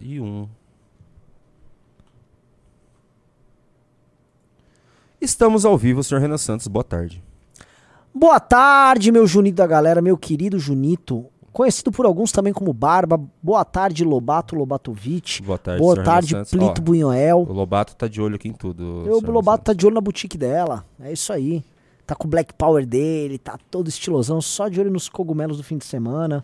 E 0.00 0.18
um. 0.20 0.48
Estamos 5.20 5.66
ao 5.66 5.76
vivo, 5.76 6.02
senhor 6.02 6.20
Renan 6.20 6.38
Santos. 6.38 6.66
Boa 6.66 6.82
tarde. 6.82 7.22
Boa 8.12 8.40
tarde, 8.40 9.12
meu 9.12 9.26
Junito 9.26 9.56
da 9.56 9.66
galera, 9.66 10.00
meu 10.00 10.16
querido 10.16 10.58
Junito, 10.58 11.26
conhecido 11.52 11.92
por 11.92 12.06
alguns 12.06 12.32
também 12.32 12.52
como 12.52 12.72
Barba. 12.72 13.20
Boa 13.42 13.64
tarde, 13.64 14.02
Lobato 14.02 14.56
Lobatovic. 14.56 15.42
Boa 15.42 15.58
tarde, 15.58 15.80
Boa 15.80 16.02
tarde. 16.02 16.34
Plito 16.50 16.80
Ó, 16.80 16.82
Bunhoel. 16.82 17.46
O 17.48 17.52
Lobato 17.52 17.94
tá 17.94 18.08
de 18.08 18.20
olho 18.22 18.36
aqui 18.36 18.48
em 18.48 18.52
tudo. 18.54 18.82
O 18.82 19.04
senhor 19.04 19.20
Renan 19.20 19.32
Lobato 19.32 19.64
tá 19.64 19.72
de 19.74 19.86
olho 19.86 19.94
na 19.94 20.00
boutique 20.00 20.38
dela. 20.38 20.84
É 20.98 21.12
isso 21.12 21.32
aí. 21.32 21.62
Tá 22.06 22.14
com 22.14 22.26
o 22.26 22.30
Black 22.30 22.54
Power 22.54 22.86
dele, 22.86 23.38
tá 23.38 23.58
todo 23.70 23.88
estilosão, 23.88 24.40
só 24.40 24.68
de 24.68 24.80
olho 24.80 24.90
nos 24.90 25.08
cogumelos 25.08 25.58
do 25.58 25.62
fim 25.62 25.76
de 25.76 25.84
semana. 25.84 26.42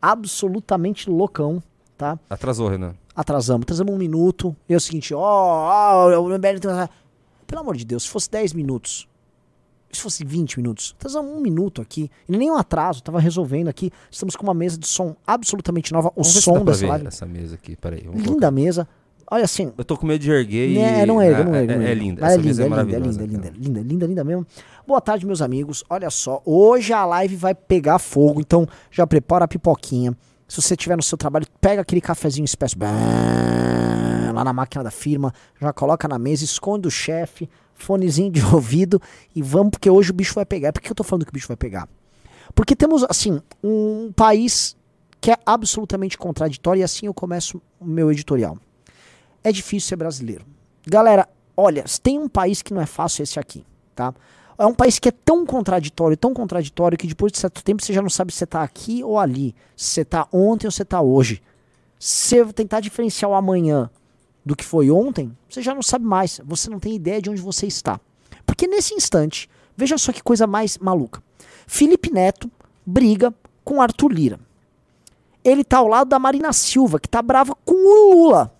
Absolutamente 0.00 1.10
loucão, 1.10 1.60
tá? 2.00 2.18
Atrasou, 2.30 2.68
Renan. 2.68 2.94
Atrasamos, 3.14 3.64
atrasamos 3.64 3.92
um 3.92 3.98
minuto. 3.98 4.56
E 4.66 4.72
é 4.72 4.76
o 4.76 4.80
seguinte, 4.80 5.12
ó, 5.12 5.20
ó, 5.20 6.20
o 6.20 6.28
MBL 6.30 6.58
tem... 6.58 6.70
Pelo 7.46 7.60
amor 7.60 7.76
de 7.76 7.84
Deus, 7.84 8.04
se 8.04 8.08
fosse 8.08 8.30
10 8.30 8.54
minutos, 8.54 9.06
se 9.92 10.00
fosse 10.00 10.24
20 10.24 10.58
minutos, 10.58 10.94
atrasamos 10.96 11.30
um 11.30 11.40
minuto 11.40 11.82
aqui. 11.82 12.10
E 12.28 12.36
nem 12.36 12.50
um 12.50 12.56
atraso, 12.56 13.02
tava 13.02 13.20
resolvendo 13.20 13.68
aqui. 13.68 13.90
Estamos 14.10 14.34
com 14.34 14.44
uma 14.44 14.54
mesa 14.54 14.78
de 14.78 14.86
som 14.86 15.14
absolutamente 15.26 15.92
nova. 15.92 16.08
O 16.16 16.22
Vamos 16.22 16.42
som 16.42 16.64
dessa 16.64 16.86
live. 16.86 17.06
essa 17.06 17.26
mesa 17.26 17.56
aqui. 17.56 17.76
Peraí. 17.76 18.02
Linda 18.02 18.24
colocar. 18.24 18.50
mesa. 18.50 18.88
Olha 19.32 19.44
assim, 19.44 19.72
Eu 19.78 19.84
tô 19.84 19.96
com 19.96 20.06
medo 20.06 20.22
de 20.22 20.30
erguer 20.30 20.70
e... 20.70 20.74
né, 20.74 21.06
não 21.06 21.22
erga, 21.22 21.44
não 21.44 21.54
é, 21.54 21.64
não 21.64 21.82
é, 21.82 21.92
é 21.92 21.94
linda. 21.94 22.26
Essa 22.26 22.34
é 22.34 22.42
mesa 22.42 22.62
é 22.62 22.68
linda, 22.68 22.80
é 22.80 22.84
linda, 22.84 22.96
é 22.96 23.00
linda, 23.00 23.22
então. 23.22 23.36
linda, 23.36 23.50
linda, 23.50 23.80
linda, 23.80 24.06
linda 24.06 24.24
mesmo. 24.24 24.46
Boa 24.84 25.00
tarde, 25.00 25.24
meus 25.24 25.40
amigos. 25.40 25.84
Olha 25.88 26.10
só, 26.10 26.42
hoje 26.44 26.92
a 26.92 27.04
live 27.04 27.36
vai 27.36 27.54
pegar 27.54 28.00
fogo, 28.00 28.40
então 28.40 28.66
já 28.90 29.06
prepara 29.06 29.44
a 29.44 29.48
pipoquinha. 29.48 30.16
Se 30.50 30.60
você 30.60 30.74
estiver 30.74 30.96
no 30.96 31.02
seu 31.02 31.16
trabalho, 31.16 31.46
pega 31.60 31.80
aquele 31.80 32.00
cafezinho 32.00 32.44
espécie 32.44 32.74
lá 34.34 34.42
na 34.42 34.52
máquina 34.52 34.82
da 34.82 34.90
firma, 34.90 35.32
já 35.60 35.72
coloca 35.72 36.08
na 36.08 36.18
mesa, 36.18 36.42
esconde 36.44 36.88
o 36.88 36.90
chefe, 36.90 37.48
fonezinho 37.72 38.32
de 38.32 38.42
ouvido 38.52 39.00
e 39.32 39.42
vamos, 39.42 39.70
porque 39.70 39.88
hoje 39.88 40.10
o 40.10 40.14
bicho 40.14 40.34
vai 40.34 40.44
pegar. 40.44 40.72
Por 40.72 40.82
que 40.82 40.90
eu 40.90 40.94
tô 40.94 41.04
falando 41.04 41.24
que 41.24 41.30
o 41.30 41.32
bicho 41.32 41.46
vai 41.46 41.56
pegar? 41.56 41.88
Porque 42.52 42.74
temos, 42.74 43.04
assim, 43.04 43.40
um 43.62 44.12
país 44.12 44.76
que 45.20 45.30
é 45.30 45.36
absolutamente 45.46 46.18
contraditório 46.18 46.80
e 46.80 46.82
assim 46.82 47.06
eu 47.06 47.14
começo 47.14 47.62
o 47.78 47.84
meu 47.84 48.10
editorial. 48.10 48.58
É 49.44 49.52
difícil 49.52 49.90
ser 49.90 49.96
brasileiro. 49.96 50.44
Galera, 50.84 51.28
olha, 51.56 51.84
tem 52.02 52.18
um 52.18 52.28
país 52.28 52.60
que 52.60 52.74
não 52.74 52.82
é 52.82 52.86
fácil, 52.86 53.22
é 53.22 53.24
esse 53.24 53.38
aqui, 53.38 53.64
tá? 53.94 54.12
É 54.60 54.66
um 54.66 54.74
país 54.74 54.98
que 54.98 55.08
é 55.08 55.10
tão 55.12 55.46
contraditório, 55.46 56.18
tão 56.18 56.34
contraditório, 56.34 56.98
que 56.98 57.06
depois 57.06 57.32
de 57.32 57.38
certo 57.38 57.64
tempo 57.64 57.82
você 57.82 57.94
já 57.94 58.02
não 58.02 58.10
sabe 58.10 58.30
se 58.30 58.40
você 58.40 58.46
tá 58.46 58.62
aqui 58.62 59.02
ou 59.02 59.18
ali. 59.18 59.54
Se 59.74 59.86
você 59.86 60.04
tá 60.04 60.28
ontem 60.30 60.66
ou 60.66 60.70
se 60.70 60.76
você 60.76 60.84
tá 60.84 61.00
hoje. 61.00 61.42
Se 61.98 62.44
você 62.44 62.52
tentar 62.52 62.80
diferenciar 62.80 63.30
o 63.30 63.34
amanhã 63.34 63.88
do 64.44 64.54
que 64.54 64.62
foi 64.62 64.90
ontem, 64.90 65.34
você 65.48 65.62
já 65.62 65.74
não 65.74 65.80
sabe 65.80 66.04
mais. 66.04 66.42
Você 66.44 66.68
não 66.68 66.78
tem 66.78 66.94
ideia 66.94 67.22
de 67.22 67.30
onde 67.30 67.40
você 67.40 67.66
está. 67.66 67.98
Porque 68.44 68.66
nesse 68.66 68.92
instante, 68.92 69.48
veja 69.74 69.96
só 69.96 70.12
que 70.12 70.22
coisa 70.22 70.46
mais 70.46 70.76
maluca. 70.76 71.22
Felipe 71.66 72.12
Neto 72.12 72.50
briga 72.84 73.32
com 73.64 73.80
Arthur 73.80 74.12
Lira. 74.12 74.40
Ele 75.42 75.64
tá 75.64 75.78
ao 75.78 75.88
lado 75.88 76.08
da 76.08 76.18
Marina 76.18 76.52
Silva, 76.52 77.00
que 77.00 77.08
tá 77.08 77.22
brava 77.22 77.56
com 77.64 77.74
o 77.74 78.26
Lula. 78.26 78.54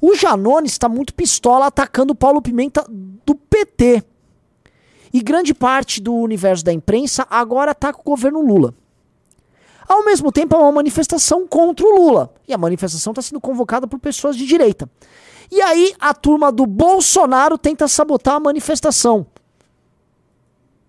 O 0.00 0.14
Janones 0.14 0.70
está 0.70 0.88
muito 0.88 1.12
pistola 1.12 1.66
atacando 1.66 2.12
o 2.12 2.16
Paulo 2.16 2.40
Pimenta 2.40 2.86
do 2.88 3.34
PT. 3.34 4.04
E 5.16 5.22
grande 5.22 5.54
parte 5.54 5.98
do 5.98 6.14
universo 6.14 6.62
da 6.62 6.70
imprensa 6.70 7.26
agora 7.30 7.70
ataca 7.70 7.98
o 7.98 8.02
governo 8.02 8.42
Lula. 8.42 8.74
Ao 9.88 10.04
mesmo 10.04 10.30
tempo, 10.30 10.54
há 10.54 10.58
uma 10.58 10.72
manifestação 10.72 11.48
contra 11.48 11.86
o 11.86 11.96
Lula. 11.96 12.34
E 12.46 12.52
a 12.52 12.58
manifestação 12.58 13.12
está 13.12 13.22
sendo 13.22 13.40
convocada 13.40 13.86
por 13.88 13.98
pessoas 13.98 14.36
de 14.36 14.44
direita. 14.44 14.86
E 15.50 15.58
aí, 15.62 15.94
a 15.98 16.12
turma 16.12 16.52
do 16.52 16.66
Bolsonaro 16.66 17.56
tenta 17.56 17.88
sabotar 17.88 18.34
a 18.34 18.40
manifestação. 18.40 19.26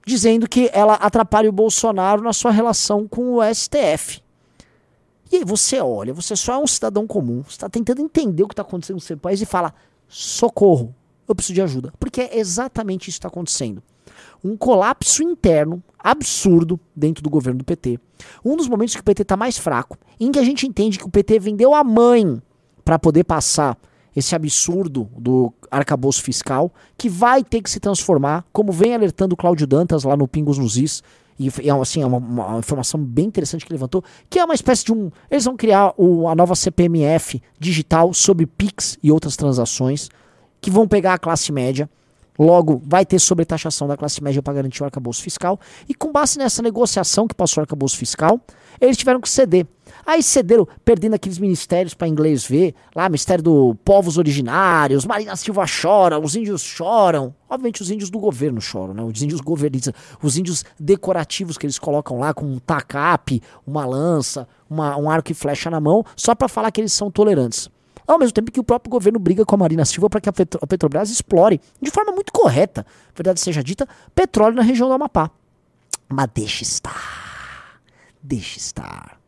Dizendo 0.06 0.46
que 0.46 0.70
ela 0.74 0.96
atrapalha 0.96 1.48
o 1.48 1.54
Bolsonaro 1.54 2.22
na 2.22 2.34
sua 2.34 2.52
relação 2.52 3.08
com 3.08 3.36
o 3.36 3.56
STF. 3.56 4.22
E 5.32 5.38
aí 5.38 5.46
você 5.46 5.80
olha, 5.80 6.14
você 6.14 6.36
só 6.36 6.56
é 6.56 6.58
um 6.58 6.68
cidadão 6.68 7.08
comum, 7.08 7.44
você 7.44 7.52
está 7.52 7.70
tentando 7.70 8.02
entender 8.02 8.44
o 8.44 8.48
que 8.50 8.54
está 8.54 8.64
acontecendo 8.64 8.96
no 8.96 9.02
seu 9.02 9.16
país 9.18 9.42
e 9.42 9.46
fala: 9.46 9.74
socorro, 10.06 10.94
eu 11.26 11.34
preciso 11.34 11.54
de 11.54 11.62
ajuda. 11.62 11.94
Porque 11.98 12.20
é 12.20 12.38
exatamente 12.38 13.10
isso 13.10 13.16
que 13.16 13.20
está 13.20 13.30
acontecendo. 13.30 13.82
Um 14.44 14.56
colapso 14.56 15.24
interno 15.24 15.82
absurdo 16.00 16.80
dentro 16.96 17.24
do 17.24 17.30
governo 17.30 17.60
do 17.60 17.66
PT. 17.66 18.00
Um 18.44 18.56
dos 18.56 18.68
momentos 18.68 18.96
que 18.96 19.02
o 19.02 19.04
PT 19.04 19.24
está 19.24 19.36
mais 19.38 19.58
fraco, 19.58 19.98
em 20.20 20.32
que 20.32 20.40
a 20.40 20.44
gente 20.44 20.66
entende 20.68 20.98
que 20.98 21.06
o 21.06 21.10
PT 21.10 21.40
vendeu 21.40 21.74
a 21.74 21.84
mãe 21.84 22.42
para 22.86 22.98
poder 22.98 23.24
passar 23.24 23.78
esse 24.16 24.34
absurdo 24.34 25.08
do 25.18 25.54
arcabouço 25.70 26.24
fiscal, 26.24 26.72
que 26.98 27.08
vai 27.08 27.44
ter 27.44 27.62
que 27.62 27.70
se 27.70 27.80
transformar, 27.80 28.44
como 28.52 28.72
vem 28.72 28.96
alertando 28.96 29.34
o 29.34 29.38
Cláudio 29.38 29.68
Dantas 29.68 30.04
lá 30.04 30.18
no 30.18 30.28
Pingos 30.28 30.58
nos 30.58 30.76
Is, 30.78 31.04
e 31.40 31.50
é 31.50 31.72
assim, 31.80 32.02
é 32.02 32.06
uma, 32.08 32.18
uma 32.18 32.58
informação 32.58 33.00
bem 33.00 33.26
interessante 33.26 33.64
que 33.64 33.72
ele 33.72 33.78
levantou, 33.78 34.04
que 34.28 34.40
é 34.40 34.44
uma 34.46 34.56
espécie 34.56 34.86
de 34.86 34.92
um. 34.92 35.12
Eles 35.30 35.46
vão 35.46 35.56
criar 35.56 35.94
o- 35.96 36.28
a 36.28 36.34
nova 36.34 36.56
CPMF 36.56 37.40
digital 37.60 38.12
sobre 38.12 38.48
PIX 38.48 38.98
e 39.04 39.12
outras 39.12 39.36
transações, 39.36 40.10
que 40.60 40.72
vão 40.72 40.88
pegar 40.88 41.14
a 41.14 41.20
classe 41.20 41.52
média. 41.52 41.88
Logo, 42.38 42.82
vai 42.86 43.06
ter 43.06 43.20
sobretaxação 43.20 43.88
da 43.88 43.98
classe 43.98 44.24
média 44.24 44.42
para 44.44 44.54
garantir 44.54 44.84
o 44.84 44.86
arcabouço 44.86 45.24
fiscal. 45.24 45.60
E 45.90 45.94
com 45.94 46.12
base 46.12 46.38
nessa 46.38 46.62
negociação 46.62 47.28
que 47.28 47.34
passou 47.34 47.62
o 47.62 47.64
arcabouço 47.64 47.98
fiscal, 47.98 48.40
eles 48.80 48.96
tiveram 48.96 49.20
que 49.20 49.28
ceder. 49.28 49.66
Aí 50.06 50.22
cederam, 50.22 50.68
perdendo 50.86 51.16
aqueles 51.16 51.40
ministérios 51.40 51.94
para 51.94 52.08
inglês 52.08 52.46
ver, 52.46 52.76
lá, 52.96 53.10
Ministério 53.10 53.44
do 53.44 53.76
Povos 53.84 54.18
Originários, 54.18 55.06
Marina 55.06 55.36
Silva 55.36 55.66
chora, 55.66 56.20
os 56.20 56.36
índios 56.36 56.62
choram. 56.62 57.34
Obviamente 57.50 57.82
os 57.82 57.90
índios 57.90 58.10
do 58.10 58.20
governo 58.20 58.62
choram, 58.62 58.94
né? 58.94 59.02
Os 59.02 59.22
índios 59.22 59.42
governistas, 59.42 59.94
os 60.22 60.38
índios 60.38 60.64
decorativos 60.80 61.58
que 61.58 61.66
eles 61.66 61.80
colocam 61.80 62.20
lá 62.20 62.34
com 62.34 62.46
um 62.46 62.60
tacape, 62.60 63.42
uma 63.66 63.86
lança, 63.86 64.48
uma- 64.70 64.96
um 64.98 65.10
arco 65.10 65.32
e 65.32 65.36
flecha 65.36 65.70
na 65.70 65.80
mão, 65.80 66.04
só 66.16 66.36
para 66.36 66.48
falar 66.48 66.72
que 66.72 66.82
eles 66.82 66.94
são 66.94 67.10
tolerantes. 67.10 67.70
Ao 68.08 68.18
mesmo 68.18 68.32
tempo 68.34 68.52
que 68.52 68.60
o 68.60 68.64
próprio 68.64 68.90
governo 68.90 69.20
briga 69.20 69.46
com 69.46 69.56
a 69.56 69.58
Marina 69.58 69.84
Silva 69.84 70.10
para 70.10 70.22
que 70.22 70.30
a, 70.30 70.34
Petro- 70.34 70.60
a 70.64 70.66
Petrobras 70.66 71.10
explore, 71.10 71.60
de 71.82 71.92
forma 71.92 72.14
muito 72.14 72.32
correta, 72.32 72.86
verdade 73.14 73.42
seja 73.42 73.62
dita, 73.62 73.86
petróleo 74.16 74.56
na 74.56 74.62
região 74.62 74.88
do 74.88 74.94
Amapá. 74.94 75.30
Mas 76.08 76.30
deixa 76.34 76.64
estar. 76.64 77.82
Deixa 78.24 78.58
estar. 78.58 79.20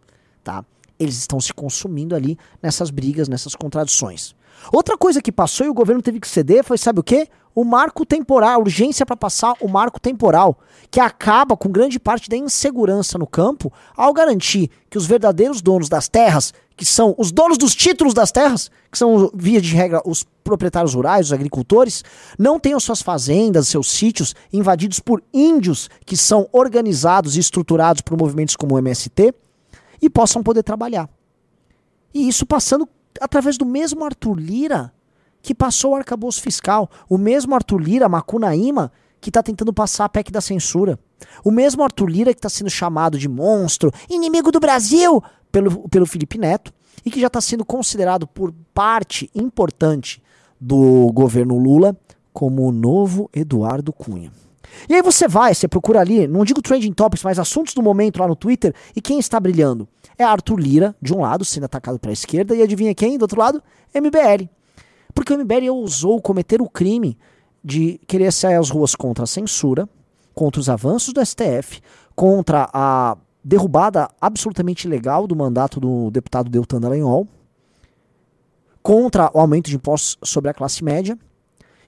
Tá? 0.43 0.63
Eles 0.97 1.17
estão 1.17 1.39
se 1.41 1.53
consumindo 1.53 2.15
ali 2.15 2.37
nessas 2.63 2.89
brigas, 2.89 3.27
nessas 3.27 3.53
contradições. 3.53 4.33
Outra 4.71 4.97
coisa 4.97 5.21
que 5.21 5.31
passou 5.31 5.65
e 5.65 5.69
o 5.69 5.73
governo 5.73 6.01
teve 6.01 6.19
que 6.19 6.27
ceder 6.27 6.63
foi, 6.63 6.77
sabe 6.77 6.99
o 6.99 7.03
quê? 7.03 7.27
O 7.55 7.63
marco 7.63 8.05
temporal, 8.05 8.51
a 8.51 8.57
urgência 8.57 9.05
para 9.05 9.17
passar 9.17 9.53
o 9.59 9.67
marco 9.67 9.99
temporal, 9.99 10.59
que 10.91 10.99
acaba 10.99 11.57
com 11.57 11.69
grande 11.69 11.99
parte 11.99 12.29
da 12.29 12.37
insegurança 12.37 13.17
no 13.17 13.25
campo 13.25 13.73
ao 13.95 14.13
garantir 14.13 14.69
que 14.89 14.97
os 14.97 15.05
verdadeiros 15.05 15.61
donos 15.61 15.89
das 15.89 16.07
terras, 16.07 16.53
que 16.77 16.85
são 16.85 17.15
os 17.17 17.31
donos 17.31 17.57
dos 17.57 17.75
títulos 17.75 18.13
das 18.13 18.31
terras, 18.31 18.69
que 18.91 18.97
são, 18.97 19.31
via 19.33 19.59
de 19.59 19.75
regra, 19.75 20.01
os 20.05 20.25
proprietários 20.43 20.93
rurais, 20.93 21.27
os 21.27 21.33
agricultores, 21.33 22.03
não 22.37 22.59
tenham 22.59 22.79
suas 22.79 23.01
fazendas, 23.01 23.67
seus 23.67 23.89
sítios 23.91 24.35
invadidos 24.53 24.99
por 24.99 25.21
índios 25.33 25.89
que 26.05 26.15
são 26.15 26.47
organizados 26.51 27.35
e 27.35 27.39
estruturados 27.39 28.01
por 28.01 28.17
movimentos 28.17 28.55
como 28.55 28.75
o 28.75 28.79
MST 28.79 29.33
e 30.01 30.09
possam 30.09 30.41
poder 30.41 30.63
trabalhar. 30.63 31.09
E 32.13 32.27
isso 32.27 32.45
passando 32.45 32.87
através 33.19 33.57
do 33.57 33.65
mesmo 33.65 34.03
Arthur 34.03 34.35
Lira 34.35 34.93
que 35.41 35.55
passou 35.55 35.93
o 35.93 35.95
arcabouço 35.95 36.41
fiscal, 36.41 36.89
o 37.09 37.17
mesmo 37.17 37.55
Arthur 37.55 37.79
Lira, 37.79 38.09
Macunaíma, 38.09 38.91
que 39.21 39.29
está 39.29 39.41
tentando 39.41 39.73
passar 39.73 40.05
a 40.05 40.09
PEC 40.09 40.31
da 40.31 40.41
censura. 40.41 40.99
O 41.43 41.51
mesmo 41.51 41.83
Arthur 41.83 42.09
Lira 42.09 42.33
que 42.33 42.39
está 42.39 42.49
sendo 42.49 42.69
chamado 42.69 43.17
de 43.17 43.27
monstro, 43.27 43.91
inimigo 44.09 44.51
do 44.51 44.59
Brasil, 44.59 45.23
pelo, 45.51 45.87
pelo 45.89 46.05
Felipe 46.05 46.37
Neto, 46.37 46.73
e 47.05 47.11
que 47.11 47.19
já 47.19 47.27
está 47.27 47.41
sendo 47.41 47.65
considerado 47.65 48.27
por 48.27 48.53
parte 48.73 49.29
importante 49.33 50.21
do 50.59 51.11
governo 51.13 51.57
Lula 51.57 51.97
como 52.33 52.67
o 52.67 52.71
novo 52.71 53.29
Eduardo 53.33 53.91
Cunha. 53.93 54.31
E 54.87 54.93
aí 54.93 55.01
você 55.01 55.27
vai, 55.27 55.53
você 55.53 55.67
procura 55.67 55.99
ali, 55.99 56.27
não 56.27 56.43
digo 56.43 56.61
trending 56.61 56.93
topics, 56.93 57.23
mas 57.23 57.39
assuntos 57.39 57.73
do 57.73 57.81
momento 57.81 58.19
lá 58.19 58.27
no 58.27 58.35
Twitter, 58.35 58.73
e 58.95 59.01
quem 59.01 59.19
está 59.19 59.39
brilhando? 59.39 59.87
É 60.17 60.23
Arthur 60.23 60.59
Lira, 60.59 60.95
de 61.01 61.13
um 61.13 61.21
lado, 61.21 61.45
sendo 61.45 61.65
atacado 61.65 61.99
para 61.99 62.11
a 62.11 62.13
esquerda, 62.13 62.55
e 62.55 62.61
adivinha 62.61 62.93
quem? 62.93 63.17
Do 63.17 63.23
outro 63.23 63.39
lado, 63.39 63.63
MBL. 63.93 64.49
Porque 65.13 65.33
o 65.33 65.37
MBL 65.37 65.69
ousou 65.71 66.21
cometer 66.21 66.61
o 66.61 66.69
crime 66.69 67.17
de 67.63 67.99
querer 68.07 68.31
sair 68.31 68.55
às 68.55 68.69
ruas 68.69 68.95
contra 68.95 69.23
a 69.23 69.27
censura, 69.27 69.87
contra 70.33 70.59
os 70.59 70.69
avanços 70.69 71.13
do 71.13 71.25
STF, 71.25 71.81
contra 72.15 72.69
a 72.73 73.17
derrubada 73.43 74.09
absolutamente 74.19 74.87
ilegal 74.87 75.25
do 75.25 75.35
mandato 75.35 75.79
do 75.79 76.11
deputado 76.11 76.49
Deltan 76.49 76.79
Dallagnol, 76.79 77.27
contra 78.81 79.29
o 79.33 79.39
aumento 79.39 79.69
de 79.69 79.75
impostos 79.75 80.17
sobre 80.23 80.49
a 80.49 80.53
classe 80.53 80.83
média, 80.83 81.17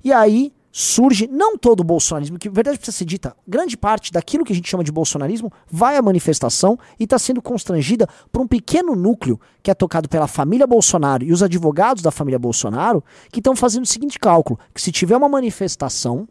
e 0.03 0.12
aí 0.12 0.53
surge, 0.71 1.27
não 1.27 1.57
todo 1.57 1.81
o 1.81 1.83
bolsonarismo, 1.83 2.39
que 2.39 2.50
verdade 2.50 2.77
precisa 2.77 2.97
ser 2.97 3.06
dita, 3.06 3.35
grande 3.47 3.75
parte 3.75 4.12
daquilo 4.12 4.45
que 4.45 4.53
a 4.53 4.56
gente 4.56 4.69
chama 4.69 4.83
de 4.83 4.91
bolsonarismo 4.91 5.51
vai 5.69 5.97
à 5.97 6.01
manifestação 6.01 6.77
e 7.00 7.03
está 7.03 7.19
sendo 7.19 7.41
constrangida 7.41 8.07
por 8.31 8.41
um 8.41 8.47
pequeno 8.47 8.95
núcleo 8.95 9.39
que 9.62 9.69
é 9.69 9.73
tocado 9.73 10.07
pela 10.07 10.27
família 10.27 10.65
Bolsonaro 10.65 11.23
e 11.23 11.31
os 11.31 11.44
advogados 11.44 12.01
da 12.01 12.12
família 12.12 12.39
Bolsonaro, 12.39 13.03
que 13.31 13.39
estão 13.39 13.56
fazendo 13.56 13.83
o 13.83 13.88
seguinte 13.88 14.18
cálculo, 14.18 14.59
que 14.73 14.81
se 14.81 14.91
tiver 14.91 15.18
uma 15.18 15.29
manifestação, 15.29 16.27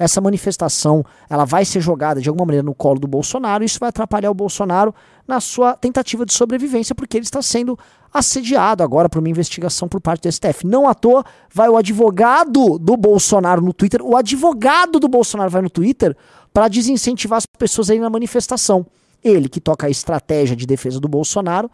essa 0.00 0.18
manifestação 0.18 1.04
ela 1.28 1.44
vai 1.44 1.62
ser 1.62 1.78
jogada 1.78 2.22
de 2.22 2.28
alguma 2.30 2.46
maneira 2.46 2.64
no 2.64 2.74
colo 2.74 2.98
do 2.98 3.06
Bolsonaro 3.06 3.62
e 3.62 3.66
isso 3.66 3.78
vai 3.78 3.90
atrapalhar 3.90 4.30
o 4.30 4.34
Bolsonaro 4.34 4.94
na 5.28 5.40
sua 5.40 5.74
tentativa 5.76 6.24
de 6.24 6.32
sobrevivência, 6.32 6.94
porque 6.94 7.18
ele 7.18 7.26
está 7.26 7.42
sendo 7.42 7.78
assediado 8.12 8.82
agora 8.82 9.10
por 9.10 9.18
uma 9.18 9.28
investigação 9.28 9.86
por 9.86 10.00
parte 10.00 10.22
do 10.22 10.32
STF. 10.32 10.66
Não 10.66 10.88
à 10.88 10.94
toa 10.94 11.22
vai 11.52 11.68
o 11.68 11.76
advogado 11.76 12.78
do 12.78 12.96
Bolsonaro 12.96 13.60
no 13.60 13.74
Twitter, 13.74 14.00
o 14.02 14.16
advogado 14.16 14.98
do 14.98 15.06
Bolsonaro 15.06 15.50
vai 15.50 15.60
no 15.60 15.68
Twitter 15.68 16.16
para 16.50 16.66
desincentivar 16.66 17.36
as 17.36 17.44
pessoas 17.58 17.90
aí 17.90 17.98
na 17.98 18.08
manifestação. 18.08 18.86
Ele 19.22 19.50
que 19.50 19.60
toca 19.60 19.86
a 19.86 19.90
estratégia 19.90 20.56
de 20.56 20.66
defesa 20.66 20.98
do 20.98 21.08
Bolsonaro, 21.08 21.70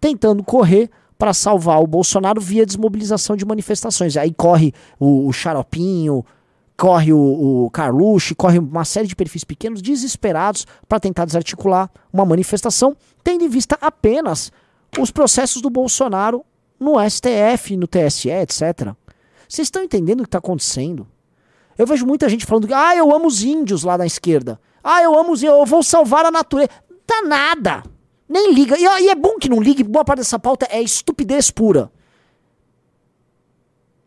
tentando 0.00 0.42
correr 0.42 0.90
para 1.16 1.32
salvar 1.32 1.80
o 1.80 1.86
Bolsonaro 1.86 2.40
via 2.40 2.66
desmobilização 2.66 3.36
de 3.36 3.46
manifestações. 3.46 4.16
Aí 4.16 4.34
corre 4.34 4.74
o, 4.98 5.28
o 5.28 5.32
Xaropinho, 5.32 6.24
corre 6.78 7.12
o, 7.12 7.64
o 7.64 7.70
Carluxo, 7.70 8.36
corre 8.36 8.58
uma 8.58 8.84
série 8.84 9.08
de 9.08 9.16
perfis 9.16 9.42
pequenos 9.42 9.82
desesperados 9.82 10.64
para 10.88 11.00
tentar 11.00 11.24
desarticular 11.24 11.90
uma 12.12 12.24
manifestação, 12.24 12.96
tendo 13.24 13.42
em 13.44 13.48
vista 13.48 13.76
apenas 13.80 14.52
os 14.96 15.10
processos 15.10 15.60
do 15.60 15.68
Bolsonaro 15.68 16.44
no 16.78 16.94
STF, 17.10 17.76
no 17.76 17.88
TSE, 17.88 18.30
etc. 18.30 18.94
Vocês 19.48 19.66
estão 19.66 19.82
entendendo 19.82 20.20
o 20.20 20.22
que 20.22 20.28
está 20.28 20.38
acontecendo? 20.38 21.06
Eu 21.76 21.86
vejo 21.86 22.06
muita 22.06 22.28
gente 22.28 22.46
falando 22.46 22.68
que, 22.68 22.74
ah, 22.74 22.94
eu 22.94 23.12
amo 23.12 23.26
os 23.26 23.42
índios 23.42 23.82
lá 23.82 23.96
da 23.96 24.06
esquerda. 24.06 24.60
Ah, 24.82 25.02
eu 25.02 25.18
amo 25.18 25.32
os 25.32 25.42
índios, 25.42 25.58
eu 25.58 25.66
vou 25.66 25.82
salvar 25.82 26.24
a 26.24 26.30
natureza. 26.30 26.70
Tá 27.04 27.22
nada. 27.22 27.82
Nem 28.28 28.52
liga. 28.52 28.78
E, 28.78 28.82
e 28.82 29.08
é 29.08 29.14
bom 29.16 29.36
que 29.36 29.48
não 29.48 29.60
ligue, 29.60 29.82
boa 29.82 30.04
parte 30.04 30.18
dessa 30.18 30.38
pauta 30.38 30.66
é 30.70 30.80
estupidez 30.80 31.50
pura. 31.50 31.90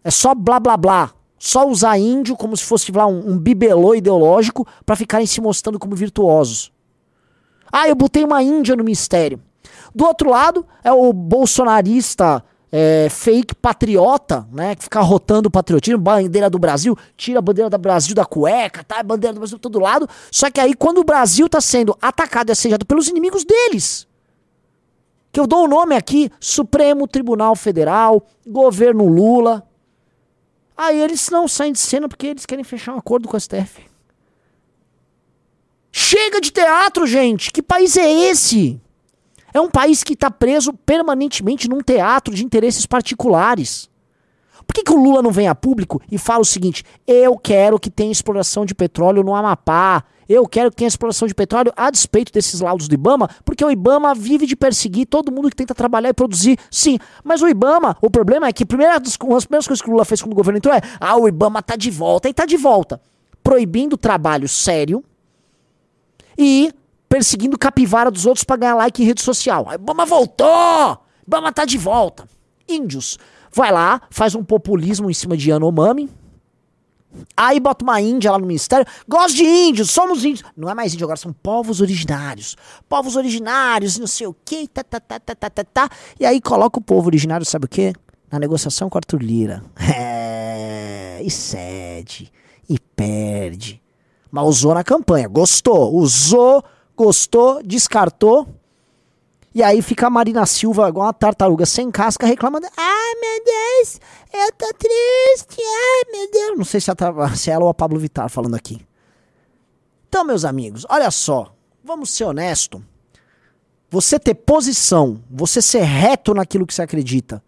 É 0.03 0.09
só 0.09 0.33
blá 0.33 0.57
blá 0.57 0.77
blá. 0.77 1.20
Só 1.43 1.67
usar 1.67 1.97
índio 1.97 2.37
como 2.37 2.55
se 2.55 2.63
fosse 2.63 2.91
lá, 2.91 3.07
um, 3.07 3.31
um 3.31 3.35
bibelô 3.39 3.95
ideológico 3.95 4.67
para 4.85 4.95
ficarem 4.95 5.25
se 5.25 5.41
mostrando 5.41 5.79
como 5.79 5.95
virtuosos. 5.95 6.71
Ah, 7.71 7.89
eu 7.89 7.95
botei 7.95 8.23
uma 8.23 8.43
índia 8.43 8.75
no 8.75 8.83
mistério. 8.83 9.41
Do 9.93 10.05
outro 10.05 10.29
lado, 10.29 10.63
é 10.83 10.91
o 10.91 11.11
bolsonarista 11.11 12.43
é, 12.71 13.07
fake 13.09 13.55
patriota, 13.55 14.47
né? 14.51 14.75
Que 14.75 14.83
fica 14.83 15.01
rotando 15.01 15.47
o 15.47 15.51
patriotismo, 15.51 15.97
bandeira 15.97 16.47
do 16.47 16.59
Brasil, 16.59 16.95
tira 17.17 17.39
a 17.39 17.41
bandeira 17.41 17.71
do 17.71 17.77
Brasil 17.79 18.13
da 18.13 18.23
cueca, 18.23 18.83
tá? 18.83 19.01
Bandeira 19.01 19.33
do 19.33 19.39
Brasil 19.39 19.57
todo 19.57 19.79
lado. 19.79 20.07
Só 20.29 20.51
que 20.51 20.59
aí, 20.59 20.75
quando 20.75 20.99
o 20.99 21.03
Brasil 21.03 21.49
tá 21.49 21.59
sendo 21.59 21.97
atacado 21.99 22.49
e 22.49 22.51
assediado 22.51 22.85
pelos 22.85 23.07
inimigos 23.07 23.43
deles, 23.43 24.07
que 25.31 25.39
eu 25.39 25.47
dou 25.47 25.65
o 25.65 25.67
nome 25.67 25.95
aqui: 25.95 26.29
Supremo 26.39 27.07
Tribunal 27.07 27.55
Federal, 27.55 28.27
governo 28.45 29.07
Lula. 29.07 29.67
Aí 30.75 30.99
eles 30.99 31.29
não 31.29 31.47
saem 31.47 31.73
de 31.73 31.79
cena 31.79 32.07
porque 32.07 32.27
eles 32.27 32.45
querem 32.45 32.63
fechar 32.63 32.93
um 32.93 32.97
acordo 32.97 33.27
com 33.27 33.37
o 33.37 33.39
STF. 33.39 33.81
Chega 35.91 36.39
de 36.39 36.51
teatro, 36.51 37.05
gente! 37.05 37.51
Que 37.51 37.61
país 37.61 37.97
é 37.97 38.09
esse? 38.09 38.79
É 39.53 39.59
um 39.59 39.69
país 39.69 40.03
que 40.03 40.13
está 40.13 40.31
preso 40.31 40.73
permanentemente 40.73 41.69
num 41.69 41.81
teatro 41.81 42.33
de 42.33 42.45
interesses 42.45 42.85
particulares. 42.85 43.89
Por 44.65 44.73
que, 44.73 44.83
que 44.83 44.93
o 44.93 45.03
Lula 45.03 45.21
não 45.21 45.31
vem 45.31 45.47
a 45.47 45.55
público 45.55 46.01
e 46.09 46.17
fala 46.17 46.41
o 46.41 46.45
seguinte: 46.45 46.85
eu 47.05 47.37
quero 47.37 47.79
que 47.79 47.89
tenha 47.89 48.11
exploração 48.11 48.65
de 48.65 48.73
petróleo 48.73 49.23
no 49.23 49.35
Amapá, 49.35 50.03
eu 50.31 50.47
quero 50.47 50.69
que 50.69 50.77
tenha 50.77 50.87
exploração 50.87 51.27
de 51.27 51.33
petróleo 51.33 51.73
a 51.75 51.89
despeito 51.89 52.31
desses 52.31 52.61
laudos 52.61 52.87
do 52.87 52.93
Ibama, 52.93 53.29
porque 53.43 53.63
o 53.63 53.71
Ibama 53.71 54.13
vive 54.13 54.45
de 54.45 54.55
perseguir 54.55 55.05
todo 55.07 55.31
mundo 55.31 55.49
que 55.49 55.55
tenta 55.55 55.75
trabalhar 55.75 56.09
e 56.09 56.13
produzir. 56.13 56.57
Sim, 56.69 56.97
mas 57.23 57.41
o 57.41 57.47
Ibama, 57.47 57.97
o 58.01 58.09
problema 58.09 58.47
é 58.47 58.53
que 58.53 58.65
primeira, 58.65 59.01
uma 59.23 59.41
primeiras 59.41 59.67
coisas 59.67 59.81
que 59.81 59.89
o 59.89 59.91
Lula 59.91 60.05
fez 60.05 60.21
quando 60.21 60.33
o 60.33 60.35
governo 60.35 60.57
entrou 60.57 60.73
é: 60.73 60.81
ah, 60.99 61.17
o 61.17 61.27
Ibama 61.27 61.61
tá 61.61 61.75
de 61.75 61.91
volta, 61.91 62.29
e 62.29 62.33
tá 62.33 62.45
de 62.45 62.57
volta, 62.57 63.01
proibindo 63.43 63.97
trabalho 63.97 64.47
sério 64.47 65.03
e 66.37 66.71
perseguindo 67.09 67.57
capivara 67.57 68.09
dos 68.09 68.25
outros 68.25 68.43
para 68.43 68.55
ganhar 68.55 68.75
like 68.75 69.01
em 69.03 69.05
rede 69.05 69.21
social. 69.21 69.65
Aí 69.67 69.75
Obama 69.75 70.05
voltou! 70.05 70.97
Obama 71.27 71.51
tá 71.51 71.65
de 71.65 71.77
volta. 71.77 72.25
Índios. 72.67 73.17
Vai 73.53 73.71
lá, 73.71 74.01
faz 74.09 74.33
um 74.33 74.43
populismo 74.43 75.09
em 75.09 75.13
cima 75.13 75.35
de 75.35 75.49
Yanomami. 75.49 76.09
Aí 77.35 77.59
bota 77.59 77.83
uma 77.83 77.99
índia 77.99 78.31
lá 78.31 78.39
no 78.39 78.45
ministério. 78.45 78.85
Gosto 79.07 79.35
de 79.35 79.43
índios, 79.43 79.91
somos 79.91 80.23
índios. 80.23 80.43
Não 80.55 80.69
é 80.69 80.73
mais 80.73 80.93
índio, 80.93 81.05
agora 81.05 81.17
são 81.17 81.33
povos 81.33 81.81
originários. 81.81 82.55
Povos 82.87 83.15
originários, 83.15 83.97
não 83.97 84.07
sei 84.07 84.27
o 84.27 84.35
quê, 84.45 84.67
tá, 84.71 84.83
tá, 84.83 84.99
tá, 84.99 85.19
tá, 85.19 85.35
tá, 85.35 85.49
tá, 85.49 85.63
tá. 85.63 85.89
E 86.19 86.25
aí 86.25 86.39
coloca 86.39 86.79
o 86.79 86.81
povo 86.81 87.07
originário, 87.07 87.45
sabe 87.45 87.65
o 87.65 87.69
quê? 87.69 87.93
Na 88.31 88.39
negociação 88.39 88.89
com 88.89 88.97
Arthur 88.97 89.21
Lira. 89.21 89.63
É, 91.13 91.21
e 91.23 91.29
cede. 91.29 92.31
E 92.67 92.79
perde. 92.79 93.81
Mas 94.31 94.45
usou 94.45 94.73
na 94.73 94.83
campanha, 94.83 95.27
gostou. 95.27 95.93
Usou 95.93 96.63
gostou, 97.01 97.63
descartou. 97.63 98.47
E 99.53 99.61
aí 99.61 99.81
fica 99.81 100.07
a 100.07 100.09
Marina 100.09 100.45
Silva, 100.45 100.87
igual 100.87 101.07
uma 101.07 101.13
tartaruga 101.13 101.65
sem 101.65 101.91
casca, 101.91 102.25
reclamando: 102.25 102.67
Ai 102.77 103.15
meu 103.19 103.43
Deus, 103.43 103.99
eu 104.33 104.51
tô 104.53 104.73
triste, 104.73 105.61
ai 105.61 106.11
meu 106.11 106.31
Deus. 106.31 106.57
Não 106.57 106.65
sei 106.65 106.79
se, 106.79 106.89
a, 106.89 106.95
se 107.35 107.49
ela 107.51 107.65
ou 107.65 107.69
a 107.69 107.73
Pablo 107.73 107.99
Vittar 107.99 108.29
falando 108.29 108.55
aqui. 108.55 108.85
Então, 110.07 110.23
meus 110.25 110.45
amigos, 110.45 110.85
olha 110.89 111.09
só, 111.11 111.53
vamos 111.83 112.09
ser 112.09 112.25
honesto. 112.25 112.83
Você 113.89 114.17
ter 114.17 114.35
posição, 114.35 115.21
você 115.29 115.61
ser 115.61 115.83
reto 115.83 116.33
naquilo 116.33 116.65
que 116.65 116.73
você 116.73 116.81
acredita, 116.81 117.43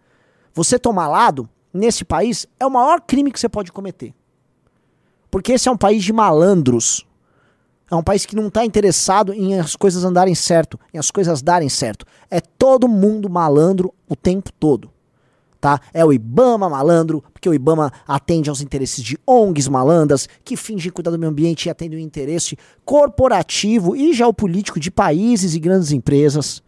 você 0.52 0.78
tomar 0.78 1.08
lado, 1.08 1.48
nesse 1.74 2.04
país, 2.04 2.46
é 2.60 2.64
o 2.64 2.70
maior 2.70 3.00
crime 3.00 3.32
que 3.32 3.40
você 3.40 3.48
pode 3.48 3.72
cometer. 3.72 4.14
Porque 5.30 5.52
esse 5.52 5.68
é 5.68 5.72
um 5.72 5.76
país 5.76 6.04
de 6.04 6.12
malandros. 6.12 7.04
É 7.90 7.94
um 7.94 8.02
país 8.02 8.24
que 8.24 8.34
não 8.34 8.48
está 8.48 8.64
interessado 8.64 9.32
em 9.32 9.58
as 9.58 9.76
coisas 9.76 10.04
andarem 10.04 10.34
certo, 10.34 10.78
em 10.92 10.98
as 10.98 11.10
coisas 11.10 11.42
darem 11.42 11.68
certo. 11.68 12.06
É 12.30 12.40
todo 12.40 12.88
mundo 12.88 13.28
malandro 13.28 13.92
o 14.08 14.16
tempo 14.16 14.50
todo. 14.52 14.90
Tá? 15.60 15.80
É 15.94 16.04
o 16.04 16.12
Ibama 16.12 16.68
malandro, 16.68 17.24
porque 17.32 17.48
o 17.48 17.54
Ibama 17.54 17.90
atende 18.06 18.50
aos 18.50 18.60
interesses 18.60 19.02
de 19.02 19.18
ONGs 19.26 19.66
malandras, 19.68 20.28
que 20.44 20.56
fingem 20.56 20.92
cuidar 20.92 21.10
do 21.10 21.18
meio 21.18 21.30
ambiente 21.30 21.66
e 21.66 21.70
atendem 21.70 21.98
o 21.98 22.02
interesse 22.02 22.58
corporativo 22.84 23.96
e 23.96 24.12
geopolítico 24.12 24.78
de 24.78 24.90
países 24.90 25.54
e 25.54 25.58
grandes 25.58 25.90
empresas. 25.90 26.62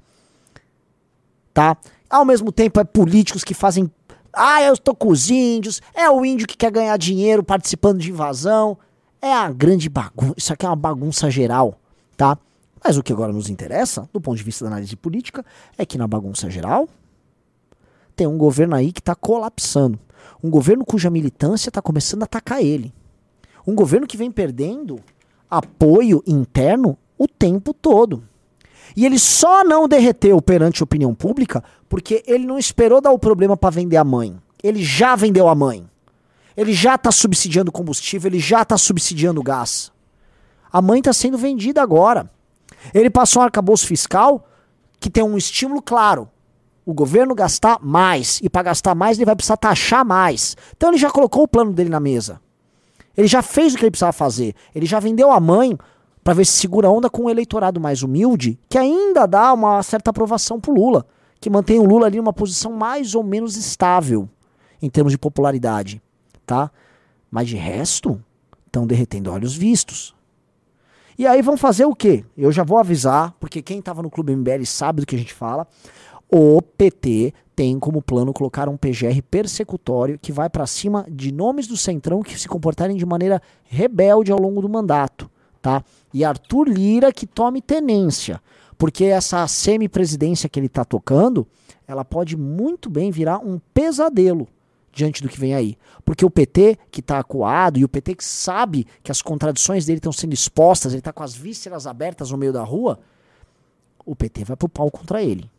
Tá? 1.53 1.77
Ao 2.09 2.25
mesmo 2.25 2.51
tempo, 2.51 2.81
é 2.81 2.85
políticos 2.85 3.45
que 3.45 3.53
fazem. 3.53 3.91
Ah, 4.33 4.63
eu 4.63 4.75
estou 4.75 4.95
com 4.95 5.09
os 5.09 5.29
índios. 5.29 5.83
É 5.95 6.09
o 6.09 6.25
índio 6.25 6.47
que 6.47 6.57
quer 6.57 6.71
ganhar 6.71 6.97
dinheiro 6.97 7.43
participando 7.43 7.99
de 7.99 8.11
invasão. 8.11 8.79
É 9.21 9.33
a 9.33 9.51
grande 9.51 9.89
bagunça. 9.89 10.35
Isso 10.37 10.53
aqui 10.53 10.65
é 10.67 10.69
uma 10.69 10.77
bagunça 10.77 11.31
geral, 11.31 11.79
tá? 12.17 12.39
Mas 12.83 12.97
o 12.97 13.03
que 13.03 13.13
agora 13.13 13.33
nos 13.33 13.49
interessa, 13.49 14.09
do 14.13 14.21
ponto 14.21 14.37
de 14.37 14.45
vista 14.45 14.65
da 14.65 14.71
análise 14.71 14.95
política, 14.95 15.45
é 15.77 15.85
que 15.85 15.99
na 15.99 16.07
bagunça 16.07 16.49
geral 16.51 16.89
tem 18.15 18.27
um 18.27 18.39
governo 18.39 18.75
aí 18.75 18.93
que 18.93 19.01
está 19.01 19.15
colapsando. 19.15 19.99
Um 20.43 20.51
governo 20.51 20.85
cuja 20.85 21.11
militância 21.11 21.69
está 21.69 21.83
começando 21.83 22.23
a 22.23 22.25
atacar 22.25 22.63
ele. 22.63 22.93
Um 23.67 23.75
governo 23.75 24.07
que 24.07 24.17
vem 24.17 24.31
perdendo 24.31 25.01
apoio 25.51 26.23
interno 26.27 26.97
o 27.19 27.27
tempo 27.27 27.75
todo. 27.75 28.23
E 28.97 29.05
ele 29.05 29.19
só 29.19 29.65
não 29.65 29.89
derreteu 29.89 30.41
perante 30.41 30.83
a 30.83 30.85
opinião 30.85 31.15
pública 31.15 31.63
porque 31.89 32.23
ele 32.27 32.47
não 32.47 32.59
esperou 32.59 33.01
dar 33.01 33.11
o 33.11 33.19
problema 33.19 33.57
para 33.57 33.71
vender 33.71 33.97
a 33.97 34.05
mãe. 34.05 34.37
Ele 34.63 34.83
já 34.83 35.15
vendeu 35.17 35.49
a 35.49 35.55
mãe. 35.55 35.89
Ele 36.57 36.73
já 36.73 36.95
está 36.95 37.13
subsidiando 37.13 37.71
combustível, 37.71 38.31
ele 38.31 38.39
já 38.39 38.63
está 38.63 38.79
subsidiando 38.79 39.43
gás. 39.43 39.93
A 40.73 40.81
mãe 40.81 41.01
está 41.01 41.13
sendo 41.13 41.37
vendida 41.37 41.83
agora. 41.83 42.31
Ele 42.95 43.11
passou 43.11 43.43
um 43.43 43.45
arcabouço 43.45 43.87
fiscal 43.87 44.49
que 44.99 45.11
tem 45.11 45.23
um 45.23 45.37
estímulo 45.37 45.83
claro. 45.83 46.29
O 46.85 46.95
governo 46.95 47.35
gastar 47.35 47.79
mais. 47.83 48.41
E 48.43 48.49
para 48.49 48.63
gastar 48.63 48.95
mais, 48.95 49.19
ele 49.19 49.27
vai 49.27 49.37
precisar 49.37 49.59
taxar 49.59 50.05
mais. 50.05 50.57
Então 50.75 50.91
ele 50.91 50.99
já 50.99 51.11
colocou 51.11 51.43
o 51.43 51.49
plano 51.49 51.73
dele 51.73 51.91
na 51.91 52.01
mesa. 52.01 52.41
Ele 53.17 53.27
já 53.27 53.43
fez 53.43 53.75
o 53.75 53.77
que 53.77 53.85
ele 53.85 53.91
precisava 53.91 54.13
fazer. 54.13 54.55
Ele 54.75 54.87
já 54.87 54.99
vendeu 54.99 55.31
a 55.31 55.41
mãe 55.41 55.77
para 56.25 56.35
ver 56.35 56.47
se 56.47 56.53
segura 56.53 56.91
onda 56.91 57.11
com 57.11 57.25
um 57.25 57.31
eleitorado 57.31 57.81
mais 57.81 58.03
humilde, 58.03 58.59
que 58.69 58.79
ainda 58.79 59.27
dá 59.27 59.53
uma 59.53 59.83
certa 59.83 60.11
aprovação 60.11 60.59
pro 60.59 60.75
Lula, 60.75 61.07
que 61.41 61.49
mantém 61.49 61.79
o 61.79 61.85
Lula 61.85 62.07
ali 62.07 62.17
numa 62.17 62.33
posição 62.33 62.73
mais 62.73 63.15
ou 63.15 63.23
menos 63.23 63.57
estável 63.57 64.29
em 64.83 64.91
termos 64.91 65.13
de 65.13 65.19
popularidade 65.19 66.03
tá? 66.47 66.71
Mas 67.31 67.49
de 67.49 67.57
resto, 67.57 68.23
estão 68.67 68.87
derretendo 68.87 69.31
olhos 69.31 69.55
vistos. 69.55 70.15
E 71.19 71.27
aí 71.27 71.41
vão 71.41 71.57
fazer 71.57 71.87
o 71.87 71.95
quê? 71.95 72.25
Eu 72.37 72.53
já 72.53 72.63
vou 72.63 72.79
avisar, 72.79 73.35
porque 73.41 73.63
quem 73.63 73.79
estava 73.79 74.03
no 74.03 74.11
Clube 74.11 74.37
MBL 74.37 74.65
sabe 74.65 75.01
do 75.01 75.07
que 75.07 75.17
a 75.17 75.19
gente 75.19 75.33
fala. 75.33 75.67
O 76.31 76.61
PT 76.61 77.33
tem 77.55 77.79
como 77.79 78.03
plano 78.03 78.35
colocar 78.35 78.69
um 78.69 78.77
PGR 78.77 79.23
persecutório 79.31 80.19
que 80.21 80.31
vai 80.31 80.51
para 80.51 80.67
cima 80.67 81.07
de 81.09 81.33
nomes 81.33 81.67
do 81.67 81.77
Centrão 81.77 82.23
que 82.23 82.39
se 82.39 82.47
comportarem 82.47 82.97
de 82.97 83.07
maneira 83.07 83.41
rebelde 83.65 84.31
ao 84.31 84.39
longo 84.39 84.61
do 84.61 84.69
mandato, 84.69 85.31
tá? 85.63 85.83
E 86.13 86.23
Arthur 86.23 86.69
Lira 86.69 87.11
que 87.13 87.27
tome 87.27 87.63
tenência, 87.63 88.43
porque 88.77 89.05
essa 89.05 89.47
semi-presidência 89.47 90.51
que 90.51 90.61
ele 90.61 90.67
está 90.67 90.85
tocando, 90.85 91.47
ela 91.89 92.05
pode 92.05 92.37
muito 92.37 92.91
bem 92.91 93.11
virar 93.11 93.39
um 93.39 93.59
pesadelo 93.73 94.47
diante 94.97 95.23
do 95.23 95.29
que 95.29 95.39
vem 95.39 95.55
aí. 95.55 95.77
Porque 96.05 96.25
o 96.25 96.31
PT 96.31 96.79
que 96.91 97.01
está 97.01 97.19
acuado 97.19 97.79
e 97.79 97.85
o 97.85 97.89
PT 97.89 98.15
que 98.15 98.25
sabe 98.25 98.87
que 99.03 99.13
as 99.13 99.21
contradições 99.21 99.85
dele 99.85 99.99
estão 99.99 100.11
sendo 100.11 100.33
expostas, 100.33 100.93
ele 100.93 101.01
está 101.01 101.13
com 101.13 101.23
as 101.23 101.35
vísceras 101.35 101.87
abertas 101.87 102.31
no 102.31 102.39
meio 102.39 102.53
da 102.53 102.65
rua, 102.65 102.99
o 104.05 104.17
PT 104.17 104.45
vai 104.45 104.57
pro 104.57 104.69
pau 104.69 104.91
contra 104.91 105.23
ele. 105.23 105.51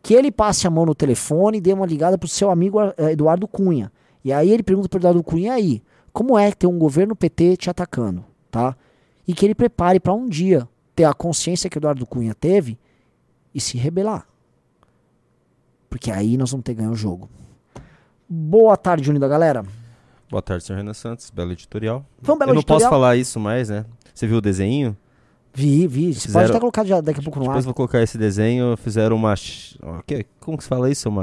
Que 0.00 0.14
ele 0.14 0.30
passe 0.30 0.66
a 0.66 0.70
mão 0.70 0.86
no 0.86 0.94
telefone 0.94 1.58
e 1.58 1.60
dê 1.60 1.72
uma 1.72 1.86
ligada 1.86 2.16
pro 2.16 2.28
seu 2.28 2.50
amigo 2.50 2.80
eh, 2.80 3.12
Eduardo 3.12 3.48
Cunha. 3.48 3.90
E 4.22 4.32
aí 4.32 4.50
ele 4.50 4.62
pergunta 4.62 4.88
pro 4.88 4.98
Eduardo 4.98 5.22
Cunha, 5.22 5.54
aí, 5.54 5.82
como 6.12 6.38
é 6.38 6.52
ter 6.52 6.66
um 6.66 6.78
governo 6.78 7.16
PT 7.16 7.56
te 7.56 7.70
atacando, 7.70 8.24
tá? 8.50 8.76
E 9.26 9.34
que 9.34 9.44
ele 9.44 9.54
prepare 9.54 9.98
para 9.98 10.12
um 10.12 10.28
dia 10.28 10.68
ter 10.94 11.04
a 11.04 11.14
consciência 11.14 11.68
que 11.68 11.78
Eduardo 11.78 12.06
Cunha 12.06 12.34
teve 12.34 12.78
e 13.54 13.60
se 13.60 13.76
rebelar. 13.76 14.28
Porque 15.88 16.10
aí 16.10 16.36
nós 16.36 16.50
vamos 16.50 16.64
ter 16.64 16.74
ganho 16.74 16.92
o 16.92 16.96
jogo. 16.96 17.28
Boa 18.28 18.76
tarde, 18.76 19.10
unida 19.10 19.28
galera. 19.28 19.64
Boa 20.30 20.42
tarde, 20.42 20.64
senhor 20.64 20.78
Renan 20.78 20.94
Santos. 20.94 21.30
Belo 21.30 21.52
editorial. 21.52 22.04
Foi 22.22 22.34
um 22.34 22.38
belo 22.38 22.50
Eu 22.50 22.54
não 22.54 22.60
editorial. 22.60 22.80
posso 22.80 22.90
falar 22.90 23.16
isso 23.16 23.38
mais, 23.38 23.68
né? 23.68 23.84
Você 24.14 24.26
viu 24.26 24.38
o 24.38 24.40
desenho? 24.40 24.96
Vi, 25.52 25.86
vi. 25.86 26.12
Você 26.12 26.22
Fizeram- 26.22 26.40
pode 26.46 26.50
até 26.52 26.60
colocar 26.60 26.84
já 26.84 27.00
daqui 27.00 27.20
a 27.20 27.22
pouco 27.22 27.38
no 27.38 27.44
ar. 27.44 27.48
Depois 27.48 27.64
vou 27.64 27.74
colocar 27.74 28.02
esse 28.02 28.18
desenho. 28.18 28.76
Fizeram 28.76 29.14
uma. 29.14 29.34
que- 30.06 30.26
Como 30.40 30.56
que 30.56 30.64
se 30.64 30.68
fala 30.68 30.90
isso? 30.90 31.08
Uma, 31.08 31.22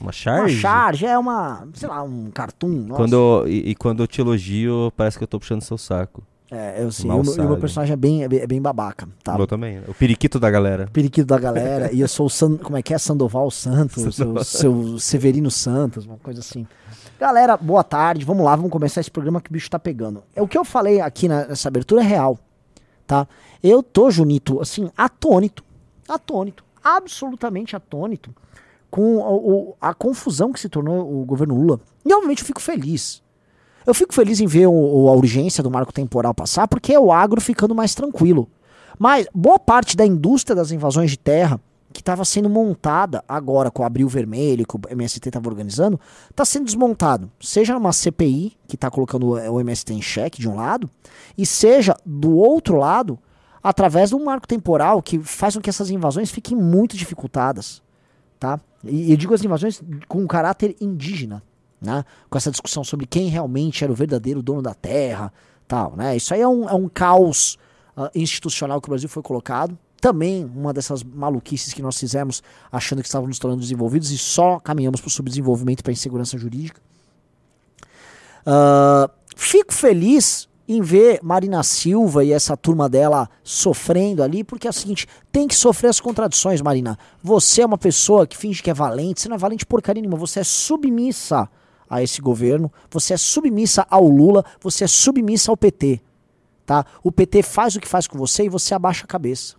uma 0.00 0.06
Uma 0.06 0.12
charge? 0.12 0.56
charge, 0.60 1.06
é 1.06 1.18
uma, 1.18 1.66
sei 1.74 1.88
lá, 1.88 2.02
um 2.02 2.30
cartoon. 2.30 2.68
Nossa. 2.86 3.02
Quando 3.02 3.44
e, 3.48 3.70
e 3.70 3.74
quando 3.74 4.02
eu 4.02 4.06
te 4.06 4.20
elogio, 4.20 4.92
parece 4.96 5.18
que 5.18 5.24
eu 5.24 5.28
tô 5.28 5.40
puxando 5.40 5.62
seu 5.62 5.76
saco. 5.78 6.22
É, 6.50 6.82
eu 6.82 6.92
sei. 6.92 7.06
Mal 7.06 7.22
E 7.24 7.28
o, 7.28 7.48
meu- 7.48 7.56
personagem 7.56 7.92
é 7.94 7.96
bem, 7.96 8.22
é 8.22 8.28
bem, 8.28 8.58
é 8.58 8.60
babaca, 8.60 9.08
tá? 9.22 9.34
O 9.34 9.38
meu 9.38 9.46
também. 9.46 9.76
né? 9.76 9.84
O 9.88 9.94
periquito 9.94 10.38
da 10.38 10.50
galera. 10.50 10.86
Periquito 10.92 11.26
da 11.26 11.38
galera. 11.38 11.90
e 11.92 12.00
eu 12.00 12.06
sou 12.08 12.26
o 12.26 12.30
San, 12.30 12.56
como 12.58 12.76
é 12.76 12.82
que 12.82 12.92
é? 12.92 12.98
Sandoval 12.98 13.50
Santos, 13.50 14.14
seu, 14.14 14.44
seu 14.44 14.98
Severino 14.98 15.50
Santos, 15.50 16.04
uma 16.06 16.18
coisa 16.18 16.40
assim. 16.40 16.66
Galera, 17.18 17.56
boa 17.56 17.82
tarde. 17.82 18.24
Vamos 18.24 18.44
lá, 18.44 18.54
vamos 18.54 18.70
começar 18.70 19.00
esse 19.00 19.10
programa 19.10 19.40
que 19.40 19.48
o 19.50 19.52
bicho 19.52 19.70
tá 19.70 19.78
pegando. 19.78 20.22
É 20.36 20.42
o 20.42 20.46
que 20.48 20.58
eu 20.58 20.64
falei 20.64 21.00
aqui 21.00 21.26
na- 21.28 21.46
nessa 21.46 21.68
abertura 21.68 22.02
é 22.02 22.04
real, 22.04 22.38
tá? 23.06 23.26
Eu 23.62 23.82
tô, 23.82 24.10
Junito, 24.10 24.60
assim, 24.60 24.90
atônito, 24.96 25.64
atônito, 26.06 26.62
absolutamente 26.82 27.74
atônito 27.74 28.34
com 28.90 29.16
o- 29.16 29.76
a 29.80 29.94
confusão 29.94 30.52
que 30.52 30.60
se 30.60 30.68
tornou 30.68 31.22
o 31.22 31.24
governo 31.24 31.54
Lula. 31.56 31.80
E 32.04 32.12
obviamente 32.12 32.40
eu 32.42 32.46
fico 32.46 32.60
feliz. 32.60 33.22
Eu 33.86 33.94
fico 33.94 34.14
feliz 34.14 34.40
em 34.40 34.46
ver 34.46 34.66
o- 34.66 35.08
a 35.08 35.12
urgência 35.12 35.62
do 35.62 35.70
marco 35.70 35.92
temporal 35.92 36.34
passar, 36.34 36.66
porque 36.68 36.92
é 36.92 36.98
o 36.98 37.12
agro 37.12 37.40
ficando 37.40 37.74
mais 37.74 37.94
tranquilo. 37.94 38.48
Mas 38.98 39.26
boa 39.34 39.58
parte 39.58 39.96
da 39.96 40.06
indústria 40.06 40.54
das 40.54 40.70
invasões 40.70 41.10
de 41.10 41.18
terra, 41.18 41.60
que 41.92 42.00
estava 42.00 42.24
sendo 42.24 42.48
montada 42.50 43.22
agora 43.28 43.70
com 43.70 43.82
o 43.82 43.86
Abril 43.86 44.08
Vermelho, 44.08 44.66
que 44.66 44.74
o 44.76 44.80
MST 44.90 45.28
estava 45.28 45.48
organizando, 45.48 46.00
está 46.28 46.44
sendo 46.44 46.64
desmontado. 46.64 47.30
Seja 47.40 47.74
numa 47.74 47.92
CPI, 47.92 48.56
que 48.66 48.74
está 48.74 48.90
colocando 48.90 49.28
o 49.30 49.60
MST 49.60 49.94
em 49.94 50.02
xeque 50.02 50.40
de 50.40 50.48
um 50.48 50.56
lado, 50.56 50.90
e 51.38 51.46
seja 51.46 51.96
do 52.04 52.34
outro 52.36 52.76
lado, 52.76 53.16
através 53.62 54.10
de 54.10 54.16
um 54.16 54.24
marco 54.24 54.46
temporal 54.48 55.00
que 55.00 55.20
faz 55.20 55.54
com 55.54 55.60
que 55.60 55.70
essas 55.70 55.88
invasões 55.88 56.30
fiquem 56.30 56.56
muito 56.56 56.96
dificultadas. 56.96 57.80
Tá? 58.40 58.58
E 58.82 59.12
eu 59.12 59.16
digo 59.16 59.32
as 59.32 59.44
invasões 59.44 59.80
com 60.08 60.26
caráter 60.26 60.74
indígena, 60.80 61.42
né? 61.84 62.04
com 62.28 62.38
essa 62.38 62.50
discussão 62.50 62.82
sobre 62.82 63.06
quem 63.06 63.28
realmente 63.28 63.84
era 63.84 63.92
o 63.92 63.96
verdadeiro 63.96 64.42
dono 64.42 64.62
da 64.62 64.74
terra, 64.74 65.32
tal, 65.66 65.94
né? 65.96 66.16
Isso 66.16 66.34
aí 66.34 66.40
é 66.40 66.48
um, 66.48 66.68
é 66.68 66.74
um 66.74 66.88
caos 66.88 67.58
ah, 67.96 68.10
institucional 68.14 68.80
que 68.80 68.88
o 68.88 68.90
Brasil 68.90 69.08
foi 69.08 69.22
colocado. 69.22 69.78
Também 70.00 70.44
uma 70.44 70.72
dessas 70.72 71.02
maluquices 71.02 71.72
que 71.72 71.80
nós 71.80 71.98
fizemos 71.98 72.42
achando 72.70 73.00
que 73.00 73.08
estávamos 73.08 73.38
tornando 73.38 73.62
desenvolvidos 73.62 74.10
e 74.10 74.18
só 74.18 74.58
caminhamos 74.60 75.00
para 75.00 75.08
o 75.08 75.10
subdesenvolvimento 75.10 75.82
para 75.82 75.90
a 75.90 75.94
insegurança 75.94 76.36
jurídica. 76.36 76.80
Ah, 78.44 79.10
fico 79.36 79.72
feliz 79.72 80.48
em 80.66 80.80
ver 80.80 81.20
Marina 81.22 81.62
Silva 81.62 82.24
e 82.24 82.32
essa 82.32 82.56
turma 82.56 82.88
dela 82.88 83.28
sofrendo 83.42 84.22
ali, 84.22 84.42
porque 84.42 84.66
é 84.66 84.70
o 84.70 84.72
seguinte, 84.72 85.06
tem 85.30 85.46
que 85.46 85.54
sofrer 85.54 85.88
as 85.88 86.00
contradições, 86.00 86.62
Marina. 86.62 86.98
Você 87.22 87.62
é 87.62 87.66
uma 87.66 87.76
pessoa 87.76 88.26
que 88.26 88.36
finge 88.36 88.62
que 88.62 88.70
é 88.70 88.74
valente, 88.74 89.20
você 89.20 89.28
não 89.28 89.36
é 89.36 89.38
valente 89.38 89.66
porcaria 89.66 90.00
nenhuma, 90.00 90.16
você 90.16 90.40
é 90.40 90.44
submissa 90.44 91.48
a 91.94 92.02
esse 92.02 92.20
governo, 92.20 92.72
você 92.90 93.14
é 93.14 93.16
submissa 93.16 93.86
ao 93.88 94.04
Lula, 94.08 94.44
você 94.60 94.82
é 94.82 94.86
submissa 94.88 95.52
ao 95.52 95.56
PT, 95.56 96.00
tá? 96.66 96.84
O 97.04 97.12
PT 97.12 97.44
faz 97.44 97.76
o 97.76 97.80
que 97.80 97.86
faz 97.86 98.08
com 98.08 98.18
você 98.18 98.46
e 98.46 98.48
você 98.48 98.74
abaixa 98.74 99.04
a 99.04 99.06
cabeça. 99.06 99.54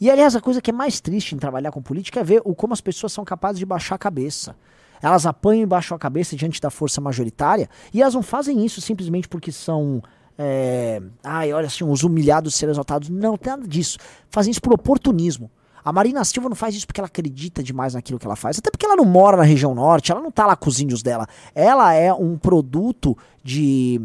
E 0.00 0.08
aliás, 0.08 0.36
a 0.36 0.40
coisa 0.40 0.62
que 0.62 0.70
é 0.70 0.72
mais 0.72 1.00
triste 1.00 1.34
em 1.34 1.38
trabalhar 1.38 1.72
com 1.72 1.82
política 1.82 2.20
é 2.20 2.24
ver 2.24 2.42
o 2.44 2.54
como 2.54 2.72
as 2.72 2.80
pessoas 2.80 3.12
são 3.12 3.24
capazes 3.24 3.58
de 3.58 3.66
baixar 3.66 3.96
a 3.96 3.98
cabeça. 3.98 4.54
Elas 5.02 5.26
apanham 5.26 5.64
e 5.64 5.66
baixam 5.66 5.96
a 5.96 5.98
cabeça 5.98 6.36
diante 6.36 6.60
da 6.60 6.70
força 6.70 7.00
majoritária 7.00 7.68
e 7.92 8.00
elas 8.00 8.14
não 8.14 8.22
fazem 8.22 8.64
isso 8.64 8.80
simplesmente 8.80 9.28
porque 9.28 9.50
são. 9.50 10.00
É, 10.38 11.02
ai, 11.24 11.52
olha 11.52 11.66
assim, 11.66 11.82
os 11.82 12.04
humilhados 12.04 12.54
serem 12.54 12.70
exaltados. 12.70 13.08
Não, 13.08 13.36
tem 13.36 13.50
nada 13.50 13.66
disso. 13.66 13.98
Fazem 14.30 14.52
isso 14.52 14.62
por 14.62 14.72
oportunismo. 14.72 15.50
A 15.84 15.92
Marina 15.92 16.24
Silva 16.24 16.48
não 16.48 16.56
faz 16.56 16.74
isso 16.74 16.86
porque 16.86 17.00
ela 17.00 17.06
acredita 17.06 17.62
demais 17.62 17.94
naquilo 17.94 18.18
que 18.18 18.26
ela 18.26 18.36
faz. 18.36 18.58
Até 18.58 18.70
porque 18.70 18.86
ela 18.86 18.96
não 18.96 19.04
mora 19.04 19.36
na 19.36 19.42
região 19.42 19.74
norte, 19.74 20.12
ela 20.12 20.20
não 20.20 20.30
tá 20.30 20.46
lá 20.46 20.56
com 20.56 20.68
os 20.68 20.80
índios 20.80 21.02
dela. 21.02 21.26
Ela 21.54 21.94
é 21.94 22.12
um 22.12 22.36
produto 22.36 23.16
de, 23.42 24.00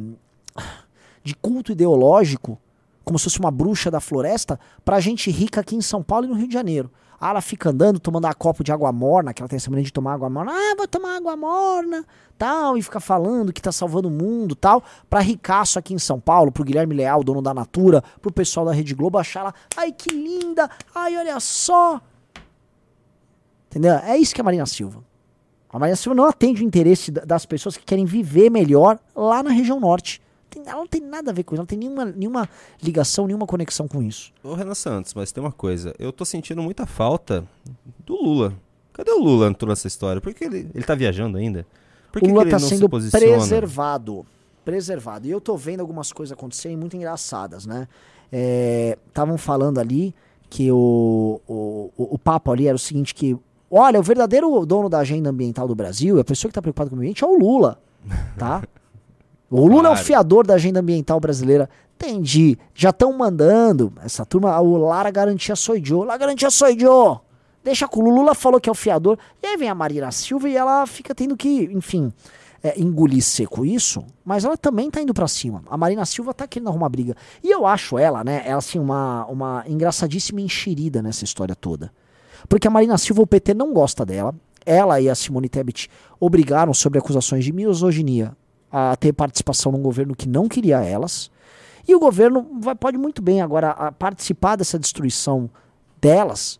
de 1.23 1.35
culto 1.35 1.71
ideológico 1.71 2.59
como 3.03 3.19
se 3.19 3.25
fosse 3.25 3.39
uma 3.39 3.51
bruxa 3.51 3.91
da 3.91 3.99
floresta, 3.99 4.59
pra 4.83 4.99
gente 4.99 5.29
rica 5.29 5.61
aqui 5.61 5.75
em 5.75 5.81
São 5.81 6.01
Paulo 6.01 6.25
e 6.25 6.29
no 6.29 6.35
Rio 6.35 6.47
de 6.47 6.53
Janeiro. 6.53 6.89
Ela 7.29 7.41
fica 7.41 7.69
andando, 7.69 7.99
tomando 7.99 8.25
a 8.25 8.33
copo 8.33 8.63
de 8.63 8.71
água 8.71 8.91
morna, 8.91 9.33
que 9.33 9.41
ela 9.41 9.47
tem 9.49 9.57
essa 9.57 9.69
mania 9.69 9.83
de 9.85 9.93
tomar 9.93 10.13
água 10.13 10.29
morna. 10.29 10.51
Ah, 10.53 10.75
vou 10.77 10.87
tomar 10.87 11.17
água 11.17 11.35
morna, 11.37 12.05
tal, 12.37 12.77
e 12.77 12.81
fica 12.81 12.99
falando 12.99 13.53
que 13.53 13.61
tá 13.61 13.71
salvando 13.71 14.07
o 14.07 14.11
mundo, 14.11 14.55
tal, 14.55 14.83
pra 15.09 15.19
ricaço 15.19 15.77
aqui 15.79 15.93
em 15.93 15.99
São 15.99 16.19
Paulo, 16.19 16.51
pro 16.51 16.63
Guilherme 16.63 16.95
Leal, 16.95 17.23
dono 17.23 17.41
da 17.41 17.53
Natura, 17.53 18.03
pro 18.21 18.31
pessoal 18.31 18.65
da 18.65 18.71
Rede 18.73 18.93
Globo 18.95 19.17
achar 19.17 19.41
ela, 19.41 19.53
ai 19.77 19.91
que 19.91 20.09
linda, 20.13 20.69
ai 20.93 21.17
olha 21.17 21.39
só. 21.39 22.01
Entendeu? 23.69 23.95
É 23.95 24.17
isso 24.17 24.33
que 24.33 24.41
é 24.41 24.43
a 24.43 24.45
Marina 24.45 24.65
Silva. 24.65 25.03
A 25.69 25.79
Marina 25.79 25.95
Silva 25.95 26.15
não 26.15 26.25
atende 26.25 26.61
o 26.61 26.65
interesse 26.65 27.09
da- 27.11 27.25
das 27.25 27.45
pessoas 27.45 27.75
que 27.75 27.83
querem 27.83 28.05
viver 28.05 28.49
melhor 28.51 28.99
lá 29.15 29.41
na 29.41 29.49
região 29.49 29.79
norte. 29.79 30.21
Tem- 30.53 30.63
Ela 30.65 30.79
não 30.79 30.87
tem 30.87 31.01
nada 31.01 31.31
a 31.31 31.33
ver 31.33 31.43
com 31.43 31.55
isso, 31.55 31.59
ela 31.59 31.63
não 31.63 31.67
tem 31.67 31.77
nenhuma, 31.79 32.05
nenhuma 32.05 32.49
ligação, 32.81 33.25
nenhuma 33.27 33.45
conexão 33.47 33.87
com 33.87 34.01
isso. 34.01 34.31
Ô, 34.43 34.53
Renan 34.53 34.75
Santos, 34.75 35.13
mas 35.13 35.31
tem 35.31 35.43
uma 35.43 35.51
coisa. 35.51 35.93
Eu 35.97 36.11
tô 36.11 36.23
sentindo 36.25 36.61
muita 36.61 36.85
falta 36.85 37.43
do 38.05 38.15
Lula. 38.15 38.53
Cadê 38.93 39.11
o 39.11 39.19
Lula 39.19 39.49
em 39.49 39.53
toda 39.53 39.73
essa 39.73 39.87
história? 39.87 40.21
Por 40.21 40.33
que 40.33 40.43
ele, 40.45 40.69
ele 40.73 40.83
tá 40.83 40.93
viajando 40.93 41.37
ainda? 41.37 41.65
Por 42.11 42.21
que 42.21 42.27
o 42.27 42.31
Lula 42.31 42.43
que 42.43 42.49
ele 42.49 42.51
tá 42.51 42.59
sendo 42.59 43.01
se 43.01 43.11
preservado. 43.11 44.25
Preservado. 44.63 45.27
E 45.27 45.31
eu 45.31 45.41
tô 45.41 45.57
vendo 45.57 45.79
algumas 45.81 46.11
coisas 46.13 46.31
acontecerem 46.31 46.77
muito 46.77 46.95
engraçadas, 46.95 47.65
né? 47.65 47.87
Estavam 49.07 49.37
falando 49.37 49.79
ali 49.79 50.13
que 50.49 50.71
o, 50.71 51.41
o, 51.47 51.91
o, 51.97 52.15
o 52.15 52.19
papo 52.19 52.51
ali 52.51 52.67
era 52.67 52.75
o 52.75 52.79
seguinte: 52.79 53.13
que, 53.15 53.35
olha, 53.69 53.99
o 53.99 54.03
verdadeiro 54.03 54.65
dono 54.65 54.87
da 54.89 54.99
agenda 54.99 55.29
ambiental 55.29 55.67
do 55.67 55.75
Brasil, 55.75 56.19
a 56.19 56.23
pessoa 56.23 56.49
que 56.49 56.53
tá 56.55 56.61
preocupada 56.61 56.89
com 56.89 56.95
o 56.95 56.99
ambiente, 56.99 57.23
é 57.23 57.27
o 57.27 57.37
Lula. 57.37 57.79
Tá? 58.37 58.63
O 59.55 59.67
Lula 59.67 59.89
é 59.89 59.91
o 59.91 59.93
Claro. 59.93 60.05
fiador 60.05 60.47
da 60.47 60.55
agenda 60.55 60.79
ambiental 60.79 61.19
brasileira. 61.19 61.69
Entendi. 61.95 62.57
Já 62.73 62.89
estão 62.89 63.15
mandando 63.17 63.93
essa 64.03 64.25
turma, 64.25 64.59
o 64.59 64.77
Lara 64.77 65.11
Garantia 65.11 65.55
Soidio. 65.55 66.03
Lara 66.03 66.17
Garantia 66.17 66.49
Soidio. 66.49 67.21
Deixa 67.63 67.87
com 67.87 68.01
o 68.01 68.09
Lula 68.09 68.33
falou 68.33 68.59
que 68.59 68.67
é 68.67 68.71
o 68.71 68.75
fiador. 68.75 69.17
E 69.41 69.47
aí 69.47 69.57
vem 69.57 69.69
a 69.69 69.75
Marina 69.75 70.11
Silva 70.11 70.49
e 70.49 70.57
ela 70.57 70.85
fica 70.85 71.13
tendo 71.15 71.37
que, 71.37 71.69
enfim, 71.71 72.11
é, 72.63 72.79
engolir 72.79 73.23
seco 73.23 73.63
isso, 73.65 74.03
mas 74.25 74.43
ela 74.43 74.57
também 74.57 74.89
tá 74.89 74.99
indo 75.01 75.13
pra 75.13 75.27
cima. 75.27 75.61
A 75.69 75.77
Marina 75.77 76.03
Silva 76.05 76.33
tá 76.33 76.47
querendo 76.47 76.69
arrumar 76.69 76.89
briga. 76.89 77.15
E 77.43 77.51
eu 77.51 77.65
acho 77.65 77.97
ela, 77.97 78.23
né, 78.23 78.41
ela 78.45 78.57
assim, 78.57 78.79
uma, 78.79 79.25
uma 79.27 79.63
engraçadíssima 79.67 80.41
enxerida 80.41 81.01
nessa 81.01 81.23
história 81.23 81.55
toda. 81.55 81.91
Porque 82.49 82.67
a 82.67 82.71
Marina 82.71 82.97
Silva, 82.97 83.21
o 83.21 83.27
PT 83.27 83.53
não 83.53 83.71
gosta 83.71 84.05
dela. 84.05 84.33
Ela 84.65 84.99
e 84.99 85.09
a 85.09 85.15
Simone 85.15 85.47
Tebet 85.47 85.89
obrigaram, 86.19 86.73
sobre 86.73 86.97
acusações 86.99 87.45
de 87.45 87.53
misoginia, 87.53 88.35
a 88.73 88.95
ter 88.95 89.13
participação 89.13 89.71
num 89.71 89.81
governo 89.81 90.15
que 90.15 90.27
não 90.27 90.49
queria 90.49 90.83
elas. 90.83 91.29
E 91.87 91.93
o 91.93 91.99
governo 91.99 92.59
vai, 92.59 92.73
pode 92.73 92.97
muito 92.97 93.21
bem 93.21 93.41
agora 93.41 93.91
participar 93.91 94.55
dessa 94.55 94.79
destruição 94.79 95.49
delas 96.01 96.59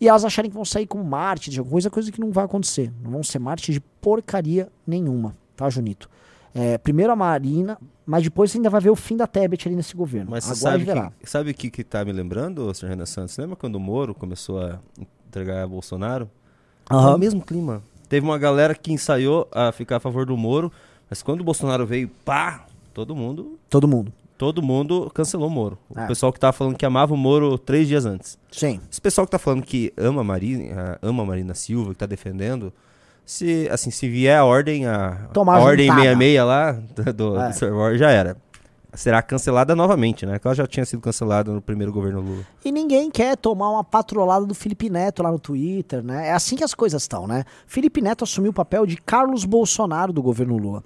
e 0.00 0.08
elas 0.08 0.24
acharem 0.24 0.50
que 0.50 0.56
vão 0.56 0.64
sair 0.64 0.86
como 0.86 1.04
mártires 1.04 1.54
de 1.54 1.60
alguma 1.60 1.72
coisa, 1.72 1.90
coisa 1.90 2.12
que 2.12 2.20
não 2.20 2.32
vai 2.32 2.44
acontecer. 2.44 2.92
Não 3.02 3.10
vão 3.10 3.22
ser 3.22 3.38
mártires 3.38 3.74
de 3.74 3.80
porcaria 4.00 4.68
nenhuma, 4.86 5.36
tá, 5.54 5.70
Junito? 5.70 6.10
É, 6.52 6.76
primeiro 6.78 7.12
a 7.12 7.16
Marina, 7.16 7.78
mas 8.04 8.22
depois 8.24 8.50
você 8.50 8.58
ainda 8.58 8.70
vai 8.70 8.80
ver 8.80 8.90
o 8.90 8.96
fim 8.96 9.16
da 9.16 9.26
Tebet 9.26 9.66
ali 9.66 9.76
nesse 9.76 9.96
governo. 9.96 10.30
Mas 10.30 10.44
Agora 10.44 10.58
sabe 10.58 10.84
verá. 10.84 11.12
que, 11.18 11.30
sabe 11.30 11.50
o 11.50 11.54
que, 11.54 11.70
que 11.70 11.84
tá 11.84 12.04
me 12.04 12.12
lembrando, 12.12 12.72
senhor 12.74 12.90
Renan 12.90 13.06
Santos? 13.06 13.36
Lembra 13.38 13.56
quando 13.56 13.76
o 13.76 13.80
Moro 13.80 14.14
começou 14.14 14.60
a 14.60 14.78
entregar 15.26 15.62
a 15.62 15.66
Bolsonaro. 15.66 16.28
É 16.90 16.94
o 16.94 17.18
mesmo 17.18 17.40
clima. 17.40 17.82
Teve 18.08 18.26
uma 18.26 18.38
galera 18.38 18.74
que 18.74 18.92
ensaiou 18.92 19.48
a 19.50 19.72
ficar 19.72 19.96
a 19.96 20.00
favor 20.00 20.26
do 20.26 20.36
Moro, 20.36 20.70
mas 21.08 21.22
quando 21.22 21.40
o 21.40 21.44
Bolsonaro 21.44 21.86
veio, 21.86 22.08
pá, 22.24 22.66
todo 22.92 23.14
mundo, 23.14 23.58
Todo 23.68 23.86
mundo. 23.88 24.12
todo 24.38 24.62
mundo 24.62 25.10
cancelou 25.14 25.48
o 25.48 25.50
Moro. 25.50 25.78
O 25.88 25.98
É. 25.98 26.06
pessoal 26.06 26.32
que 26.32 26.40
tava 26.40 26.52
falando 26.52 26.76
que 26.76 26.84
amava 26.86 27.14
o 27.14 27.16
Moro 27.16 27.56
três 27.58 27.86
dias 27.88 28.04
antes. 28.06 28.38
Sim. 28.50 28.80
Esse 28.90 29.00
pessoal 29.00 29.26
que 29.26 29.30
tá 29.30 29.38
falando 29.38 29.62
que 29.62 29.92
ama 29.96 30.20
a 30.20 30.24
Marina, 30.24 30.98
ama 31.02 31.22
a 31.22 31.26
Marina 31.26 31.54
Silva, 31.54 31.92
que 31.92 31.98
tá 31.98 32.06
defendendo, 32.06 32.72
se 33.24 33.68
assim, 33.70 33.90
se 33.90 34.08
vier 34.08 34.38
a 34.38 34.44
ordem, 34.44 34.86
a, 34.86 35.28
Tomar 35.32 35.56
a 35.56 35.60
ordem 35.60 35.86
juntada. 35.86 36.02
66 36.02 36.44
lá 36.46 36.72
do, 36.94 37.12
do 37.12 37.40
É. 37.40 37.52
Star 37.52 37.72
Wars 37.72 37.98
já 37.98 38.10
era. 38.10 38.36
Será 38.96 39.20
cancelada 39.22 39.74
novamente, 39.74 40.24
né? 40.24 40.38
Que 40.38 40.46
ela 40.46 40.54
já 40.54 40.68
tinha 40.68 40.86
sido 40.86 41.00
cancelada 41.00 41.50
no 41.52 41.60
primeiro 41.60 41.92
governo 41.92 42.20
Lula. 42.20 42.44
E 42.64 42.70
ninguém 42.70 43.10
quer 43.10 43.36
tomar 43.36 43.68
uma 43.70 43.82
patrolada 43.82 44.46
do 44.46 44.54
Felipe 44.54 44.88
Neto 44.88 45.20
lá 45.20 45.32
no 45.32 45.38
Twitter, 45.40 46.00
né? 46.00 46.28
É 46.28 46.32
assim 46.32 46.54
que 46.54 46.62
as 46.62 46.74
coisas 46.74 47.02
estão, 47.02 47.26
né? 47.26 47.42
Felipe 47.66 48.00
Neto 48.00 48.22
assumiu 48.22 48.52
o 48.52 48.54
papel 48.54 48.86
de 48.86 48.96
Carlos 48.96 49.44
Bolsonaro 49.44 50.12
do 50.12 50.22
governo 50.22 50.56
Lula. 50.56 50.84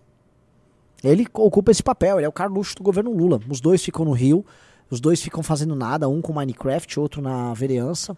Ele 1.02 1.26
ocupa 1.32 1.70
esse 1.70 1.82
papel, 1.82 2.16
ele 2.18 2.26
é 2.26 2.28
o 2.28 2.32
Carluxo 2.32 2.74
do 2.76 2.82
governo 2.82 3.12
Lula. 3.12 3.40
Os 3.48 3.60
dois 3.60 3.84
ficam 3.84 4.04
no 4.04 4.12
Rio, 4.12 4.44
os 4.90 5.00
dois 5.00 5.22
ficam 5.22 5.42
fazendo 5.42 5.76
nada, 5.76 6.08
um 6.08 6.20
com 6.20 6.32
Minecraft, 6.32 6.98
outro 6.98 7.22
na 7.22 7.52
vereança. 7.54 8.16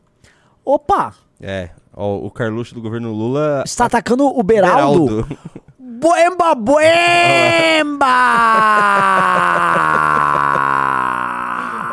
Opa! 0.64 1.14
É, 1.40 1.70
ó, 1.94 2.16
o 2.16 2.30
Carluxo 2.30 2.74
do 2.74 2.80
governo 2.80 3.12
Lula. 3.12 3.62
Está 3.66 3.86
atacando 3.86 4.26
o 4.26 4.42
Beraldo. 4.42 5.06
Beraldo. 5.06 5.38
Boemba, 5.78 6.54
boemba! 6.56 8.06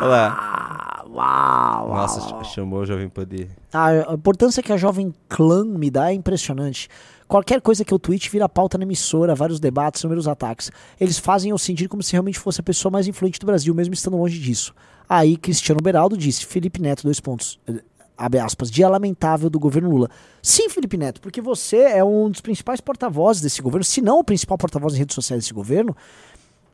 Olha 0.00 0.06
lá. 0.06 1.04
Uau, 1.10 1.88
uau, 1.88 1.96
Nossa, 1.96 2.44
chamou 2.44 2.80
o 2.80 2.86
Jovem 2.86 3.08
Pan 3.08 3.26
de. 3.26 3.48
A 3.72 4.14
importância 4.14 4.62
que 4.62 4.72
a 4.72 4.76
Jovem 4.76 5.12
Clã 5.28 5.64
me 5.64 5.90
dá 5.90 6.10
é 6.10 6.14
impressionante. 6.14 6.88
Qualquer 7.28 7.60
coisa 7.60 7.84
que 7.84 7.92
eu 7.92 7.98
tweet 7.98 8.30
vira 8.30 8.48
pauta 8.48 8.78
na 8.78 8.84
emissora, 8.84 9.34
vários 9.34 9.60
debates, 9.60 10.00
inúmeros 10.00 10.26
ataques. 10.26 10.70
Eles 10.98 11.18
fazem 11.18 11.50
eu 11.50 11.58
sentir 11.58 11.86
como 11.86 12.02
se 12.02 12.12
realmente 12.12 12.38
fosse 12.38 12.62
a 12.62 12.64
pessoa 12.64 12.90
mais 12.90 13.06
influente 13.06 13.38
do 13.38 13.44
Brasil, 13.44 13.74
mesmo 13.74 13.92
estando 13.92 14.16
longe 14.16 14.38
disso. 14.38 14.74
Aí 15.06 15.36
Cristiano 15.36 15.80
Beraldo 15.82 16.16
disse, 16.16 16.46
Felipe 16.46 16.80
Neto, 16.80 17.02
dois 17.02 17.20
pontos, 17.20 17.60
eh, 17.68 17.82
abre 18.16 18.40
aspas, 18.40 18.70
dia 18.70 18.88
lamentável 18.88 19.50
do 19.50 19.58
governo 19.58 19.90
Lula. 19.90 20.08
Sim, 20.42 20.70
Felipe 20.70 20.96
Neto, 20.96 21.20
porque 21.20 21.42
você 21.42 21.76
é 21.76 22.02
um 22.02 22.30
dos 22.30 22.40
principais 22.40 22.80
porta-vozes 22.80 23.42
desse 23.42 23.60
governo, 23.60 23.84
se 23.84 24.00
não 24.00 24.20
o 24.20 24.24
principal 24.24 24.56
porta-voz 24.56 24.94
em 24.94 24.98
redes 24.98 25.14
sociais 25.14 25.42
desse 25.42 25.52
governo, 25.52 25.94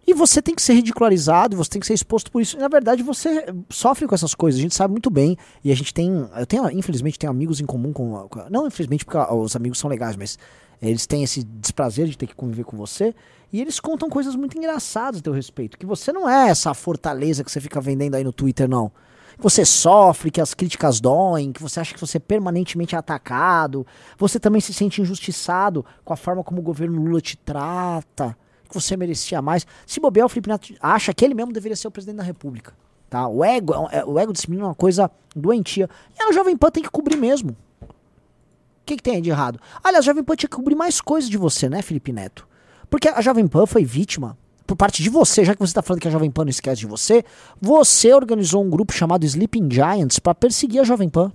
e 0.06 0.12
você 0.12 0.42
tem 0.42 0.54
que 0.54 0.60
ser 0.60 0.74
ridicularizado, 0.74 1.56
você 1.56 1.70
tem 1.70 1.80
que 1.80 1.86
ser 1.86 1.94
exposto 1.94 2.30
por 2.30 2.42
isso. 2.42 2.56
E, 2.56 2.60
na 2.60 2.68
verdade, 2.68 3.02
você 3.02 3.46
sofre 3.70 4.06
com 4.06 4.14
essas 4.14 4.34
coisas, 4.34 4.58
a 4.58 4.62
gente 4.62 4.74
sabe 4.74 4.92
muito 4.92 5.10
bem. 5.10 5.36
E 5.62 5.72
a 5.72 5.74
gente 5.74 5.94
tem. 5.94 6.28
Eu 6.36 6.46
tenho, 6.46 6.70
infelizmente, 6.70 7.18
tenho 7.18 7.30
amigos 7.30 7.60
em 7.60 7.66
comum 7.66 7.92
com. 7.92 8.28
não, 8.50 8.66
infelizmente, 8.66 9.04
porque 9.04 9.16
ah, 9.16 9.32
os 9.32 9.56
amigos 9.56 9.78
são 9.78 9.88
legais, 9.88 10.16
mas 10.16 10.38
eles 10.82 11.06
têm 11.06 11.22
esse 11.22 11.42
desprazer 11.42 12.06
de 12.06 12.18
ter 12.18 12.26
que 12.26 12.34
conviver 12.34 12.64
com 12.64 12.76
você. 12.76 13.14
E 13.50 13.60
eles 13.60 13.80
contam 13.80 14.10
coisas 14.10 14.34
muito 14.34 14.58
engraçadas 14.58 15.20
a 15.20 15.22
teu 15.22 15.32
respeito. 15.32 15.78
Que 15.78 15.86
você 15.86 16.12
não 16.12 16.28
é 16.28 16.50
essa 16.50 16.74
fortaleza 16.74 17.42
que 17.42 17.50
você 17.50 17.60
fica 17.60 17.80
vendendo 17.80 18.16
aí 18.16 18.24
no 18.24 18.32
Twitter, 18.32 18.68
não. 18.68 18.90
Que 19.36 19.42
você 19.42 19.64
sofre, 19.64 20.30
que 20.30 20.40
as 20.40 20.52
críticas 20.52 21.00
doem, 21.00 21.52
que 21.52 21.62
você 21.62 21.80
acha 21.80 21.94
que 21.94 22.00
você 22.00 22.18
é 22.18 22.20
permanentemente 22.20 22.94
atacado. 22.94 23.86
Você 24.18 24.38
também 24.38 24.60
se 24.60 24.74
sente 24.74 25.00
injustiçado 25.00 25.84
com 26.04 26.12
a 26.12 26.16
forma 26.16 26.44
como 26.44 26.60
o 26.60 26.62
governo 26.62 27.02
Lula 27.02 27.20
te 27.20 27.36
trata 27.38 28.36
que 28.74 28.80
você 28.82 28.96
merecia 28.96 29.40
mais. 29.40 29.66
Se 29.86 30.00
bobear, 30.00 30.26
o 30.26 30.28
Felipe 30.28 30.48
Neto 30.48 30.74
acha 30.80 31.12
que 31.14 31.24
ele 31.24 31.34
mesmo 31.34 31.52
deveria 31.52 31.76
ser 31.76 31.88
o 31.88 31.90
presidente 31.90 32.16
da 32.16 32.22
República. 32.22 32.72
Tá? 33.08 33.28
O, 33.28 33.44
ego, 33.44 33.72
é 33.90 33.98
é- 33.98 34.04
o 34.04 34.18
ego 34.18 34.32
desse 34.32 34.48
menino 34.50 34.66
é 34.66 34.68
uma 34.70 34.74
coisa 34.74 35.10
doentia. 35.34 35.88
E 36.18 36.22
a 36.22 36.32
Jovem 36.32 36.56
Pan 36.56 36.70
tem 36.70 36.82
que 36.82 36.90
cobrir 36.90 37.16
mesmo. 37.16 37.56
O 37.80 38.86
que, 38.86 38.96
que 38.96 39.02
tem 39.02 39.22
de 39.22 39.30
errado? 39.30 39.58
Aliás, 39.82 40.04
a 40.04 40.10
Jovem 40.10 40.22
Pan 40.24 40.36
tinha 40.36 40.48
que 40.48 40.56
cobrir 40.56 40.74
mais 40.74 41.00
coisas 41.00 41.30
de 41.30 41.38
você, 41.38 41.68
né, 41.68 41.80
Felipe 41.80 42.12
Neto? 42.12 42.46
Porque 42.90 43.08
a 43.08 43.20
Jovem 43.20 43.46
Pan 43.46 43.66
foi 43.66 43.84
vítima, 43.84 44.36
por 44.66 44.76
parte 44.76 45.02
de 45.02 45.08
você, 45.08 45.44
já 45.44 45.54
que 45.54 45.60
você 45.60 45.72
tá 45.72 45.82
falando 45.82 46.02
que 46.02 46.08
a 46.08 46.10
Jovem 46.10 46.30
Pan 46.30 46.44
não 46.44 46.50
esquece 46.50 46.80
de 46.80 46.86
você, 46.86 47.24
você 47.60 48.12
organizou 48.12 48.62
um 48.62 48.68
grupo 48.68 48.92
chamado 48.92 49.24
Sleeping 49.24 49.70
Giants 49.70 50.18
pra 50.18 50.34
perseguir 50.34 50.80
a 50.80 50.84
Jovem 50.84 51.08
Pan 51.08 51.32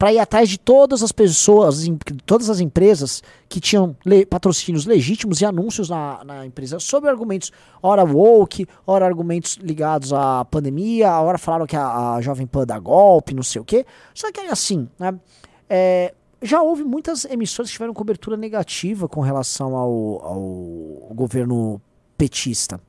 para 0.00 0.14
ir 0.14 0.18
atrás 0.18 0.48
de 0.48 0.58
todas 0.58 1.02
as 1.02 1.12
pessoas, 1.12 1.84
todas 2.24 2.48
as 2.48 2.58
empresas 2.58 3.22
que 3.50 3.60
tinham 3.60 3.94
le- 4.02 4.24
patrocínios 4.24 4.86
legítimos 4.86 5.42
e 5.42 5.44
anúncios 5.44 5.90
na, 5.90 6.24
na 6.24 6.46
empresa 6.46 6.80
sobre 6.80 7.10
argumentos, 7.10 7.52
ora 7.82 8.02
woke, 8.02 8.66
ora 8.86 9.04
argumentos 9.04 9.56
ligados 9.56 10.10
à 10.10 10.42
pandemia, 10.46 11.20
ora 11.20 11.36
falaram 11.36 11.66
que 11.66 11.76
a, 11.76 12.14
a 12.14 12.20
Jovem 12.22 12.46
Pan 12.46 12.64
dá 12.64 12.78
golpe, 12.78 13.34
não 13.34 13.42
sei 13.42 13.60
o 13.60 13.64
quê. 13.64 13.84
Só 14.14 14.32
que 14.32 14.40
assim, 14.40 14.88
né? 14.98 15.20
É, 15.68 16.14
já 16.40 16.62
houve 16.62 16.82
muitas 16.82 17.26
emissoras 17.26 17.68
que 17.68 17.74
tiveram 17.74 17.92
cobertura 17.92 18.38
negativa 18.38 19.06
com 19.06 19.20
relação 19.20 19.76
ao, 19.76 20.24
ao 20.24 21.14
governo 21.14 21.78
petista. 22.16 22.80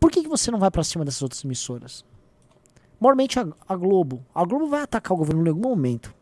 Por 0.00 0.10
que, 0.10 0.22
que 0.22 0.28
você 0.28 0.50
não 0.50 0.58
vai 0.58 0.72
para 0.72 0.82
cima 0.82 1.04
dessas 1.04 1.22
outras 1.22 1.44
emissoras? 1.44 2.04
Mormente 3.00 3.38
a, 3.38 3.46
a 3.68 3.76
Globo. 3.76 4.24
A 4.34 4.44
Globo 4.44 4.66
vai 4.66 4.82
atacar 4.82 5.12
o 5.12 5.18
governo 5.18 5.44
em 5.46 5.50
algum 5.50 5.68
momento. 5.68 6.14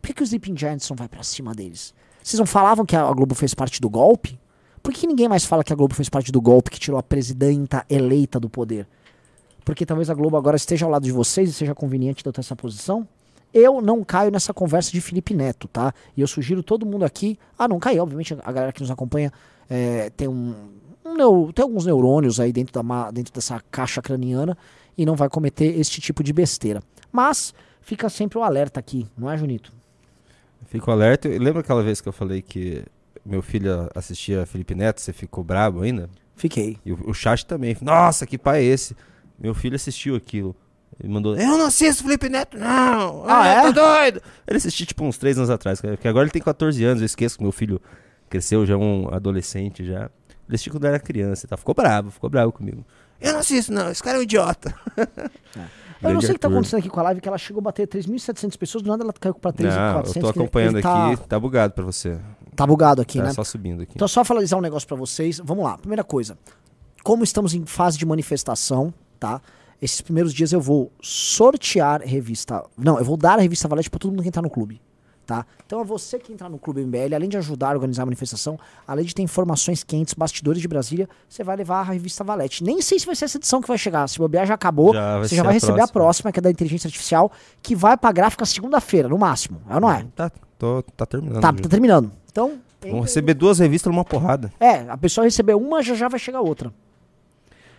Por 0.00 0.08
que, 0.08 0.14
que 0.14 0.22
os 0.22 0.28
Sleeping 0.28 0.56
Giants 0.56 0.88
não 0.88 0.96
vai 0.96 1.08
pra 1.08 1.22
cima 1.22 1.54
deles? 1.54 1.94
Vocês 2.22 2.38
não 2.38 2.46
falavam 2.46 2.86
que 2.86 2.94
a 2.94 3.12
Globo 3.12 3.34
fez 3.34 3.54
parte 3.54 3.80
do 3.80 3.90
golpe? 3.90 4.38
Por 4.82 4.92
que, 4.92 5.06
ninguém 5.06 5.28
mais 5.28 5.44
fala 5.44 5.62
que 5.62 5.72
a 5.72 5.76
Globo 5.76 5.94
fez 5.94 6.08
parte 6.08 6.32
do 6.32 6.40
golpe 6.40 6.70
que 6.70 6.78
tirou 6.78 6.98
a 6.98 7.02
presidenta 7.02 7.84
eleita 7.88 8.40
do 8.40 8.48
poder? 8.48 8.86
Porque 9.64 9.86
talvez 9.86 10.10
a 10.10 10.14
Globo 10.14 10.36
agora 10.36 10.56
esteja 10.56 10.86
ao 10.86 10.90
lado 10.90 11.04
de 11.04 11.12
vocês 11.12 11.48
e 11.48 11.52
seja 11.52 11.74
conveniente 11.74 12.22
de 12.22 12.28
eu 12.28 12.32
ter 12.32 12.40
essa 12.40 12.56
posição? 12.56 13.06
Eu 13.54 13.80
não 13.80 14.02
caio 14.02 14.30
nessa 14.30 14.52
conversa 14.52 14.90
de 14.90 15.00
Felipe 15.00 15.34
Neto, 15.34 15.68
tá? 15.68 15.94
E 16.16 16.20
eu 16.20 16.26
sugiro 16.26 16.62
todo 16.62 16.86
mundo 16.86 17.04
aqui. 17.04 17.38
Ah, 17.56 17.68
não 17.68 17.78
cai, 17.78 17.98
obviamente, 18.00 18.34
a 18.42 18.52
galera 18.52 18.72
que 18.72 18.80
nos 18.80 18.90
acompanha 18.90 19.32
é, 19.68 20.10
tem 20.10 20.26
um. 20.26 20.54
um 21.04 21.52
tem 21.52 21.62
alguns 21.62 21.86
neurônios 21.86 22.40
aí 22.40 22.52
dentro, 22.52 22.82
da, 22.82 23.10
dentro 23.10 23.32
dessa 23.32 23.60
caixa 23.70 24.00
craniana 24.00 24.56
e 24.96 25.06
não 25.06 25.16
vai 25.16 25.28
cometer 25.28 25.78
este 25.78 26.00
tipo 26.00 26.22
de 26.22 26.32
besteira. 26.32 26.82
Mas 27.10 27.54
fica 27.80 28.08
sempre 28.08 28.38
o 28.38 28.42
alerta 28.42 28.80
aqui, 28.80 29.06
não 29.16 29.30
é, 29.30 29.36
Junito? 29.36 29.72
Fico 30.66 30.90
alerta. 30.90 31.28
Lembra 31.28 31.60
aquela 31.60 31.82
vez 31.82 32.00
que 32.00 32.08
eu 32.08 32.12
falei 32.12 32.40
que 32.40 32.84
meu 33.24 33.42
filho 33.42 33.88
assistia 33.94 34.46
Felipe 34.46 34.74
Neto, 34.74 35.00
você 35.00 35.12
ficou 35.12 35.44
brabo 35.44 35.82
ainda? 35.82 36.08
Fiquei. 36.34 36.78
E 36.84 36.92
o, 36.92 37.10
o 37.10 37.14
chat 37.14 37.44
também. 37.46 37.76
Nossa, 37.80 38.26
que 38.26 38.38
pai 38.38 38.60
é 38.60 38.64
esse? 38.64 38.96
Meu 39.38 39.54
filho 39.54 39.76
assistiu 39.76 40.16
aquilo. 40.16 40.56
Ele 41.00 41.12
mandou, 41.12 41.36
eu 41.36 41.58
não 41.58 41.66
assisto 41.66 42.02
Felipe 42.02 42.28
Neto, 42.28 42.58
não! 42.58 43.24
Ah, 43.26 43.46
é? 43.46 43.62
Tô 43.62 43.72
doido! 43.72 44.22
Ele 44.46 44.56
assistiu 44.56 44.86
tipo 44.86 45.04
uns 45.04 45.16
3 45.16 45.38
anos 45.38 45.50
atrás, 45.50 45.80
porque 45.80 46.06
agora 46.06 46.24
ele 46.24 46.30
tem 46.30 46.42
14 46.42 46.84
anos, 46.84 47.00
eu 47.00 47.06
esqueço 47.06 47.38
que 47.38 47.42
meu 47.42 47.52
filho 47.52 47.80
cresceu, 48.28 48.64
já 48.66 48.74
é 48.74 48.76
um 48.76 49.08
adolescente 49.12 49.84
já. 49.84 50.10
Ele 50.46 50.54
assistiu 50.54 50.72
quando 50.72 50.84
era 50.84 51.00
criança, 51.00 51.48
tá? 51.48 51.56
Ficou 51.56 51.74
bravo, 51.74 52.10
ficou 52.10 52.28
bravo 52.28 52.52
comigo. 52.52 52.84
Eu 53.22 53.32
não 53.32 53.40
assisto, 53.40 53.72
não, 53.72 53.90
esse 53.90 54.02
cara 54.02 54.16
é 54.18 54.20
um 54.20 54.22
idiota. 54.22 54.74
Eu 54.96 55.04
não 56.08 56.20
Grande 56.20 56.26
sei 56.26 56.30
o 56.30 56.34
que 56.34 56.40
tá 56.40 56.48
Arthur. 56.48 56.56
acontecendo 56.56 56.78
aqui 56.80 56.88
com 56.88 56.98
a 56.98 57.02
live, 57.04 57.20
que 57.20 57.28
ela 57.28 57.38
chegou 57.38 57.60
a 57.60 57.62
bater 57.62 57.86
3.700 57.86 58.58
pessoas, 58.58 58.82
do 58.82 58.90
nada 58.90 59.04
ela 59.04 59.12
caiu 59.12 59.34
pra 59.34 59.52
Não, 59.52 60.02
3.400. 60.02 60.16
eu 60.16 60.22
tô 60.22 60.28
acompanhando 60.28 60.74
ele 60.76 60.82
tá, 60.82 61.12
aqui, 61.12 61.28
tá 61.28 61.38
bugado 61.38 61.74
pra 61.74 61.84
você. 61.84 62.18
Tá 62.56 62.66
bugado 62.66 63.00
aqui, 63.00 63.18
Tá 63.18 63.24
né? 63.24 63.32
só 63.32 63.44
subindo 63.44 63.82
aqui. 63.82 63.92
Então, 63.94 64.08
só 64.08 64.24
falar 64.24 64.42
um 64.56 64.60
negócio 64.60 64.86
pra 64.86 64.96
vocês. 64.96 65.40
Vamos 65.42 65.64
lá. 65.64 65.78
Primeira 65.78 66.02
coisa. 66.04 66.36
Como 67.04 67.22
estamos 67.24 67.54
em 67.54 67.64
fase 67.64 67.96
de 67.96 68.04
manifestação, 68.04 68.92
tá? 69.18 69.40
Esses 69.80 70.00
primeiros 70.00 70.34
dias 70.34 70.52
eu 70.52 70.60
vou 70.60 70.92
sortear 71.00 72.02
revista. 72.02 72.64
Não, 72.76 72.98
eu 72.98 73.04
vou 73.04 73.16
dar 73.16 73.38
a 73.38 73.42
revista 73.42 73.66
Valete 73.68 73.88
pra 73.88 73.98
todo 73.98 74.10
mundo 74.10 74.22
que 74.22 74.28
entrar 74.28 74.42
no 74.42 74.50
clube. 74.50 74.80
Tá? 75.32 75.46
Então 75.64 75.80
é 75.80 75.84
você 75.84 76.18
que 76.18 76.30
entrar 76.30 76.50
no 76.50 76.58
Clube 76.58 76.84
MBL, 76.84 77.14
além 77.14 77.26
de 77.26 77.38
ajudar 77.38 77.70
a 77.70 77.72
organizar 77.72 78.02
a 78.02 78.04
manifestação, 78.04 78.60
além 78.86 79.02
de 79.02 79.14
ter 79.14 79.22
informações 79.22 79.82
quentes, 79.82 80.12
bastidores 80.12 80.60
de 80.60 80.68
Brasília, 80.68 81.08
você 81.26 81.42
vai 81.42 81.56
levar 81.56 81.80
a 81.80 81.84
revista 81.84 82.22
Valete. 82.22 82.62
Nem 82.62 82.82
sei 82.82 82.98
se 82.98 83.06
vai 83.06 83.16
ser 83.16 83.24
essa 83.24 83.38
edição 83.38 83.62
que 83.62 83.66
vai 83.66 83.78
chegar. 83.78 84.06
Se 84.08 84.18
bobear 84.18 84.46
já 84.46 84.52
acabou. 84.52 84.92
Já 84.92 85.18
você 85.20 85.34
já 85.34 85.42
vai 85.42 85.52
a 85.52 85.54
receber 85.54 85.80
a 85.80 85.88
próxima, 85.88 86.30
que 86.30 86.38
é 86.38 86.42
da 86.42 86.50
inteligência 86.50 86.86
artificial, 86.86 87.32
que 87.62 87.74
vai 87.74 87.96
pra 87.96 88.12
gráfica 88.12 88.44
segunda-feira, 88.44 89.08
no 89.08 89.16
máximo. 89.16 89.62
É 89.70 89.74
ou 89.76 89.80
não 89.80 89.90
é? 89.90 90.04
Tá, 90.14 90.30
tô, 90.58 90.82
tá 90.94 91.06
terminando. 91.06 91.40
Tá, 91.40 91.50
tá 91.50 91.68
terminando. 91.70 92.12
Então. 92.30 92.58
Vamos 92.82 93.06
receber 93.06 93.32
duas 93.32 93.58
revistas 93.58 93.90
numa 93.90 94.04
porrada. 94.04 94.52
É, 94.60 94.80
a 94.86 94.98
pessoa 94.98 95.24
receber 95.24 95.54
uma, 95.54 95.82
já 95.82 95.94
já 95.94 96.08
vai 96.08 96.20
chegar 96.20 96.42
outra. 96.42 96.70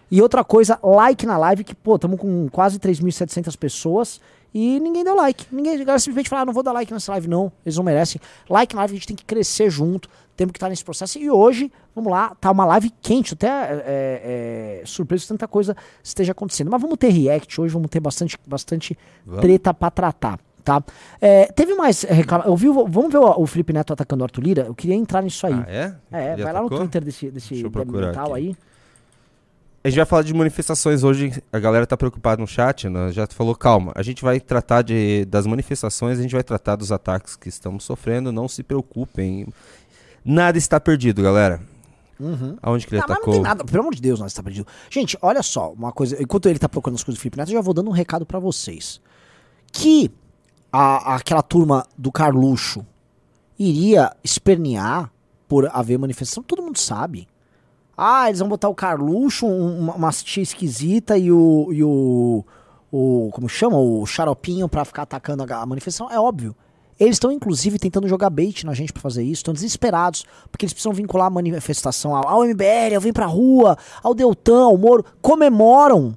E 0.10 0.24
outra 0.24 0.44
coisa, 0.44 0.80
like 0.82 1.24
na 1.24 1.38
live, 1.38 1.64
que, 1.64 1.76
pô, 1.76 1.98
estamos 1.98 2.20
com 2.20 2.50
quase 2.50 2.80
3.700 2.80 3.56
pessoas 3.56 4.20
e 4.54 4.80
ninguém 4.80 5.04
deu 5.04 5.16
like. 5.16 5.46
Ninguém, 5.52 5.74
a 5.74 5.78
galera 5.80 6.00
simplesmente 6.00 6.30
fala, 6.30 6.44
ah, 6.44 6.46
não 6.46 6.54
vou 6.54 6.62
dar 6.62 6.72
like 6.72 6.94
nessa 6.94 7.12
live 7.14 7.28
não, 7.28 7.52
eles 7.66 7.76
não 7.76 7.84
merecem. 7.84 8.22
Like 8.50 8.76
na 8.76 8.82
live, 8.82 8.94
a 8.94 8.98
gente 8.98 9.08
tem 9.08 9.16
que 9.16 9.26
crescer 9.26 9.70
junto, 9.70 10.08
temos 10.36 10.52
que 10.52 10.58
estar 10.58 10.70
nesse 10.70 10.84
processo. 10.84 11.18
E 11.18 11.30
hoje, 11.30 11.72
vamos 11.96 12.12
lá, 12.12 12.36
tá 12.40 12.52
uma 12.52 12.66
live 12.66 12.92
quente, 13.02 13.34
até 13.34 13.48
é, 13.48 14.82
é, 14.82 14.84
surpreso 14.86 15.24
que 15.24 15.30
tanta 15.30 15.48
coisa 15.48 15.76
esteja 16.04 16.32
acontecendo. 16.34 16.70
Mas 16.70 16.82
vamos 16.82 16.98
ter 16.98 17.10
react 17.10 17.60
hoje, 17.60 17.74
vamos 17.74 17.90
ter 17.90 18.00
bastante, 18.00 18.38
bastante 18.46 18.98
Vamos. 19.26 19.42
treta 19.42 19.74
pra 19.74 19.90
tratar. 19.90 20.40
Tá? 20.64 20.82
É, 21.20 21.48
teve 21.48 21.74
mais 21.76 22.04
reclamação. 22.04 22.52
Eu 22.52 22.56
vi, 22.56 22.68
vamos 22.68 23.12
ver 23.12 23.18
o, 23.18 23.42
o 23.42 23.46
Felipe 23.46 23.74
Neto 23.74 23.92
atacando 23.92 24.22
o 24.22 24.26
Arthur 24.26 24.42
Lira? 24.42 24.64
Eu 24.64 24.74
queria 24.74 24.96
entrar 24.96 25.22
nisso 25.22 25.46
aí. 25.46 25.54
Ah, 25.54 25.66
é? 25.68 25.96
É, 26.10 26.34
Ele 26.34 26.44
vai 26.44 26.54
lá 26.54 26.62
no 26.62 26.68
atacou? 26.68 26.80
Twitter 26.80 27.04
desse, 27.04 27.30
desse 27.30 27.66
aqui. 27.66 28.34
aí. 28.34 28.56
A 29.84 29.90
gente 29.90 29.98
vai 29.98 30.06
falar 30.06 30.22
de 30.24 30.34
manifestações 30.34 31.04
hoje. 31.04 31.44
A 31.52 31.60
galera 31.60 31.86
tá 31.86 31.98
preocupada 31.98 32.40
no 32.42 32.48
chat, 32.48 32.88
né? 32.88 33.12
já 33.12 33.28
falou, 33.28 33.54
calma. 33.54 33.92
A 33.96 34.02
gente 34.02 34.24
vai 34.24 34.40
tratar 34.40 34.82
de, 34.82 35.26
das 35.26 35.46
manifestações, 35.46 36.18
a 36.20 36.22
gente 36.22 36.32
vai 36.32 36.44
tratar 36.44 36.78
dos 36.78 36.90
ataques 36.90 37.36
que 37.36 37.50
estamos 37.50 37.84
sofrendo. 37.84 38.32
Não 38.32 38.48
se 38.48 38.64
preocupem. 38.64 39.46
Nada 40.24 40.58
está 40.58 40.80
perdido, 40.80 41.22
galera. 41.22 41.60
Uhum. 42.18 42.56
Aonde 42.62 42.88
que 42.88 42.96
ele 42.96 43.02
Não, 43.02 43.08
mas 43.10 43.18
não 43.18 43.24
atacou? 43.24 43.34
tem 43.34 43.42
nada, 43.42 43.66
pelo 43.66 43.82
amor 43.82 43.94
de 43.94 44.02
Deus, 44.02 44.22
nós 44.22 44.32
está 44.32 44.42
perdido. 44.42 44.66
Gente, 44.90 45.18
olha 45.22 45.44
só, 45.44 45.74
uma 45.74 45.92
coisa. 45.92 46.22
Enquanto 46.22 46.48
ele 46.48 46.60
tá 46.60 46.70
procurando 46.70 46.96
as 46.96 47.04
coisas 47.04 47.20
do 47.20 47.22
Felipe 47.22 47.38
Neto, 47.38 47.50
eu 47.50 47.56
já 47.56 47.62
vou 47.62 47.74
dando 47.74 47.90
um 47.90 47.94
recado 47.94 48.26
pra 48.26 48.40
vocês. 48.40 49.02
Que 49.70 50.10
a, 50.72 51.16
aquela 51.16 51.42
turma 51.42 51.86
do 51.98 52.10
Carluxo 52.10 52.86
iria 53.60 54.16
espernear 54.24 55.12
por 55.46 55.70
haver 55.74 56.00
manifestação, 56.00 56.42
todo 56.42 56.64
mundo 56.64 56.80
sabe. 56.80 57.28
Ah, 57.96 58.28
eles 58.28 58.40
vão 58.40 58.50
botar 58.50 58.70
o 58.70 58.76
Carluxo, 58.76 59.46
um- 59.46 59.80
uma, 59.80 59.94
uma 59.96 60.12
tia 60.12 60.42
esquisita 60.44 61.18
e 61.18 61.32
o. 61.32 61.70
E 61.72 61.84
o, 61.84 62.44
o 62.92 63.30
como 63.34 63.48
chama? 63.48 63.78
O 63.78 64.06
xaropinho 64.06 64.68
pra 64.68 64.84
ficar 64.86 65.04
atacando 65.04 65.44
a, 65.44 65.58
a 65.62 65.66
manifestação. 65.66 66.10
É 66.12 66.20
óbvio. 66.20 66.56
Eles 67.00 67.16
estão, 67.16 67.32
inclusive, 67.32 67.80
tentando 67.80 68.08
jogar 68.08 68.30
bait 68.30 68.64
na 68.66 68.74
gente 68.74 68.94
pra 68.94 69.02
fazer 69.02 69.24
isso. 69.24 69.40
Estão 69.40 69.54
desesperados, 69.54 70.26
porque 70.52 70.64
eles 70.66 70.74
precisam 70.74 70.94
vincular 70.94 71.28
a 71.28 71.30
manifestação 71.30 72.16
ao, 72.16 72.28
ao 72.28 72.46
MBL, 72.46 72.96
ao 72.96 73.02
Vem 73.02 73.12
Pra 73.12 73.26
Rua, 73.26 73.78
ao 74.02 74.14
Deltan, 74.14 74.66
ao 74.66 74.78
Moro. 74.78 75.04
Comemoram 75.22 76.16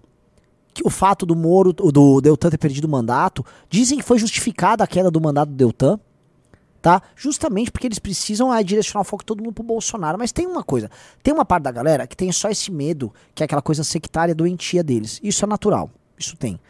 que 0.74 0.86
o 0.86 0.90
fato 0.90 1.24
do 1.24 1.34
Moro, 1.34 1.72
do 1.72 2.20
Deltan 2.20 2.50
ter 2.50 2.58
perdido 2.58 2.84
o 2.84 2.90
mandato. 2.90 3.44
Dizem 3.70 3.96
que 3.98 4.04
foi 4.04 4.18
justificada 4.18 4.84
a 4.84 4.86
queda 4.86 5.10
do 5.10 5.20
mandato 5.20 5.48
do 5.48 5.54
Deltan 5.56 5.98
tá? 6.86 7.02
Justamente 7.16 7.72
porque 7.72 7.88
eles 7.88 7.98
precisam 7.98 8.52
ah, 8.52 8.62
direcionar 8.62 9.00
o 9.00 9.04
foco 9.04 9.24
todo 9.24 9.42
mundo 9.42 9.54
pro 9.54 9.64
Bolsonaro. 9.64 10.16
Mas 10.16 10.30
tem 10.30 10.46
uma 10.46 10.62
coisa, 10.62 10.88
tem 11.20 11.34
uma 11.34 11.44
parte 11.44 11.64
da 11.64 11.72
galera 11.72 12.06
que 12.06 12.16
tem 12.16 12.30
só 12.30 12.48
esse 12.48 12.70
medo, 12.70 13.12
que 13.34 13.42
é 13.42 13.44
aquela 13.44 13.60
coisa 13.60 13.82
sectária 13.82 14.32
doentia 14.32 14.84
deles. 14.84 15.18
Isso 15.20 15.44
é 15.44 15.48
natural, 15.48 15.90
isso 16.16 16.36
tem. 16.36 16.60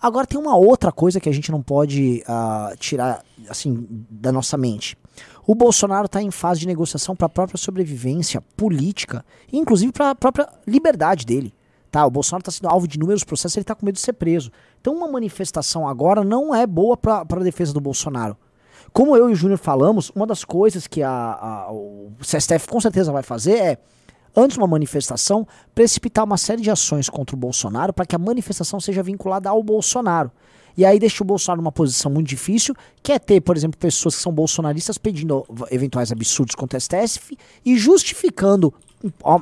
Agora 0.00 0.28
tem 0.28 0.38
uma 0.38 0.56
outra 0.56 0.92
coisa 0.92 1.18
que 1.18 1.28
a 1.28 1.32
gente 1.32 1.50
não 1.50 1.60
pode 1.60 2.22
ah, 2.28 2.72
tirar 2.78 3.24
assim 3.48 3.84
da 4.08 4.30
nossa 4.30 4.56
mente. 4.56 4.96
O 5.44 5.56
Bolsonaro 5.56 6.06
está 6.06 6.22
em 6.22 6.30
fase 6.30 6.60
de 6.60 6.68
negociação 6.68 7.16
para 7.16 7.26
a 7.26 7.30
própria 7.30 7.58
sobrevivência 7.58 8.40
política, 8.56 9.24
inclusive 9.52 9.90
para 9.90 10.10
a 10.10 10.14
própria 10.14 10.48
liberdade 10.68 11.26
dele. 11.26 11.52
Tá, 11.90 12.06
o 12.06 12.10
Bolsonaro 12.12 12.42
está 12.42 12.52
sendo 12.52 12.68
alvo 12.68 12.86
de 12.86 12.96
inúmeros 12.96 13.24
processos, 13.24 13.56
ele 13.56 13.64
está 13.64 13.74
com 13.74 13.84
medo 13.84 13.96
de 13.96 14.00
ser 14.00 14.12
preso. 14.12 14.52
Então 14.80 14.94
uma 14.94 15.08
manifestação 15.08 15.88
agora 15.88 16.22
não 16.22 16.54
é 16.54 16.64
boa 16.64 16.96
para 16.96 17.22
a 17.28 17.42
defesa 17.42 17.72
do 17.72 17.80
Bolsonaro. 17.80 18.36
Como 18.94 19.16
eu 19.16 19.28
e 19.28 19.32
o 19.32 19.34
Júnior 19.34 19.58
falamos, 19.58 20.10
uma 20.14 20.24
das 20.24 20.44
coisas 20.44 20.86
que 20.86 21.02
a, 21.02 21.10
a- 21.10 21.72
o 21.72 22.12
STF 22.22 22.68
com 22.68 22.80
certeza 22.80 23.10
vai 23.10 23.24
fazer 23.24 23.56
é, 23.58 23.78
antes 24.36 24.54
de 24.54 24.60
uma 24.60 24.68
manifestação, 24.68 25.44
precipitar 25.74 26.24
uma 26.24 26.36
série 26.36 26.62
de 26.62 26.70
ações 26.70 27.08
contra 27.08 27.34
o 27.34 27.38
Bolsonaro 27.38 27.92
para 27.92 28.06
que 28.06 28.14
a 28.14 28.18
manifestação 28.18 28.78
seja 28.78 29.02
vinculada 29.02 29.50
ao 29.50 29.60
Bolsonaro. 29.64 30.30
E 30.76 30.84
aí 30.84 30.98
deixa 31.00 31.24
o 31.24 31.26
Bolsonaro 31.26 31.60
numa 31.60 31.72
posição 31.72 32.08
muito 32.10 32.28
difícil, 32.28 32.72
que 33.02 33.10
é 33.10 33.18
ter, 33.18 33.40
por 33.40 33.56
exemplo, 33.56 33.76
pessoas 33.78 34.14
que 34.14 34.22
são 34.22 34.32
bolsonaristas 34.32 34.96
pedindo 34.96 35.44
eventuais 35.72 36.12
absurdos 36.12 36.54
contra 36.54 36.76
o 36.78 36.80
STF 36.80 37.36
e 37.64 37.76
justificando, 37.76 38.72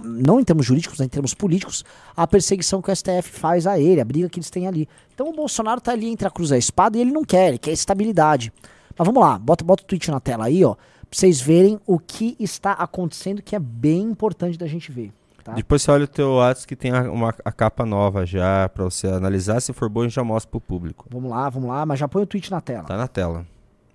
não 0.02 0.40
em 0.40 0.44
termos 0.44 0.64
jurídicos, 0.64 0.98
mas 0.98 1.06
em 1.06 1.10
termos 1.10 1.34
políticos, 1.34 1.84
a 2.16 2.26
perseguição 2.26 2.80
que 2.82 2.90
o 2.90 2.96
STF 2.96 3.30
faz 3.30 3.66
a 3.66 3.78
ele, 3.78 4.00
a 4.00 4.04
briga 4.04 4.28
que 4.30 4.38
eles 4.38 4.50
têm 4.50 4.66
ali. 4.66 4.88
Então 5.14 5.28
o 5.28 5.32
Bolsonaro 5.32 5.80
tá 5.80 5.92
ali 5.92 6.08
entre 6.08 6.26
a 6.26 6.30
cruz 6.30 6.50
e 6.50 6.54
a 6.54 6.58
espada 6.58 6.96
e 6.96 7.02
ele 7.02 7.12
não 7.12 7.24
quer, 7.24 7.48
ele 7.48 7.58
quer 7.58 7.72
estabilidade. 7.72 8.50
Mas 8.96 9.07
vamos 9.07 9.22
lá, 9.22 9.38
bota, 9.38 9.64
bota 9.64 9.83
o 9.83 9.87
tweet 9.87 10.11
na 10.11 10.20
tela 10.20 10.46
aí, 10.46 10.64
ó, 10.64 10.74
pra 10.74 10.85
vocês 11.11 11.40
verem 11.40 11.81
o 11.87 11.98
que 11.98 12.37
está 12.38 12.72
acontecendo, 12.72 13.42
que 13.42 13.57
é 13.57 13.59
bem 13.59 14.02
importante 14.02 14.59
da 14.59 14.66
gente 14.66 14.90
ver. 14.90 15.12
Tá? 15.42 15.52
Depois 15.55 15.83
você 15.83 15.90
olha 15.90 16.05
o 16.05 16.09
teu 16.09 16.35
WhatsApp 16.35 16.68
que 16.68 16.76
tem 16.76 16.92
a, 16.92 17.02
uma, 17.11 17.35
a 17.44 17.50
capa 17.50 17.85
nova 17.85 18.24
já 18.24 18.68
pra 18.68 18.85
você 18.85 19.09
analisar. 19.09 19.61
Se 19.61 19.72
for 19.72 19.88
bom, 19.88 20.02
a 20.02 20.05
gente 20.05 20.14
já 20.14 20.22
mostra 20.22 20.48
pro 20.48 20.61
público. 20.61 21.07
Vamos 21.11 21.31
lá, 21.31 21.48
vamos 21.48 21.68
lá, 21.68 21.85
mas 21.85 21.98
já 21.98 22.07
põe 22.07 22.22
o 22.22 22.26
tweet 22.26 22.48
na 22.50 22.61
tela. 22.61 22.85
Tá 22.85 22.96
na 22.96 23.09
tela. 23.09 23.44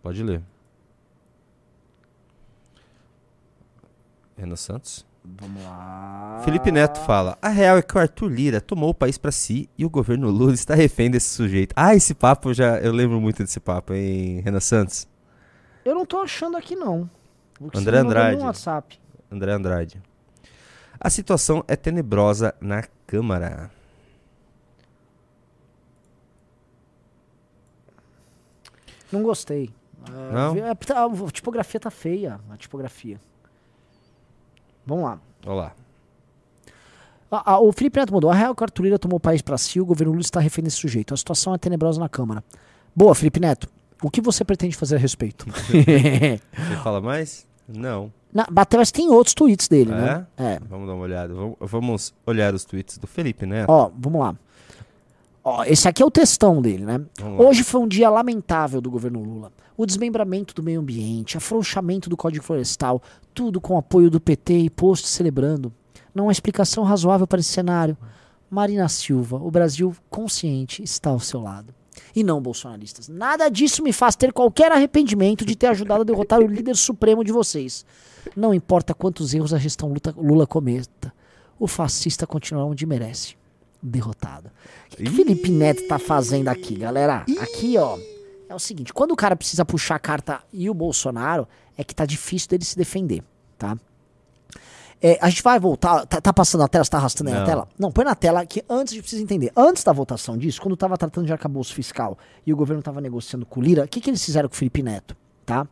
Pode 0.04 0.22
ler. 0.22 0.42
Renan 4.38 4.58
Santos. 4.58 5.07
Vamos 5.40 5.64
lá. 5.64 6.42
Felipe 6.44 6.72
Neto 6.72 7.00
fala: 7.02 7.38
A 7.42 7.50
real 7.50 7.78
é 7.78 7.82
que 7.82 7.96
o 7.96 8.00
Arthur 8.00 8.28
Lira 8.30 8.62
tomou 8.62 8.90
o 8.90 8.94
país 8.94 9.18
pra 9.18 9.32
si 9.32 9.70
e 9.78 9.86
o 9.86 9.90
governo 9.90 10.30
Lula 10.30 10.54
está 10.54 10.74
refém 10.74 11.12
desse 11.12 11.30
sujeito. 11.30 11.74
Ah, 11.76 11.94
esse 11.96 12.14
papo 12.14 12.54
já. 12.54 12.78
Eu 12.80 12.92
lembro 12.94 13.20
muito 13.20 13.44
desse 13.44 13.60
papo, 13.60 13.94
hein, 13.94 14.40
Renan 14.42 14.60
Santos? 14.60 15.08
Eu 15.84 15.94
não 15.96 16.06
tô 16.06 16.18
achando 16.22 16.56
aqui, 16.58 16.76
não. 16.76 17.10
André 17.74 17.98
Andrade. 18.00 18.38
No 18.38 18.44
WhatsApp. 18.46 19.00
André 19.32 19.52
Andrade. 19.54 20.02
A 21.00 21.10
situação 21.10 21.64
é 21.68 21.76
tenebrosa 21.76 22.56
na 22.62 22.84
Câmara. 23.06 23.70
Não 29.12 29.24
gostei. 29.24 29.70
É, 30.10 30.34
Não? 30.34 30.54
vi- 30.54 30.60
é, 30.62 30.76
tá- 30.76 31.06
a 31.06 31.32
tipografia 31.32 31.80
tá 31.80 31.92
feia. 31.92 32.40
A 32.50 32.58
tipografia. 32.58 33.20
Vamos 34.88 35.04
lá. 35.04 35.20
Lá. 35.46 35.74
Ah, 37.30 37.60
o 37.60 37.72
Felipe 37.74 38.00
Neto 38.00 38.14
mandou. 38.14 38.30
A 38.30 38.34
real 38.34 38.54
é 38.54 38.56
que 38.56 38.62
o 38.62 38.64
Arthur 38.64 38.84
Lira 38.84 38.98
tomou 38.98 39.18
o 39.18 39.20
país 39.20 39.42
pra 39.42 39.58
si, 39.58 39.82
o 39.82 39.86
governo 39.86 40.14
Lula 40.14 40.22
está 40.22 40.40
refém 40.40 40.64
desse 40.64 40.78
sujeito. 40.78 41.14
A 41.14 41.18
situação 41.18 41.54
é 41.54 41.58
tenebrosa 41.58 42.00
na 42.00 42.08
Câmara. 42.08 42.44
Boa, 42.96 43.14
Felipe 43.14 43.40
Neto. 43.40 43.68
O 44.02 44.10
que 44.10 44.22
você 44.22 44.46
pretende 44.46 44.78
fazer 44.78 44.96
a 44.96 45.00
respeito? 45.00 45.46
Você 45.52 46.40
fala 46.84 47.02
mais? 47.02 47.46
Não. 47.68 48.14
Na, 48.32 48.46
bateu, 48.50 48.80
mas 48.80 48.92
tem 48.92 49.10
outros 49.10 49.34
tweets 49.34 49.68
dele, 49.68 49.92
né? 49.92 50.26
É. 50.38 50.60
Vamos 50.70 50.88
dar 50.88 50.94
uma 50.94 51.04
olhada. 51.04 51.34
Vamos, 51.60 52.14
olhar 52.26 52.54
os 52.54 52.64
tweets 52.64 52.98
do 52.98 53.08
Felipe 53.08 53.46
Neto. 53.46 53.70
Ó, 53.70 53.90
vamos 53.98 54.22
lá. 54.22 54.36
Ó, 55.44 55.64
esse 55.64 55.88
aqui 55.88 56.04
é 56.04 56.06
o 56.06 56.12
textão 56.12 56.62
dele, 56.62 56.86
né? 56.86 57.02
Vamos 57.20 57.40
lá. 57.40 57.50
Hoje 57.50 57.64
foi 57.64 57.82
um 57.82 57.88
dia 57.88 58.10
lamentável 58.10 58.80
do 58.80 58.92
governo 58.92 59.24
Lula. 59.24 59.52
O 59.78 59.86
desmembramento 59.86 60.56
do 60.56 60.64
meio 60.64 60.80
ambiente, 60.80 61.38
afrouxamento 61.38 62.10
do 62.10 62.18
Código 62.18 62.44
Florestal, 62.44 63.00
tudo 63.32 63.62
com 63.62 63.78
apoio 63.78 64.10
do 64.10 64.20
PT 64.20 64.58
e 64.58 64.70
posto 64.72 65.08
celebrando. 65.08 65.72
Não 66.16 66.30
há 66.30 66.32
explicação 66.32 66.84
razoável 66.84 67.28
para 67.28 67.40
esse 67.40 67.50
cenário. 67.50 67.96
Marina 68.50 68.90
Silva, 68.90 69.38
o 69.38 69.52
Brasil 69.52 69.96
consciente 70.10 70.82
está 70.82 71.12
ao 71.12 71.20
seu 71.20 71.40
lado. 71.40 71.76
E 72.16 72.24
não 72.24 72.42
bolsonaristas. 72.42 73.08
Nada 73.08 73.50
disso 73.50 73.84
me 73.84 73.94
faz 73.94 74.16
ter 74.16 74.34
qualquer 74.34 74.72
arrependimento 74.72 75.46
de 75.46 75.56
ter 75.56 75.68
ajudado 75.68 76.02
a 76.02 76.06
derrotar 76.06 76.40
o 76.40 76.48
líder 76.48 76.76
supremo 76.76 77.24
de 77.24 77.32
vocês. 77.32 77.86
Não 78.36 78.56
importa 78.56 78.96
quantos 78.96 79.36
erros 79.36 79.54
a 79.54 79.60
gestão 79.60 79.94
Lula 80.18 80.48
cometa, 80.48 81.14
o 81.60 81.68
fascista 81.68 82.26
continua 82.26 82.66
onde 82.66 82.86
merece. 82.86 83.36
Derrotado. 83.82 84.50
O 84.88 84.96
que, 84.96 85.04
que 85.04 85.10
Felipe 85.12 85.52
Neto 85.52 85.88
tá 85.88 86.00
fazendo 86.00 86.48
aqui, 86.48 86.76
galera? 86.76 87.26
Aqui, 87.40 87.78
ó. 87.78 87.98
É 88.50 88.56
o 88.56 88.60
seguinte, 88.60 88.94
quando 88.94 89.12
o 89.12 89.16
cara 89.16 89.36
precisa 89.36 89.66
puxar 89.66 89.96
a 89.96 90.00
carta 90.00 90.42
e 90.54 90.70
o 90.70 90.74
Bolsonaro, 90.74 91.48
é 91.78 91.84
que 91.84 91.94
tá 91.94 92.06
difícil 92.06 92.48
dele 92.50 92.64
se 92.64 92.78
defender, 92.78 93.22
tá? 93.58 93.78
É, 95.02 95.20
a 95.22 95.30
gente 95.30 95.44
vai 95.44 95.60
voltar. 95.60 96.06
Tá, 96.08 96.20
tá 96.20 96.34
passando 96.34 96.62
na 96.62 96.68
tela? 96.68 96.84
Você 96.84 96.90
tá 96.90 96.98
arrastando 96.98 97.30
aí 97.30 97.34
na 97.36 97.42
Não. 97.42 97.46
tela? 97.48 97.68
Não, 97.78 97.92
põe 97.92 98.04
na 98.04 98.16
tela 98.16 98.44
que 98.46 98.64
antes 98.68 98.94
a 98.94 98.96
gente 98.96 99.04
precisa 99.04 99.22
entender. 99.22 99.52
Antes 99.56 99.84
da 99.84 99.92
votação 99.94 100.36
disso, 100.38 100.60
quando 100.62 100.76
tava 100.76 100.98
tratando 100.98 101.26
de 101.28 101.32
arcabouço 101.34 101.74
fiscal 101.74 102.18
e 102.46 102.52
o 102.52 102.56
governo 102.56 102.82
tava 102.82 103.00
negociando 103.00 103.46
com 103.46 103.60
o 103.60 103.64
Lira, 103.64 103.84
o 103.84 103.88
que, 103.88 104.02
que 104.02 104.10
eles 104.10 104.24
fizeram 104.26 104.50
com 104.50 104.56
o 104.56 104.58
Felipe 104.58 104.82
Neto? 104.82 105.16
Tá? 105.46 105.68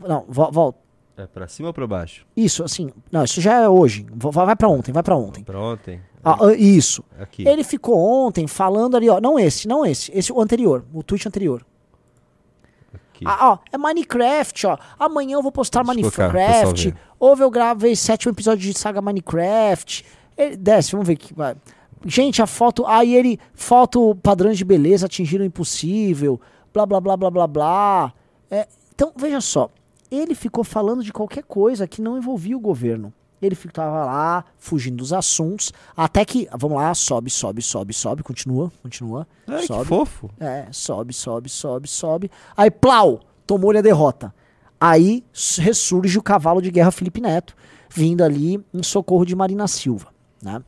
Não, 0.00 0.24
vo- 0.28 0.50
volta. 0.50 0.78
É 1.16 1.26
pra 1.26 1.46
cima 1.46 1.68
ou 1.68 1.74
pra 1.74 1.86
baixo? 1.86 2.26
Isso, 2.36 2.64
assim. 2.64 2.90
Não, 3.12 3.22
isso 3.22 3.40
já 3.40 3.60
é 3.60 3.68
hoje. 3.68 4.04
Vai 4.12 4.56
pra 4.56 4.66
ontem, 4.68 4.90
vai 4.92 5.02
pra 5.04 5.14
ontem. 5.16 5.44
Pra 5.44 5.60
ontem? 5.60 6.00
Ah, 6.24 6.38
ah, 6.46 6.52
isso. 6.54 7.04
Aqui. 7.20 7.46
Ele 7.46 7.62
ficou 7.62 7.96
ontem 7.96 8.48
falando 8.48 8.96
ali, 8.96 9.08
ó. 9.08 9.20
Não 9.20 9.38
esse, 9.38 9.68
não 9.68 9.84
esse. 9.86 10.10
Esse 10.12 10.32
o 10.32 10.40
anterior. 10.40 10.84
O 10.92 11.02
tweet 11.04 11.28
anterior. 11.28 11.64
Aqui. 13.26 13.38
Ah, 13.40 13.52
ó, 13.52 13.58
é 13.70 13.78
Minecraft, 13.78 14.66
ó. 14.66 14.78
Amanhã 14.98 15.34
eu 15.34 15.42
vou 15.42 15.52
postar 15.52 15.84
Deixa 15.84 16.00
Minecraft. 16.00 16.94
Houve 17.18 17.42
eu 17.42 17.50
gravei 17.50 17.94
sétimo 17.96 18.32
episódio 18.32 18.70
de 18.70 18.78
saga 18.78 19.00
Minecraft. 19.00 20.04
Ele, 20.36 20.56
desce, 20.56 20.92
vamos 20.92 21.06
ver 21.06 21.16
que 21.16 21.34
vai. 21.34 21.54
Gente, 22.04 22.42
a 22.42 22.46
foto. 22.46 22.84
Aí 22.86 23.14
ele. 23.14 23.38
Foto 23.54 24.14
padrões 24.16 24.58
de 24.58 24.64
beleza 24.64 25.06
atingiram 25.06 25.44
o 25.44 25.46
impossível. 25.46 26.40
Blá 26.72 26.84
blá 26.86 27.00
blá 27.00 27.16
blá 27.16 27.30
blá 27.30 27.46
blá. 27.46 28.12
É, 28.50 28.66
então, 28.94 29.12
veja 29.16 29.40
só. 29.40 29.70
Ele 30.10 30.34
ficou 30.34 30.62
falando 30.62 31.02
de 31.02 31.12
qualquer 31.12 31.42
coisa 31.44 31.86
que 31.86 32.02
não 32.02 32.18
envolvia 32.18 32.56
o 32.56 32.60
governo. 32.60 33.12
Ele 33.42 33.56
ficava 33.56 34.04
lá, 34.04 34.44
fugindo 34.56 34.98
dos 34.98 35.12
assuntos. 35.12 35.72
Até 35.96 36.24
que. 36.24 36.48
Vamos 36.56 36.78
lá, 36.78 36.94
sobe, 36.94 37.28
sobe, 37.28 37.60
sobe, 37.60 37.92
sobe. 37.92 38.22
Continua, 38.22 38.70
continua. 38.80 39.26
Ai, 39.48 39.62
que 39.62 39.66
sobe. 39.66 39.84
fofo. 39.84 40.30
É, 40.38 40.68
sobe, 40.70 41.12
sobe, 41.12 41.48
sobe, 41.48 41.88
sobe. 41.88 42.30
Aí, 42.56 42.70
plau, 42.70 43.20
tomou-lhe 43.44 43.78
a 43.78 43.82
derrota. 43.82 44.32
Aí 44.80 45.24
ressurge 45.58 46.18
o 46.18 46.22
cavalo 46.22 46.62
de 46.62 46.70
guerra 46.70 46.90
Felipe 46.90 47.20
Neto, 47.20 47.54
vindo 47.88 48.22
ali 48.22 48.64
em 48.72 48.82
socorro 48.82 49.24
de 49.24 49.34
Marina 49.34 49.66
Silva. 49.68 50.08
Né? 50.40 50.62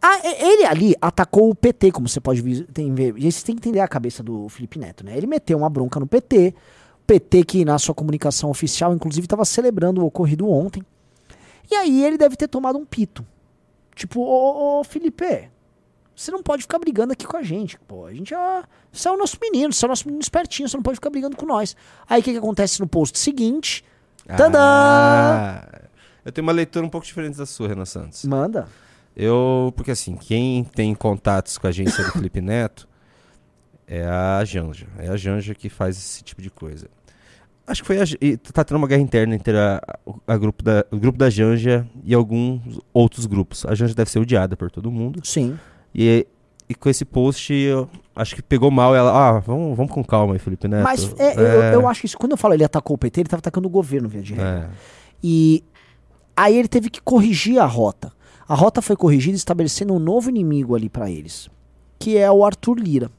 Ah, 0.00 0.20
ele 0.24 0.64
ali 0.64 0.94
atacou 1.00 1.50
o 1.50 1.54
PT, 1.54 1.90
como 1.92 2.08
você 2.08 2.20
pode 2.20 2.40
ver. 2.40 2.66
Tem, 2.66 2.94
ver. 2.94 3.14
E 3.16 3.30
você 3.30 3.44
tem 3.44 3.54
que 3.54 3.60
entender 3.60 3.80
a 3.80 3.88
cabeça 3.88 4.22
do 4.22 4.48
Felipe 4.48 4.78
Neto, 4.78 5.04
né? 5.04 5.16
Ele 5.16 5.26
meteu 5.26 5.58
uma 5.58 5.68
bronca 5.68 5.98
no 5.98 6.06
PT. 6.06 6.54
PT 7.06 7.44
que 7.44 7.64
na 7.64 7.78
sua 7.78 7.94
comunicação 7.94 8.50
oficial, 8.50 8.94
inclusive, 8.94 9.24
estava 9.24 9.44
celebrando 9.44 10.02
o 10.02 10.06
ocorrido 10.06 10.48
ontem. 10.48 10.82
E 11.70 11.74
aí 11.74 12.04
ele 12.04 12.16
deve 12.16 12.36
ter 12.36 12.48
tomado 12.48 12.78
um 12.78 12.84
pito. 12.84 13.26
Tipo, 13.94 14.20
ô, 14.20 14.24
ô, 14.24 14.80
ô, 14.80 14.84
Felipe, 14.84 15.50
você 16.14 16.30
não 16.30 16.42
pode 16.42 16.62
ficar 16.62 16.78
brigando 16.78 17.12
aqui 17.12 17.26
com 17.26 17.36
a 17.36 17.42
gente, 17.42 17.78
pô. 17.80 18.06
A 18.06 18.14
gente 18.14 18.34
é. 18.34 18.62
Você 18.92 19.08
é 19.08 19.12
o 19.12 19.16
nosso 19.16 19.36
menino, 19.40 19.72
você 19.72 19.84
é 19.84 19.86
o 19.86 19.88
nosso 19.88 20.06
menino 20.06 20.22
espertinho, 20.22 20.68
você 20.68 20.76
não 20.76 20.82
pode 20.82 20.96
ficar 20.96 21.10
brigando 21.10 21.36
com 21.36 21.46
nós. 21.46 21.76
Aí 22.08 22.20
o 22.20 22.24
que, 22.24 22.32
que 22.32 22.38
acontece 22.38 22.80
no 22.80 22.88
post 22.88 23.18
seguinte? 23.18 23.84
Tadã! 24.26 24.58
Ah, 24.60 25.82
eu 26.24 26.32
tenho 26.32 26.46
uma 26.46 26.52
leitura 26.52 26.84
um 26.84 26.88
pouco 26.90 27.06
diferente 27.06 27.38
da 27.38 27.46
sua, 27.46 27.68
Renan 27.68 27.84
Santos. 27.84 28.24
Manda. 28.24 28.68
Eu, 29.16 29.72
porque 29.74 29.90
assim, 29.90 30.16
quem 30.16 30.64
tem 30.64 30.94
contatos 30.94 31.58
com 31.58 31.66
a 31.66 31.70
agência 31.70 32.04
do 32.04 32.12
Felipe 32.12 32.40
Neto 32.40 32.88
é 33.86 34.04
a 34.04 34.44
Janja. 34.44 34.86
É 34.98 35.08
a 35.08 35.16
Janja 35.16 35.54
que 35.54 35.68
faz 35.68 35.96
esse 35.96 36.22
tipo 36.22 36.42
de 36.42 36.50
coisa. 36.50 36.88
Acho 37.68 37.82
que 37.82 37.86
foi 37.86 37.98
a, 38.00 38.04
tá 38.52 38.64
tendo 38.64 38.78
uma 38.78 38.88
guerra 38.88 39.02
interna 39.02 39.34
entre 39.34 39.56
a, 39.56 39.80
a 40.26 40.36
grupo 40.38 40.64
da, 40.64 40.86
o 40.90 40.96
grupo 40.96 41.18
da 41.18 41.28
Janja 41.28 41.86
e 42.02 42.14
alguns 42.14 42.80
outros 42.94 43.26
grupos. 43.26 43.66
A 43.66 43.74
Janja 43.74 43.94
deve 43.94 44.10
ser 44.10 44.18
odiada 44.18 44.56
por 44.56 44.70
todo 44.70 44.90
mundo. 44.90 45.20
Sim. 45.22 45.58
E, 45.94 46.26
e 46.66 46.74
com 46.74 46.88
esse 46.88 47.04
post, 47.04 47.52
eu 47.52 47.86
acho 48.16 48.34
que 48.34 48.42
pegou 48.42 48.70
mal 48.70 48.96
ela. 48.96 49.10
Ah, 49.12 49.38
vamos, 49.38 49.76
vamos 49.76 49.92
com 49.92 50.02
calma 50.02 50.32
aí, 50.32 50.38
Felipe 50.38 50.66
Neto. 50.66 50.82
Mas 50.82 51.14
é, 51.18 51.34
Eu, 51.34 51.80
eu 51.80 51.88
acho 51.88 52.00
que 52.00 52.06
isso, 52.06 52.16
quando 52.16 52.32
eu 52.32 52.38
falo 52.38 52.54
ele 52.54 52.64
atacou 52.64 52.94
o 52.94 52.98
PT, 52.98 53.20
ele 53.20 53.28
tava 53.28 53.40
atacando 53.40 53.68
o 53.68 53.70
governo, 53.70 54.08
via 54.08 54.22
de 54.22 54.32
regra. 54.32 54.70
É. 54.72 54.76
E 55.22 55.62
aí 56.34 56.56
ele 56.56 56.68
teve 56.68 56.88
que 56.88 57.02
corrigir 57.02 57.58
a 57.58 57.66
rota. 57.66 58.12
A 58.48 58.54
rota 58.54 58.80
foi 58.80 58.96
corrigida 58.96 59.36
estabelecendo 59.36 59.92
um 59.92 59.98
novo 59.98 60.30
inimigo 60.30 60.74
ali 60.74 60.88
pra 60.88 61.10
eles, 61.10 61.50
que 61.98 62.16
é 62.16 62.30
o 62.30 62.42
Arthur 62.42 62.78
Lira. 62.78 63.10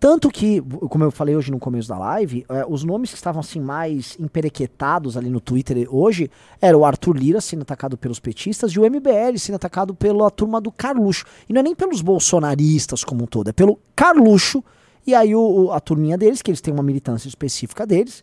Tanto 0.00 0.30
que, 0.30 0.60
como 0.88 1.02
eu 1.02 1.10
falei 1.10 1.34
hoje 1.34 1.50
no 1.50 1.58
começo 1.58 1.88
da 1.88 1.98
live, 1.98 2.46
eh, 2.48 2.64
os 2.68 2.84
nomes 2.84 3.10
que 3.10 3.16
estavam 3.16 3.40
assim 3.40 3.58
mais 3.60 4.16
emperequetados 4.20 5.16
ali 5.16 5.28
no 5.28 5.40
Twitter 5.40 5.88
hoje 5.90 6.30
era 6.60 6.78
o 6.78 6.84
Arthur 6.84 7.16
Lira 7.16 7.40
sendo 7.40 7.62
atacado 7.62 7.96
pelos 7.98 8.20
petistas 8.20 8.70
e 8.72 8.78
o 8.78 8.84
MBL 8.84 9.36
sendo 9.38 9.56
atacado 9.56 9.92
pela 9.96 10.30
turma 10.30 10.60
do 10.60 10.70
Carluxo. 10.70 11.24
E 11.48 11.52
não 11.52 11.60
é 11.60 11.62
nem 11.64 11.74
pelos 11.74 12.00
bolsonaristas 12.00 13.02
como 13.02 13.24
um 13.24 13.26
todo, 13.26 13.48
é 13.50 13.52
pelo 13.52 13.76
Carluxo. 13.96 14.62
E 15.04 15.14
aí 15.16 15.34
o- 15.34 15.72
a 15.72 15.80
turminha 15.80 16.16
deles, 16.16 16.42
que 16.42 16.50
eles 16.50 16.60
têm 16.60 16.72
uma 16.72 16.82
militância 16.82 17.26
específica 17.28 17.84
deles, 17.84 18.22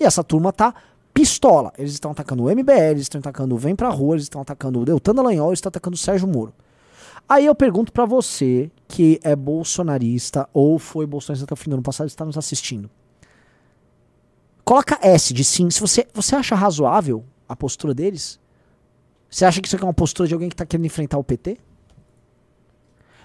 e 0.00 0.04
essa 0.04 0.24
turma 0.24 0.50
tá 0.50 0.74
pistola. 1.12 1.74
Eles 1.76 1.92
estão 1.92 2.12
atacando 2.12 2.44
o 2.44 2.50
MBL, 2.50 2.92
eles 2.92 3.02
estão 3.02 3.18
atacando 3.18 3.54
o 3.54 3.58
Vem 3.58 3.76
Pra 3.76 3.90
Rua, 3.90 4.14
eles 4.14 4.24
estão 4.24 4.40
atacando 4.40 4.80
o 4.80 4.84
Deltan 4.86 5.14
Dallagnol, 5.14 5.48
eles 5.48 5.58
estão 5.58 5.68
atacando 5.68 5.94
o 5.94 5.98
Sérgio 5.98 6.26
Moro. 6.26 6.54
Aí 7.28 7.46
eu 7.46 7.54
pergunto 7.54 7.92
pra 7.92 8.04
você, 8.04 8.70
que 8.86 9.18
é 9.22 9.34
bolsonarista 9.34 10.48
ou 10.52 10.78
foi 10.78 11.06
bolsonarista 11.06 11.44
até 11.44 11.54
o 11.54 11.56
fim 11.56 11.70
do 11.70 11.74
ano 11.74 11.82
passado, 11.82 12.06
está 12.06 12.24
nos 12.24 12.36
assistindo. 12.36 12.90
Coloca 14.64 14.98
S 15.02 15.32
de 15.32 15.42
sim. 15.44 15.70
Se 15.70 15.80
você, 15.80 16.06
você 16.12 16.36
acha 16.36 16.54
razoável 16.54 17.24
a 17.48 17.56
postura 17.56 17.94
deles? 17.94 18.38
Você 19.30 19.44
acha 19.44 19.60
que 19.60 19.66
isso 19.66 19.76
é 19.76 19.82
uma 19.82 19.94
postura 19.94 20.28
de 20.28 20.34
alguém 20.34 20.48
que 20.50 20.56
tá 20.56 20.66
querendo 20.66 20.86
enfrentar 20.86 21.18
o 21.18 21.24
PT? 21.24 21.58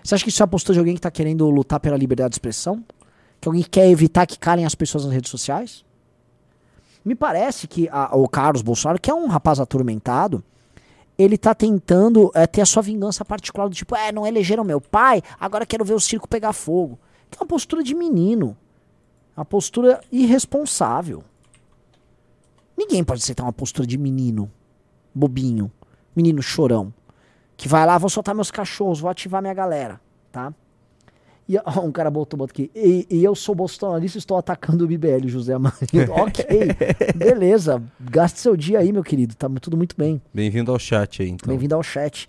Você 0.03 0.15
acha 0.15 0.23
que 0.23 0.29
isso 0.29 0.41
é 0.41 0.45
a 0.45 0.47
postura 0.47 0.75
de 0.75 0.79
alguém 0.79 0.95
que 0.95 1.01
tá 1.01 1.11
querendo 1.11 1.49
lutar 1.49 1.79
pela 1.81 1.97
liberdade 1.97 2.29
de 2.29 2.35
expressão? 2.35 2.83
Que 3.41 3.47
alguém 3.49 3.63
quer 3.63 3.89
evitar 3.89 4.25
que 4.25 4.39
calem 4.39 4.65
as 4.65 4.73
pessoas 4.73 5.03
nas 5.03 5.13
redes 5.13 5.29
sociais? 5.29 5.85
Me 7.03 7.13
parece 7.13 7.67
que 7.67 7.89
a- 7.89 8.15
o 8.15 8.27
Carlos 8.27 8.61
Bolsonaro, 8.61 8.99
que 9.01 9.11
é 9.11 9.13
um 9.13 9.27
rapaz 9.27 9.59
atormentado, 9.59 10.43
ele 11.17 11.37
tá 11.37 11.55
tentando 11.55 12.31
é, 12.35 12.45
ter 12.45 12.61
a 12.61 12.65
sua 12.65 12.83
vingança 12.83 13.25
particular 13.25 13.67
do 13.67 13.75
tipo, 13.75 13.95
é, 13.95 14.11
não 14.11 14.27
elegeram 14.27 14.63
meu 14.63 14.79
pai, 14.79 15.21
agora 15.39 15.65
quero 15.65 15.83
ver 15.83 15.93
o 15.93 15.99
circo 15.99 16.27
pegar 16.27 16.53
fogo. 16.53 16.99
Que 17.29 17.37
é 17.37 17.41
uma 17.41 17.47
postura 17.47 17.83
de 17.83 17.95
menino. 17.95 18.55
Uma 19.35 19.45
postura 19.45 19.99
irresponsável. 20.11 21.23
Ninguém 22.77 23.03
pode 23.03 23.21
aceitar 23.21 23.43
uma 23.43 23.53
postura 23.53 23.87
de 23.87 23.97
menino. 23.97 24.51
Bobinho. 25.13 25.71
Menino 26.15 26.41
chorão. 26.41 26.93
Que 27.55 27.67
vai 27.67 27.85
lá, 27.85 27.97
vou 27.97 28.09
soltar 28.09 28.35
meus 28.35 28.51
cachorros, 28.51 28.99
vou 28.99 29.09
ativar 29.09 29.41
minha 29.41 29.53
galera, 29.53 29.99
tá? 30.31 30.53
E 31.49 31.57
ó, 31.57 31.81
um 31.81 31.91
cara 31.91 32.09
botou, 32.11 32.37
botou 32.37 32.51
aqui. 32.51 32.69
E, 32.75 33.07
e 33.09 33.23
eu 33.23 33.33
sou 33.33 33.55
bolsonarista 33.55 34.17
e 34.17 34.19
estou 34.19 34.37
atacando 34.37 34.83
o 34.85 34.87
MBL, 34.87 35.27
José 35.27 35.53
Amarildo. 35.53 36.11
ok, 36.11 36.45
beleza. 37.15 37.81
Gaste 37.99 38.39
seu 38.39 38.57
dia 38.57 38.79
aí, 38.79 38.91
meu 38.91 39.03
querido. 39.03 39.33
Tá 39.35 39.49
tudo 39.61 39.77
muito 39.77 39.95
bem. 39.97 40.21
Bem-vindo 40.33 40.71
ao 40.71 40.79
chat 40.79 41.21
aí, 41.21 41.29
então. 41.29 41.47
Bem-vindo 41.49 41.73
ao 41.75 41.83
chat. 41.83 42.27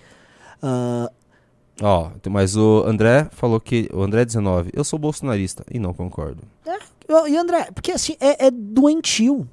Ah, 0.63 1.11
Ó, 1.81 2.11
mas 2.29 2.57
o 2.57 2.83
André 2.87 3.29
falou 3.31 3.61
que. 3.61 3.89
O 3.93 4.03
André 4.03 4.25
19, 4.25 4.71
eu 4.73 4.83
sou 4.85 4.99
bolsonarista. 4.99 5.65
E 5.71 5.79
não 5.79 5.93
concordo. 5.95 6.43
eu- 7.09 7.29
e 7.29 7.37
André, 7.37 7.69
porque 7.75 7.93
assim, 7.93 8.17
é, 8.21 8.47
é 8.47 8.51
doentio. 8.51 9.49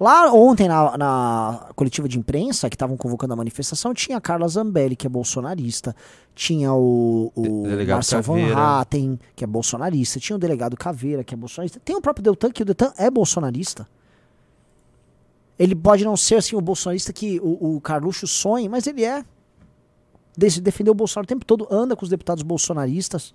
Lá 0.00 0.32
ontem, 0.32 0.68
na, 0.68 0.96
na 0.96 1.70
coletiva 1.74 2.08
de 2.08 2.18
imprensa, 2.18 2.70
que 2.70 2.76
estavam 2.76 2.96
convocando 2.96 3.32
a 3.32 3.36
manifestação, 3.36 3.92
tinha 3.92 4.16
a 4.16 4.20
Carla 4.20 4.46
Zambelli, 4.46 4.94
que 4.94 5.06
é 5.06 5.10
bolsonarista. 5.10 5.94
Tinha 6.36 6.72
o, 6.72 7.32
o 7.34 7.64
Marcel 7.88 8.22
Van. 8.22 8.54
Hatten, 8.54 9.18
que 9.34 9.42
é 9.42 9.46
bolsonarista. 9.46 10.20
Tinha 10.20 10.36
o 10.36 10.38
delegado 10.38 10.76
Caveira, 10.76 11.24
que 11.24 11.34
é 11.34 11.36
bolsonarista. 11.36 11.80
Tem 11.84 11.96
o 11.96 12.00
próprio 12.00 12.22
Deltan, 12.22 12.52
que 12.52 12.62
o 12.62 12.64
Deltan 12.64 12.92
é 12.96 13.10
bolsonarista. 13.10 13.88
Ele 15.58 15.74
pode 15.74 16.04
não 16.04 16.16
ser 16.16 16.36
assim 16.36 16.54
o 16.54 16.60
bolsonarista 16.60 17.12
que 17.12 17.40
o, 17.40 17.76
o 17.76 17.80
Carluxo 17.80 18.28
sonha, 18.28 18.70
mas 18.70 18.86
ele 18.86 19.04
é. 19.04 19.24
Desse, 20.36 20.60
defendeu 20.60 20.92
o 20.92 20.94
Bolsonaro 20.94 21.24
o 21.24 21.28
tempo 21.28 21.44
todo, 21.44 21.66
anda 21.68 21.96
com 21.96 22.04
os 22.04 22.08
deputados 22.08 22.44
bolsonaristas. 22.44 23.34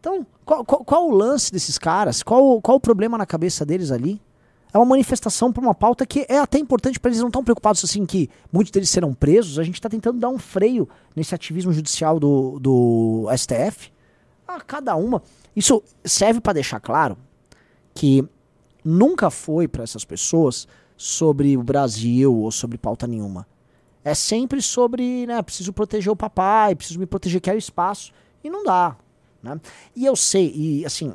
Então, 0.00 0.26
qual, 0.44 0.64
qual, 0.64 0.84
qual 0.84 1.08
o 1.08 1.12
lance 1.12 1.52
desses 1.52 1.78
caras? 1.78 2.24
Qual, 2.24 2.60
qual 2.60 2.78
o 2.78 2.80
problema 2.80 3.16
na 3.16 3.24
cabeça 3.24 3.64
deles 3.64 3.92
ali? 3.92 4.20
Uma 4.78 4.86
manifestação 4.86 5.52
por 5.52 5.62
uma 5.62 5.74
pauta 5.74 6.06
que 6.06 6.24
é 6.28 6.38
até 6.38 6.58
importante 6.58 7.00
para 7.00 7.10
eles 7.10 7.20
não 7.20 7.28
estão 7.28 7.42
preocupados 7.42 7.84
assim 7.84 8.06
que 8.06 8.30
muitos 8.52 8.70
deles 8.70 8.88
serão 8.88 9.12
presos. 9.12 9.58
A 9.58 9.64
gente 9.64 9.74
está 9.74 9.88
tentando 9.88 10.18
dar 10.18 10.28
um 10.28 10.38
freio 10.38 10.88
nesse 11.16 11.34
ativismo 11.34 11.72
judicial 11.72 12.20
do, 12.20 12.58
do 12.60 13.26
STF. 13.36 13.92
A 14.46 14.60
cada 14.60 14.94
uma. 14.96 15.22
Isso 15.54 15.82
serve 16.04 16.40
para 16.40 16.54
deixar 16.54 16.80
claro 16.80 17.18
que 17.94 18.24
nunca 18.84 19.30
foi 19.30 19.66
para 19.66 19.82
essas 19.82 20.04
pessoas 20.04 20.68
sobre 20.96 21.56
o 21.56 21.62
Brasil 21.62 22.34
ou 22.34 22.50
sobre 22.50 22.78
pauta 22.78 23.06
nenhuma. 23.06 23.46
É 24.04 24.14
sempre 24.14 24.62
sobre, 24.62 25.26
né, 25.26 25.42
preciso 25.42 25.72
proteger 25.72 26.12
o 26.12 26.16
papai, 26.16 26.74
preciso 26.74 26.98
me 26.98 27.06
proteger, 27.06 27.40
quero 27.40 27.58
espaço. 27.58 28.12
E 28.42 28.48
não 28.48 28.64
dá. 28.64 28.96
Né? 29.42 29.60
E 29.94 30.06
eu 30.06 30.16
sei, 30.16 30.52
e 30.54 30.86
assim, 30.86 31.12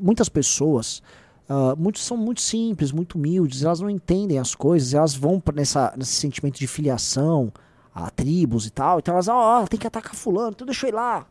muitas 0.00 0.28
pessoas, 0.28 1.02
ah, 1.48 1.74
muitos 1.76 2.02
são 2.02 2.16
muito 2.16 2.40
simples, 2.40 2.92
muito 2.92 3.16
humildes, 3.16 3.62
elas 3.62 3.80
não 3.80 3.90
entendem 3.90 4.38
as 4.38 4.54
coisas, 4.54 4.94
elas 4.94 5.14
vão 5.14 5.42
nessa, 5.54 5.92
nesse 5.96 6.12
sentimento 6.12 6.58
de 6.58 6.66
filiação 6.66 7.52
a 7.94 8.10
tribos 8.10 8.66
e 8.66 8.70
tal, 8.70 8.98
então 8.98 9.14
elas, 9.14 9.28
ó, 9.28 9.66
tem 9.66 9.78
que 9.78 9.86
atacar 9.86 10.14
fulano, 10.14 10.52
então 10.52 10.66
deixa 10.66 10.86
eu 10.86 10.88
ir 10.90 10.94
lá. 10.94 11.26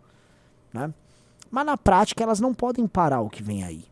Né? 0.71 0.93
Mas 1.49 1.65
na 1.65 1.75
prática 1.75 2.23
elas 2.23 2.39
não 2.39 2.53
podem 2.53 2.85
parar 2.87 3.21
o 3.21 3.29
que 3.29 3.41
vem 3.41 3.63
aí. 3.63 3.85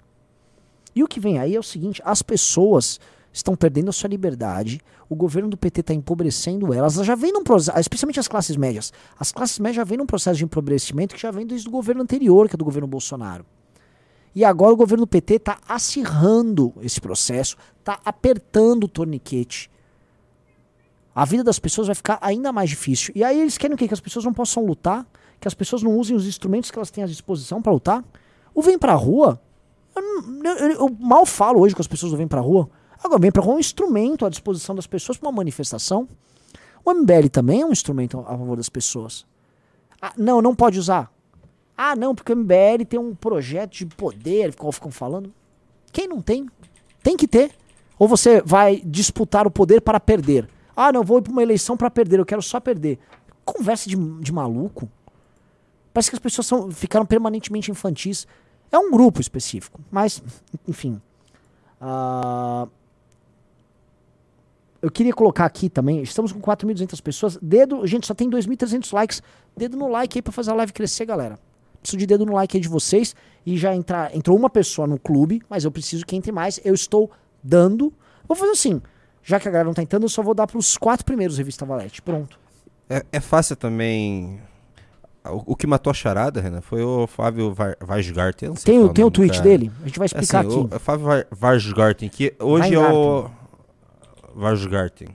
E 0.95 1.03
o 1.03 1.07
que 1.07 1.19
vem 1.19 1.39
aí 1.39 1.55
é 1.55 1.59
o 1.59 1.63
seguinte: 1.63 2.01
as 2.05 2.21
pessoas 2.21 2.99
estão 3.33 3.55
perdendo 3.55 3.89
a 3.89 3.91
sua 3.91 4.09
liberdade, 4.09 4.81
o 5.09 5.15
governo 5.15 5.49
do 5.49 5.57
PT 5.57 5.81
está 5.81 5.93
empobrecendo 5.93 6.73
elas, 6.73 6.95
elas 6.95 7.07
já 7.07 7.15
vem 7.15 7.31
num 7.31 7.43
processo, 7.43 7.79
especialmente 7.79 8.19
as 8.19 8.27
classes 8.27 8.55
médias. 8.55 8.93
As 9.19 9.31
classes 9.31 9.59
médias 9.59 9.77
já 9.77 9.83
vêm 9.83 9.97
num 9.97 10.05
processo 10.05 10.37
de 10.37 10.45
empobrecimento 10.45 11.15
que 11.15 11.21
já 11.21 11.31
vem 11.31 11.45
desde 11.45 11.67
o 11.67 11.71
governo 11.71 12.01
anterior, 12.01 12.47
que 12.47 12.55
é 12.55 12.57
do 12.57 12.65
governo 12.65 12.87
Bolsonaro. 12.87 13.45
E 14.35 14.45
agora 14.45 14.73
o 14.73 14.77
governo 14.77 15.07
PT 15.07 15.35
está 15.35 15.57
acirrando 15.67 16.73
esse 16.81 17.01
processo, 17.01 17.57
está 17.79 17.99
apertando 18.05 18.83
o 18.85 18.87
torniquete. 18.87 19.69
A 21.13 21.25
vida 21.25 21.43
das 21.43 21.59
pessoas 21.59 21.87
vai 21.87 21.95
ficar 21.95 22.19
ainda 22.21 22.51
mais 22.51 22.69
difícil. 22.69 23.11
E 23.15 23.23
aí 23.23 23.39
eles 23.41 23.57
querem 23.57 23.73
o 23.75 23.77
quê? 23.77 23.87
Que 23.87 23.93
as 23.93 23.99
pessoas 23.99 24.23
não 24.23 24.33
possam 24.33 24.65
lutar, 24.65 25.05
que 25.39 25.47
as 25.47 25.53
pessoas 25.53 25.81
não 25.83 25.97
usem 25.97 26.15
os 26.15 26.27
instrumentos 26.27 26.69
que 26.71 26.77
elas 26.77 26.91
têm 26.91 27.03
à 27.03 27.07
disposição 27.07 27.61
para 27.61 27.71
lutar. 27.73 28.03
O 28.53 28.61
Vem 28.61 28.77
Pra 28.77 28.93
Rua, 28.93 29.41
eu, 29.95 30.01
não- 30.23 30.51
eu- 30.57 30.71
eu- 30.87 30.97
mal 30.99 31.25
falo 31.25 31.59
hoje 31.61 31.75
com 31.75 31.81
as 31.81 31.87
pessoas 31.87 32.11
do 32.11 32.17
Vem 32.17 32.27
Pra 32.27 32.39
Rua. 32.39 32.69
Agora, 33.03 33.19
Vem 33.19 33.31
Pra 33.31 33.41
Rua 33.41 33.53
é 33.55 33.57
um 33.57 33.59
instrumento 33.59 34.25
à 34.25 34.29
disposição 34.29 34.75
das 34.75 34.85
pessoas 34.87 35.17
para 35.17 35.27
uma 35.29 35.35
manifestação. 35.35 36.07
O 36.85 36.91
MBL 36.91 37.29
também 37.29 37.61
é 37.61 37.65
um 37.65 37.71
instrumento 37.71 38.19
a 38.19 38.23
favor 38.37 38.55
das 38.55 38.69
pessoas. 38.69 39.25
Ah, 40.01 40.13
não, 40.17 40.41
não 40.41 40.55
pode 40.55 40.79
usar. 40.79 41.11
Ah, 41.81 41.95
não, 41.95 42.13
porque 42.13 42.33
o 42.33 42.35
MBL 42.35 42.83
tem 42.89 42.99
um 42.99 43.15
projeto 43.15 43.71
de 43.71 43.85
poder, 43.85 44.53
qual 44.53 44.69
ficam 44.69 44.91
falando. 44.91 45.33
Quem 45.93 46.09
não 46.09 46.21
tem? 46.21 46.45
Tem 47.01 47.15
que 47.15 47.25
ter. 47.25 47.55
Ou 47.97 48.05
você 48.05 48.41
vai 48.41 48.81
disputar 48.83 49.47
o 49.47 49.51
poder 49.51 49.79
para 49.79 49.97
perder. 49.97 50.45
Ah, 50.75 50.91
não, 50.91 51.05
vou 51.05 51.19
ir 51.19 51.21
para 51.21 51.31
uma 51.31 51.41
eleição 51.41 51.77
para 51.77 51.89
perder, 51.89 52.19
eu 52.19 52.25
quero 52.25 52.41
só 52.41 52.59
perder. 52.59 52.99
Conversa 53.45 53.89
de, 53.89 53.95
de 53.95 54.29
maluco. 54.29 54.89
Parece 55.93 56.09
que 56.09 56.17
as 56.17 56.19
pessoas 56.21 56.47
são, 56.47 56.69
ficaram 56.69 57.05
permanentemente 57.05 57.71
infantis. 57.71 58.27
É 58.69 58.77
um 58.77 58.91
grupo 58.91 59.21
específico, 59.21 59.79
mas, 59.89 60.21
enfim. 60.67 61.01
Ah, 61.79 62.67
eu 64.81 64.91
queria 64.91 65.13
colocar 65.13 65.45
aqui 65.45 65.69
também, 65.69 66.01
estamos 66.01 66.33
com 66.33 66.41
4.200 66.41 67.01
pessoas. 67.01 67.39
Dedo, 67.41 67.87
gente, 67.87 68.05
só 68.05 68.13
tem 68.13 68.29
2.300 68.29 68.93
likes. 68.93 69.23
Dedo 69.55 69.77
no 69.77 69.87
like 69.87 70.17
aí 70.17 70.21
pra 70.21 70.33
fazer 70.33 70.51
a 70.51 70.55
live 70.55 70.73
crescer, 70.73 71.05
galera. 71.05 71.39
Preciso 71.81 71.97
de 71.97 72.05
dedo 72.05 72.25
no 72.25 72.33
like 72.33 72.55
aí 72.57 72.61
de 72.61 72.67
vocês. 72.67 73.15
E 73.45 73.57
já 73.57 73.73
entrar, 73.75 74.15
entrou 74.15 74.37
uma 74.37 74.49
pessoa 74.49 74.87
no 74.87 74.99
clube, 74.99 75.41
mas 75.49 75.63
eu 75.63 75.71
preciso 75.71 76.05
que 76.05 76.15
entre 76.15 76.31
mais. 76.31 76.59
Eu 76.63 76.73
estou 76.73 77.09
dando. 77.43 77.91
Vou 78.27 78.35
fazer 78.35 78.51
assim, 78.51 78.81
já 79.23 79.39
que 79.39 79.47
a 79.47 79.51
galera 79.51 79.67
não 79.67 79.73
tá 79.73 79.81
entrando, 79.81 80.03
eu 80.03 80.09
só 80.09 80.21
vou 80.21 80.33
dar 80.33 80.45
pros 80.45 80.77
quatro 80.77 81.05
primeiros 81.05 81.37
Revista 81.37 81.65
Valete. 81.65 82.01
Pronto. 82.01 82.37
É, 82.89 83.03
é 83.13 83.19
fácil 83.19 83.55
também. 83.55 84.41
O, 85.25 85.53
o 85.53 85.55
que 85.55 85.67
matou 85.67 85.91
a 85.91 85.93
charada, 85.93 86.41
Renan, 86.41 86.61
foi 86.61 86.81
o 86.83 87.05
Fábio 87.07 87.53
Var- 87.53 87.77
Vargasgarten. 87.79 88.47
eu 88.47 88.49
não 88.51 88.55
sei 88.57 88.65
Tem, 88.73 88.79
falar 88.79 88.91
o- 88.91 88.93
tem 88.93 89.05
o 89.05 89.11
tweet 89.11 89.31
cara. 89.37 89.43
dele? 89.43 89.71
A 89.83 89.87
gente 89.87 89.99
vai 89.99 90.05
É 90.05 90.07
assim, 90.07 90.19
explicar 90.23 90.45
o, 90.45 90.65
aqui. 90.65 90.75
é 90.75 90.79
Fábio 90.79 91.05
Var- 91.05 91.27
Vargasgarten, 91.31 92.09
que 92.09 92.35
hoje 92.39 92.73
é 92.75 92.79
o. 92.79 93.29
Vargasgarten. 94.35 95.07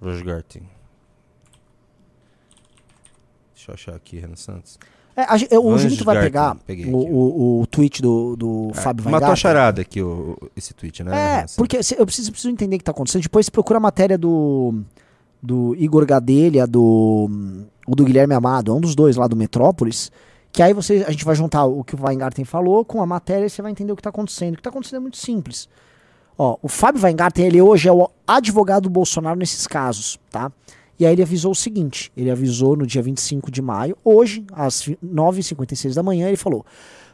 Vargasgarten. 0.00 0.68
Deixa 3.54 3.70
eu 3.70 3.74
achar 3.74 3.94
aqui, 3.94 4.18
Renan 4.18 4.36
Santos. 4.36 4.78
É, 5.20 5.26
a 5.28 5.36
gente- 5.36 5.54
o 5.56 5.62
Vange 5.70 5.84
Junito 5.84 6.04
vai 6.04 6.20
pegar 6.20 6.56
o, 6.88 6.96
o, 6.96 7.60
o 7.62 7.66
tweet 7.66 8.00
do, 8.02 8.36
do 8.36 8.70
Fábio 8.74 9.08
Matou 9.10 9.30
a 9.30 9.36
charada 9.36 9.80
aqui, 9.82 10.00
o, 10.02 10.36
esse 10.56 10.72
tweet, 10.74 11.02
né? 11.02 11.12
É, 11.16 11.38
Santos? 11.40 11.56
porque 11.56 11.76
eu 11.98 12.06
preciso, 12.06 12.30
preciso 12.32 12.50
entender 12.52 12.76
o 12.76 12.78
que 12.78 12.84
tá 12.84 12.90
acontecendo. 12.92 13.22
Depois 13.22 13.46
você 13.46 13.50
procura 13.52 13.78
a 13.78 13.80
matéria 13.80 14.16
do, 14.16 14.82
do 15.42 15.74
Igor 15.76 16.04
Gadelha, 16.06 16.66
do, 16.66 17.28
ou 17.86 17.94
do 17.94 18.04
Guilherme 18.04 18.34
Amado, 18.34 18.72
é 18.72 18.74
um 18.74 18.80
dos 18.80 18.94
dois 18.94 19.16
lá 19.16 19.26
do 19.26 19.36
Metrópolis. 19.36 20.10
Que 20.52 20.62
aí 20.62 20.72
você, 20.72 21.04
a 21.06 21.10
gente 21.12 21.24
vai 21.24 21.34
juntar 21.36 21.64
o 21.64 21.84
que 21.84 21.94
o 21.94 21.98
Weingarten 22.02 22.44
falou 22.44 22.84
com 22.84 23.00
a 23.00 23.06
matéria 23.06 23.46
e 23.46 23.50
você 23.50 23.62
vai 23.62 23.70
entender 23.70 23.92
o 23.92 23.96
que 23.96 24.02
tá 24.02 24.10
acontecendo. 24.10 24.54
O 24.54 24.56
que 24.56 24.62
tá 24.62 24.70
acontecendo 24.70 24.96
é 24.96 25.00
muito 25.00 25.16
simples. 25.16 25.68
Ó, 26.36 26.56
o 26.60 26.68
Fábio 26.68 27.02
Weingarten, 27.02 27.46
ele 27.46 27.62
hoje 27.62 27.88
é 27.88 27.92
o 27.92 28.08
advogado 28.26 28.84
do 28.84 28.90
Bolsonaro 28.90 29.38
nesses 29.38 29.66
casos, 29.66 30.18
tá? 30.30 30.50
E 31.00 31.06
aí 31.06 31.14
ele 31.14 31.22
avisou 31.22 31.52
o 31.52 31.54
seguinte, 31.54 32.12
ele 32.14 32.30
avisou 32.30 32.76
no 32.76 32.86
dia 32.86 33.00
25 33.00 33.50
de 33.50 33.62
maio, 33.62 33.96
hoje, 34.04 34.44
às 34.52 34.82
9h56 35.02 35.94
da 35.94 36.02
manhã, 36.02 36.28
ele 36.28 36.36
falou, 36.36 36.64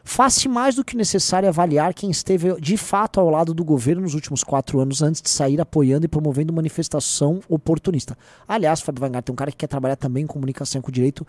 Faz-se 0.03 0.47
mais 0.47 0.73
do 0.73 0.85
que 0.85 0.95
necessário 0.95 1.49
avaliar 1.49 1.93
quem 1.93 2.09
esteve 2.09 2.59
de 2.61 2.77
fato 2.77 3.19
ao 3.19 3.29
lado 3.29 3.53
do 3.53 3.65
governo 3.65 4.03
nos 4.03 4.13
últimos 4.13 4.41
quatro 4.41 4.79
anos 4.79 5.01
antes 5.01 5.21
de 5.21 5.29
sair 5.29 5.59
apoiando 5.59 6.05
e 6.05 6.07
promovendo 6.07 6.53
manifestação 6.53 7.41
oportunista. 7.49 8.17
Aliás, 8.47 8.79
Fábio 8.79 9.03
Weingarten, 9.03 9.33
um 9.33 9.35
cara 9.35 9.51
que 9.51 9.57
quer 9.57 9.67
trabalhar 9.67 9.97
também 9.97 10.23
em 10.23 10.27
comunicação 10.27 10.81
com 10.81 10.87
o 10.87 10.93
direito, 10.93 11.27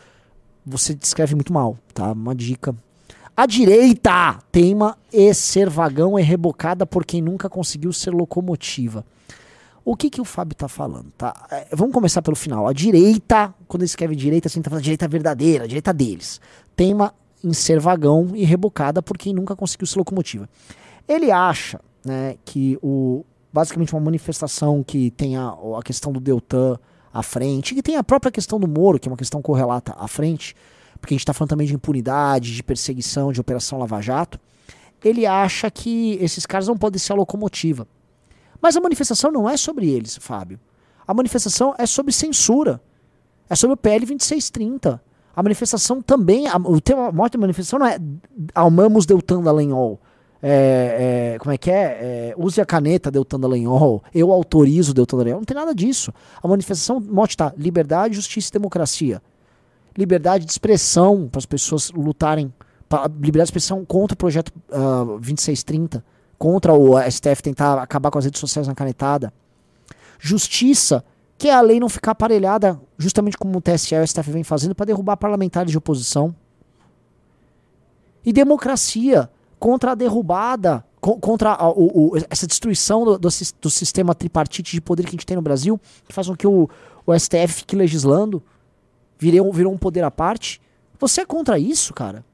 você 0.64 0.94
descreve 0.94 1.34
muito 1.34 1.52
mal, 1.52 1.76
tá? 1.92 2.12
Uma 2.12 2.36
dica. 2.36 2.72
A 3.36 3.46
direita 3.46 4.38
teima 4.52 4.96
e 5.12 5.34
ser 5.34 5.68
vagão 5.68 6.16
é 6.16 6.22
rebocada 6.22 6.86
por 6.86 7.04
quem 7.04 7.20
nunca 7.20 7.48
conseguiu 7.48 7.92
ser 7.92 8.10
locomotiva. 8.10 9.04
O 9.90 9.96
que 9.96 10.10
que 10.10 10.20
o 10.20 10.24
Fábio 10.26 10.54
tá 10.54 10.68
falando, 10.68 11.10
tá? 11.16 11.46
É, 11.50 11.68
vamos 11.74 11.94
começar 11.94 12.20
pelo 12.20 12.36
final. 12.36 12.68
A 12.68 12.74
direita, 12.74 13.54
quando 13.66 13.80
ele 13.80 13.86
escreve 13.86 14.14
direita, 14.14 14.46
assim, 14.46 14.60
tá 14.60 14.68
falando 14.68 14.84
direita 14.84 15.08
verdadeira, 15.08 15.64
a 15.64 15.66
direita 15.66 15.94
deles. 15.94 16.42
Teima 16.76 17.14
em 17.42 17.54
ser 17.54 17.80
vagão 17.80 18.32
e 18.34 18.44
rebocada 18.44 19.00
por 19.00 19.16
quem 19.16 19.32
nunca 19.32 19.56
conseguiu 19.56 19.86
ser 19.86 19.98
locomotiva. 19.98 20.46
Ele 21.08 21.32
acha, 21.32 21.80
né, 22.04 22.36
que 22.44 22.78
o 22.82 23.24
basicamente 23.50 23.94
uma 23.94 24.02
manifestação 24.02 24.84
que 24.84 25.10
tenha 25.12 25.54
a 25.78 25.82
questão 25.82 26.12
do 26.12 26.20
Deltan 26.20 26.78
à 27.10 27.22
frente, 27.22 27.74
que 27.74 27.82
tem 27.82 27.96
a 27.96 28.04
própria 28.04 28.30
questão 28.30 28.60
do 28.60 28.68
Moro, 28.68 28.98
que 28.98 29.08
é 29.08 29.10
uma 29.10 29.16
questão 29.16 29.40
correlata 29.40 29.96
à 29.98 30.06
frente, 30.06 30.54
porque 31.00 31.14
a 31.14 31.16
gente 31.16 31.22
está 31.22 31.32
falando 31.32 31.48
também 31.48 31.66
de 31.66 31.74
impunidade, 31.74 32.54
de 32.54 32.62
perseguição, 32.62 33.32
de 33.32 33.40
operação 33.40 33.78
Lava 33.78 34.02
Jato. 34.02 34.38
Ele 35.02 35.24
acha 35.24 35.70
que 35.70 36.18
esses 36.20 36.44
caras 36.44 36.68
não 36.68 36.76
podem 36.76 36.98
ser 36.98 37.14
a 37.14 37.16
locomotiva. 37.16 37.88
Mas 38.60 38.76
a 38.76 38.80
manifestação 38.80 39.30
não 39.30 39.48
é 39.48 39.56
sobre 39.56 39.88
eles, 39.88 40.16
Fábio. 40.16 40.58
A 41.06 41.14
manifestação 41.14 41.74
é 41.78 41.86
sobre 41.86 42.12
censura. 42.12 42.80
É 43.48 43.54
sobre 43.54 43.74
o 43.74 43.76
PL 43.76 44.00
2630. 44.00 45.02
A 45.34 45.42
manifestação 45.42 46.02
também. 46.02 46.46
A, 46.48 46.56
o 46.56 46.80
tema 46.80 47.10
morte 47.12 47.34
da 47.34 47.38
manifestação 47.38 47.78
não 47.78 47.86
é 47.86 47.98
Almamos 48.54 49.06
Deltan 49.06 49.42
Dallagnol. 49.42 50.00
É, 50.42 51.34
é, 51.34 51.38
como 51.38 51.52
é 51.52 51.58
que 51.58 51.70
é? 51.70 51.74
é? 51.74 52.34
Use 52.36 52.60
a 52.60 52.66
caneta 52.66 53.10
Deltan 53.10 53.40
Dallagnol. 53.40 54.02
Eu 54.14 54.32
autorizo 54.32 54.92
Deltan 54.92 55.16
Dallagnol. 55.16 55.40
Não 55.40 55.46
tem 55.46 55.56
nada 55.56 55.74
disso. 55.74 56.12
A 56.42 56.48
manifestação, 56.48 57.00
mote 57.00 57.36
tá 57.36 57.54
liberdade, 57.56 58.16
justiça 58.16 58.50
e 58.50 58.52
democracia. 58.52 59.22
Liberdade 59.96 60.44
de 60.44 60.50
expressão 60.52 61.28
para 61.28 61.38
as 61.38 61.46
pessoas 61.46 61.90
lutarem. 61.90 62.52
Pra, 62.88 63.04
liberdade 63.06 63.46
de 63.46 63.50
expressão 63.50 63.84
contra 63.84 64.14
o 64.14 64.18
projeto 64.18 64.52
ah, 64.70 65.04
2630 65.20 66.04
contra 66.38 66.72
o 66.72 66.94
STF 67.10 67.42
tentar 67.42 67.82
acabar 67.82 68.10
com 68.10 68.18
as 68.18 68.24
redes 68.24 68.40
sociais 68.40 68.68
na 68.68 68.74
canetada. 68.74 69.32
Justiça, 70.18 71.04
que 71.36 71.48
é 71.48 71.54
a 71.54 71.60
lei 71.60 71.80
não 71.80 71.88
ficar 71.88 72.12
aparelhada, 72.12 72.80
justamente 72.96 73.36
como 73.36 73.58
o 73.58 73.60
TSE 73.60 73.94
e 73.94 73.98
o 73.98 74.06
STF 74.06 74.30
vem 74.30 74.44
fazendo, 74.44 74.74
para 74.74 74.86
derrubar 74.86 75.16
parlamentares 75.16 75.70
de 75.70 75.78
oposição. 75.78 76.34
E 78.24 78.32
democracia, 78.32 79.28
contra 79.58 79.92
a 79.92 79.94
derrubada, 79.94 80.84
co 81.00 81.18
contra 81.18 81.52
a, 81.52 81.68
o, 81.70 82.10
o, 82.10 82.16
essa 82.30 82.46
destruição 82.46 83.04
do, 83.04 83.18
do, 83.18 83.28
do, 83.60 83.70
sistema 83.70 84.14
tripartite 84.14 84.72
de 84.72 84.80
poder 84.80 85.04
que 85.04 85.10
a 85.10 85.12
gente 85.12 85.26
tem 85.26 85.36
no 85.36 85.42
Brasil, 85.42 85.80
que 86.06 86.12
faz 86.12 86.26
com 86.26 86.36
que 86.36 86.46
o, 86.46 86.68
o 87.06 87.18
STF 87.18 87.48
fique 87.48 87.76
legislando, 87.76 88.42
virou, 89.18 89.52
virou 89.52 89.72
um 89.72 89.78
poder 89.78 90.04
à 90.04 90.10
parte. 90.10 90.60
Você 90.98 91.20
é 91.20 91.24
contra 91.24 91.58
isso, 91.58 91.94
cara? 91.94 92.24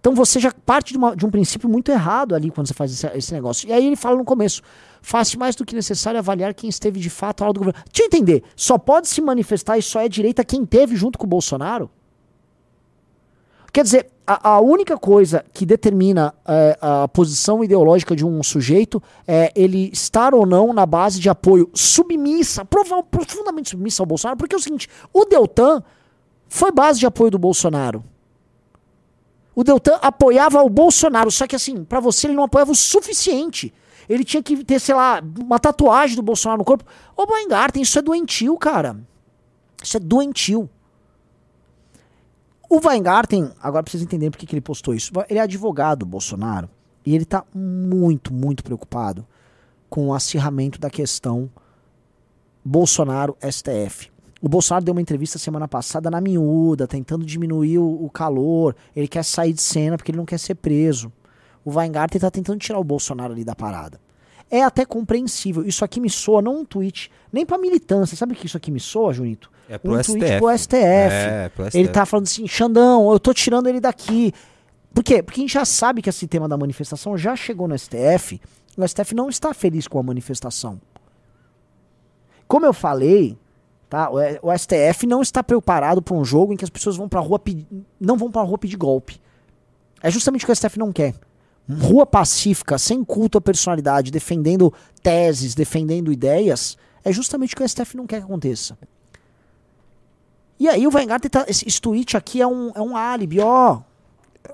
Então 0.00 0.14
você 0.14 0.38
já 0.38 0.52
parte 0.52 0.92
de, 0.92 0.98
uma, 0.98 1.16
de, 1.16 1.26
um 1.26 1.30
princípio 1.30 1.68
muito 1.68 1.90
errado 1.90 2.34
ali 2.34 2.50
quando 2.50 2.68
você 2.68 2.74
faz 2.74 2.92
esse, 2.92 3.06
esse, 3.16 3.34
negócio. 3.34 3.68
E 3.68 3.72
aí 3.72 3.86
ele 3.86 3.96
fala 3.96 4.16
no 4.16 4.24
começo: 4.24 4.62
faz 5.02 5.34
mais 5.34 5.56
do 5.56 5.64
que 5.64 5.74
necessário 5.74 6.18
avaliar 6.18 6.54
quem 6.54 6.70
esteve 6.70 7.00
de 7.00 7.10
fato 7.10 7.42
ao 7.42 7.48
lado 7.48 7.54
do 7.54 7.58
governo. 7.58 7.82
Deixa 7.92 8.02
eu 8.02 8.06
entender: 8.06 8.44
só 8.54 8.78
pode 8.78 9.08
se 9.08 9.20
manifestar 9.20 9.76
e 9.76 9.82
só 9.82 10.00
é 10.00 10.08
direita 10.08 10.44
quem 10.44 10.64
teve 10.64 10.94
junto 10.94 11.18
com 11.18 11.26
o 11.26 11.28
Bolsonaro? 11.28 11.90
Quer 13.72 13.82
dizer, 13.82 14.10
a, 14.26 14.50
a 14.50 14.60
única 14.60 14.96
coisa 14.96 15.44
que 15.52 15.66
determina 15.66 16.34
é, 16.46 16.78
a 16.80 17.08
posição 17.08 17.62
ideológica 17.62 18.14
de 18.16 18.24
um 18.24 18.42
sujeito 18.42 19.02
é 19.26 19.52
ele 19.54 19.90
estar 19.92 20.32
ou 20.32 20.46
não 20.46 20.72
na 20.72 20.86
base 20.86 21.20
de 21.20 21.28
apoio 21.28 21.70
submissa, 21.74 22.64
profundamente 22.64 23.70
submissa 23.70 24.02
ao 24.02 24.06
Bolsonaro, 24.06 24.38
porque 24.38 24.54
é 24.54 24.58
o 24.58 24.60
seguinte: 24.60 24.88
o 25.12 25.24
Deltan 25.24 25.82
foi 26.48 26.70
base 26.70 27.00
de 27.00 27.06
apoio 27.06 27.30
do 27.30 27.38
Bolsonaro. 27.38 28.02
O 29.58 29.64
Deltan 29.64 29.98
apoiava 30.00 30.62
o 30.62 30.70
Bolsonaro, 30.70 31.32
só 31.32 31.44
que 31.44 31.56
assim, 31.56 31.82
para 31.82 31.98
você 31.98 32.28
ele 32.28 32.36
não 32.36 32.44
apoiava 32.44 32.70
o 32.70 32.76
suficiente. 32.76 33.74
Ele 34.08 34.22
tinha 34.22 34.40
que 34.40 34.64
ter, 34.64 34.78
sei 34.78 34.94
lá, 34.94 35.20
uma 35.36 35.58
tatuagem 35.58 36.14
do 36.14 36.22
Bolsonaro 36.22 36.60
no 36.60 36.64
corpo. 36.64 36.84
Ô, 37.16 37.26
Weingarten, 37.28 37.82
isso 37.82 37.98
é 37.98 38.02
doentio, 38.02 38.56
cara. 38.56 38.96
Isso 39.82 39.96
é 39.96 40.00
doentio. 40.00 40.70
O 42.70 42.78
Weingarten, 42.86 43.50
agora 43.60 43.82
precisa 43.82 44.04
entender 44.04 44.30
por 44.30 44.38
que 44.38 44.54
ele 44.54 44.60
postou 44.60 44.94
isso. 44.94 45.10
Ele 45.28 45.40
é 45.40 45.42
advogado 45.42 45.98
do 45.98 46.06
Bolsonaro 46.06 46.70
e 47.04 47.12
ele 47.12 47.24
tá 47.24 47.44
muito, 47.52 48.32
muito 48.32 48.62
preocupado 48.62 49.26
com 49.90 50.06
o 50.06 50.14
acirramento 50.14 50.78
da 50.78 50.88
questão 50.88 51.50
Bolsonaro-STF. 52.64 54.12
O 54.40 54.48
Bolsonaro 54.48 54.84
deu 54.84 54.92
uma 54.92 55.00
entrevista 55.00 55.38
semana 55.38 55.66
passada 55.66 56.10
na 56.10 56.20
miúda, 56.20 56.86
tentando 56.86 57.26
diminuir 57.26 57.78
o, 57.78 58.04
o, 58.04 58.08
calor. 58.08 58.74
Ele 58.94 59.08
quer 59.08 59.24
sair 59.24 59.52
de 59.52 59.60
cena 59.60 59.96
porque 59.96 60.12
ele 60.12 60.18
não 60.18 60.24
quer 60.24 60.38
ser 60.38 60.54
preso. 60.54 61.12
O 61.64 61.76
Weingarten 61.76 62.20
tá 62.20 62.30
tentando 62.30 62.58
tirar 62.58 62.78
o 62.78 62.84
Bolsonaro 62.84 63.32
ali 63.32 63.44
da 63.44 63.56
parada. 63.56 64.00
É 64.50 64.62
até 64.62 64.84
compreensível. 64.84 65.64
Isso 65.66 65.84
aqui 65.84 66.00
me 66.00 66.08
soa, 66.08 66.40
não 66.40 66.60
um 66.60 66.64
tweet, 66.64 67.10
nem 67.32 67.44
pra 67.44 67.58
militância. 67.58 68.16
Sabe 68.16 68.32
o 68.32 68.36
que 68.36 68.46
isso 68.46 68.56
aqui 68.56 68.70
me 68.70 68.80
soa, 68.80 69.12
Junito? 69.12 69.50
É 69.68 69.76
pro 69.76 69.92
um 69.92 70.02
STF. 70.02 70.18
tweet 70.18 70.38
pro 70.38 70.58
STF. 70.58 70.78
É, 70.78 71.48
pro 71.54 71.64
STF. 71.66 71.78
Ele 71.78 71.88
tá 71.88 72.06
falando 72.06 72.26
assim, 72.26 72.46
Xandão, 72.46 73.10
eu 73.12 73.18
tô 73.18 73.34
tirando 73.34 73.68
ele 73.68 73.80
daqui. 73.80 74.32
Por 74.94 75.02
quê? 75.04 75.22
Porque 75.22 75.40
a 75.40 75.42
gente 75.42 75.52
já 75.52 75.64
sabe 75.64 76.00
que 76.00 76.08
esse 76.08 76.26
tema 76.26 76.48
da 76.48 76.56
manifestação 76.56 77.18
já 77.18 77.36
chegou 77.36 77.68
no 77.68 77.76
STF. 77.76 78.40
O 78.76 78.86
STF 78.86 79.14
não 79.14 79.28
está 79.28 79.52
feliz 79.52 79.88
com 79.88 79.98
a 79.98 80.02
manifestação. 80.02 80.80
Como 82.46 82.64
eu 82.64 82.72
falei, 82.72 83.36
Tá? 83.88 84.10
O, 84.10 84.56
STF 84.56 85.06
não 85.06 85.22
está 85.22 85.42
preparado 85.42 86.02
para 86.02 86.14
um 86.14 86.24
jogo 86.24 86.52
em 86.52 86.56
que 86.56 86.64
as 86.64 86.70
pessoas 86.70 86.96
vão 86.96 87.08
para 87.08 87.20
rua 87.20 87.40
não 87.98 88.16
vão 88.16 88.30
para 88.30 88.42
rua 88.42 88.58
pedir 88.58 88.76
golpe. 88.76 89.20
É 90.02 90.10
justamente 90.10 90.44
o 90.44 90.46
que 90.46 90.52
o 90.52 90.56
STF 90.56 90.78
não 90.78 90.92
quer. 90.92 91.14
Rua 91.70 92.06
pacífica, 92.06 92.78
sem 92.78 93.02
culto 93.02 93.38
à 93.38 93.40
personalidade, 93.40 94.10
defendendo 94.10 94.72
teses, 95.02 95.54
defendendo 95.54 96.12
ideias, 96.12 96.76
é 97.04 97.12
justamente 97.12 97.54
o 97.54 97.56
que 97.56 97.62
o 97.62 97.68
STF 97.68 97.96
não 97.96 98.06
quer 98.06 98.18
que 98.18 98.24
aconteça. 98.24 98.78
E 100.60 100.68
aí 100.68 100.86
o 100.86 100.94
Weingarten 100.94 101.30
tá, 101.30 101.44
esse, 101.48 101.66
esse 101.66 101.80
tweet 101.80 102.16
aqui 102.16 102.42
é 102.42 102.46
um, 102.46 102.72
é 102.74 102.80
um 102.80 102.96
álibi, 102.96 103.40
ó. 103.40 103.80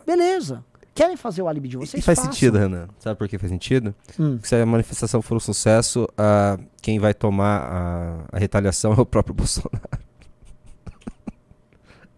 Beleza. 0.06 0.64
Querem 0.94 1.16
fazer 1.16 1.42
o 1.42 1.48
álibi 1.48 1.68
de 1.68 1.76
vocês? 1.76 2.02
E 2.02 2.06
faz 2.06 2.18
façam. 2.18 2.32
sentido, 2.32 2.56
Renan. 2.56 2.86
Sabe 3.00 3.18
por 3.18 3.26
que 3.26 3.36
faz 3.36 3.50
sentido? 3.50 3.92
Hum. 4.18 4.38
Se 4.42 4.54
a 4.54 4.64
manifestação 4.64 5.20
for 5.20 5.36
um 5.36 5.40
sucesso, 5.40 6.04
uh, 6.04 6.62
quem 6.80 7.00
vai 7.00 7.12
tomar 7.12 7.62
a, 7.62 8.36
a, 8.36 8.38
retaliação 8.38 8.92
é 8.92 9.00
o 9.00 9.04
próprio 9.04 9.34
Bolsonaro. 9.34 9.80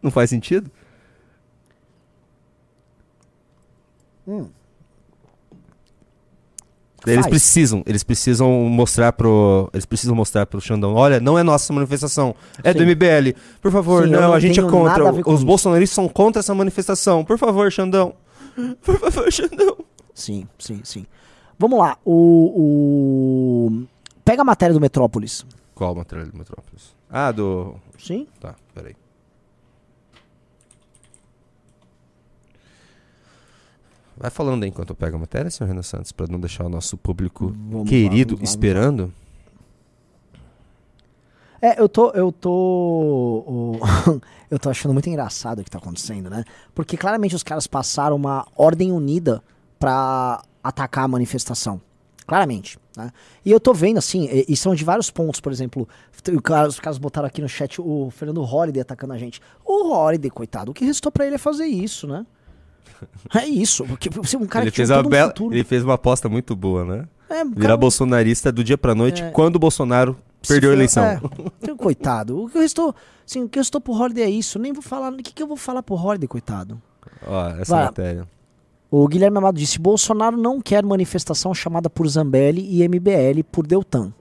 Não 0.03 0.11
faz 0.11 0.29
sentido? 0.29 0.71
Hum. 4.29 4.49
Eles 7.07 7.20
Faz. 7.20 7.29
precisam, 7.29 7.83
eles 7.87 8.03
precisam 8.03 8.51
mostrar 8.51 9.12
pro, 9.12 9.70
eles 9.72 9.87
precisam 9.87 10.14
mostrar 10.14 10.45
pro 10.45 10.61
Xandão, 10.61 10.95
olha, 10.95 11.20
não 11.20 11.39
é 11.39 11.43
nossa 11.45 11.72
manifestação, 11.72 12.35
é 12.64 12.74
do 12.74 12.81
Sim. 12.81 12.87
MBL. 12.87 13.39
Por 13.62 13.70
favor, 13.70 14.05
Sim, 14.05 14.11
não, 14.11 14.22
não 14.22 14.33
a 14.33 14.41
gente 14.41 14.59
é 14.59 14.62
contra. 14.62 15.12
Os 15.24 15.45
bolsonaristas 15.45 15.95
são 15.95 16.09
contra 16.09 16.41
essa 16.41 16.53
manifestação. 16.53 17.24
Por 17.24 17.39
favor, 17.39 17.70
Xandão. 17.70 18.14
Por 18.83 18.99
favor, 18.99 19.31
Xandão. 19.33 19.77
Sim, 20.15 20.47
sim, 20.59 20.81
sim. 20.85 21.07
Vamos 21.59 21.79
lá. 21.79 21.99
O, 22.05 23.71
o- 23.71 23.87
Pega 24.25 24.43
a 24.43 24.45
matéria 24.45 24.75
do 24.75 24.81
Metrópolis. 24.81 25.45
Qual 25.75 25.95
matéria 25.95 26.25
do 26.27 26.37
Metrópolis? 26.37 26.95
Ah, 27.11 27.31
do. 27.31 27.75
Sim? 27.99 28.27
Tá, 28.41 28.55
peraí. 28.75 28.95
Vai 34.17 34.31
falando 34.31 34.63
aí 34.63 34.71
enquanto 34.71 34.91
eu 34.91 34.97
pego 34.97 35.17
a 35.17 35.19
matéria, 35.21 35.51
senhor 35.51 35.69
Renan 35.69 35.83
Santos, 35.83 36.11
pra 36.11 36.27
não 36.27 36.41
deixar 36.41 36.65
o 36.65 36.69
nosso 36.71 36.97
público 36.97 37.55
Vamos 37.69 37.89
querido 37.89 38.35
lá, 38.35 38.39
vamos 38.39 38.41
lá, 38.41 38.45
esperando. 38.45 39.13
É, 41.61 41.81
eu 41.81 41.89
tô. 41.89 42.11
Eu 42.11 42.31
tô. 42.33 42.51
o- 43.47 43.79
eu 44.51 44.59
tô 44.59 44.69
achando 44.71 44.93
muito 44.93 45.09
engraçado 45.09 45.61
o 45.61 45.65
que 45.65 45.71
tá 45.71 45.79
acontecendo, 45.79 46.29
né? 46.31 46.45
Porque 46.75 46.97
claramente 46.97 47.35
os 47.35 47.43
caras 47.43 47.67
passaram 47.67 48.17
uma 48.17 48.47
ordem 48.57 48.93
unida 48.93 49.43
pra 49.79 50.43
atacar 50.63 51.05
a 51.05 51.09
manifestação. 51.09 51.81
Claramente. 52.27 52.79
Né? 52.97 53.11
E 53.45 53.53
eu 53.53 53.61
tô 53.61 53.73
vendo, 53.73 53.99
assim, 53.99 54.25
e, 54.31 54.47
e 54.49 54.57
são 54.57 54.75
de 54.75 54.83
vários 54.85 55.11
pontos, 55.11 55.39
por 55.41 55.53
exemplo, 55.53 55.89
cara- 56.43 56.67
os 56.69 56.81
caras 56.81 56.99
botaram 56.99 57.27
aqui 57.29 57.41
no 57.41 57.49
chat 57.49 57.81
o 57.81 58.11
Fernando 58.11 58.43
Holliday 58.43 58.81
atacando 58.83 59.13
a 59.13 59.19
gente. 59.19 59.41
O 59.65 59.89
Holliday, 59.93 60.31
coitado, 60.31 60.71
o 60.71 60.75
que 60.75 60.85
restou 60.85 61.13
pra 61.13 61.25
ele 61.27 61.37
é 61.37 61.39
fazer 61.39 61.67
isso, 61.67 62.07
né? 62.09 62.27
É 63.35 63.45
isso, 63.47 63.85
porque 63.85 64.09
você 64.09 64.37
é 64.37 64.39
um 64.39 64.47
cara 64.47 64.65
ele, 64.65 64.71
que 64.71 64.77
fez 64.77 64.91
uma 64.91 65.01
um 65.01 65.09
bela, 65.09 65.29
futuro. 65.29 65.55
ele 65.55 65.65
fez 65.65 65.85
uma 65.85 65.95
aposta 65.95 66.29
muito 66.29 66.57
boa, 66.57 66.85
né? 66.85 67.07
É, 67.29 67.45
Virar 67.45 67.61
cara- 67.61 67.77
bolsonarista 67.77 68.53
do 68.53 68.62
dia 68.62 68.79
pra 68.79 68.95
noite 68.95 69.22
É. 69.22 69.31
quando 69.31 69.57
o 69.57 69.59
Bolsonaro 69.59 70.16
perdeu 70.47 70.70
a 70.70 70.72
eleição. 70.72 71.05
É, 71.05 71.20
coitado. 71.77 72.45
O 72.45 72.49
que 72.49 72.59
eu 72.59 72.62
estou, 72.62 72.95
assim, 73.27 73.43
o 73.43 73.49
que 73.49 73.59
eu 73.59 73.62
estou 73.62 73.81
pro 73.81 73.93
Holiday 73.95 74.24
é 74.24 74.31
isso. 74.31 74.59
Nem 74.59 74.72
vou 74.72 74.83
falar. 74.83 75.12
O 75.12 75.16
que, 75.16 75.33
que 75.33 75.43
eu 75.43 75.47
vou 75.47 75.57
falar 75.57 75.83
pro 75.83 75.97
Holiday, 75.97 76.29
coitado? 76.29 76.81
Ó, 77.27 77.49
essa 77.51 77.74
Vai. 77.74 77.85
matéria. 77.87 78.29
O 78.91 79.07
Guilherme 79.09 79.39
Amado 79.39 79.59
disse: 79.59 79.79
Bolsonaro 79.81 80.37
não 80.37 80.61
quer 80.61 80.85
manifestação 80.85 81.53
chamada 81.53 81.91
por 81.91 82.07
Zambelli 82.09 82.64
e 82.81 82.87
MBL 82.89 83.43
por 83.51 83.66
Deltan. 83.66 84.12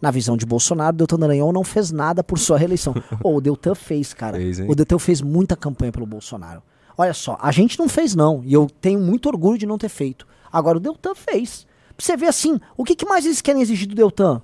Na 0.00 0.10
visão 0.10 0.36
de 0.36 0.44
Bolsonaro, 0.46 0.96
Deltan 0.96 1.18
Dallagnol 1.18 1.52
não 1.52 1.64
fez 1.64 1.90
nada 1.90 2.22
por 2.22 2.38
sua 2.38 2.58
reeleição. 2.58 2.94
Ô, 3.24 3.36
o 3.36 3.40
Deltan 3.40 3.74
fez, 3.74 4.12
cara. 4.14 4.36
Fez, 4.36 4.60
o 4.60 4.74
Deltan 4.74 4.98
fez 4.98 5.20
muita 5.20 5.56
campanha 5.56 5.90
pelo 5.90 6.06
Bolsonaro. 6.06 6.62
Olha 6.96 7.14
só, 7.14 7.36
a 7.40 7.50
gente 7.50 7.78
não 7.78 7.88
fez, 7.88 8.14
não. 8.14 8.40
E 8.44 8.52
eu 8.52 8.68
tenho 8.80 9.00
muito 9.00 9.26
orgulho 9.28 9.58
de 9.58 9.66
não 9.66 9.76
ter 9.78 9.88
feito. 9.88 10.26
Agora, 10.52 10.76
o 10.76 10.80
Deltan 10.80 11.14
fez. 11.14 11.66
Pra 11.96 12.04
você 12.04 12.16
ver 12.16 12.26
assim, 12.26 12.60
o 12.76 12.84
que, 12.84 12.94
que 12.96 13.06
mais 13.06 13.24
eles 13.24 13.40
querem 13.40 13.62
exigir 13.62 13.88
do 13.88 13.94
Deltan? 13.94 14.42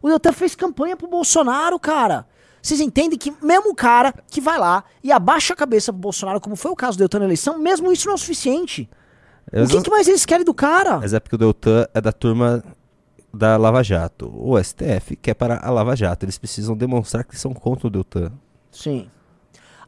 O 0.00 0.08
Deltan 0.08 0.32
fez 0.32 0.54
campanha 0.54 0.96
pro 0.96 1.08
Bolsonaro, 1.08 1.78
cara. 1.78 2.26
Vocês 2.62 2.80
entendem 2.80 3.18
que 3.18 3.32
mesmo 3.42 3.70
o 3.70 3.74
cara 3.74 4.12
que 4.30 4.40
vai 4.40 4.58
lá 4.58 4.84
e 5.02 5.12
abaixa 5.12 5.54
a 5.54 5.56
cabeça 5.56 5.92
pro 5.92 6.00
Bolsonaro, 6.00 6.40
como 6.40 6.56
foi 6.56 6.70
o 6.70 6.76
caso 6.76 6.96
do 6.96 7.00
Deltan 7.00 7.20
na 7.20 7.24
eleição, 7.24 7.58
mesmo 7.58 7.92
isso 7.92 8.06
não 8.06 8.12
é 8.12 8.14
o 8.16 8.18
suficiente. 8.18 8.88
O 9.52 9.66
que, 9.66 9.82
que 9.82 9.90
mais 9.90 10.06
eles 10.06 10.26
querem 10.26 10.44
do 10.44 10.52
cara? 10.52 10.98
Mas 10.98 11.14
é 11.14 11.20
porque 11.20 11.34
o 11.34 11.38
Deltan 11.38 11.86
é 11.94 12.00
da 12.00 12.12
turma 12.12 12.62
da 13.32 13.56
Lava 13.56 13.82
Jato. 13.82 14.30
O 14.34 14.62
STF 14.62 15.16
quer 15.16 15.34
para 15.34 15.58
a 15.64 15.70
Lava 15.70 15.96
Jato. 15.96 16.24
Eles 16.24 16.38
precisam 16.38 16.76
demonstrar 16.76 17.24
que 17.24 17.38
são 17.38 17.52
contra 17.54 17.86
o 17.86 17.90
Deltan. 17.90 18.32
Sim. 18.70 19.08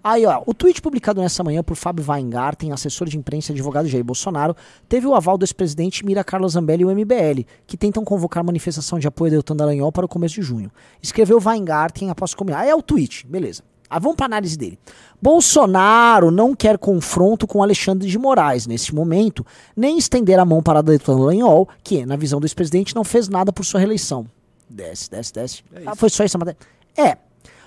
Aí, 0.03 0.25
ó, 0.25 0.43
o 0.47 0.55
tweet 0.55 0.81
publicado 0.81 1.21
nessa 1.21 1.45
manhã 1.45 1.63
por 1.63 1.77
Fábio 1.77 2.05
Weingarten, 2.09 2.73
assessor 2.73 3.07
de 3.07 3.19
imprensa 3.19 3.53
e 3.53 3.55
advogado 3.55 3.85
de 3.85 3.93
Jair 3.93 4.05
Bolsonaro, 4.05 4.57
teve 4.89 5.07
o 5.07 5.15
aval 5.15 5.37
do 5.37 5.45
ex-presidente 5.45 6.07
Mira 6.07 6.25
Carlos 6.25 6.53
Zambelli 6.53 6.83
e 6.83 6.87
o 6.87 6.91
MBL, 6.91 7.45
que 7.67 7.77
tentam 7.77 8.03
convocar 8.03 8.43
manifestação 8.43 8.99
de 8.99 9.07
apoio 9.07 9.29
a 9.29 9.33
Deltan 9.33 9.55
Dallagnol 9.55 9.93
para 9.93 10.07
o 10.07 10.09
começo 10.09 10.37
de 10.37 10.43
junho. 10.43 10.73
Escreveu 11.03 11.39
Weingarten 11.45 12.09
após 12.09 12.33
combinar. 12.33 12.61
Aí 12.61 12.71
é 12.71 12.75
o 12.75 12.81
tweet, 12.81 13.27
beleza. 13.27 13.63
Ah, 13.91 13.99
vamos 13.99 14.17
para 14.17 14.27
análise 14.27 14.57
dele. 14.57 14.79
Bolsonaro 15.21 16.31
não 16.31 16.55
quer 16.55 16.79
confronto 16.79 17.47
com 17.47 17.63
Alexandre 17.63 18.09
de 18.09 18.19
Moraes 18.19 18.67
neste 18.67 18.95
momento, 18.95 19.45
nem 19.77 19.99
estender 19.99 20.39
a 20.39 20.45
mão 20.47 20.63
para 20.63 20.81
Deltan 20.81 21.17
Dallagnol, 21.17 21.69
que, 21.83 22.07
na 22.07 22.17
visão 22.17 22.41
do 22.41 22.47
ex-presidente, 22.47 22.95
não 22.95 23.05
fez 23.05 23.29
nada 23.29 23.53
por 23.53 23.67
sua 23.67 23.81
reeleição. 23.81 24.27
Desce, 24.69 25.11
desce, 25.11 25.33
desce. 25.35 25.65
ah, 25.85 25.95
foi 25.95 26.09
só 26.09 26.25
isso 26.25 26.37
a 26.37 26.39
matéria? 26.39 26.59
É. 26.97 27.19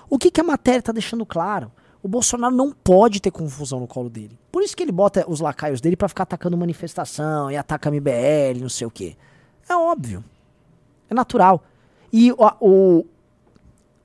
O 0.08 0.18
que, 0.18 0.30
que 0.30 0.40
a 0.40 0.44
matéria 0.44 0.78
está 0.78 0.90
deixando 0.90 1.24
claro? 1.24 1.70
O 2.04 2.08
Bolsonaro 2.08 2.54
não 2.54 2.70
pode 2.70 3.18
ter 3.18 3.30
confusão 3.30 3.80
no 3.80 3.86
colo 3.86 4.10
dele. 4.10 4.38
Por 4.52 4.62
isso 4.62 4.76
que 4.76 4.82
ele 4.82 4.92
bota 4.92 5.24
os 5.26 5.40
lacaios 5.40 5.80
dele 5.80 5.96
pra 5.96 6.06
ficar 6.06 6.24
atacando 6.24 6.54
manifestação 6.56 7.50
e 7.50 7.56
ataca 7.56 7.90
MBL, 7.90 8.60
não 8.60 8.68
sei 8.68 8.86
o 8.86 8.90
quê. 8.90 9.16
É 9.66 9.74
óbvio. 9.74 10.22
É 11.08 11.14
natural. 11.14 11.64
E 12.12 12.30
o, 12.32 12.36
o- 12.60 13.06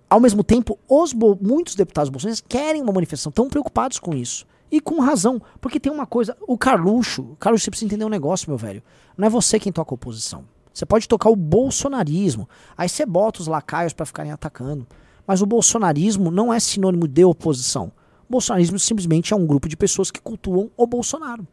ao 0.09 0.21
mesmo 0.21 0.45
tempo, 0.45 0.79
os 0.87 1.13
muitos 1.13 1.75
deputados 1.75 2.09
bolsonaristas 2.09 2.45
querem 2.47 2.81
uma 2.81 2.93
manifestação, 2.93 3.31
estão 3.31 3.49
preocupados 3.49 3.99
com 3.99 4.13
isso. 4.15 4.47
E 4.71 4.79
com 4.79 5.01
razão, 5.01 5.41
porque 5.59 5.77
tem 5.79 5.91
uma 5.91 6.05
coisa, 6.05 6.37
o 6.47 6.57
Carluxo, 6.57 7.35
Carluxo, 7.37 7.65
você 7.65 7.69
precisa 7.71 7.87
entender 7.87 8.05
um 8.05 8.09
negócio, 8.09 8.49
meu 8.49 8.57
velho. 8.57 8.81
Não 9.17 9.27
é 9.27 9.29
você 9.29 9.59
quem 9.59 9.73
toca 9.73 9.91
a 9.93 9.95
oposição. 9.95 10.45
Você 10.73 10.85
pode 10.85 11.05
tocar 11.05 11.29
o 11.29 11.35
bolsonarismo. 11.35 12.47
Aí 12.77 12.87
você 12.87 13.05
bota 13.05 13.41
os 13.41 13.47
lacaios 13.47 13.91
pra 13.91 14.05
ficarem 14.05 14.31
atacando. 14.31 14.87
Mas 15.29 15.43
o 15.43 15.45
bolsonarismo 15.45 16.31
não 16.31 16.51
é 16.51 16.59
sinônimo 16.59 17.07
de 17.07 17.23
oposição. 17.23 17.91
O 18.27 18.31
bolsonarismo 18.31 18.79
simplesmente 18.79 19.31
é 19.31 19.37
um 19.37 19.45
grupo 19.45 19.69
de 19.69 19.77
pessoas 19.77 20.09
que 20.09 20.19
cultuam 20.19 20.71
o 20.75 20.87
Bolsonaro. 20.87 21.47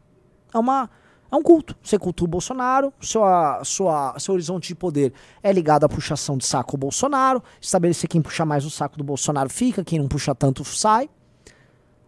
É 0.51 0.57
uma 0.57 0.89
é 1.31 1.35
um 1.35 1.43
culto. 1.43 1.75
Você 1.83 1.99
cultua 1.99 2.25
o 2.25 2.27
Bolsonaro, 2.27 2.91
sua, 2.99 3.63
sua, 3.63 4.17
seu 4.17 4.33
horizonte 4.33 4.69
de 4.69 4.73
poder 4.73 5.13
é 5.43 5.53
ligado 5.53 5.83
à 5.83 5.89
puxação 5.89 6.39
de 6.39 6.45
saco 6.47 6.75
ao 6.75 6.79
Bolsonaro, 6.79 7.43
estabelecer 7.61 8.09
quem 8.09 8.19
puxa 8.19 8.43
mais 8.43 8.65
o 8.65 8.71
saco 8.71 8.97
do 8.97 9.03
Bolsonaro 9.03 9.47
fica, 9.47 9.83
quem 9.83 9.99
não 9.99 10.07
puxa 10.07 10.33
tanto 10.33 10.65
sai. 10.65 11.07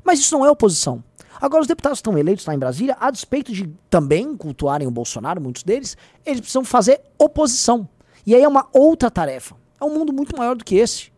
Mas 0.03 0.17
isso 0.17 0.35
não 0.35 0.43
é 0.43 0.49
oposição. 0.49 1.03
Agora, 1.39 1.61
os 1.61 1.67
deputados 1.67 1.99
que 1.99 2.09
estão 2.09 2.17
eleitos 2.17 2.47
lá 2.47 2.55
em 2.55 2.59
Brasília, 2.59 2.97
a 2.99 3.11
despeito 3.11 3.53
de 3.53 3.71
também 3.91 4.35
cultuarem 4.35 4.87
o 4.87 4.91
Bolsonaro, 4.91 5.39
muitos 5.39 5.61
deles, 5.61 5.95
eles 6.25 6.39
precisam 6.39 6.65
fazer 6.65 6.99
oposição. 7.15 7.87
E 8.25 8.33
aí 8.33 8.41
é 8.41 8.47
uma 8.47 8.67
outra 8.73 9.11
tarefa. 9.11 9.55
É 9.79 9.85
um 9.85 9.93
mundo 9.93 10.11
muito 10.11 10.35
maior 10.35 10.55
do 10.55 10.65
que 10.65 10.73
esse. 10.73 11.11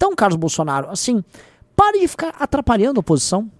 Então, 0.00 0.16
Carlos 0.16 0.38
Bolsonaro, 0.38 0.88
assim, 0.88 1.22
pare 1.76 2.00
de 2.00 2.08
ficar 2.08 2.34
atrapalhando 2.40 2.98
a 2.98 3.02
oposição. 3.02 3.52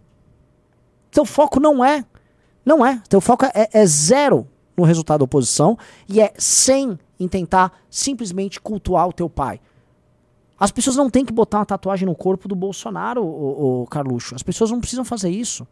Seu 1.12 1.26
foco 1.26 1.60
não 1.60 1.84
é. 1.84 2.02
Não 2.64 2.84
é. 2.84 3.02
Teu 3.10 3.20
foco 3.20 3.44
é, 3.44 3.68
é 3.70 3.84
zero 3.84 4.48
no 4.74 4.82
resultado 4.82 5.18
da 5.18 5.24
oposição 5.24 5.76
e 6.08 6.18
é 6.18 6.32
100 6.38 6.98
em 7.20 7.28
tentar 7.28 7.70
simplesmente 7.90 8.58
cultuar 8.58 9.06
o 9.06 9.12
teu 9.12 9.28
pai. 9.28 9.60
As 10.58 10.70
pessoas 10.70 10.96
não 10.96 11.10
têm 11.10 11.26
que 11.26 11.32
botar 11.32 11.58
uma 11.58 11.66
tatuagem 11.66 12.06
no 12.06 12.16
corpo 12.16 12.48
do 12.48 12.54
Bolsonaro, 12.54 13.22
o, 13.22 13.86
Carluxo. 13.90 14.34
As 14.34 14.42
pessoas 14.42 14.70
não 14.70 14.80
precisam 14.80 15.04
fazer 15.04 15.28
isso. 15.28 15.68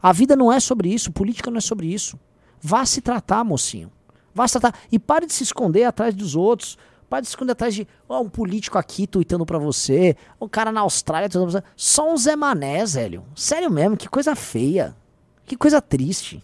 A 0.00 0.12
vida 0.12 0.36
não 0.36 0.52
é 0.52 0.60
sobre 0.60 0.94
isso, 0.94 1.10
política 1.10 1.50
não 1.50 1.58
é 1.58 1.60
sobre 1.60 1.92
isso. 1.92 2.16
Vá 2.60 2.86
se 2.86 3.00
tratar, 3.00 3.42
mocinho. 3.42 3.90
Vá 4.32 4.46
se 4.46 4.60
tratar. 4.60 4.78
E 4.92 4.96
pare 4.96 5.26
de 5.26 5.32
se 5.32 5.42
esconder 5.42 5.82
atrás 5.82 6.14
dos 6.14 6.36
outros. 6.36 6.78
Pare 7.08 7.22
de 7.22 7.28
esconder 7.28 7.52
atrás 7.52 7.74
de 7.74 7.86
ó, 8.08 8.20
um 8.20 8.28
político 8.28 8.78
aqui 8.78 9.06
tweetando 9.06 9.44
pra 9.46 9.58
você, 9.58 10.16
um 10.40 10.48
cara 10.48 10.72
na 10.72 10.80
Austrália 10.80 11.28
tweetando 11.28 11.52
pra 11.52 11.60
você. 11.60 11.66
Só 11.76 12.12
um 12.12 12.16
Zé 12.16 12.34
Mané, 12.36 12.84
Zélio. 12.86 13.24
Sério 13.36 13.70
mesmo, 13.70 13.96
que 13.96 14.08
coisa 14.08 14.34
feia. 14.34 14.96
Que 15.46 15.56
coisa 15.56 15.80
triste. 15.82 16.42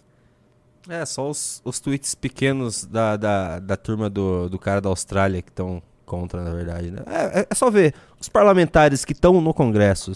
É, 0.89 1.05
só 1.05 1.29
os, 1.29 1.61
os 1.63 1.79
tweets 1.79 2.15
pequenos 2.15 2.85
da, 2.85 3.15
da, 3.17 3.59
da 3.59 3.77
turma 3.77 4.09
do, 4.09 4.49
do 4.49 4.57
cara 4.59 4.81
da 4.81 4.89
Austrália 4.89 5.41
que 5.41 5.49
estão 5.49 5.81
contra, 6.05 6.43
na 6.43 6.51
verdade. 6.53 6.91
Né? 6.91 7.01
É, 7.05 7.41
é- 7.41 7.47
é 7.49 7.55
só 7.55 7.69
ver. 7.69 7.93
Os 8.19 8.27
parlamentares 8.29 9.05
que 9.05 9.13
estão 9.13 9.39
no 9.41 9.53
Congresso 9.53 10.11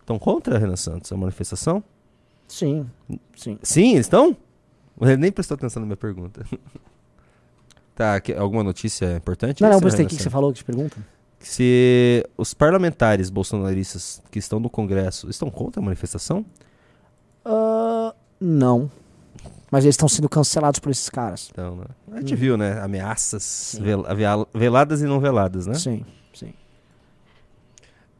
estão 0.00 0.18
contra, 0.18 0.58
Renan 0.58 0.76
Santos, 0.76 1.10
a 1.12 1.16
manifestação? 1.16 1.82
Sim, 2.48 2.88
sim. 3.36 3.58
Sim, 3.62 3.92
eles 3.92 4.06
estão? 4.06 4.36
Ele 5.00 5.16
nem 5.16 5.32
prestou 5.32 5.54
atenção 5.54 5.80
na 5.80 5.86
minha 5.86 5.96
pergunta. 5.96 6.44
tá, 8.00 8.20
que- 8.20 8.32
alguma 8.32 8.62
notícia 8.64 9.14
importante? 9.16 9.62
Não, 9.62 9.70
não, 9.70 9.80
prestei. 9.80 10.06
O 10.06 10.08
que 10.08 10.16
que 10.16 10.22
você 10.22 10.30
falou 10.30 10.50
que 10.52 10.58
te 10.58 10.64
pergunta? 10.64 10.96
Se 11.38 12.26
os 12.36 12.52
parlamentares 12.54 13.30
bolsonaristas 13.30 14.22
que 14.30 14.38
estão 14.38 14.58
no 14.60 14.68
Congresso 14.70 15.28
estão 15.30 15.50
contra 15.50 15.80
a 15.80 15.84
manifestação? 15.84 16.44
Ah, 17.44 18.14
não. 18.40 18.90
Mas 19.70 19.84
eles 19.84 19.94
estão 19.94 20.08
sendo 20.08 20.28
cancelados 20.28 20.80
por 20.80 20.90
esses 20.90 21.08
caras. 21.08 21.48
Então, 21.52 21.76
né? 21.76 21.84
A 22.12 22.16
gente 22.20 22.34
viu, 22.34 22.56
né? 22.56 22.80
Ameaças 22.82 23.78
vel- 23.80 24.04
veladas 24.52 25.00
e 25.00 25.04
não 25.04 25.20
veladas, 25.20 25.66
né? 25.66 25.74
Sim. 25.74 26.04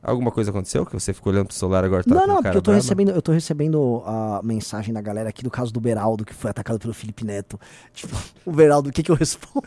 Alguma 0.02 0.30
coisa 0.30 0.50
aconteceu 0.50 0.86
que 0.86 0.94
você 0.94 1.12
ficou 1.12 1.30
olhando 1.32 1.48
pro 1.48 1.56
celular 1.56 1.84
agora 1.84 2.02
tá 2.02 2.14
não, 2.14 2.26
não, 2.26 2.42
porque 2.42 2.56
eu 2.56 2.62
tô 2.62 2.70
brava? 2.70 2.82
recebendo, 2.82 3.10
eu 3.10 3.20
tô 3.20 3.32
recebendo 3.32 4.02
a 4.06 4.40
mensagem 4.42 4.94
da 4.94 5.00
galera 5.02 5.28
aqui 5.28 5.42
do 5.42 5.50
caso 5.50 5.70
do 5.72 5.80
Beraldo, 5.80 6.24
que 6.24 6.32
foi 6.32 6.50
atacado 6.50 6.78
pelo 6.78 6.94
Felipe 6.94 7.24
Neto. 7.24 7.60
Tipo, 7.92 8.16
o 8.46 8.52
Beraldo, 8.52 8.88
o 8.88 8.92
que 8.92 9.02
que 9.02 9.10
eu 9.10 9.14
respondo? 9.14 9.66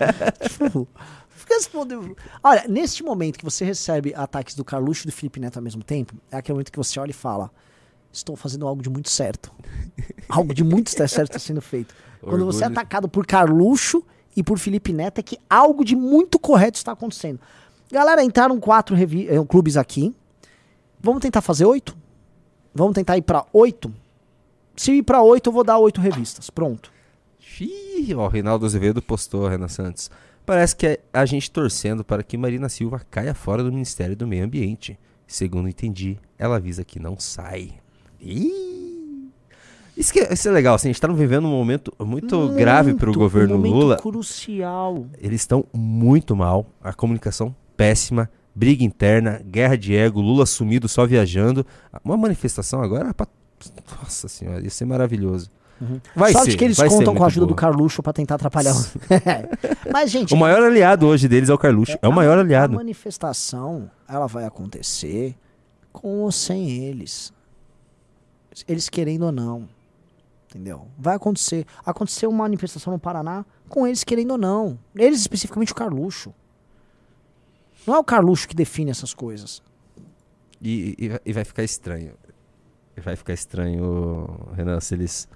tipo, 0.48 0.88
respondo. 1.48 2.16
Olha, 2.42 2.64
neste 2.68 3.02
momento 3.02 3.38
que 3.38 3.44
você 3.44 3.64
recebe 3.64 4.14
ataques 4.14 4.54
do 4.54 4.64
Carluxo 4.64 5.04
e 5.04 5.10
do 5.10 5.12
Felipe 5.12 5.40
Neto 5.40 5.56
ao 5.58 5.62
mesmo 5.62 5.82
tempo, 5.82 6.14
é 6.30 6.36
aquele 6.36 6.54
momento 6.54 6.72
que 6.72 6.78
você 6.78 6.98
olha 6.98 7.10
e 7.10 7.14
fala: 7.14 7.50
Estou 8.12 8.36
fazendo 8.36 8.66
algo 8.66 8.82
de 8.82 8.88
muito 8.88 9.10
certo. 9.10 9.52
algo 10.28 10.54
de 10.54 10.64
muito 10.64 10.90
certo 10.90 11.30
está 11.30 11.38
sendo 11.38 11.60
feito. 11.60 11.94
Quando 12.20 12.44
você 12.44 12.64
é 12.64 12.66
Orgulho. 12.66 12.80
atacado 12.80 13.08
por 13.08 13.26
Carluxo 13.26 14.02
e 14.36 14.42
por 14.42 14.58
Felipe 14.58 14.92
Neto, 14.92 15.18
é 15.18 15.22
que 15.22 15.38
algo 15.48 15.84
de 15.84 15.94
muito 15.94 16.38
correto 16.38 16.76
está 16.76 16.92
acontecendo. 16.92 17.40
Galera, 17.90 18.22
entraram 18.22 18.58
quatro 18.60 18.94
revi- 18.94 19.28
eh, 19.28 19.42
clubes 19.46 19.76
aqui. 19.76 20.14
Vamos 21.00 21.20
tentar 21.20 21.40
fazer 21.40 21.64
oito? 21.64 21.96
Vamos 22.74 22.94
tentar 22.94 23.16
ir 23.16 23.22
pra 23.22 23.46
oito? 23.52 23.92
Se 24.76 24.92
ir 24.92 25.02
pra 25.02 25.22
oito, 25.22 25.48
eu 25.48 25.52
vou 25.52 25.64
dar 25.64 25.78
oito 25.78 26.00
revistas. 26.00 26.50
Pronto. 26.50 26.92
Xiii, 27.40 28.14
ó, 28.14 28.26
o 28.26 28.28
Reinaldo 28.28 28.66
Azevedo 28.66 29.00
postou, 29.02 29.48
Renan 29.48 29.68
Santos. 29.68 30.10
Parece 30.44 30.76
que 30.76 30.86
é 30.86 31.00
a 31.12 31.24
gente 31.26 31.50
torcendo 31.50 32.04
para 32.04 32.22
que 32.22 32.36
Marina 32.36 32.68
Silva 32.68 33.00
caia 33.10 33.34
fora 33.34 33.62
do 33.62 33.70
Ministério 33.72 34.16
do 34.16 34.26
Meio 34.26 34.44
Ambiente. 34.44 34.98
Segundo 35.26 35.68
entendi, 35.68 36.18
ela 36.38 36.56
avisa 36.56 36.84
que 36.84 36.98
não 36.98 37.18
sai. 37.18 37.72
Ih! 38.20 39.28
Isso, 39.96 40.12
que, 40.12 40.20
é- 40.20 40.32
isso 40.32 40.48
é 40.48 40.52
legal, 40.52 40.74
assim, 40.76 40.88
a 40.88 40.92
gente 40.92 41.00
tá 41.00 41.08
vivendo 41.08 41.46
um 41.46 41.50
momento 41.50 41.92
muito, 42.04 42.48
grave 42.50 42.94
para 42.94 43.06
o 43.06 43.08
Muito, 43.08 43.18
governo 43.18 43.54
um 43.54 43.58
momento 43.58 43.74
Lula. 43.74 43.96
crucial. 43.96 45.06
Eles 45.18 45.40
estão 45.40 45.64
muito 45.72 46.36
mal, 46.36 46.66
a 46.82 46.92
comunicação 46.92 47.54
péssima, 47.78 48.28
briga 48.54 48.82
interna, 48.84 49.40
guerra 49.46 49.76
de 49.76 49.94
ego, 49.96 50.20
Lula 50.20 50.44
sumido 50.44 50.88
só 50.88 51.06
viajando. 51.06 51.64
Uma 52.04 52.16
manifestação 52.16 52.82
agora 52.82 53.14
pra... 53.14 53.26
Nossa 54.02 54.28
senhora, 54.28 54.60
ia 54.62 54.68
ser 54.70 54.84
maravilhoso. 54.84 55.48
Vai 56.14 56.32
Sorte 56.32 56.50
ser, 56.50 56.56
que 56.56 56.64
eles 56.64 56.76
contam 56.76 57.14
com 57.14 57.22
a 57.22 57.26
ajuda 57.28 57.46
do 57.46 57.50
boa. 57.54 57.56
Carluxo 57.56 58.02
pra 58.02 58.12
tentar 58.12 58.34
atrapalhar. 58.34 58.74
o- 58.74 58.84
Mas, 59.92 60.10
gente, 60.10 60.34
O 60.34 60.36
maior 60.36 60.60
aliado 60.62 61.06
hoje 61.06 61.28
deles 61.28 61.48
é 61.48 61.54
o 61.54 61.58
Carluxo. 61.58 61.96
É 62.02 62.08
o 62.08 62.10
a- 62.10 62.14
maior 62.14 62.36
A 62.36 62.40
aliado. 62.40 62.74
manifestação, 62.74 63.88
ela 64.08 64.26
vai 64.26 64.44
acontecer 64.44 65.36
com 65.92 66.18
ou 66.22 66.32
sem 66.32 66.68
eles. 66.84 67.32
Eles 68.66 68.88
querendo 68.88 69.22
ou 69.26 69.32
não. 69.32 69.68
Entendeu? 70.50 70.88
Vai 70.98 71.14
acontecer. 71.14 71.64
Aconteceu 71.86 72.28
uma 72.30 72.38
manifestação 72.44 72.92
no 72.92 72.98
Paraná 72.98 73.44
com 73.68 73.86
eles 73.86 74.02
querendo 74.02 74.32
ou 74.32 74.38
não. 74.38 74.78
Eles, 74.96 75.20
especificamente 75.20 75.70
o 75.72 75.74
Carluxo. 75.76 76.34
Não 77.88 77.94
é 77.96 77.98
o 77.98 78.04
Carluxo 78.04 78.46
que 78.46 78.54
define 78.54 78.90
essas 78.90 79.14
coisas. 79.14 79.62
E, 80.60 80.94
e 80.98 81.08
vai- 81.08 81.20
e 81.24 81.32
vai 81.32 81.44
ficar 81.44 81.64
estranho. 81.64 82.12
Vai 83.02 83.16
ficar 83.16 83.32
estranho, 83.32 84.28
Renan, 84.54 84.78
se 84.80 84.94
eles. 84.94 85.26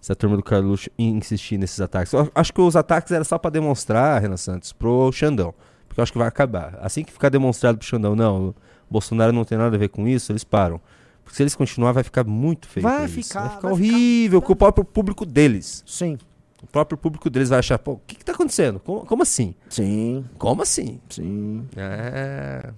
Se 0.00 0.10
a 0.12 0.14
turma 0.14 0.36
do 0.36 0.42
Carluxo 0.42 0.90
insistir 0.98 1.56
nesses 1.56 1.80
ataques. 1.80 2.12
Eu 2.12 2.30
acho 2.34 2.52
que 2.52 2.60
os 2.60 2.74
ataques 2.76 3.12
era 3.12 3.22
só 3.24 3.38
pra 3.38 3.50
demonstrar, 3.50 4.20
Renan 4.20 4.36
Santos, 4.36 4.72
pro 4.72 5.10
Xandão. 5.12 5.54
Porque 5.88 6.00
eu 6.00 6.02
acho 6.02 6.12
que 6.12 6.18
vai 6.18 6.26
acabar. 6.28 6.76
Assim 6.82 7.04
que 7.04 7.12
ficar 7.12 7.28
demonstrado 7.28 7.78
pro 7.78 7.86
Xandão, 7.86 8.14
não, 8.16 8.48
o 8.48 8.54
Bolsonaro 8.90 9.32
não 9.32 9.44
tem 9.44 9.56
nada 9.56 9.74
a 9.76 9.78
ver 9.78 9.88
com 9.88 10.06
isso, 10.08 10.32
eles 10.32 10.42
param. 10.44 10.80
Porque 11.22 11.36
se 11.36 11.42
eles 11.44 11.54
continuar, 11.54 11.92
vai 11.92 12.02
ficar 12.02 12.24
muito 12.24 12.66
feio. 12.68 12.82
Vai 12.82 13.06
ficar, 13.08 13.40
vai 13.40 13.48
ficar 13.50 13.60
vai 13.62 13.72
horrível 13.72 14.42
com 14.42 14.52
o 14.52 14.56
próprio 14.56 14.84
público 14.84 15.24
deles. 15.24 15.84
Sim. 15.86 16.18
O 16.62 16.66
próprio 16.66 16.96
público 16.96 17.28
deles 17.28 17.48
vai 17.48 17.58
achar, 17.58 17.78
pô, 17.78 17.92
o 17.92 18.00
que, 18.06 18.14
que 18.16 18.24
tá 18.24 18.32
acontecendo? 18.32 18.78
Como, 18.80 19.04
como 19.04 19.22
assim? 19.22 19.54
Sim, 19.68 20.24
Como 20.38 20.62
assim? 20.62 21.00
sim. 21.10 21.66
É. 21.76 22.72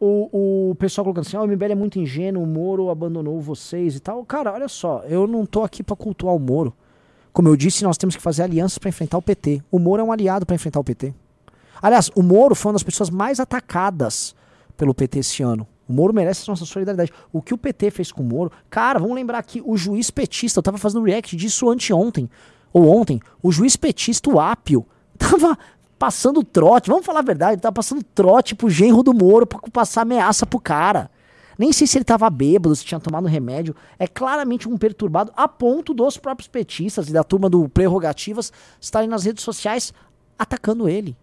O, 0.00 0.70
o 0.70 0.74
pessoal 0.76 1.04
colocando 1.04 1.26
assim, 1.26 1.36
ó, 1.36 1.42
o 1.44 1.48
MBL 1.48 1.72
é 1.72 1.74
muito 1.74 1.98
ingênuo, 1.98 2.42
o 2.42 2.46
Moro 2.46 2.88
abandonou 2.88 3.40
vocês 3.40 3.96
e 3.96 4.00
tal. 4.00 4.24
Cara, 4.24 4.52
olha 4.52 4.68
só, 4.68 5.02
eu 5.08 5.26
não 5.26 5.44
tô 5.44 5.64
aqui 5.64 5.82
pra 5.82 5.96
cultuar 5.96 6.34
o 6.34 6.38
Moro. 6.38 6.72
Como 7.32 7.48
eu 7.48 7.56
disse, 7.56 7.82
nós 7.84 7.98
temos 7.98 8.14
que 8.14 8.22
fazer 8.22 8.42
alianças 8.44 8.78
pra 8.78 8.88
enfrentar 8.88 9.18
o 9.18 9.22
PT. 9.22 9.60
O 9.72 9.78
Moro 9.78 10.00
é 10.00 10.04
um 10.04 10.12
aliado 10.12 10.46
pra 10.46 10.54
enfrentar 10.54 10.78
o 10.78 10.84
PT. 10.84 11.12
Aliás, 11.82 12.10
o 12.14 12.22
Moro 12.22 12.54
foi 12.54 12.70
uma 12.70 12.74
das 12.74 12.82
pessoas 12.84 13.10
mais 13.10 13.40
atacadas 13.40 14.34
pelo 14.76 14.94
PT 14.94 15.18
esse 15.18 15.42
ano. 15.42 15.66
O 15.88 15.92
Moro 15.92 16.12
merece 16.12 16.46
nossa 16.48 16.66
solidariedade. 16.66 17.12
O 17.32 17.40
que 17.40 17.54
o 17.54 17.58
PT 17.58 17.90
fez 17.90 18.12
com 18.12 18.22
o 18.22 18.26
Moro. 18.26 18.52
Cara, 18.68 18.98
vamos 18.98 19.14
lembrar 19.14 19.42
que 19.42 19.62
o 19.64 19.76
juiz 19.76 20.10
petista, 20.10 20.58
eu 20.58 20.62
tava 20.62 20.76
fazendo 20.76 21.04
react 21.04 21.34
disso 21.34 21.70
anteontem, 21.70 22.28
ou 22.72 22.86
ontem. 22.88 23.20
O 23.42 23.50
juiz 23.50 23.74
petista, 23.74 24.30
o 24.30 24.38
Ápio, 24.38 24.86
tava 25.16 25.58
passando 25.98 26.44
trote. 26.44 26.90
Vamos 26.90 27.06
falar 27.06 27.20
a 27.20 27.22
verdade, 27.22 27.54
ele 27.54 27.60
tava 27.60 27.72
passando 27.72 28.02
trote 28.02 28.54
pro 28.54 28.68
genro 28.68 29.02
do 29.02 29.14
Moro 29.14 29.46
pra 29.46 29.58
passar 29.72 30.02
ameaça 30.02 30.44
pro 30.44 30.60
cara. 30.60 31.10
Nem 31.58 31.72
sei 31.72 31.88
se 31.88 31.98
ele 31.98 32.04
tava 32.04 32.30
bêbado, 32.30 32.76
se 32.76 32.84
tinha 32.84 33.00
tomado 33.00 33.26
remédio. 33.26 33.74
É 33.98 34.06
claramente 34.06 34.68
um 34.68 34.76
perturbado, 34.76 35.32
a 35.34 35.48
ponto 35.48 35.92
dos 35.92 36.16
próprios 36.16 36.46
petistas 36.46 37.08
e 37.08 37.12
da 37.12 37.24
turma 37.24 37.50
do 37.50 37.68
Prerrogativas 37.68 38.52
estarem 38.80 39.08
nas 39.08 39.24
redes 39.24 39.42
sociais 39.42 39.92
atacando 40.38 40.88
ele. 40.88 41.16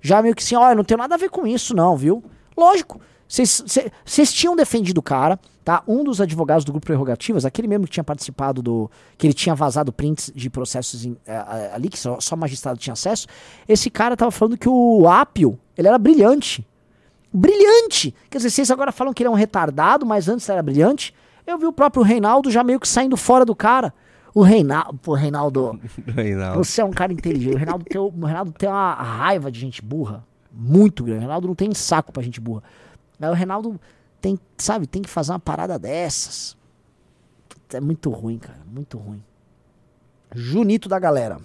Já 0.00 0.22
meio 0.22 0.34
que 0.34 0.42
assim, 0.42 0.54
olha, 0.54 0.74
não 0.74 0.84
tem 0.84 0.96
nada 0.96 1.14
a 1.14 1.18
ver 1.18 1.28
com 1.28 1.46
isso, 1.46 1.74
não, 1.74 1.94
viu? 1.94 2.24
Lógico. 2.56 3.00
Vocês 3.28 4.32
tinham 4.32 4.54
defendido 4.54 4.98
o 4.98 5.02
cara, 5.02 5.38
tá? 5.64 5.82
Um 5.86 6.04
dos 6.04 6.20
advogados 6.20 6.64
do 6.64 6.72
grupo 6.72 6.86
Prerrogativas, 6.86 7.44
aquele 7.44 7.66
mesmo 7.68 7.84
que 7.86 7.92
tinha 7.92 8.04
participado 8.04 8.62
do. 8.62 8.90
que 9.18 9.26
ele 9.26 9.34
tinha 9.34 9.54
vazado 9.54 9.92
prints 9.92 10.30
de 10.34 10.48
processos 10.48 11.04
em- 11.04 11.16
eh, 11.26 11.32
eh, 11.34 11.70
ali, 11.74 11.88
que 11.88 11.98
só, 11.98 12.20
só 12.20 12.36
magistrado 12.36 12.78
tinha 12.78 12.92
acesso. 12.92 13.26
Esse 13.68 13.90
cara 13.90 14.16
tava 14.16 14.30
falando 14.30 14.56
que 14.56 14.68
o 14.68 15.08
Apio, 15.08 15.58
ele 15.76 15.88
era 15.88 15.98
brilhante. 15.98 16.66
Brilhante! 17.32 18.14
Quer 18.30 18.38
dizer, 18.38 18.50
vocês 18.50 18.70
agora 18.70 18.92
falam 18.92 19.12
que 19.12 19.22
ele 19.22 19.28
é 19.28 19.30
um 19.30 19.34
retardado, 19.34 20.06
mas 20.06 20.28
antes 20.28 20.48
era 20.48 20.62
brilhante. 20.62 21.12
Eu 21.46 21.58
vi 21.58 21.66
o 21.66 21.72
próprio 21.72 22.02
Reinaldo 22.02 22.50
já 22.50 22.64
meio 22.64 22.80
que 22.80 22.88
saindo 22.88 23.16
fora 23.16 23.44
do 23.44 23.54
cara. 23.54 23.92
O 24.34 24.42
Reinaldo. 24.42 24.98
Pô, 25.02 25.14
Reinaldo. 25.14 25.78
Reinaldo. 26.06 26.64
Você 26.64 26.80
é 26.80 26.84
um 26.84 26.90
cara 26.90 27.12
inteligente. 27.12 27.54
O 27.54 27.58
Reinaldo 27.58 27.84
tem, 27.84 28.00
o 28.00 28.08
Reinaldo 28.24 28.52
tem 28.52 28.68
uma 28.68 28.94
raiva 28.94 29.50
de 29.50 29.60
gente 29.60 29.82
burra. 29.82 30.24
Muito 30.52 31.04
grande. 31.04 31.18
O 31.18 31.22
Reinaldo 31.22 31.48
não 31.48 31.54
tem 31.54 31.72
saco 31.74 32.12
pra 32.12 32.22
gente 32.22 32.40
burra. 32.40 32.62
Mas 33.18 33.30
o 33.30 33.34
Reinaldo 33.34 33.80
tem, 34.20 34.38
sabe, 34.58 34.86
tem 34.86 35.02
que 35.02 35.08
fazer 35.08 35.32
uma 35.32 35.38
parada 35.38 35.78
dessas. 35.78 36.56
É 37.72 37.80
muito 37.80 38.10
ruim, 38.10 38.38
cara. 38.38 38.60
Muito 38.66 38.98
ruim. 38.98 39.22
Junito 40.34 40.88
da 40.88 40.98
galera. 40.98 41.38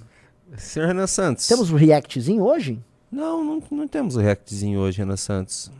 Senhor 0.58 0.88
Renan 0.88 1.08
Santos. 1.08 1.48
Temos 1.48 1.72
o 1.72 1.76
reactzinho 1.76 2.44
hoje? 2.44 2.80
Não, 3.12 3.44
não, 3.44 3.64
não 3.72 3.88
temos 3.88 4.16
o 4.16 4.20
reactzinho 4.20 4.80
hoje, 4.80 5.00
Renan 5.00 5.18
Santos. 5.18 5.72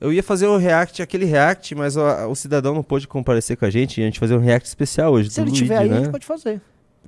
Eu 0.00 0.12
ia 0.12 0.22
fazer 0.22 0.46
o 0.46 0.56
react, 0.56 1.02
aquele 1.02 1.24
react, 1.24 1.74
mas 1.74 1.96
o, 1.96 2.02
o 2.28 2.34
cidadão 2.34 2.74
não 2.74 2.82
pôde 2.82 3.08
comparecer 3.08 3.56
com 3.56 3.64
a 3.64 3.70
gente 3.70 3.98
e 4.00 4.02
a 4.02 4.06
gente 4.06 4.20
fazer 4.20 4.36
um 4.36 4.40
react 4.40 4.68
especial 4.68 5.12
hoje. 5.12 5.30
Se 5.30 5.40
ele 5.40 5.50
tiver 5.50 5.80
Luigi, 5.80 5.90
aí, 5.90 5.90
a 5.90 5.94
né? 5.94 6.04
gente 6.04 6.12
pode 6.12 6.26
fazer. 6.26 6.60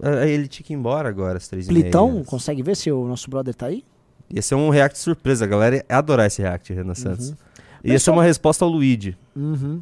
Aí 0.03 0.31
ele 0.31 0.49
tinha 0.49 0.65
que 0.65 0.73
ir 0.73 0.77
embora 0.77 1.09
agora, 1.09 1.37
às 1.37 1.47
três 1.47 1.67
e 1.67 1.69
Plitão, 1.69 2.13
meia. 2.13 2.25
consegue 2.25 2.63
ver 2.63 2.77
se 2.77 2.91
o 2.91 3.07
nosso 3.07 3.31
brother 3.31 3.55
tá 3.55 3.67
aí? 3.67 3.85
Ia 4.29 4.43
ser 4.43 4.55
um 4.55 4.71
react 4.71 4.99
surpresa, 4.99 5.45
a 5.45 5.49
galera 5.49 5.77
ia 5.77 5.85
adorar 5.89 6.27
esse 6.27 6.43
react, 6.43 6.73
Renan 6.73 6.95
Santos. 6.95 7.35
Ser 7.83 7.89
Pessoal- 7.89 8.17
uma 8.17 8.23
resposta 8.25 8.65
ao 8.65 8.71
Luigi. 8.71 9.17
Uhum. 9.35 9.81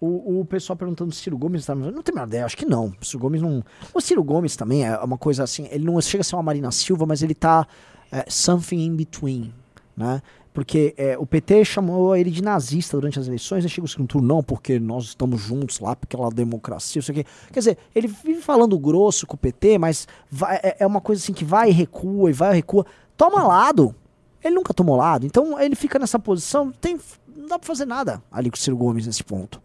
O, 0.00 0.40
o 0.40 0.44
pessoal 0.44 0.76
perguntando 0.76 1.12
se 1.12 1.20
Ciro 1.22 1.36
Gomes 1.36 1.66
tá. 1.66 1.74
Não 1.74 2.02
tem 2.02 2.14
nada 2.14 2.28
ideia, 2.28 2.44
acho 2.46 2.56
que 2.56 2.64
não. 2.64 2.92
O 3.00 3.04
Ciro 3.04 3.18
Gomes 3.18 3.42
não. 3.42 3.64
O 3.92 4.00
Ciro 4.00 4.22
Gomes 4.22 4.54
também 4.56 4.86
é 4.86 4.96
uma 4.98 5.18
coisa 5.18 5.42
assim. 5.42 5.66
Ele 5.72 5.84
não 5.84 6.00
chega 6.00 6.20
a 6.20 6.24
ser 6.24 6.36
uma 6.36 6.42
Marina 6.42 6.70
Silva, 6.70 7.04
mas 7.04 7.20
ele 7.22 7.34
tá 7.34 7.66
é, 8.12 8.24
something 8.28 8.78
in 8.84 8.94
between, 8.94 9.52
né? 9.96 10.22
Porque 10.54 10.94
é, 10.96 11.16
o 11.18 11.26
PT 11.26 11.64
chamou 11.64 12.16
ele 12.16 12.30
de 12.30 12.42
nazista 12.42 12.96
durante 12.96 13.18
as 13.18 13.26
eleições, 13.28 13.64
e 13.64 13.68
chega 13.68 13.84
o 13.84 13.88
segundo 13.88 14.08
turno, 14.08 14.26
não, 14.26 14.42
porque 14.42 14.78
nós 14.80 15.04
estamos 15.04 15.40
juntos 15.40 15.78
lá, 15.78 15.94
porque 15.94 16.16
ela 16.16 16.30
democracia, 16.30 16.98
isso 17.00 17.10
aqui. 17.12 17.24
Quer 17.52 17.58
dizer, 17.60 17.78
ele 17.94 18.08
vive 18.08 18.40
falando 18.40 18.76
grosso 18.78 19.26
com 19.26 19.34
o 19.34 19.38
PT, 19.38 19.78
mas 19.78 20.08
vai- 20.30 20.56
é, 20.62 20.76
é 20.80 20.86
uma 20.86 21.00
coisa 21.00 21.22
assim 21.22 21.32
que 21.32 21.44
vai 21.44 21.68
e 21.70 21.72
recua, 21.72 22.30
e 22.30 22.32
vai 22.32 22.52
e 22.52 22.56
recua. 22.56 22.84
Toma 23.16 23.42
lado. 23.44 23.94
Ele 24.42 24.54
nunca 24.54 24.72
tomou 24.72 24.96
lado, 24.96 25.26
então 25.26 25.60
ele 25.60 25.74
fica 25.74 25.98
nessa 25.98 26.18
posição, 26.18 26.70
tem, 26.70 26.98
não 27.36 27.46
dá 27.46 27.58
pra 27.58 27.66
fazer 27.66 27.84
nada 27.84 28.22
ali 28.30 28.50
com 28.50 28.56
o 28.56 28.58
Ciro 28.58 28.76
Gomes 28.76 29.06
nesse 29.06 29.24
ponto. 29.24 29.60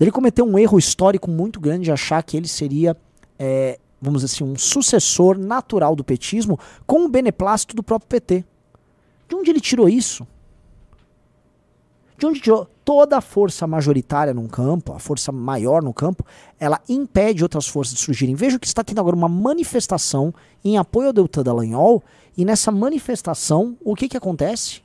Ele 0.00 0.10
cometeu 0.10 0.46
um 0.46 0.58
erro 0.58 0.78
histórico 0.78 1.30
muito 1.30 1.60
grande 1.60 1.84
de 1.84 1.92
achar 1.92 2.22
que 2.22 2.36
ele 2.36 2.48
seria, 2.48 2.96
é, 3.38 3.78
vamos 4.00 4.22
dizer 4.22 4.34
assim, 4.34 4.44
um 4.44 4.56
sucessor 4.56 5.38
natural 5.38 5.94
do 5.94 6.02
petismo 6.02 6.58
com 6.86 7.04
o 7.04 7.08
beneplácito 7.08 7.76
do 7.76 7.82
próprio 7.82 8.08
PT. 8.08 8.44
De 9.28 9.34
onde 9.36 9.50
ele 9.50 9.60
tirou 9.60 9.88
isso? 9.88 10.26
De 12.16 12.26
onde 12.26 12.40
tirou 12.40 12.66
toda 12.84 13.18
a 13.18 13.20
força 13.20 13.66
majoritária 13.66 14.34
num 14.34 14.48
campo, 14.48 14.92
a 14.92 14.98
força 14.98 15.30
maior 15.30 15.82
no 15.82 15.94
campo, 15.94 16.24
ela 16.58 16.80
impede 16.88 17.42
outras 17.42 17.68
forças 17.68 17.94
de 17.94 18.00
surgirem. 18.00 18.34
Veja 18.34 18.58
que 18.58 18.66
está 18.66 18.82
tendo 18.82 19.00
agora 19.00 19.14
uma 19.14 19.28
manifestação 19.28 20.34
em 20.64 20.76
apoio 20.76 21.08
ao 21.08 21.12
Deltan 21.12 21.42
Dallagnol, 21.42 22.02
e 22.36 22.44
nessa 22.44 22.70
manifestação, 22.70 23.76
o 23.84 23.94
que 23.94 24.08
que 24.08 24.16
acontece? 24.16 24.82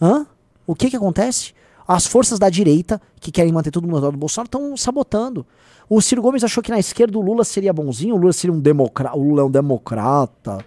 Hã? 0.00 0.26
O 0.66 0.74
que 0.74 0.90
que 0.90 0.96
acontece? 0.96 1.54
As 1.86 2.06
forças 2.06 2.38
da 2.38 2.50
direita, 2.50 3.00
que 3.20 3.30
querem 3.30 3.52
manter 3.52 3.70
mundo 3.80 3.96
ao 3.96 4.02
lado 4.02 4.12
do 4.12 4.18
Bolsonaro, 4.18 4.48
estão 4.48 4.76
sabotando. 4.76 5.46
O 5.88 6.00
Ciro 6.00 6.20
Gomes 6.20 6.42
achou 6.42 6.62
que 6.62 6.70
na 6.70 6.80
esquerda 6.80 7.16
o 7.16 7.22
Lula 7.22 7.44
seria 7.44 7.72
bonzinho, 7.72 8.16
o 8.16 8.18
Lula 8.18 8.32
seria 8.32 8.54
um 8.54 8.58
democrata. 8.58 9.16
O 9.16 9.22
Lula 9.22 9.42
é 9.42 9.44
um 9.44 9.50
democrata. 9.50 10.64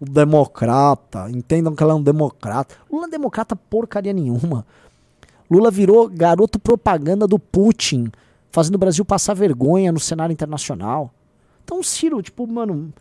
O 0.00 0.04
democrata. 0.04 1.30
Entendam 1.30 1.74
que 1.74 1.82
ela 1.82 1.92
é 1.92 1.96
um 1.96 2.02
democrata. 2.02 2.74
Lula 2.90 3.06
é 3.06 3.10
democrata 3.10 3.54
porcaria 3.54 4.12
nenhuma. 4.12 4.66
Lula 5.48 5.70
virou 5.70 6.08
garoto 6.08 6.58
propaganda 6.58 7.28
do 7.28 7.38
Putin, 7.38 8.10
fazendo 8.50 8.74
o 8.74 8.78
Brasil 8.78 9.04
passar 9.04 9.34
vergonha 9.34 9.92
no 9.92 10.00
cenário 10.00 10.32
internacional. 10.32 11.12
Então, 11.64 11.80
Ciro, 11.82 12.20
tipo, 12.20 12.44
mano, 12.46 12.92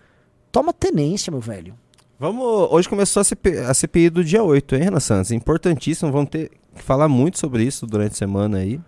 toma 0.52 0.72
tenência, 0.72 1.32
meu 1.32 1.42
velho. 1.42 1.74
Vamos. 2.18 2.46
Hoje 2.72 2.88
começou 2.88 3.22
a, 3.22 3.24
CP, 3.24 3.58
a 3.60 3.74
CPI 3.74 4.10
do 4.10 4.24
dia 4.24 4.42
8, 4.42 4.76
hein, 4.76 4.84
Renan 4.84 5.00
Santos? 5.00 5.32
Importantíssimo, 5.32 6.12
vamos 6.12 6.30
ter 6.30 6.50
que 6.74 6.82
falar 6.82 7.10
muito 7.10 7.38
sobre 7.38 7.64
isso 7.64 7.86
durante 7.86 8.14
a 8.14 8.16
semana 8.16 8.60
aí. 8.60 8.80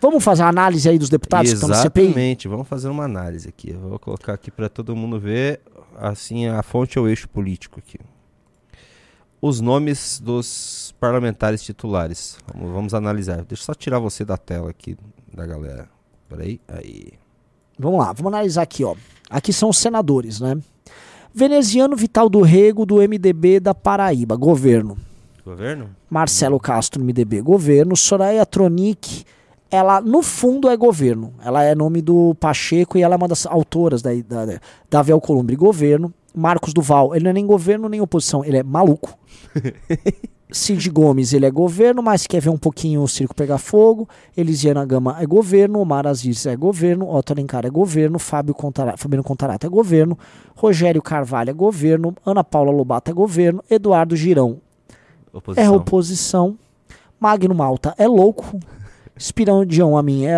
Vamos 0.00 0.24
fazer 0.24 0.42
uma 0.42 0.48
análise 0.48 0.88
aí 0.88 0.98
dos 0.98 1.10
deputados 1.10 1.50
que 1.50 1.54
estão 1.54 1.68
na 1.68 1.76
CPI? 1.76 2.04
Exatamente, 2.04 2.48
vamos 2.48 2.66
fazer 2.66 2.88
uma 2.88 3.04
análise 3.04 3.46
aqui. 3.48 3.70
Eu 3.70 3.80
vou 3.80 3.98
colocar 3.98 4.32
aqui 4.32 4.50
para 4.50 4.70
todo 4.70 4.96
mundo 4.96 5.20
ver, 5.20 5.60
assim, 5.98 6.46
a 6.46 6.62
fonte 6.62 6.96
é 6.96 7.00
o 7.00 7.06
eixo 7.06 7.28
político 7.28 7.78
aqui. 7.78 7.98
Os 9.42 9.60
nomes 9.60 10.18
dos 10.18 10.94
parlamentares 10.98 11.62
titulares. 11.62 12.38
Vamos, 12.54 12.72
vamos 12.72 12.94
analisar. 12.94 13.44
Deixa 13.44 13.62
eu 13.62 13.66
só 13.66 13.74
tirar 13.74 13.98
você 13.98 14.24
da 14.24 14.38
tela 14.38 14.70
aqui, 14.70 14.96
da 15.34 15.46
galera. 15.46 15.86
Peraí, 16.30 16.58
aí. 16.66 17.12
Vamos 17.78 18.00
lá, 18.00 18.12
vamos 18.14 18.32
analisar 18.32 18.62
aqui, 18.62 18.84
ó. 18.84 18.94
Aqui 19.28 19.52
são 19.52 19.68
os 19.68 19.76
senadores, 19.76 20.40
né? 20.40 20.58
Veneziano 21.34 21.96
Vital 21.96 22.28
do 22.28 22.42
Rego, 22.42 22.84
do 22.84 22.96
MDB 22.96 23.60
da 23.60 23.74
Paraíba, 23.74 24.36
governo. 24.36 24.96
Governo? 25.44 25.90
Marcelo 26.08 26.58
Castro, 26.58 27.02
MDB, 27.02 27.40
governo. 27.40 27.96
Soraya 27.96 28.44
Tronic, 28.44 29.24
ela 29.70 30.00
no 30.00 30.22
fundo 30.22 30.68
é 30.68 30.76
governo. 30.76 31.32
Ela 31.44 31.62
é 31.62 31.74
nome 31.74 32.02
do 32.02 32.34
Pacheco 32.34 32.98
e 32.98 33.02
ela 33.02 33.14
é 33.14 33.16
uma 33.16 33.28
das 33.28 33.46
autoras 33.46 34.02
da, 34.02 34.10
da, 34.14 34.60
da 34.90 35.02
Vel 35.02 35.20
Columbre, 35.20 35.56
governo. 35.56 36.12
Marcos 36.34 36.72
Duval, 36.72 37.14
ele 37.14 37.24
não 37.24 37.30
é 37.30 37.34
nem 37.34 37.46
governo 37.46 37.88
nem 37.88 38.00
oposição, 38.00 38.44
ele 38.44 38.56
é 38.56 38.62
maluco. 38.62 39.16
Cid 40.52 40.90
Gomes, 40.90 41.32
ele 41.32 41.46
é 41.46 41.50
governo, 41.50 42.02
mas 42.02 42.26
quer 42.26 42.40
ver 42.40 42.50
um 42.50 42.58
pouquinho 42.58 43.02
o 43.02 43.08
circo 43.08 43.34
pegar 43.34 43.58
fogo. 43.58 44.08
Elisiana 44.36 44.84
Gama 44.84 45.16
é 45.20 45.26
governo, 45.26 45.78
Omar 45.78 46.06
Aziz 46.06 46.46
é 46.46 46.56
governo, 46.56 47.08
Otto 47.14 47.32
Alencar 47.32 47.64
é 47.64 47.70
governo, 47.70 48.18
Fábio 48.18 48.54
Contarato, 48.54 48.98
Fabiano 48.98 49.22
Contarato 49.22 49.66
é 49.66 49.70
governo, 49.70 50.18
Rogério 50.56 51.00
Carvalho 51.00 51.50
é 51.50 51.52
governo, 51.52 52.14
Ana 52.24 52.42
Paula 52.42 52.70
Lobato 52.70 53.10
é 53.10 53.14
governo, 53.14 53.62
Eduardo 53.70 54.16
Girão 54.16 54.58
Oposição. 55.32 55.64
é 55.64 55.70
oposição, 55.70 56.58
Magno 57.18 57.54
Malta 57.54 57.94
é 57.96 58.08
louco, 58.08 58.58
Espirão 59.16 59.64
Dion 59.64 59.96
a 59.96 60.02
mim 60.02 60.24
é, 60.26 60.34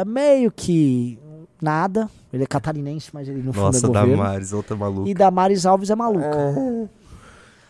é 0.00 0.04
meio 0.04 0.52
que 0.52 1.18
nada, 1.60 2.08
ele 2.32 2.44
é 2.44 2.46
catarinense, 2.46 3.10
mas 3.12 3.28
ele 3.28 3.42
no 3.42 3.52
fundo 3.52 3.64
Nossa, 3.64 3.86
é 3.86 3.88
governo. 3.88 4.16
Damares, 4.16 4.52
outra 4.52 4.76
maluca. 4.76 5.08
E 5.08 5.14
Damares 5.14 5.66
Alves 5.66 5.90
é 5.90 5.94
maluca. 5.94 6.26
É. 6.26 7.01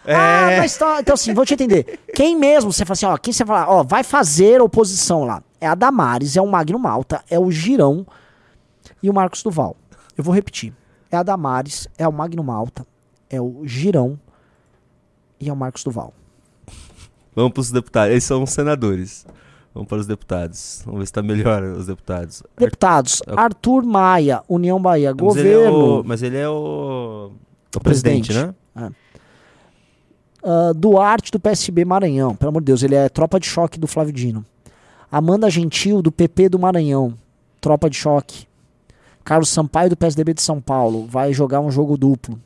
Ah, 0.06 0.56
mas 0.58 0.76
tá, 0.76 1.00
então 1.00 1.14
assim, 1.14 1.32
vou 1.32 1.44
te 1.46 1.54
entender. 1.54 2.00
Quem 2.14 2.36
mesmo, 2.36 2.72
você 2.72 2.84
fala 2.84 2.92
assim, 2.94 3.06
ó, 3.06 3.16
quem 3.16 3.32
você 3.32 3.44
fala, 3.46 3.68
ó, 3.72 3.82
vai 3.82 4.02
fazer 4.02 4.60
oposição 4.60 5.24
lá? 5.24 5.42
É 5.60 5.66
a 5.66 5.74
Damares, 5.74 6.36
é 6.36 6.42
o 6.42 6.46
Magno 6.46 6.78
Malta, 6.78 7.22
é 7.30 7.38
o 7.38 7.50
Girão 7.50 8.04
e 9.02 9.08
o 9.08 9.14
Marcos 9.14 9.42
Duval. 9.42 9.76
Eu 10.16 10.24
vou 10.24 10.34
repetir. 10.34 10.72
É 11.10 11.16
a 11.16 11.22
Damares, 11.22 11.86
é 11.96 12.06
o 12.08 12.12
Magno 12.12 12.42
Malta, 12.42 12.84
é 13.30 13.40
o 13.40 13.62
Girão 13.64 14.18
e 15.38 15.48
é 15.48 15.52
o 15.52 15.56
Marcos 15.56 15.84
Duval. 15.84 16.12
Vamos 17.34 17.52
pros 17.52 17.70
deputados. 17.70 18.10
Eles 18.10 18.24
são 18.24 18.42
os 18.42 18.50
senadores. 18.50 19.24
Vamos 19.74 19.88
para 19.88 19.98
os 19.98 20.06
deputados. 20.06 20.82
Vamos 20.84 21.00
ver 21.00 21.06
se 21.06 21.12
tá 21.12 21.22
melhor 21.22 21.62
os 21.62 21.86
deputados. 21.86 22.42
Deputados, 22.58 23.22
Ar- 23.26 23.38
Arthur 23.44 23.82
Maia, 23.84 24.42
União 24.48 24.80
Bahia, 24.80 25.14
Mas 25.18 25.36
ele 25.36 25.48
é 25.48 25.54
governo. 25.54 26.00
o- 26.00 26.04
Mas 26.04 26.22
ele 26.22 26.36
é 26.36 26.48
o. 26.48 27.30
O 27.74 27.80
presidente. 27.80 28.26
presidente, 28.32 28.54
né? 28.74 28.90
Ah, 30.42 30.72
Duarte 30.74 31.30
do 31.30 31.38
PSB 31.38 31.84
Maranhão, 31.84 32.34
pelo 32.34 32.50
amor 32.50 32.62
de 32.62 32.66
Deus, 32.66 32.82
ele 32.82 32.96
é 32.96 33.08
tropa 33.08 33.38
de 33.38 33.46
choque 33.46 33.78
do 33.78 33.86
Flávio 33.86 34.12
Dino. 34.12 34.44
Amanda 35.10 35.48
Gentil 35.48 36.02
do 36.02 36.10
PP 36.10 36.48
do 36.48 36.58
Maranhão, 36.58 37.14
tropa 37.60 37.88
de 37.88 37.96
choque. 37.96 38.46
Carlos 39.24 39.50
Sampaio 39.50 39.90
do 39.90 39.96
PSDB 39.96 40.34
de 40.34 40.42
São 40.42 40.60
Paulo, 40.60 41.06
vai 41.06 41.32
jogar 41.32 41.60
um 41.60 41.70
jogo 41.70 41.96
duplo. 41.96 42.40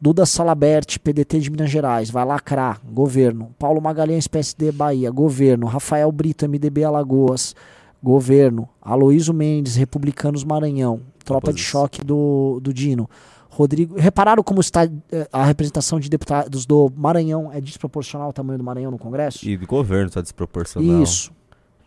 Duda 0.00 0.26
Salabert, 0.26 0.98
PDT 0.98 1.38
de 1.38 1.50
Minas 1.50 1.70
Gerais, 1.70 2.10
vai 2.10 2.24
lacrar, 2.24 2.80
governo. 2.84 3.54
Paulo 3.58 3.80
Magalhães, 3.80 4.26
PSD 4.26 4.72
Bahia, 4.72 5.10
governo. 5.10 5.66
Rafael 5.66 6.10
Brito, 6.10 6.46
MDB 6.48 6.84
Alagoas, 6.84 7.54
governo. 8.02 8.68
Aloísio 8.82 9.32
Mendes, 9.32 9.76
Republicanos 9.76 10.44
Maranhão, 10.44 11.00
tropa 11.24 11.52
de 11.52 11.62
choque 11.62 12.04
do, 12.04 12.58
do 12.60 12.74
Dino. 12.74 13.08
Rodrigo, 13.56 13.98
repararam 13.98 14.42
como 14.42 14.60
está 14.60 14.84
eh, 14.84 15.26
a 15.32 15.44
representação 15.46 15.98
de 15.98 16.10
deputados 16.10 16.66
do 16.66 16.92
Maranhão 16.94 17.50
é 17.50 17.58
desproporcional 17.58 18.26
ao 18.26 18.32
tamanho 18.32 18.58
do 18.58 18.64
Maranhão 18.64 18.90
no 18.90 18.98
Congresso? 18.98 19.48
E 19.48 19.56
do 19.56 19.66
governo 19.66 20.10
tá 20.10 20.20
desproporcional. 20.20 21.02
Isso. 21.02 21.32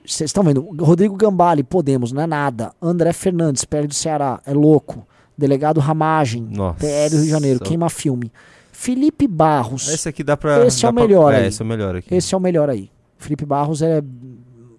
Vocês 0.04 0.30
estão 0.30 0.44
vendo? 0.44 0.62
Rodrigo 0.84 1.16
Gambale, 1.16 1.62
Podemos, 1.64 2.12
não 2.12 2.24
é 2.24 2.28
nada. 2.28 2.72
André 2.82 3.14
Fernandes, 3.14 3.66
PL 3.66 3.88
do 3.88 3.94
Ceará, 3.94 4.42
é 4.46 4.54
louco. 4.54 5.06
Delegado 5.38 5.80
Ramagem, 5.80 6.42
Nossa. 6.50 6.80
PL 6.80 7.10
do 7.12 7.16
Rio 7.18 7.26
de 7.26 7.30
Janeiro, 7.30 7.60
queima 7.60 7.90
filme. 7.90 8.32
Felipe 8.72 9.28
Barros, 9.28 9.88
Esse 9.90 10.10
aqui 10.10 10.24
dá 10.24 10.36
pra. 10.36 10.66
Esse 10.66 10.80
é 10.86 10.88
dá 10.88 10.90
o 10.90 10.94
pra- 10.96 11.04
melhor 11.04 11.34
aí. 11.34 11.44
É, 11.44 11.48
esse 11.48 11.62
é 11.62 11.66
o 11.66 11.68
melhor 11.68 11.96
aqui. 11.96 12.16
esse 12.16 12.34
é 12.34 12.38
o 12.38 12.42
melhor 12.42 12.70
aí. 12.70 12.90
Felipe 13.18 13.46
Barros 13.46 13.82
é 13.84 14.02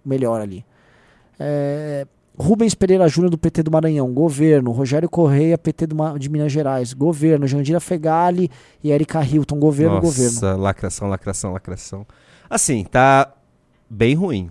melhor 0.04 0.40
ali. 0.40 0.64
É, 1.38 2.06
Rubens 2.40 2.74
Pereira 2.74 3.06
Júnior 3.08 3.30
do 3.30 3.38
PT 3.38 3.62
do 3.62 3.70
Maranhão, 3.70 4.12
governo. 4.12 4.70
Rogério 4.72 5.08
Correia, 5.08 5.58
PT 5.58 5.86
do 5.88 6.18
de 6.18 6.28
Minas 6.28 6.50
Gerais, 6.50 6.92
governo. 6.92 7.46
Jandira 7.46 7.80
Fegali 7.80 8.50
e 8.82 8.90
Erika 8.90 9.22
Hilton, 9.24 9.58
governo, 9.58 9.96
Nossa, 10.00 10.06
governo. 10.06 10.62
lacração, 10.62 11.08
lacração, 11.08 11.52
lacração. 11.52 12.06
Assim, 12.48 12.84
tá 12.84 13.32
bem 13.88 14.14
ruim. 14.14 14.50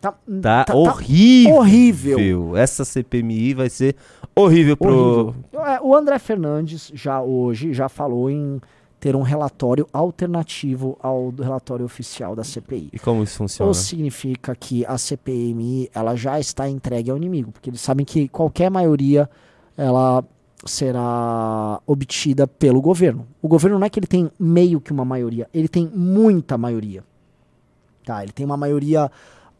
Tá, 0.00 0.12
Tá, 0.12 0.64
tá- 0.64 0.64
tá 0.64 0.74
horrível. 0.74 1.56
horrível. 1.56 2.56
Essa 2.56 2.84
CPMI 2.86 3.52
vai 3.54 3.68
ser 3.68 3.94
horrível 4.34 4.76
pro. 4.76 4.88
Horrível. 4.94 5.34
É, 5.66 5.80
O 5.82 5.94
André 5.94 6.18
Fernandes 6.18 6.90
já 6.94 7.20
hoje 7.20 7.72
já 7.74 7.88
falou 7.88 8.30
em 8.30 8.60
ter 9.00 9.16
um 9.16 9.22
relatório 9.22 9.86
alternativo 9.92 10.96
ao 11.02 11.30
relatório 11.30 11.84
oficial 11.86 12.36
da 12.36 12.44
CPI. 12.44 12.90
E 12.92 12.98
como 12.98 13.22
isso 13.22 13.38
funciona? 13.38 13.66
Ou 13.66 13.72
significa 13.74 14.54
que 14.54 14.84
a 14.84 14.98
CPMI 14.98 15.88
ela 15.94 16.14
já 16.14 16.38
está 16.38 16.68
entregue 16.68 17.10
ao 17.10 17.16
inimigo, 17.16 17.50
porque 17.50 17.70
eles 17.70 17.80
sabem 17.80 18.04
que 18.04 18.28
qualquer 18.28 18.70
maioria 18.70 19.28
ela 19.76 20.22
será 20.66 21.80
obtida 21.86 22.46
pelo 22.46 22.82
governo. 22.82 23.26
O 23.40 23.48
governo 23.48 23.78
não 23.78 23.86
é 23.86 23.90
que 23.90 23.98
ele 23.98 24.06
tem 24.06 24.30
meio 24.38 24.80
que 24.80 24.92
uma 24.92 25.04
maioria, 25.04 25.48
ele 25.54 25.68
tem 25.68 25.90
muita 25.94 26.58
maioria. 26.58 27.02
Tá, 28.04 28.22
ele 28.22 28.32
tem 28.32 28.44
uma 28.44 28.56
maioria 28.56 29.10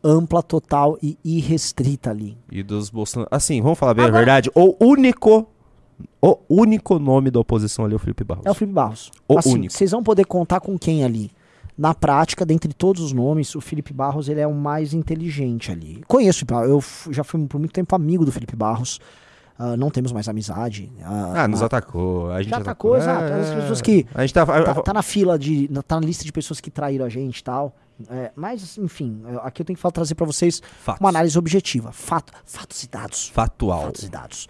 ampla, 0.03 0.43
total 0.43 0.99
e 1.03 1.19
irrestrita 1.25 2.11
ali. 2.11 2.37
E 2.51 2.63
dos 2.63 2.91
Bolsonaro. 2.91 3.29
Assim, 3.31 3.61
vamos 3.63 3.79
falar 3.79 3.95
bem 3.95 4.05
Agora- 4.05 4.17
a 4.17 4.21
verdade. 4.21 4.51
O 4.55 4.75
único. 4.85 5.47
O 6.21 6.39
único 6.49 6.99
nome 6.99 7.31
da 7.31 7.41
oposição 7.41 7.85
ali 7.85 7.95
é 7.95 7.97
o 7.97 7.99
Felipe 7.99 8.25
Barros. 8.25 8.47
É 8.47 8.51
o 8.51 8.55
Felipe 8.55 8.75
Barros. 8.75 9.11
O 9.29 9.39
assim, 9.39 9.55
único. 9.55 9.73
Vocês 9.73 9.91
vão 9.91 10.03
poder 10.03 10.25
contar 10.27 10.61
com 10.61 10.79
quem 10.79 11.05
ali? 11.05 11.31
Na 11.79 11.95
prática, 11.95 12.45
dentre 12.45 12.73
todos 12.75 13.03
os 13.03 13.13
nomes, 13.13 13.55
o 13.55 13.61
Felipe 13.61 13.93
Barros 13.93 14.29
ele 14.29 14.41
é 14.41 14.47
o 14.47 14.53
mais 14.55 14.93
inteligente 14.93 15.71
ali. 15.73 16.03
Conheço 16.07 16.39
o 16.39 16.47
Felipe 16.47 16.53
Barros, 16.55 17.07
eu 17.07 17.13
já 17.13 17.25
fui 17.25 17.45
por 17.47 17.59
muito 17.59 17.73
tempo 17.73 17.95
amigo 17.95 18.25
do 18.25 18.31
Felipe 18.33 18.55
Barros. 18.55 19.01
Ah, 19.59 19.77
não 19.77 19.91
temos 19.91 20.11
mais 20.11 20.27
amizade. 20.29 20.91
Ah, 21.05 21.47
nos 21.47 21.61
na- 21.61 21.67
atacou. 21.67 22.31
A 22.33 22.41
gente 22.43 22.51
Já 22.51 22.57
atacou, 22.59 22.97
exato. 22.97 23.25
As 23.33 23.55
pessoas 23.55 23.83
que- 23.83 24.07
A 24.15 24.23
gente 24.23 24.33
tá. 24.33 24.47
tá, 24.47 24.75
tá 24.83 24.93
na 24.95 25.03
fila 25.03 25.39
de. 25.39 25.69
tá 25.87 26.01
na 26.01 26.07
lista 26.07 26.25
de 26.25 26.33
pessoas 26.33 26.61
que 26.61 26.71
traíram 26.71 27.05
a 27.05 27.09
gente 27.11 27.39
e 27.39 27.45
tal. 27.45 27.75
É, 28.09 28.31
mas, 28.35 28.79
enfim, 28.79 29.21
eu- 29.31 29.41
aqui 29.41 29.61
eu 29.61 29.67
tenho 29.67 29.77
que 29.77 29.81
falar- 29.83 29.93
trazer 29.93 30.15
pra 30.15 30.25
vocês 30.25 30.63
Fatos. 30.83 31.01
uma 31.01 31.11
análise 31.11 31.39
objetiva. 31.39 31.93
Fato, 31.93 32.33
fatos 32.47 32.83
e 32.85 32.89
dados. 32.89 33.29
Fatual. 33.35 33.83
Fatos 33.83 34.05
e 34.05 34.09
dados. 34.09 34.49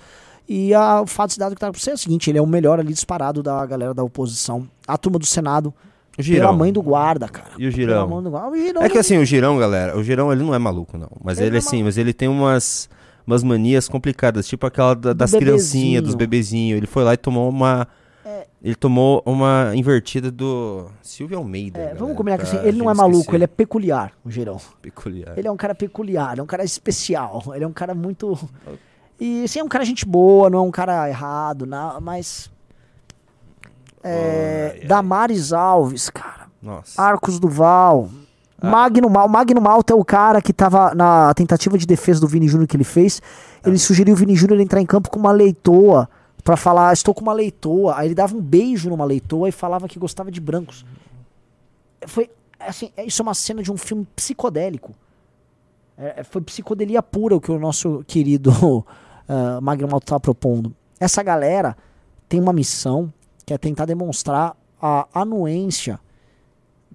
E 0.52 0.74
a, 0.74 1.00
o 1.00 1.06
fatos 1.06 1.36
e 1.36 1.38
dados 1.38 1.54
que 1.54 1.60
tá 1.60 1.70
você 1.70 1.90
é 1.90 1.94
o 1.94 1.98
seguinte: 1.98 2.28
ele 2.28 2.38
é 2.38 2.42
o 2.42 2.46
melhor 2.46 2.80
ali 2.80 2.92
disparado 2.92 3.40
da 3.40 3.64
galera 3.64 3.94
da 3.94 4.02
oposição. 4.02 4.68
A 4.84 4.98
turma 4.98 5.16
do 5.16 5.24
Senado, 5.24 5.72
O 6.18 6.22
Girão. 6.22 6.40
pela 6.48 6.52
mãe 6.58 6.72
do 6.72 6.82
guarda, 6.82 7.28
cara. 7.28 7.50
E 7.56 7.68
o 7.68 7.70
Girão? 7.70 8.10
O 8.12 8.56
Girão 8.56 8.82
É 8.82 8.88
que 8.88 8.94
não- 8.94 9.00
assim, 9.00 9.16
o 9.18 9.24
Girão, 9.24 9.56
galera, 9.58 9.96
o 9.96 10.02
Girão 10.02 10.32
ele 10.32 10.42
não 10.42 10.52
é 10.52 10.58
maluco, 10.58 10.98
não. 10.98 11.08
Mas 11.22 11.38
Ele 11.38 11.46
ele, 11.50 11.56
é 11.56 11.58
assim, 11.60 11.84
mas 11.84 11.96
ele 11.96 12.12
tem 12.12 12.28
umas, 12.28 12.90
umas 13.24 13.44
manias 13.44 13.88
complicadas, 13.88 14.48
tipo 14.48 14.66
aquela 14.66 14.94
da- 14.94 15.12
das 15.12 15.30
bebezinho. 15.30 15.52
criancinhas, 15.54 16.02
dos 16.02 16.14
bebezinhos. 16.16 16.78
Ele 16.78 16.86
foi 16.88 17.04
lá 17.04 17.14
e 17.14 17.16
tomou 17.16 17.48
uma. 17.48 17.86
É. 18.24 18.46
Ele 18.60 18.74
tomou 18.74 19.22
uma 19.24 19.70
invertida 19.76 20.32
do 20.32 20.86
Silvio 21.00 21.38
Almeida. 21.38 21.78
É, 21.78 21.82
galera, 21.82 21.98
vamos 22.00 22.16
combinar 22.16 22.38
que 22.38 22.44
pra 22.44 22.58
assim, 22.58 22.68
ele 22.68 22.76
não 22.76 22.90
é 22.90 22.94
maluco, 22.94 23.18
esquecer. 23.20 23.36
ele 23.36 23.44
é 23.44 23.46
peculiar, 23.46 24.12
o 24.24 24.30
Girão. 24.30 24.60
peculiar. 24.82 25.38
Ele 25.38 25.46
é 25.46 25.50
um 25.50 25.56
cara 25.56 25.76
peculiar, 25.76 26.38
é 26.38 26.42
um 26.42 26.46
cara 26.46 26.64
especial, 26.64 27.40
ele 27.54 27.62
é 27.62 27.66
um 27.68 27.72
cara 27.72 27.94
muito. 27.94 28.36
E 29.20 29.44
assim, 29.44 29.58
é 29.60 29.64
um 29.64 29.68
cara 29.68 29.84
gente 29.84 30.06
boa, 30.06 30.48
não 30.48 30.60
é 30.60 30.62
um 30.62 30.70
cara 30.70 31.08
errado, 31.08 31.66
não, 31.66 32.00
mas. 32.00 32.50
É, 34.02 34.70
Ai, 34.74 34.80
ai. 34.82 34.86
Damares 34.86 35.52
Alves, 35.52 36.08
cara. 36.08 36.46
Nossa. 36.62 37.00
Arcos 37.00 37.38
Duval. 37.38 38.08
Ah. 38.60 38.70
Magno 38.70 39.10
Mal. 39.10 39.28
Magno 39.28 39.60
Malta 39.60 39.92
é 39.92 39.96
o 39.96 40.04
cara 40.04 40.40
que 40.40 40.52
tava 40.52 40.94
na 40.94 41.32
tentativa 41.34 41.76
de 41.76 41.86
defesa 41.86 42.20
do 42.20 42.26
Vini 42.26 42.48
Júnior 42.48 42.66
que 42.66 42.76
ele 42.76 42.84
fez. 42.84 43.20
Ele 43.64 43.78
sugeriu 43.78 44.14
o 44.14 44.16
Vini 44.16 44.34
Júnior 44.34 44.58
entrar 44.60 44.80
em 44.80 44.86
campo 44.86 45.10
com 45.10 45.18
uma 45.18 45.32
leitoa 45.32 46.08
pra 46.42 46.56
falar, 46.56 46.92
estou 46.92 47.14
com 47.14 47.20
uma 47.20 47.32
leitoa. 47.34 47.96
Aí 47.98 48.08
ele 48.08 48.14
dava 48.14 48.34
um 48.34 48.40
beijo 48.40 48.88
numa 48.88 49.04
leitoa 49.04 49.48
e 49.48 49.52
falava 49.52 49.86
que 49.86 49.98
gostava 49.98 50.30
de 50.30 50.40
brancos. 50.40 50.84
Foi 52.06 52.30
assim, 52.58 52.90
é- 52.96 53.04
isso 53.04 53.20
é 53.20 53.24
uma 53.24 53.34
cena 53.34 53.62
de 53.62 53.70
um 53.70 53.76
filme 53.76 54.06
psicodélico. 54.16 54.94
É, 55.98 56.20
é- 56.20 56.24
foi 56.24 56.40
psicodelia 56.40 57.02
pura 57.02 57.36
o 57.36 57.40
que 57.40 57.52
o 57.52 57.58
nosso 57.58 58.02
querido 58.06 58.50
uh, 59.30 59.62
Magno 59.62 59.88
Malta 59.88 60.04
estava 60.04 60.20
propondo. 60.20 60.74
Essa 60.98 61.22
galera 61.22 61.76
tem 62.28 62.40
uma 62.40 62.52
missão 62.52 63.12
que 63.46 63.54
é 63.54 63.58
tentar 63.58 63.86
demonstrar 63.86 64.56
a 64.82 65.06
anuência 65.14 66.00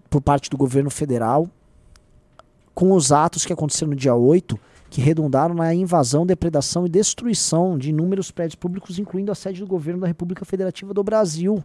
por 0.10 0.22
parte 0.22 0.50
do 0.50 0.58
governo 0.58 0.90
federal 0.90 1.50
com 2.74 2.92
os 2.92 3.12
atos 3.12 3.46
que 3.46 3.54
aconteceram 3.54 3.92
no 3.92 3.96
dia 3.96 4.14
8, 4.14 4.60
que 4.90 5.02
redundaram 5.02 5.56
na 5.56 5.74
invasão, 5.74 6.26
depredação 6.26 6.86
e 6.86 6.90
destruição 6.90 7.78
de 7.78 7.90
inúmeros 7.90 8.32
prédios 8.32 8.56
públicos, 8.56 9.00
incluindo 9.00 9.32
a 9.32 9.36
sede 9.36 9.62
do 9.62 9.68
governo 9.68 10.02
da 10.02 10.08
República 10.08 10.44
Federativa 10.44 10.94
do 10.94 11.04
Brasil. 11.04 11.64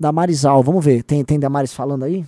Damaris 0.00 0.44
Al, 0.44 0.62
vamos 0.62 0.84
ver, 0.84 1.02
tem, 1.02 1.24
tem 1.24 1.38
Damares 1.38 1.72
falando 1.72 2.04
aí? 2.04 2.26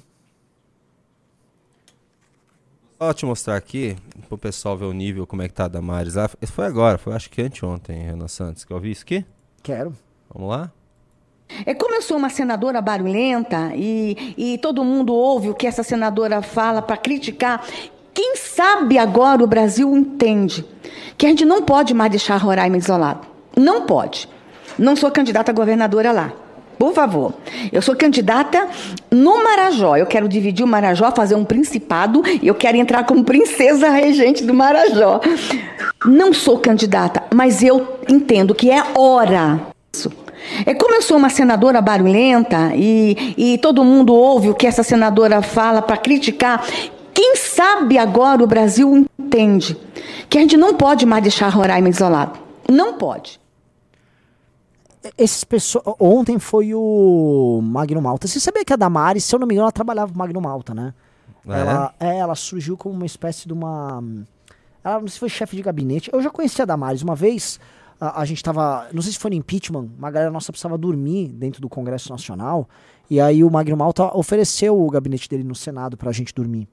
Só 2.98 3.12
te 3.12 3.26
mostrar 3.26 3.56
aqui, 3.56 3.96
pro 4.28 4.38
pessoal 4.38 4.76
ver 4.76 4.84
o 4.84 4.92
nível, 4.92 5.26
como 5.26 5.42
é 5.42 5.48
que 5.48 5.54
tá 5.54 5.64
a 5.64 5.68
Damares 5.68 6.14
lá. 6.14 6.28
Foi 6.46 6.64
agora, 6.64 6.96
foi 6.96 7.12
acho 7.12 7.28
que 7.28 7.42
anteontem, 7.42 8.02
Renan 8.04 8.28
Santos. 8.28 8.64
Quer 8.64 8.74
ouvir 8.74 8.92
isso 8.92 9.02
aqui? 9.02 9.24
Quero. 9.62 9.94
Vamos 10.32 10.50
lá? 10.50 10.70
É 11.66 11.74
como 11.74 11.94
eu 11.94 12.02
sou 12.02 12.16
uma 12.16 12.30
senadora 12.30 12.80
barulhenta 12.80 13.72
e, 13.74 14.34
e 14.36 14.58
todo 14.58 14.84
mundo 14.84 15.12
ouve 15.12 15.50
o 15.50 15.54
que 15.54 15.66
essa 15.66 15.82
senadora 15.82 16.40
fala 16.40 16.80
para 16.80 16.96
criticar. 16.96 17.64
Quem 18.12 18.36
sabe 18.36 18.96
agora 18.96 19.42
o 19.42 19.46
Brasil 19.46 19.94
entende 19.96 20.64
que 21.18 21.26
a 21.26 21.28
gente 21.28 21.44
não 21.44 21.62
pode 21.62 21.92
mais 21.92 22.10
deixar 22.10 22.36
Roraima 22.36 22.76
isolado. 22.76 23.26
Não 23.56 23.86
pode. 23.86 24.28
Não 24.78 24.96
sou 24.96 25.10
candidata 25.10 25.50
a 25.50 25.54
governadora 25.54 26.12
lá. 26.12 26.32
Por 26.78 26.92
favor. 26.92 27.34
Eu 27.72 27.80
sou 27.80 27.94
candidata 27.96 28.68
no 29.10 29.42
Marajó. 29.42 29.96
Eu 29.96 30.06
quero 30.06 30.28
dividir 30.28 30.64
o 30.64 30.68
Marajó, 30.68 31.10
fazer 31.12 31.34
um 31.34 31.44
principado. 31.44 32.22
E 32.42 32.46
eu 32.46 32.54
quero 32.54 32.76
entrar 32.76 33.04
como 33.04 33.24
princesa 33.24 33.90
regente 33.90 34.44
do 34.44 34.54
Marajó. 34.54 35.20
Não 36.04 36.32
sou 36.32 36.58
candidata, 36.58 37.22
mas 37.34 37.62
eu 37.62 37.98
entendo 38.08 38.54
que 38.54 38.70
é 38.70 38.82
hora. 38.94 39.60
É 40.66 40.74
como 40.74 40.94
eu 40.94 41.02
sou 41.02 41.16
uma 41.16 41.30
senadora 41.30 41.80
barulhenta 41.80 42.72
e, 42.74 43.34
e 43.36 43.58
todo 43.58 43.84
mundo 43.84 44.14
ouve 44.14 44.50
o 44.50 44.54
que 44.54 44.66
essa 44.66 44.82
senadora 44.82 45.40
fala 45.40 45.80
para 45.80 45.96
criticar. 45.96 46.64
Quem 47.14 47.36
sabe 47.36 47.96
agora 47.96 48.42
o 48.42 48.46
Brasil 48.46 49.06
entende 49.18 49.76
que 50.28 50.36
a 50.36 50.40
gente 50.40 50.56
não 50.56 50.74
pode 50.74 51.06
mais 51.06 51.22
deixar 51.22 51.48
Roraima 51.48 51.88
isolado. 51.88 52.38
Não 52.70 52.94
pode. 52.94 53.40
Esses 55.18 55.44
pessoas. 55.44 55.84
Ontem 56.00 56.38
foi 56.38 56.74
o 56.74 57.60
Magno 57.62 58.00
Malta. 58.00 58.26
Você 58.26 58.40
sabia 58.40 58.64
que 58.64 58.72
a 58.72 58.76
Damares, 58.76 59.24
se 59.24 59.34
eu 59.34 59.38
não 59.38 59.46
me 59.46 59.54
engano, 59.54 59.64
ela 59.64 59.72
trabalhava 59.72 60.10
com 60.10 60.16
o 60.16 60.18
Magno 60.18 60.40
Malta, 60.40 60.74
né? 60.74 60.94
Ah, 61.46 61.58
ela, 61.58 61.94
é? 62.00 62.18
ela 62.18 62.34
surgiu 62.34 62.76
como 62.76 62.94
uma 62.94 63.06
espécie 63.06 63.46
de 63.46 63.52
uma. 63.52 64.02
Ela 64.82 65.00
não 65.00 65.08
sei 65.08 65.14
se 65.14 65.18
foi 65.18 65.28
chefe 65.28 65.56
de 65.56 65.62
gabinete. 65.62 66.10
Eu 66.12 66.22
já 66.22 66.30
conhecia 66.30 66.62
a 66.62 66.66
Damares. 66.66 67.02
Uma 67.02 67.14
vez 67.14 67.60
a, 68.00 68.20
a 68.20 68.24
gente 68.24 68.42
tava. 68.42 68.88
Não 68.92 69.02
sei 69.02 69.12
se 69.12 69.18
foi 69.18 69.30
no 69.30 69.36
impeachment, 69.36 69.88
uma 69.98 70.10
galera 70.10 70.30
nossa 70.30 70.52
precisava 70.52 70.78
dormir 70.78 71.28
dentro 71.28 71.60
do 71.60 71.68
Congresso 71.68 72.10
Nacional. 72.10 72.68
E 73.10 73.20
aí 73.20 73.44
o 73.44 73.50
Magno 73.50 73.76
Malta 73.76 74.16
ofereceu 74.16 74.80
o 74.80 74.90
gabinete 74.90 75.28
dele 75.28 75.44
no 75.44 75.54
Senado 75.54 75.96
pra 75.96 76.10
gente 76.12 76.34
dormir. 76.34 76.66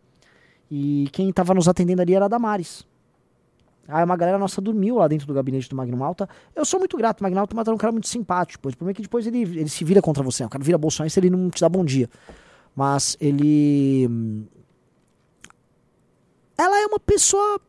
E 0.69 1.09
quem 1.11 1.31
tava 1.33 1.53
nos 1.53 1.67
atendendo 1.67 2.01
ali 2.01 2.15
era 2.15 2.25
a 2.25 2.29
Damares. 2.29 2.85
Aí 3.87 4.03
uma 4.03 4.15
galera 4.15 4.37
nossa 4.37 4.61
dormiu 4.61 4.97
lá 4.97 5.07
dentro 5.07 5.27
do 5.27 5.33
gabinete 5.33 5.69
do 5.69 5.75
Magno 5.75 5.97
Malta. 5.97 6.29
Eu 6.55 6.63
sou 6.63 6.79
muito 6.79 6.95
grato, 6.97 7.21
Magno 7.21 7.45
Malta 7.53 7.71
é 7.71 7.73
um 7.73 7.77
cara 7.77 7.91
muito 7.91 8.07
simpático. 8.07 8.67
O 8.67 8.71
problema 8.71 8.91
é 8.91 8.93
que 8.93 9.01
depois 9.01 9.27
ele, 9.27 9.41
ele 9.41 9.69
se 9.69 9.83
vira 9.83 10.01
contra 10.01 10.23
você. 10.23 10.43
O 10.45 10.49
cara 10.49 10.63
vira 10.63 10.77
bolsonaro 10.77 11.11
ele 11.17 11.29
não 11.29 11.49
te 11.49 11.61
dá 11.61 11.67
bom 11.67 11.83
dia. 11.83 12.09
Mas 12.75 13.17
ele. 13.19 14.47
Ela 16.57 16.79
é 16.79 16.85
uma 16.85 16.99
pessoa 16.99 17.59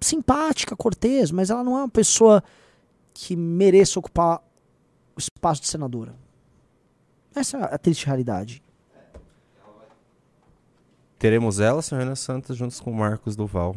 simpática, 0.00 0.74
cortês, 0.74 1.30
mas 1.30 1.50
ela 1.50 1.62
não 1.62 1.76
é 1.76 1.80
uma 1.82 1.88
pessoa 1.88 2.42
que 3.12 3.36
mereça 3.36 3.98
ocupar 3.98 4.42
o 5.14 5.18
espaço 5.18 5.60
de 5.60 5.68
senadora. 5.68 6.14
Essa 7.34 7.58
é 7.58 7.74
a 7.74 7.78
triste 7.78 8.06
realidade. 8.06 8.62
Teremos 11.18 11.60
ela, 11.60 11.80
senhora 11.80 12.04
Renan 12.04 12.16
Santos, 12.16 12.56
juntos 12.56 12.80
com 12.80 12.90
o 12.90 12.94
Marcos 12.94 13.34
Duval. 13.34 13.76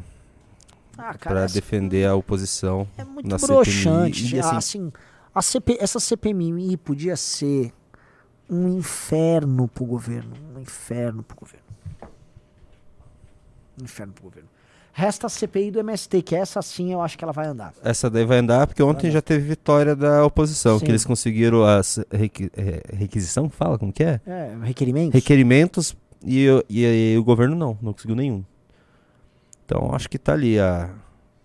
Ah, 0.97 1.13
Pra 1.17 1.43
essa- 1.43 1.53
defender 1.53 2.05
a 2.07 2.15
oposição 2.15 2.87
É 2.97 3.03
muito 3.03 3.27
na 3.29 3.37
broxante. 3.37 4.23
CPMI. 4.23 4.35
E, 4.35 4.39
assim, 4.39 4.55
assim, 4.57 4.91
a 5.33 5.41
CP, 5.41 5.77
essa 5.79 5.99
CPMI 5.99 6.75
podia 6.77 7.15
ser 7.15 7.71
um 8.49 8.67
inferno 8.77 9.67
pro 9.67 9.85
governo. 9.85 10.33
Um 10.55 10.59
inferno 10.61 11.21
pro 11.23 11.37
governo. 11.37 11.65
Um 13.79 13.83
inferno 13.83 14.13
pro 14.13 14.23
governo. 14.23 14.49
Resta 14.91 15.27
a 15.27 15.29
CPI 15.29 15.69
do 15.69 15.79
MST, 15.79 16.23
que 16.23 16.35
essa 16.35 16.59
sim 16.63 16.91
eu 16.91 16.99
acho 17.03 17.15
que 17.15 17.23
ela 17.23 17.31
vai 17.31 17.45
andar. 17.45 17.71
essa 17.83 18.09
daí 18.09 18.25
vai 18.25 18.39
andar, 18.39 18.65
porque 18.65 18.81
ontem 18.81 19.11
já 19.11 19.21
teve 19.21 19.47
vitória 19.47 19.95
da 19.95 20.25
oposição, 20.25 20.79
Sim. 20.79 20.85
que 20.85 20.91
eles 20.91 21.05
conseguiram 21.05 21.63
as 21.63 21.99
requi- 22.11 22.49
é, 22.57 22.81
requisição, 22.95 23.47
fala 23.47 23.77
como 23.77 23.93
que 23.93 24.03
é? 24.03 24.19
É, 24.25 24.55
requerimentos? 24.63 25.13
Requerimentos 25.13 25.95
e, 26.25 26.47
e, 26.67 27.13
e 27.13 27.17
o 27.19 27.23
governo 27.23 27.55
não, 27.55 27.77
não 27.79 27.93
conseguiu 27.93 28.15
nenhum. 28.15 28.43
Então 29.67 29.93
acho 29.93 30.09
que 30.09 30.17
tá 30.17 30.31
ali 30.31 30.57
a... 30.57 30.89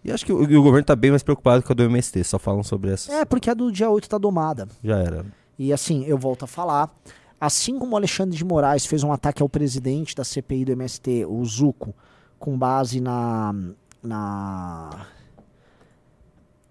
E 0.04 0.10
acho 0.10 0.24
que 0.24 0.32
o, 0.32 0.42
o 0.42 0.62
governo 0.62 0.84
tá 0.84 0.96
bem 0.96 1.10
mais 1.10 1.22
preocupado 1.22 1.62
com 1.62 1.72
a 1.72 1.74
do 1.76 1.82
MST, 1.82 2.24
só 2.24 2.38
falam 2.38 2.62
sobre 2.62 2.92
essa. 2.92 3.12
É, 3.12 3.24
porque 3.24 3.50
a 3.50 3.54
do 3.54 3.70
dia 3.70 3.90
8 3.90 4.08
tá 4.08 4.18
domada. 4.18 4.68
Já 4.82 4.98
era. 4.98 5.26
E 5.58 5.72
assim, 5.72 6.04
eu 6.06 6.16
volto 6.16 6.44
a 6.44 6.48
falar. 6.48 6.92
Assim 7.40 7.78
como 7.78 7.92
o 7.92 7.96
Alexandre 7.96 8.36
de 8.36 8.44
Moraes 8.44 8.86
fez 8.86 9.02
um 9.02 9.12
ataque 9.12 9.42
ao 9.42 9.48
presidente 9.48 10.14
da 10.14 10.24
CPI 10.24 10.64
do 10.64 10.72
MST, 10.72 11.24
o 11.26 11.44
Zuco, 11.44 11.94
com 12.38 12.56
base 12.56 13.00
na. 13.00 13.54
na. 14.02 15.06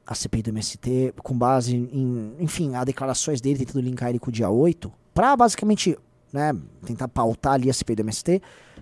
a 0.06 0.16
CPI 0.16 0.44
do 0.44 0.50
MST, 0.50 1.14
com 1.22 1.38
base 1.38 1.76
em. 1.76 2.36
enfim, 2.40 2.76
as 2.76 2.86
declarações 2.86 3.40
dele 3.40 3.60
tentando 3.60 3.82
linkar 3.82 4.10
ele 4.10 4.20
com 4.20 4.30
o 4.30 4.34
dia 4.34 4.50
8, 4.50 4.92
pra 5.14 5.36
basicamente, 5.36 5.98
né, 6.32 6.54
tentar 6.86 7.08
pautar 7.08 7.54
ali 7.54 7.70
a 7.70 7.74
CPI 7.74 7.96
do 7.96 8.02
MST, 8.02 8.42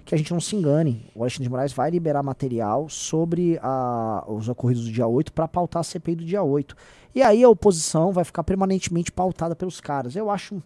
que 0.09 0.15
a 0.15 0.17
gente 0.17 0.33
não 0.33 0.39
se 0.41 0.55
engane. 0.55 1.05
O 1.13 1.21
Alexandre 1.21 1.43
de 1.43 1.49
Moraes 1.49 1.71
vai 1.71 1.91
liberar 1.91 2.23
material 2.23 2.89
sobre 2.89 3.59
a- 3.61 4.25
os 4.27 4.49
ocorridos 4.49 4.85
do 4.85 4.91
dia 4.91 5.05
8 5.07 5.31
para 5.31 5.47
pautar 5.47 5.81
a 5.81 5.83
CPI 5.83 6.15
do 6.15 6.25
dia 6.25 6.41
8. 6.41 6.75
E 7.13 7.21
aí 7.21 7.43
a 7.43 7.49
oposição 7.49 8.11
vai 8.11 8.23
ficar 8.23 8.43
permanentemente 8.43 9.11
pautada 9.11 9.55
pelos 9.55 9.79
caras. 9.79 10.15
Eu 10.15 10.29
acho, 10.31 10.61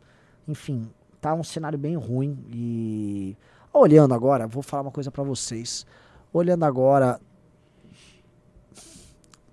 enfim, 0.48 0.90
tá 1.20 1.34
um 1.34 1.44
cenário 1.44 1.78
bem 1.78 1.96
ruim. 1.98 2.38
E 2.54 3.36
olhando 3.74 4.14
agora, 4.14 4.48
vou 4.48 4.64
falar 4.64 4.84
uma 4.84 4.92
coisa 4.92 5.12
para 5.12 5.24
vocês. 5.24 5.86
Olhando 6.32 6.64
agora, 6.64 7.20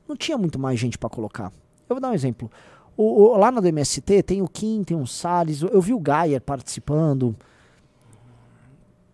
não 0.08 0.16
tinha 0.16 0.38
muito 0.38 0.58
mais 0.58 0.78
gente 0.78 0.98
para 0.98 1.08
colocar. 1.10 1.52
Eu 1.88 1.96
vou 1.96 2.00
dar 2.00 2.10
um 2.10 2.14
exemplo. 2.14 2.50
O, 2.96 3.32
o- 3.32 3.36
lá 3.36 3.50
na 3.50 3.60
do 3.60 3.66
MST 3.66 4.22
tem 4.22 4.40
o 4.42 4.48
Kim, 4.48 4.82
tem 4.84 4.96
o 4.96 5.06
Salles, 5.06 5.62
eu, 5.62 5.68
eu 5.70 5.80
vi 5.80 5.92
o 5.92 5.98
Gaia 5.98 6.40
participando. 6.40 7.34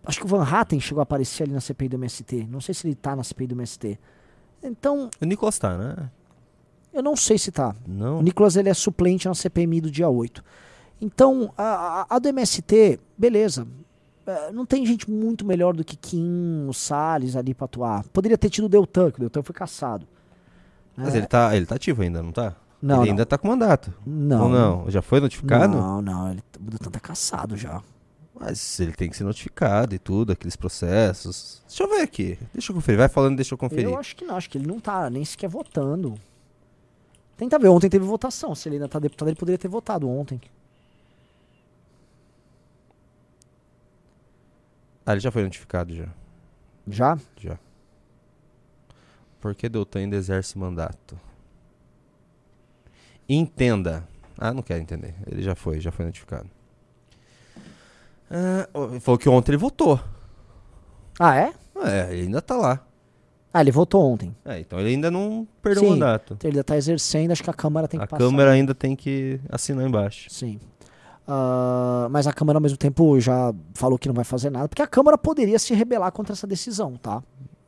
Acho 0.07 0.19
que 0.19 0.25
o 0.25 0.27
Van 0.29 0.43
Hatten 0.43 0.79
chegou 0.79 1.01
a 1.01 1.03
aparecer 1.03 1.43
ali 1.43 1.51
na 1.51 1.59
CPI 1.59 1.89
do 1.89 1.95
MST. 1.97 2.47
Não 2.49 2.61
sei 2.61 2.73
se 2.73 2.87
ele 2.87 2.95
tá 2.95 3.15
na 3.15 3.23
CPI 3.23 3.47
do 3.47 3.55
MST. 3.55 3.99
Então, 4.63 5.09
O 5.21 5.25
Nicolas 5.25 5.59
tá, 5.59 5.77
né? 5.77 6.09
eu 6.93 7.03
não 7.03 7.15
sei 7.15 7.37
se 7.37 7.51
tá. 7.51 7.75
O 7.85 7.91
Não. 7.91 8.21
Nicolas 8.23 8.55
ele 8.55 8.69
é 8.69 8.73
suplente 8.73 9.27
na 9.27 9.35
CPMI 9.35 9.81
do 9.81 9.91
dia 9.91 10.07
8. 10.09 10.43
Então, 11.01 11.53
a, 11.57 12.01
a- 12.01 12.05
a 12.09 12.19
do 12.19 12.27
MST, 12.29 12.99
beleza. 13.17 13.67
É, 14.25 14.51
não 14.51 14.65
tem 14.65 14.85
gente 14.85 15.09
muito 15.09 15.45
melhor 15.45 15.73
do 15.75 15.83
que 15.83 15.95
Kim, 15.95 16.65
o 16.67 16.73
Salles 16.73 17.35
ali 17.35 17.53
pra 17.53 17.65
atuar. 17.65 18.03
Poderia 18.11 18.37
ter 18.37 18.49
tido 18.49 18.65
o 18.65 18.69
Deltan, 18.69 19.11
que 19.11 19.17
o 19.17 19.21
Deltan 19.21 19.43
foi 19.43 19.53
caçado. 19.53 20.07
Mas 20.95 21.13
É, 21.13 21.17
ele 21.19 21.27
tá, 21.27 21.55
ele 21.55 21.65
tá 21.65 21.75
ativo 21.75 22.01
ainda, 22.01 22.23
não 22.23 22.31
tá? 22.31 22.55
Não, 22.81 22.95
ele 22.97 23.05
não. 23.05 23.11
ainda 23.11 23.25
tá 23.25 23.37
com 23.37 23.47
mandato. 23.47 23.93
Não. 24.05 24.43
Ou 24.45 24.49
não? 24.49 24.89
Já 24.89 25.01
foi 25.01 25.19
notificado? 25.19 25.77
Não, 25.77 26.01
não. 26.01 26.31
Ele, 26.31 26.41
o 26.59 26.63
Deltan 26.71 26.89
tá 26.91 26.99
caçado 26.99 27.55
já. 27.55 27.81
Mas 28.39 28.79
ele 28.79 28.91
tem 28.91 29.09
que 29.09 29.17
ser 29.17 29.23
notificado 29.23 29.95
e 29.95 29.99
tudo, 29.99 30.31
aqueles 30.31 30.55
processos. 30.55 31.63
Deixa 31.67 31.83
eu 31.83 31.89
ver 31.89 32.01
aqui. 32.01 32.37
Deixa 32.53 32.71
eu 32.71 32.75
conferir. 32.75 32.99
Vai 32.99 33.09
falando, 33.09 33.35
deixa 33.35 33.53
eu 33.55 33.57
conferir. 33.57 33.85
Eu 33.85 33.97
acho 33.97 34.15
que 34.15 34.23
não, 34.23 34.35
acho 34.35 34.49
que 34.49 34.57
ele 34.59 34.67
não 34.67 34.79
tá 34.79 35.09
nem 35.09 35.25
sequer 35.25 35.49
votando. 35.49 36.13
Tenta 37.35 37.57
ver, 37.57 37.69
ontem 37.69 37.89
teve 37.89 38.05
votação. 38.05 38.53
Se 38.53 38.69
ele 38.69 38.75
ainda 38.75 38.87
tá 38.87 38.99
deputado, 38.99 39.29
ele 39.29 39.35
poderia 39.35 39.57
ter 39.57 39.67
votado 39.67 40.07
ontem. 40.07 40.39
Ah, 45.03 45.13
ele 45.13 45.21
já 45.21 45.31
foi 45.31 45.43
notificado 45.43 45.95
já. 45.95 46.07
Já? 46.87 47.17
Já. 47.37 47.57
Por 49.39 49.55
que 49.55 49.67
Deltan 49.67 49.99
ainda 49.99 50.15
exerce 50.15 50.57
mandato? 50.57 51.19
Entenda. 53.27 54.07
Ah, 54.37 54.53
não 54.53 54.61
quero 54.61 54.81
entender. 54.81 55.15
Ele 55.25 55.41
já 55.41 55.55
foi, 55.55 55.79
já 55.79 55.91
foi 55.91 56.05
notificado. 56.05 56.56
Ah, 58.29 58.67
falou 58.99 59.17
que 59.17 59.29
ontem 59.29 59.51
ele 59.51 59.57
votou. 59.57 59.99
Ah, 61.19 61.35
é? 61.35 61.53
É, 61.83 62.11
ele 62.13 62.23
ainda 62.23 62.41
tá 62.41 62.55
lá. 62.55 62.79
Ah, 63.53 63.61
ele 63.61 63.71
votou 63.71 64.03
ontem. 64.11 64.35
É, 64.45 64.59
então 64.59 64.79
ele 64.79 64.89
ainda 64.89 65.09
não 65.09 65.47
perdeu 65.61 65.83
Sim. 65.83 65.87
o 65.87 65.91
mandato. 65.91 66.33
Então 66.35 66.47
ele 66.49 66.57
ainda 66.57 66.63
tá 66.63 66.77
exercendo, 66.77 67.31
acho 67.31 67.43
que 67.43 67.49
a 67.49 67.53
Câmara 67.53 67.87
tem 67.87 67.99
que 67.99 68.03
A 68.03 68.07
passar. 68.07 68.23
Câmara 68.23 68.51
ainda 68.51 68.75
tem 68.75 68.95
que 68.95 69.39
assinar 69.49 69.87
embaixo. 69.87 70.29
Sim. 70.29 70.59
Ah, 71.27 72.07
mas 72.11 72.27
a 72.27 72.33
Câmara, 72.33 72.57
ao 72.57 72.61
mesmo 72.61 72.77
tempo, 72.77 73.19
já 73.19 73.53
falou 73.73 73.97
que 73.97 74.07
não 74.07 74.15
vai 74.15 74.23
fazer 74.23 74.49
nada, 74.49 74.67
porque 74.67 74.81
a 74.81 74.87
Câmara 74.87 75.17
poderia 75.17 75.57
se 75.57 75.73
rebelar 75.73 76.11
contra 76.11 76.33
essa 76.33 76.45
decisão, 76.45 76.95
tá? 76.97 77.23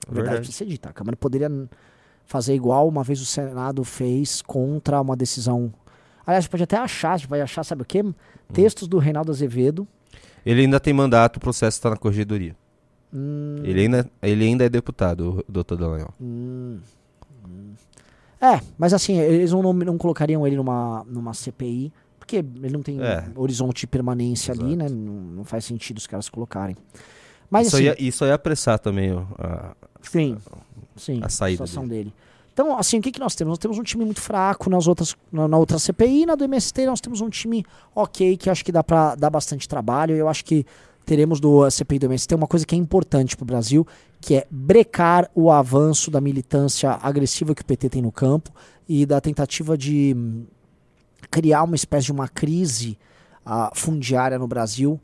Verdade, 0.07 0.13
Verdade. 0.15 0.37
precisa 0.37 0.57
ser 0.57 0.65
dita. 0.65 0.89
A 0.89 0.93
Câmara 0.93 1.15
poderia 1.17 1.49
fazer 2.25 2.53
igual 2.53 2.87
uma 2.87 3.03
vez 3.03 3.19
o 3.21 3.25
Senado 3.25 3.83
fez 3.83 4.41
contra 4.41 5.01
uma 5.01 5.15
decisão. 5.15 5.73
Aliás, 6.25 6.47
pode 6.47 6.63
até 6.63 6.77
achar, 6.77 7.13
a 7.13 7.17
gente 7.17 7.29
vai 7.29 7.41
achar, 7.41 7.63
sabe 7.63 7.81
o 7.81 7.85
quê? 7.85 8.03
Hum. 8.03 8.13
Textos 8.53 8.87
do 8.87 8.97
Reinaldo 8.99 9.31
Azevedo. 9.31 9.87
Ele 10.45 10.61
ainda 10.61 10.79
tem 10.79 10.93
mandato, 10.93 11.37
o 11.37 11.39
processo 11.39 11.77
está 11.77 11.89
na 11.89 11.97
corregedoria. 11.97 12.55
Hum, 13.13 13.57
Ele, 13.63 13.81
ainda, 13.81 14.09
ele 14.21 14.45
ainda 14.45 14.63
é 14.65 14.69
deputado, 14.69 15.43
o 15.47 15.51
doutor 15.51 15.77
Dallagnol. 15.77 16.13
hum, 16.21 16.79
hum. 17.45 17.73
É, 18.41 18.61
mas 18.77 18.93
assim, 18.93 19.17
eles 19.19 19.51
não, 19.51 19.73
não 19.73 19.97
colocariam 19.97 20.45
ele 20.47 20.55
numa, 20.55 21.03
numa 21.07 21.33
CPI, 21.33 21.91
porque 22.17 22.37
ele 22.37 22.69
não 22.69 22.81
tem 22.81 23.01
É. 23.01 23.25
horizonte 23.35 23.81
de 23.81 23.87
permanência 23.87 24.53
ali, 24.53 24.73
Exato. 24.73 24.77
né? 24.77 24.89
Não, 24.89 25.13
não 25.13 25.43
faz 25.43 25.65
sentido 25.65 25.97
os 25.97 26.07
caras 26.07 26.29
colocarem. 26.29 26.77
Mas 27.49 27.67
isso, 27.67 27.77
assim, 27.77 27.85
ia, 27.85 27.95
isso 27.99 28.23
ia 28.25 28.35
apressar 28.35 28.77
também 28.79 29.11
ó, 29.11 29.23
a- 29.39 29.75
sim, 30.03 30.37
sim, 30.95 31.19
a 31.23 31.27
saída 31.29 31.65
situação 31.65 31.87
dele. 31.87 32.13
Então, 32.59 32.77
assim, 32.77 32.99
o 32.99 33.01
que, 33.01 33.13
que 33.13 33.21
nós 33.21 33.35
temos? 33.35 33.51
Nós 33.51 33.57
temos 33.57 33.77
um 33.77 33.83
time 33.83 34.03
muito 34.03 34.19
fraco 34.19 34.69
nas 34.69 34.85
outras, 34.85 35.15
na, 35.31 35.47
na 35.47 35.57
outra 35.57 35.79
CPI, 35.79 36.25
na 36.25 36.35
do 36.35 36.43
MST 36.43 36.87
nós 36.87 36.99
temos 36.99 37.21
um 37.21 37.29
time 37.29 37.65
ok, 37.95 38.35
que 38.35 38.49
acho 38.49 38.65
que 38.65 38.71
dá 38.73 38.83
pra 38.83 39.15
dar 39.15 39.29
bastante 39.29 39.65
trabalho. 39.65 40.13
Eu 40.13 40.27
acho 40.27 40.43
que 40.43 40.65
teremos 41.05 41.39
do 41.39 41.71
CPI 41.71 41.99
do 41.99 42.07
MST 42.07 42.35
uma 42.35 42.47
coisa 42.47 42.65
que 42.65 42.75
é 42.75 42.77
importante 42.77 43.37
pro 43.37 43.45
Brasil, 43.45 43.87
que 44.19 44.35
é 44.35 44.45
brecar 44.51 45.31
o 45.33 45.49
avanço 45.49 46.11
da 46.11 46.19
militância 46.19 46.99
agressiva 47.01 47.55
que 47.55 47.61
o 47.61 47.65
PT 47.65 47.87
tem 47.87 48.01
no 48.01 48.11
campo 48.11 48.51
e 48.89 49.05
da 49.05 49.21
tentativa 49.21 49.77
de 49.77 50.13
hum, 50.13 50.43
criar 51.31 51.63
uma 51.63 51.77
espécie 51.77 52.07
de 52.07 52.11
uma 52.11 52.27
crise 52.27 52.99
ah, 53.45 53.71
fundiária 53.73 54.37
no 54.37 54.49
Brasil, 54.49 54.99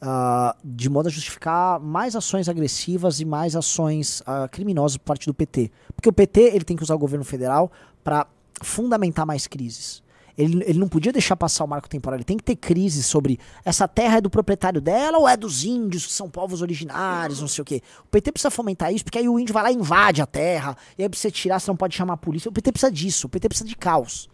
ah, 0.00 0.56
de 0.64 0.88
modo 0.88 1.08
a 1.08 1.10
justificar 1.10 1.78
mais 1.78 2.16
ações 2.16 2.48
agressivas 2.48 3.20
e 3.20 3.24
mais 3.24 3.54
ações 3.54 4.22
ah, 4.26 4.48
criminosas 4.48 4.96
por 4.96 5.04
parte 5.04 5.26
do 5.26 5.34
PT. 5.34 5.70
Porque 5.94 6.08
o 6.08 6.12
PT 6.12 6.40
ele 6.40 6.64
tem 6.64 6.76
que 6.76 6.82
usar 6.82 6.94
o 6.94 6.98
governo 6.98 7.24
federal 7.24 7.70
para 8.02 8.26
fundamentar 8.62 9.26
mais 9.26 9.46
crises. 9.46 10.02
Ele, 10.38 10.62
ele 10.64 10.78
não 10.78 10.88
podia 10.88 11.12
deixar 11.12 11.36
passar 11.36 11.64
o 11.64 11.68
marco 11.68 11.88
temporal, 11.88 12.16
ele 12.16 12.24
tem 12.24 12.36
que 12.36 12.42
ter 12.42 12.56
crise 12.56 13.02
sobre 13.02 13.38
essa 13.62 13.86
terra 13.86 14.18
é 14.18 14.20
do 14.22 14.30
proprietário 14.30 14.80
dela 14.80 15.18
ou 15.18 15.28
é 15.28 15.36
dos 15.36 15.64
índios, 15.64 16.06
que 16.06 16.12
são 16.12 16.30
povos 16.30 16.62
originários, 16.62 17.40
não 17.40 17.48
sei 17.48 17.60
o 17.60 17.64
quê. 17.64 17.82
O 18.04 18.08
PT 18.08 18.32
precisa 18.32 18.50
fomentar 18.50 18.92
isso, 18.94 19.04
porque 19.04 19.18
aí 19.18 19.28
o 19.28 19.38
índio 19.38 19.52
vai 19.52 19.64
lá 19.64 19.70
e 19.70 19.74
invade 19.74 20.22
a 20.22 20.26
terra, 20.26 20.76
e 20.96 21.02
aí 21.02 21.08
você 21.12 21.30
tirar, 21.30 21.60
você 21.60 21.70
não 21.70 21.76
pode 21.76 21.94
chamar 21.94 22.14
a 22.14 22.16
polícia. 22.16 22.48
O 22.48 22.52
PT 22.52 22.72
precisa 22.72 22.90
disso, 22.90 23.26
o 23.26 23.30
PT 23.30 23.48
precisa 23.48 23.68
de 23.68 23.76
caos. 23.76 24.30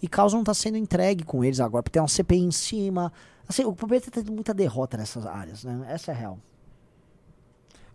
E 0.00 0.08
caos 0.08 0.32
não 0.32 0.44
tá 0.44 0.54
sendo 0.54 0.76
entregue 0.76 1.24
com 1.24 1.44
eles 1.44 1.60
agora, 1.60 1.82
porque 1.82 1.94
tem 1.94 2.02
uma 2.02 2.08
CPI 2.08 2.38
em 2.38 2.50
cima. 2.50 3.12
Assim, 3.48 3.64
o 3.64 3.72
PT 3.72 4.10
tá 4.10 4.20
tendo 4.20 4.32
muita 4.32 4.54
derrota 4.54 4.96
nessas 4.96 5.26
áreas, 5.26 5.64
né? 5.64 5.86
Essa 5.88 6.12
é 6.12 6.14
a 6.14 6.18
real. 6.18 6.38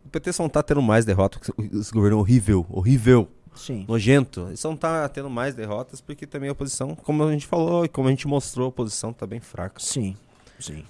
O 0.06 0.10
PT 0.10 0.34
só 0.34 0.43
não 0.43 0.49
tá 0.49 0.62
tendo 0.62 0.82
mais 0.82 1.06
derrotas, 1.06 1.39
porque 1.49 1.78
esse 1.78 1.91
governo 1.91 2.18
é 2.18 2.20
horrível, 2.20 2.66
horrível, 2.70 3.28
Sim. 3.56 3.86
nojento. 3.88 4.47
Eles 4.47 4.60
só 4.60 4.70
não 4.70 4.76
tá 4.78 5.08
tendo 5.08 5.30
mais 5.30 5.56
derrotas 5.56 6.01
porque 6.01 6.28
também 6.28 6.49
a 6.49 6.54
oposição, 6.54 6.95
como 6.95 7.24
a 7.24 7.32
gente 7.32 7.47
falou 7.47 7.86
e 7.86 7.88
como 7.88 8.08
a 8.08 8.12
gente 8.12 8.28
mostrou, 8.28 8.66
a 8.66 8.70
oposição 8.70 9.14
tá 9.14 9.26
bem 9.26 9.39
fraca. 9.39 9.80
Sim, 9.80 10.18
sim. 10.60 10.84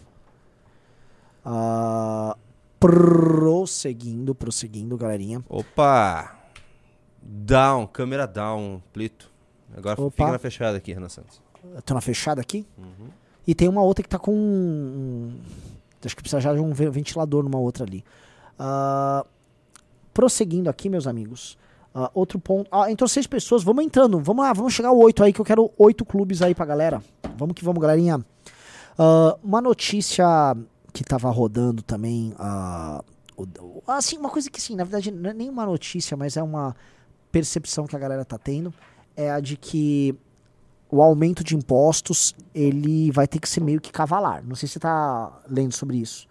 Ah, 1.46 2.36
prosseguindo, 2.80 4.34
prosseguindo, 4.34 4.98
galerinha. 4.98 5.44
Opa! 5.48 6.40
Down, 7.22 7.88
câmera 7.88 8.26
down, 8.26 8.82
Plito. 8.92 9.33
Agora 9.76 10.00
Opa. 10.02 10.12
fica 10.12 10.32
na 10.32 10.40
fechada 10.40 10.78
aqui, 10.78 10.94
Renan 10.94 11.10
Santos. 11.10 11.42
Eu 11.76 11.82
tô 11.82 11.94
na 11.94 12.02
fechada 12.02 12.42
aqui. 12.42 12.66
E 13.48 13.54
tem 13.56 13.68
uma 13.68 13.82
outra 13.82 14.04
que 14.04 14.10
tá 14.10 14.20
com. 14.20 14.34
um- 14.34 15.38
Acho 16.06 16.16
que 16.16 16.22
precisa 16.22 16.42
já 16.42 16.54
de 16.54 16.60
um 16.60 16.74
ve- 16.74 16.90
ventilador 16.90 17.44
numa 17.44 17.58
outra 17.60 17.86
ali. 17.86 18.04
Ah, 18.60 19.26
prosseguindo 20.14 20.70
aqui, 20.70 20.90
meus 20.90 21.08
amigos. 21.08 21.58
ah, 21.96 22.10
outro 22.14 22.40
ponto. 22.40 22.68
Ah, 22.72 22.92
entrou 22.92 23.08
seis 23.08 23.28
pessoas. 23.28 23.64
Vamos 23.64 23.84
entrando. 23.86 24.20
Vamos 24.20 24.44
lá, 24.44 24.52
vamos 24.52 24.74
chegar 24.74 24.90
ao 24.90 24.98
oito 24.98 25.24
aí, 25.24 25.32
que 25.32 25.40
eu 25.40 25.46
quero 25.46 25.72
oito 25.78 26.04
clubes 26.04 26.42
aí 26.42 26.54
pra 26.56 26.66
galera. 26.66 27.02
Vamos 27.38 27.54
que 27.56 27.64
vamos, 27.64 27.80
galerinha. 27.82 28.20
Ah, 28.98 29.38
uma 29.44 29.62
notícia 29.62 30.26
que 30.92 31.04
tava 31.04 31.30
rodando 31.30 31.82
também. 31.82 32.34
assim, 33.88 34.18
uma 34.18 34.30
coisa 34.30 34.50
que 34.50 34.62
sim, 34.62 34.76
na 34.76 34.84
verdade, 34.84 35.12
não 35.12 35.30
é 35.30 35.34
nem 35.34 35.50
uma 35.50 35.66
notícia, 35.66 36.16
mas 36.18 36.38
é 36.38 36.44
uma 36.44 36.76
percepção 37.32 37.86
que 37.88 37.96
a 37.96 38.00
galera 38.00 38.24
tá 38.26 38.38
tendo. 38.38 38.74
É 39.16 39.32
a 39.32 39.40
de 39.40 39.56
que 39.58 40.16
o 40.90 41.02
aumento 41.02 41.44
de 41.44 41.56
impostos 41.56 42.36
ele 42.54 43.12
vai 43.12 43.28
ter 43.28 43.40
que 43.40 43.50
ser 43.50 43.62
meio 43.62 43.82
que 43.82 43.92
cavalar. 43.92 44.44
Não 44.46 44.56
sei 44.56 44.68
se 44.68 44.74
você 44.74 44.80
tá 44.80 45.42
lendo 45.50 45.74
sobre 45.74 45.98
isso. 45.98 46.28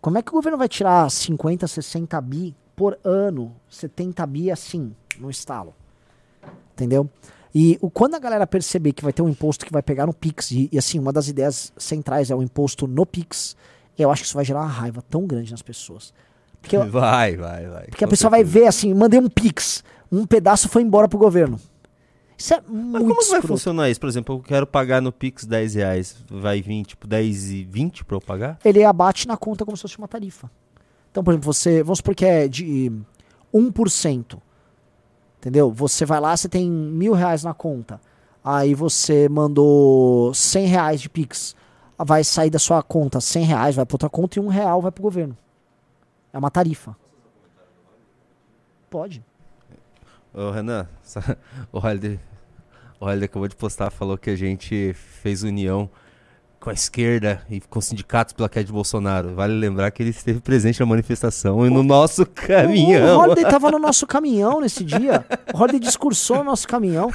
Como 0.00 0.18
é 0.18 0.22
que 0.22 0.30
o 0.30 0.34
governo 0.34 0.58
vai 0.58 0.68
tirar 0.68 1.10
50, 1.10 1.66
60 1.66 2.20
bi 2.20 2.54
por 2.76 2.98
ano, 3.02 3.54
70 3.68 4.26
bi 4.26 4.50
assim, 4.50 4.94
no 5.18 5.30
estalo? 5.30 5.74
Entendeu? 6.74 7.08
E 7.54 7.78
o, 7.80 7.88
quando 7.90 8.14
a 8.14 8.18
galera 8.18 8.46
perceber 8.46 8.92
que 8.92 9.02
vai 9.02 9.12
ter 9.12 9.22
um 9.22 9.28
imposto 9.28 9.64
que 9.64 9.72
vai 9.72 9.82
pegar 9.82 10.06
no 10.06 10.12
Pix, 10.12 10.50
e, 10.50 10.68
e, 10.72 10.78
assim, 10.78 10.98
uma 10.98 11.12
das 11.12 11.28
ideias 11.28 11.72
centrais 11.76 12.30
é 12.30 12.34
o 12.34 12.42
imposto 12.42 12.86
no 12.86 13.06
Pix, 13.06 13.56
eu 13.96 14.10
acho 14.10 14.22
que 14.22 14.26
isso 14.26 14.34
vai 14.36 14.44
gerar 14.44 14.60
uma 14.60 14.68
raiva 14.68 15.02
tão 15.08 15.24
grande 15.26 15.52
nas 15.52 15.62
pessoas. 15.62 16.12
Porque, 16.60 16.76
Vai, 16.90 17.36
vai, 17.36 17.66
vai. 17.68 17.86
porque 17.86 18.04
a 18.04 18.08
pessoa 18.08 18.30
vai 18.30 18.40
certeza. 18.44 18.58
ver 18.60 18.66
assim, 18.66 18.92
mandei 18.94 19.20
um 19.20 19.28
Pix, 19.28 19.84
um 20.10 20.26
pedaço 20.26 20.68
foi 20.68 20.82
embora 20.82 21.08
pro 21.08 21.18
governo. 21.18 21.60
Isso 22.36 22.52
é 22.54 22.60
Mas 22.60 22.68
muito 22.70 22.92
como 22.98 23.08
que 23.08 23.14
vai 23.14 23.22
escroto. 23.24 23.46
funcionar 23.46 23.90
isso? 23.90 24.00
Por 24.00 24.08
exemplo, 24.08 24.34
eu 24.36 24.40
quero 24.40 24.66
pagar 24.66 25.00
no 25.00 25.12
Pix 25.12 25.44
10 25.44 25.74
reais. 25.74 26.16
Vai 26.28 26.60
vir, 26.60 26.84
tipo, 26.84 27.06
10 27.06 27.50
e 27.50 27.64
20 27.64 28.04
pra 28.04 28.16
eu 28.16 28.20
pagar? 28.20 28.58
ele 28.64 28.82
abate 28.84 29.26
na 29.28 29.36
conta 29.36 29.64
como 29.64 29.76
se 29.76 29.82
fosse 29.82 29.98
uma 29.98 30.08
tarifa. 30.08 30.50
Então, 31.10 31.22
por 31.22 31.30
exemplo, 31.32 31.52
você, 31.52 31.82
vamos 31.82 31.98
supor 31.98 32.14
que 32.14 32.24
é 32.24 32.48
de 32.48 32.90
1%. 33.54 34.38
Entendeu? 35.38 35.70
Você 35.70 36.04
vai 36.04 36.18
lá, 36.20 36.36
você 36.36 36.48
tem 36.48 36.68
mil 36.70 37.12
reais 37.12 37.44
na 37.44 37.54
conta. 37.54 38.00
Aí 38.42 38.74
você 38.74 39.28
mandou 39.28 40.34
100 40.34 40.66
reais 40.66 41.00
de 41.00 41.08
Pix. 41.08 41.54
Vai 41.96 42.24
sair 42.24 42.50
da 42.50 42.58
sua 42.58 42.82
conta 42.82 43.20
100 43.20 43.44
reais, 43.44 43.76
vai 43.76 43.86
pra 43.86 43.94
outra 43.94 44.10
conta 44.10 44.38
e 44.38 44.42
um 44.42 44.48
real 44.48 44.82
vai 44.82 44.90
pro 44.90 45.02
governo. 45.02 45.36
É 46.32 46.38
uma 46.38 46.50
tarifa. 46.50 46.96
Pode. 48.90 49.24
Ô, 50.34 50.50
Renan, 50.50 50.88
o 51.72 51.78
Holiday, 51.78 52.18
o 52.98 53.04
Holiday 53.06 53.26
acabou 53.26 53.46
de 53.46 53.54
postar, 53.54 53.88
falou 53.90 54.18
que 54.18 54.30
a 54.30 54.36
gente 54.36 54.92
fez 55.22 55.44
união 55.44 55.88
com 56.58 56.70
a 56.70 56.72
esquerda 56.72 57.40
e 57.48 57.60
com 57.60 57.80
sindicatos 57.80 58.32
pela 58.32 58.48
queda 58.48 58.64
de 58.64 58.72
Bolsonaro. 58.72 59.32
Vale 59.32 59.52
lembrar 59.52 59.92
que 59.92 60.02
ele 60.02 60.10
esteve 60.10 60.40
presente 60.40 60.80
na 60.80 60.86
manifestação 60.86 61.64
e 61.64 61.70
no 61.70 61.84
nosso 61.84 62.22
O 62.22 62.26
caminhão. 62.26 63.20
Holiday 63.20 63.44
tava 63.44 63.70
no 63.70 63.78
nosso 63.78 64.08
caminhão 64.08 64.60
nesse 64.60 64.82
dia. 64.82 65.24
O 65.52 65.58
Holiday 65.58 65.78
discursou 65.78 66.38
no 66.38 66.44
nosso 66.44 66.66
caminhão. 66.66 67.12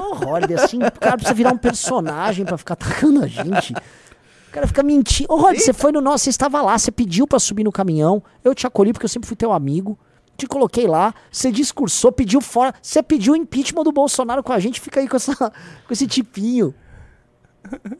O 0.00 0.26
Holiday, 0.26 0.56
assim, 0.56 0.78
o 0.78 0.90
cara 0.98 1.16
precisa 1.16 1.34
virar 1.34 1.52
um 1.52 1.58
personagem 1.58 2.44
pra 2.44 2.58
ficar 2.58 2.72
atacando 2.74 3.22
a 3.22 3.28
gente. 3.28 3.74
O 3.74 4.50
cara 4.50 4.66
fica 4.66 4.82
mentindo. 4.82 5.32
Ô, 5.32 5.36
Holiday, 5.36 5.60
você 5.60 5.72
foi 5.72 5.92
no 5.92 6.00
nosso, 6.00 6.24
você 6.24 6.30
estava 6.30 6.60
lá, 6.62 6.76
você 6.76 6.90
pediu 6.90 7.28
pra 7.28 7.38
subir 7.38 7.62
no 7.62 7.70
caminhão. 7.70 8.20
Eu 8.42 8.56
te 8.56 8.66
acolhi 8.66 8.92
porque 8.92 9.04
eu 9.04 9.10
sempre 9.10 9.28
fui 9.28 9.36
teu 9.36 9.52
amigo. 9.52 9.96
Te 10.36 10.46
coloquei 10.46 10.86
lá, 10.86 11.14
você 11.30 11.50
discursou, 11.50 12.12
pediu 12.12 12.40
fora. 12.40 12.74
Você 12.82 13.02
pediu 13.02 13.32
o 13.32 13.36
impeachment 13.36 13.84
do 13.84 13.92
Bolsonaro 13.92 14.42
com 14.42 14.52
a 14.52 14.58
gente, 14.58 14.80
fica 14.80 15.00
aí 15.00 15.08
com, 15.08 15.16
essa, 15.16 15.34
com 15.86 15.92
esse 15.92 16.06
tipinho. 16.06 16.74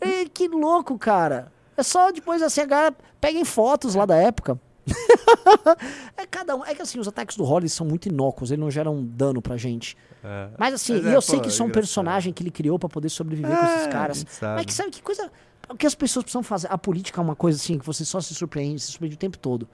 Ei, 0.01 0.29
que 0.29 0.49
louco, 0.49 0.99
cara. 0.99 1.53
É 1.77 1.83
só 1.83 2.11
depois 2.11 2.43
assim, 2.43 2.61
a 2.61 2.67
galera 2.67 2.97
peguem 3.21 3.45
fotos 3.45 3.95
lá 3.95 4.07
da 4.07 4.17
época. 4.17 4.61
é 6.17 6.27
cada 6.27 6.55
um. 6.57 6.65
É 6.65 6.75
que 6.75 6.83
assim, 6.83 6.99
os 6.99 7.09
ataques 7.09 7.37
do 7.37 7.45
Hollis 7.45 7.73
são 7.73 7.87
muito 7.87 8.09
inócuos, 8.09 8.51
eles 8.51 8.61
não 8.61 8.71
geram 8.71 9.03
dano 9.05 9.43
pra 9.43 9.57
gente. 9.57 9.97
É. 10.23 10.49
Mas 10.59 10.75
assim, 10.75 10.95
Mas 10.95 11.05
e 11.05 11.09
é, 11.09 11.17
eu 11.17 11.21
sei 11.21 11.37
pô, 11.37 11.43
que 11.43 11.49
isso 11.49 11.63
é 11.63 11.67
um 11.67 11.71
personagem 11.71 12.33
que 12.33 12.43
ele 12.43 12.51
criou 12.51 12.79
pra 12.79 12.89
poder 12.89 13.09
sobreviver 13.09 13.57
com 13.57 13.65
esses 13.65 13.87
É, 13.87 13.91
caras. 13.91 14.27
Mas 14.41 14.67
que 14.67 14.73
sabe 14.73 14.91
que 14.91 15.03
coisa. 15.03 15.31
O 15.69 15.75
que 15.75 15.87
as 15.87 15.97
pessoas 15.97 16.23
precisam 16.23 16.43
fazer? 16.45 16.69
A 16.71 16.79
política 16.79 17.21
é 17.21 17.25
uma 17.25 17.35
coisa 17.35 17.59
assim 17.59 17.77
que 17.79 17.85
você 17.85 18.05
só 18.05 18.21
se 18.21 18.33
surpreende, 18.35 18.81
se 18.81 18.93
surpreende 18.93 19.17
o 19.17 19.19
tempo 19.19 19.37
todo. 19.37 19.69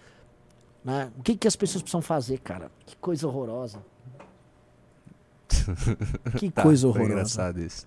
Né? 0.84 1.10
O 1.18 1.22
que, 1.22 1.36
que 1.36 1.46
as 1.46 1.56
pessoas 1.56 1.82
precisam 1.82 2.02
fazer, 2.02 2.38
cara? 2.38 2.70
Que 2.86 2.96
coisa 2.96 3.26
horrorosa. 3.26 3.78
que 6.38 6.50
Tá, 6.50 6.62
coisa 6.62 6.82
foi 6.82 6.90
horrorosa. 6.90 7.12
engraçado 7.12 7.60
isso. 7.60 7.86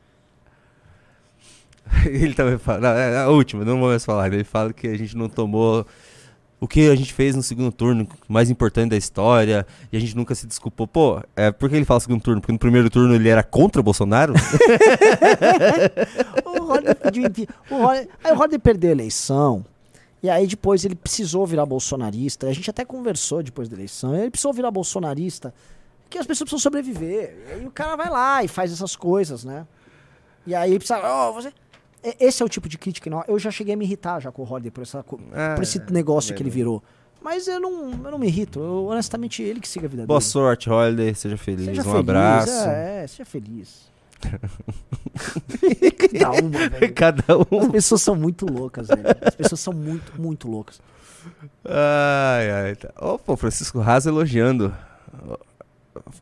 Ele 2.06 2.34
também 2.34 2.58
fala, 2.58 2.80
não, 2.80 2.90
é 2.90 3.18
a 3.18 3.30
última, 3.30 3.64
não 3.66 3.80
vou 3.80 3.90
mais 3.90 4.06
falar. 4.06 4.32
Ele 4.32 4.44
fala 4.44 4.74
que 4.74 4.88
a 4.88 4.98
gente 4.98 5.16
não 5.16 5.30
tomou 5.30 5.86
o 6.60 6.68
que 6.68 6.90
a 6.90 6.96
gente 6.96 7.14
fez 7.14 7.36
no 7.36 7.44
segundo 7.44 7.72
turno, 7.72 8.08
mais 8.28 8.50
importante 8.50 8.90
da 8.92 8.98
história, 8.98 9.68
e 9.92 9.98
a 9.98 10.00
gente 10.00 10.16
nunca 10.16 10.34
se 10.34 10.48
desculpou. 10.48 10.88
Pô, 10.88 11.22
é, 11.36 11.52
por 11.52 11.70
que 11.70 11.76
ele 11.76 11.86
fala 11.86 12.00
segundo 12.00 12.22
turno? 12.22 12.42
Porque 12.42 12.54
no 12.54 12.58
primeiro 12.60 12.90
turno 12.90 13.14
ele 13.14 13.28
era 13.30 13.44
contra 13.44 13.82
o 13.82 13.84
Bolsonaro? 13.84 14.34
O 16.46 16.72
Holiday 16.72 16.96
pediu 16.96 17.24
o 17.70 17.88
Aí 17.88 18.08
o 18.34 18.40
Holiday 18.40 18.58
perdeu 18.58 18.90
a 18.90 18.94
eleição. 18.94 19.64
E 20.26 20.30
aí 20.30 20.48
depois 20.48 20.84
ele 20.84 20.96
precisou 20.96 21.46
virar 21.46 21.68
bolsonarista. 21.68 22.48
A 22.48 22.52
gente 22.54 22.68
até 22.68 22.84
conversou 22.84 23.44
depois 23.44 23.70
da 23.70 23.76
eleição. 23.76 24.16
Ele 24.16 24.32
precisou 24.32 24.52
virar 24.52 24.72
bolsonarista. 24.72 25.54
Porque 26.02 26.18
as 26.18 26.26
pessoas 26.26 26.50
precisam 26.50 26.60
sobreviver. 26.64 27.38
E 27.48 27.52
aí 27.54 27.66
o 27.68 27.70
cara 27.70 27.96
vai 27.96 28.10
lá 28.10 28.44
e 28.44 28.48
faz 28.48 28.72
essas 28.72 28.96
coisas, 28.96 29.44
né? 29.44 29.68
E 30.48 30.56
aí 30.56 30.80
precisa. 30.80 31.00
"Ó, 31.04 31.32
você... 31.32 31.54
Esse 32.20 32.42
é 32.42 32.46
o 32.46 32.50
tipo 32.50 32.68
de 32.68 32.76
crítica. 32.76 33.08
não- 33.08 33.24
Eu 33.28 33.38
já 33.38 33.52
cheguei 33.52 33.76
a 33.76 33.78
me 33.78 33.86
irritar 33.86 34.20
já 34.20 34.32
com 34.32 34.42
o 34.42 34.52
Holiday 34.52 34.72
por, 34.72 34.82
essa, 34.82 35.06
Ah, 35.32 35.54
por 35.56 35.62
esse 35.62 35.78
é, 35.78 35.86
negócio 35.92 36.34
é 36.34 36.36
que 36.36 36.42
ele 36.42 36.50
virou. 36.50 36.82
Mas 37.22 37.48
eu 37.48 37.60
não, 37.60 37.92
eu 37.92 38.12
não 38.12 38.18
me 38.18 38.26
irrito. 38.26 38.60
Eu, 38.60 38.86
honestamente, 38.88 39.44
ele 39.44 39.60
que 39.60 39.68
siga 39.68 39.86
a 39.86 39.90
vida 39.90 40.08
Boa 40.08 40.20
dele. 40.20 40.30
sorte, 40.32 40.70
Holiday, 40.72 41.14
seja 41.14 41.38
feliz. 41.38 41.66
Seja 41.66 41.82
um 41.82 41.86
feliz, 41.86 42.00
abraço. 42.00 42.52
É, 42.52 43.04
é, 43.04 43.08
seja 43.08 43.26
feliz. 43.26 43.92
Cada 46.12 46.32
uma, 46.32 46.70
velho. 46.70 46.94
Cada 46.94 47.24
As 47.62 47.68
pessoas 47.72 48.02
são 48.02 48.16
muito 48.16 48.46
loucas, 48.46 48.88
velho. 48.88 49.04
As 49.22 49.36
pessoas 49.36 49.60
são 49.60 49.74
muito, 49.74 50.20
muito 50.20 50.48
loucas. 50.50 50.82
Ai, 51.66 52.52
ai. 52.52 52.76
Tá. 52.76 52.92
Opa, 53.00 53.34
o 53.34 53.38
Francisco 53.38 53.80
Raso 53.80 54.10
elogiando. 54.10 54.74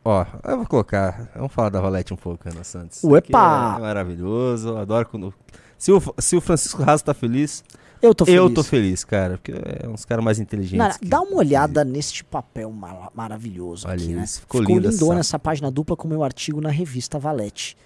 Ó, 0.06 0.26
eu 0.44 0.58
vou 0.58 0.66
colocar. 0.66 1.30
Vamos 1.36 1.54
falar 1.54 1.70
da 1.70 1.82
Valete 1.82 2.14
um 2.14 2.18
pouco, 2.18 2.48
Ana 2.48 2.64
Santos. 2.64 3.04
Uepa! 3.04 3.76
É 3.78 3.82
maravilhoso. 3.82 4.78
Adoro 4.78 5.08
quando. 5.08 5.34
Se 5.78 5.92
o, 5.92 6.02
se 6.18 6.36
o 6.36 6.42
Francisco 6.42 6.84
Raso 6.84 7.04
tá 7.04 7.14
feliz, 7.14 7.64
Eu 8.04 8.14
tô 8.14 8.26
feliz. 8.26 8.38
Eu 8.38 8.54
tô 8.54 8.64
feliz, 8.64 9.04
cara, 9.06 9.38
porque 9.38 9.54
é 9.54 9.88
uns 9.88 10.04
caras 10.04 10.24
mais 10.24 10.38
inteligentes. 10.38 10.98
Que- 10.98 11.06
dá 11.08 11.22
uma 11.22 11.38
olhada 11.38 11.86
neste 11.86 12.24
papel 12.24 12.70
mar- 12.72 13.10
maravilhoso 13.16 13.88
Olha 13.88 13.96
aqui, 13.96 14.14
né? 14.14 14.24
isso, 14.24 14.42
ficou 14.42 14.62
lindo 14.62 14.90
lindona 14.90 15.22
essa- 15.22 15.30
essa 15.30 15.40
página 15.40 15.72
dupla 15.72 15.96
com 15.96 16.06
o 16.08 16.10
meu 16.12 16.24
artigo 16.24 16.60
na 16.60 16.70
revista 16.70 17.18
Valete. 17.18 17.78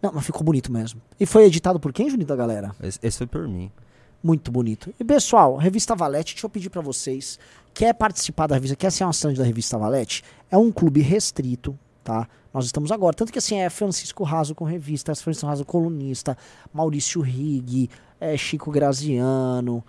Não, 0.00 0.12
mas 0.14 0.24
ficou 0.24 0.42
bonito 0.42 0.72
mesmo. 0.72 1.00
E 1.20 1.26
foi 1.26 1.44
editado 1.44 1.78
por 1.78 1.92
quem, 1.92 2.08
Junito, 2.08 2.28
da 2.28 2.36
galera? 2.36 2.74
Esse, 2.82 2.98
esse 3.02 3.18
foi 3.18 3.26
por 3.26 3.46
mim. 3.46 3.70
Muito 4.22 4.50
bonito. 4.50 4.92
E 4.98 5.04
pessoal, 5.04 5.56
Revista 5.56 5.94
Valete, 5.94 6.34
deixa 6.34 6.46
eu 6.46 6.50
pedir 6.50 6.70
pra 6.70 6.80
vocês, 6.80 7.38
quer 7.74 7.92
participar 7.94 8.46
da 8.46 8.54
revista, 8.54 8.74
quer 8.76 8.90
ser 8.90 9.04
um 9.04 9.08
assinante 9.10 9.38
da 9.38 9.44
Revista 9.44 9.76
Valete? 9.78 10.24
É 10.50 10.56
um 10.56 10.72
clube 10.72 11.00
restrito, 11.02 11.78
tá? 12.08 12.26
Nós 12.54 12.64
estamos 12.64 12.90
agora, 12.90 13.14
tanto 13.14 13.30
que 13.30 13.38
assim, 13.38 13.58
é 13.58 13.68
Francisco 13.68 14.24
Raso 14.24 14.54
com 14.54 14.64
revista, 14.64 15.14
Francisco 15.14 15.46
Raso 15.46 15.62
colunista, 15.62 16.38
Maurício 16.72 17.20
Rigg, 17.20 17.90
é 18.18 18.34
Chico 18.34 18.70
Graziano, 18.70 19.84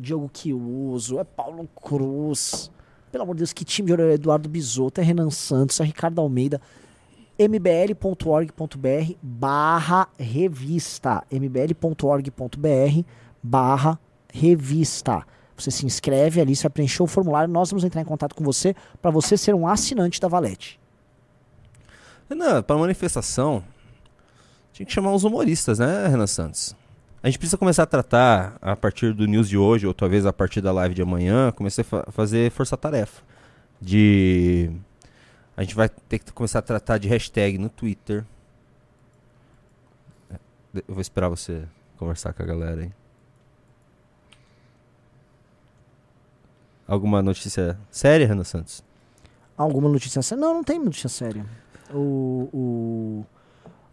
Diogo 0.00 0.30
Chiuso, 0.32 1.18
é 1.18 1.24
Paulo 1.24 1.68
Cruz. 1.76 2.70
Pelo 3.12 3.24
amor 3.24 3.34
de 3.34 3.40
Deus, 3.40 3.52
que 3.52 3.66
time 3.66 3.94
de 3.94 4.02
Eduardo 4.02 4.48
Bisotto, 4.48 5.02
é 5.02 5.04
Renan 5.04 5.28
Santos, 5.28 5.78
é 5.80 5.84
Ricardo 5.84 6.22
Almeida. 6.22 6.58
Mbl.org.br 7.38 9.12
barra 9.22 10.08
revista. 10.18 11.22
Mbl.org.br 11.30 13.02
barra 13.42 14.00
revista. 14.32 15.22
Você 15.56 15.70
se 15.70 15.84
inscreve 15.84 16.40
ali, 16.40 16.56
você 16.56 16.62
vai 16.62 16.70
preencher 16.70 17.02
o 17.02 17.06
formulário. 17.06 17.52
Nós 17.52 17.70
vamos 17.70 17.84
entrar 17.84 18.00
em 18.00 18.06
contato 18.06 18.34
com 18.34 18.42
você 18.42 18.74
para 19.02 19.10
você 19.10 19.36
ser 19.36 19.54
um 19.54 19.68
assinante 19.68 20.20
da 20.20 20.28
Valete 20.28 20.80
Renan, 22.28 22.62
pra 22.62 22.76
manifestação, 22.76 23.64
tinha 24.72 24.84
que 24.86 24.92
chamar 24.92 25.12
os 25.12 25.24
humoristas, 25.24 25.78
né, 25.78 26.06
Renan 26.08 26.26
Santos? 26.26 26.74
A 27.22 27.26
gente 27.28 27.38
precisa 27.38 27.56
começar 27.58 27.82
a 27.82 27.86
tratar, 27.86 28.56
a 28.62 28.76
partir 28.76 29.12
do 29.12 29.26
news 29.26 29.48
de 29.48 29.56
hoje, 29.58 29.86
ou 29.86 29.92
talvez 29.94 30.24
a 30.24 30.32
partir 30.32 30.60
da 30.60 30.70
live 30.72 30.94
de 30.94 31.02
amanhã, 31.02 31.50
comecei 31.52 31.82
a 31.82 31.84
fa- 31.84 32.06
fazer 32.10 32.50
força-tarefa. 32.50 33.22
De. 33.80 34.70
A 35.56 35.62
gente 35.62 35.74
vai 35.74 35.88
ter 35.88 36.18
que 36.20 36.32
começar 36.32 36.60
a 36.60 36.62
tratar 36.62 36.98
de 36.98 37.08
hashtag 37.08 37.58
no 37.58 37.68
Twitter. 37.68 38.24
É, 40.30 40.36
Eu 40.86 40.94
vou 40.94 41.00
esperar 41.00 41.28
você 41.28 41.64
conversar 41.96 42.32
com 42.32 42.42
a 42.42 42.46
galera 42.46 42.82
aí. 42.82 42.92
Alguma 46.86 47.20
notícia 47.20 47.78
séria, 47.90 48.26
Renan 48.26 48.44
Santos? 48.44 48.82
alguma 49.56 49.88
notícia 49.88 50.22
séria? 50.22 50.40
não, 50.40 50.54
não 50.54 50.62
tem 50.64 50.78
notícia 50.78 51.08
séria 51.08 51.44
o, 51.92 52.48
o, 52.52 53.26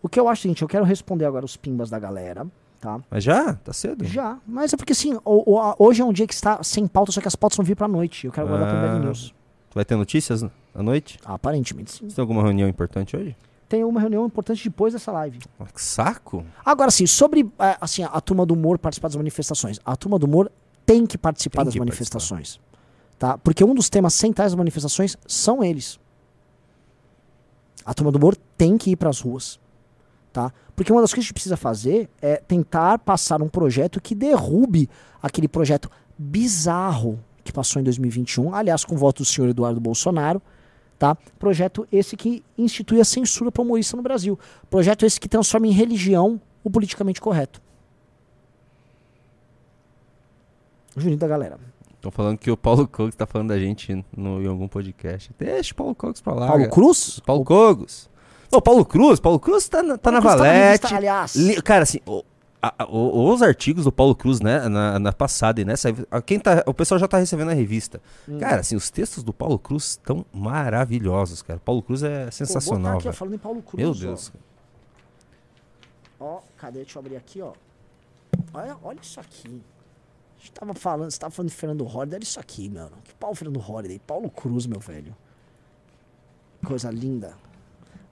o 0.02 0.10
que 0.10 0.20
eu 0.20 0.28
acho 0.28 0.42
é 0.42 0.44
seguinte, 0.44 0.62
eu 0.62 0.68
quero 0.68 0.84
responder 0.86 1.26
agora 1.26 1.46
os 1.46 1.56
pimbas 1.58 1.90
da 1.90 2.00
galera 2.00 2.46
tá? 2.82 3.00
Mas 3.10 3.24
já? 3.24 3.54
Tá 3.56 3.74
cedo? 3.74 4.06
Já, 4.06 4.38
mas 4.46 4.72
é 4.74 4.78
porque 4.78 4.92
assim, 4.94 5.16
o- 5.26 5.56
o- 5.58 5.76
hoje 5.80 6.02
é 6.02 6.06
um 6.06 6.14
dia 6.14 6.28
que 6.28 6.34
está 6.34 6.62
sem 6.62 6.86
pauta, 6.88 7.12
só 7.12 7.20
que 7.20 7.28
as 7.28 7.36
pautas 7.36 7.58
vão 7.58 7.66
vir 7.66 7.76
pra 7.76 7.88
noite. 7.88 8.28
Eu 8.28 8.32
quero 8.32 8.48
guardar 8.48 8.70
pro 8.70 8.78
Ah. 8.78 8.82
Bad 8.94 9.00
News. 9.06 9.34
Vai 9.74 9.84
ter 9.84 9.96
notícias 9.96 10.44
à 10.44 10.84
noite? 10.84 11.18
Aparentemente 11.26 11.92
sim. 11.92 12.08
Você 12.10 12.16
tem 12.16 12.22
alguma 12.22 12.44
reunião 12.44 12.68
importante 12.70 13.18
hoje? 13.18 13.36
Tem 13.68 13.84
uma 13.84 14.00
reunião 14.00 14.24
importante 14.26 14.64
depois 14.70 14.94
dessa 14.94 15.12
live. 15.12 15.40
Ah, 15.60 15.66
Que 15.66 15.82
saco? 15.82 16.46
Agora 16.64 16.92
sim, 16.92 17.08
sobre 17.08 17.50
é, 17.58 17.76
assim, 17.82 18.04
a 18.04 18.22
turma 18.22 18.46
do 18.46 18.54
humor 18.54 18.78
participar 18.78 19.08
das 19.08 19.16
manifestações. 19.16 19.80
A 19.84 19.96
turma 19.96 20.20
do 20.20 20.28
humor 20.28 20.52
tem 20.86 21.08
que 21.08 21.18
participar 21.18 21.62
Tem 21.62 21.66
das 21.66 21.74
que 21.74 21.80
manifestações. 21.80 22.60
Tá? 23.18 23.36
Porque 23.40 23.64
um 23.64 23.74
dos 23.74 23.90
temas 23.90 24.14
centrais 24.14 24.52
das 24.52 24.58
manifestações 24.58 25.18
são 25.26 25.64
eles. 25.64 26.00
A 27.86 27.94
turma 27.94 28.12
do 28.12 28.18
humor 28.18 28.36
tem 28.58 28.78
que 28.78 28.92
ir 28.92 28.96
pras 28.96 29.20
ruas. 29.22 29.60
Tá? 30.34 30.52
Porque 30.76 30.92
uma 30.92 31.02
das 31.02 31.14
coisas 31.14 31.14
que 31.14 31.20
a 31.20 31.24
gente 31.24 31.34
precisa 31.34 31.56
fazer 31.56 32.10
é 32.22 32.38
tentar 32.38 33.00
passar 33.00 33.42
um 33.42 33.48
projeto 33.48 34.02
que 34.02 34.14
derrube 34.14 34.90
aquele 35.22 35.48
projeto 35.48 35.90
bizarro 36.18 37.20
que 37.44 37.54
passou 37.54 37.80
em 37.80 37.86
2021, 37.86 38.54
aliás, 38.54 38.84
com 38.84 38.96
o 38.96 38.98
voto 38.98 39.22
do 39.22 39.26
senhor 39.26 39.48
Eduardo 39.48 39.80
Bolsonaro, 39.80 40.42
tá? 40.98 41.16
Projeto 41.38 41.88
esse 41.92 42.18
que 42.18 42.44
institui 42.58 43.00
a 43.00 43.06
censura 43.06 43.52
para 43.52 43.62
humorista 43.62 43.96
no 43.96 44.04
Brasil. 44.04 44.38
Projeto 44.70 45.06
esse 45.06 45.20
que 45.20 45.30
transforma 45.30 45.68
em 45.68 45.72
religião 45.72 46.42
o 46.64 46.70
politicamente 46.70 47.22
correto. 47.22 47.62
Juninho 50.98 51.20
da 51.20 51.28
galera. 51.28 51.60
Estão 52.06 52.12
falando 52.12 52.38
que 52.38 52.52
o 52.52 52.56
Paulo 52.58 52.86
Cogos 52.88 53.16
tá 53.16 53.26
falando 53.26 53.48
da 53.50 53.58
gente 53.60 54.06
no, 54.16 54.40
em 54.42 54.48
algum 54.48 54.68
podcast. 54.68 55.32
Deixa 55.40 55.74
o 55.74 55.76
Paulo 55.76 55.96
Cogos 55.96 56.22
pra 56.22 56.34
lá. 56.34 56.48
Paulo 56.48 56.62
cara. 56.62 56.72
Cruz? 56.72 57.20
Paulo 57.26 57.44
Cogos. 57.44 58.10
Ô, 58.52 58.62
Paulo 58.62 58.86
Cruz. 58.86 59.20
Paulo 59.20 59.40
Cruz 59.40 59.68
tá 59.68 59.82
na, 59.82 59.98
tá 59.98 60.12
na 60.12 60.22
Paulo 60.22 60.38
Cruz 60.38 60.48
tá 60.48 60.54
Valete. 60.54 60.66
revista, 60.84 60.96
aliás. 60.96 61.36
Li- 61.36 61.62
cara, 61.64 61.82
assim, 61.84 62.00
o- 62.06 62.24
a- 62.62 62.74
a- 62.84 62.86
o- 62.86 63.34
os 63.34 63.42
artigos 63.42 63.86
do 63.86 63.92
Paulo 63.92 64.16
Cruz, 64.16 64.40
né, 64.40 64.70
na, 64.70 65.00
na 65.00 65.12
passada 65.12 65.60
e 65.60 65.66
nessa, 65.66 65.90
a- 66.12 66.22
quem 66.22 66.40
tá, 66.40 66.64
o 66.68 66.74
pessoal 66.76 67.00
já 67.00 67.08
tá 67.08 67.18
recebendo 67.18 67.50
a 67.50 67.54
revista. 67.56 68.00
Hum. 68.30 68.38
Cara, 68.38 68.62
assim, 68.62 68.76
os 68.76 68.92
textos 68.92 69.24
do 69.24 69.34
Paulo 69.34 69.58
Cruz 69.58 69.84
estão 69.92 70.24
maravilhosos, 70.32 71.42
cara. 71.42 71.60
Paulo 71.60 71.82
Cruz 71.82 72.04
é 72.04 72.26
Pô, 72.26 72.32
sensacional, 72.32 72.94
aqui, 72.94 73.08
ó, 73.08 73.12
velho. 73.12 73.14
falando 73.16 73.34
em 73.34 73.40
Paulo 73.40 73.62
Cruz. 73.64 73.82
Meu 73.82 73.90
ó. 73.90 73.94
Deus. 73.94 74.32
Ó, 76.20 76.40
cadê? 76.58 76.80
Deixa 76.80 76.98
eu 76.98 77.02
abrir 77.02 77.16
aqui, 77.18 77.42
ó. 77.42 77.52
Olha, 78.54 78.78
olha 78.84 79.00
isso 79.02 79.20
aqui. 79.20 79.62
Gente 80.46 80.54
tava 80.54 80.76
falando, 80.76 81.10
você 81.10 81.18
tava 81.18 81.32
falando 81.32 81.50
de 81.50 81.56
Fernando 81.56 81.84
Holliday, 81.84 82.18
olha 82.18 82.24
isso 82.24 82.40
aqui, 82.40 82.70
mano. 82.70 82.92
Que 83.04 83.16
pau 83.16 83.34
Fernando 83.34 83.60
Holliday? 83.60 83.98
Paulo 84.06 84.30
Cruz, 84.30 84.68
meu 84.68 84.80
velho. 84.80 85.16
Coisa 86.64 86.92
linda. 86.92 87.34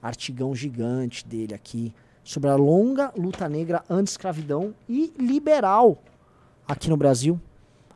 Artigão 0.01 0.55
gigante 0.55 1.23
dele 1.27 1.53
aqui. 1.53 1.93
Sobre 2.23 2.49
a 2.49 2.55
longa 2.55 3.13
luta 3.15 3.47
negra 3.47 3.83
anti-escravidão 3.87 4.73
e 4.89 5.13
liberal 5.19 6.01
aqui 6.67 6.89
no 6.89 6.97
Brasil. 6.97 7.39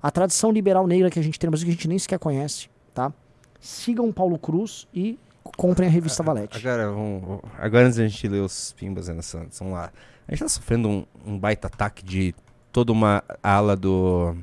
A 0.03 0.11
tradição 0.11 0.51
liberal 0.51 0.85
negra 0.85 1.09
que 1.09 1.17
a 1.17 1.23
gente 1.23 1.39
tem 1.39 1.47
no 1.47 1.51
Brasil, 1.51 1.65
que 1.65 1.71
a 1.71 1.75
gente 1.75 1.87
nem 1.87 1.97
sequer 1.97 2.19
conhece, 2.19 2.69
tá? 2.93 3.11
Sigam 3.59 4.13
Paulo 4.13 4.37
Cruz 4.37 4.87
e 4.93 5.17
comprem 5.57 5.87
a 5.87 5.91
revista 5.91 6.21
Valete. 6.21 6.55
Agora, 6.59 6.91
vamos- 6.91 7.41
agora 7.57 7.85
antes 7.87 7.97
da 7.97 8.07
gente 8.07 8.27
ler 8.27 8.41
os 8.41 8.71
pimbas, 8.73 9.09
Ana 9.09 9.23
Santos, 9.23 9.57
vamos 9.57 9.73
lá. 9.73 9.91
A 10.27 10.31
gente 10.31 10.41
tá 10.43 10.49
sofrendo 10.49 10.87
um, 10.87 11.05
um 11.25 11.39
baita 11.39 11.65
ataque 11.65 12.05
de 12.05 12.35
toda 12.77 12.91
uma 12.91 13.23
ala 13.41 13.75
do, 13.75 14.35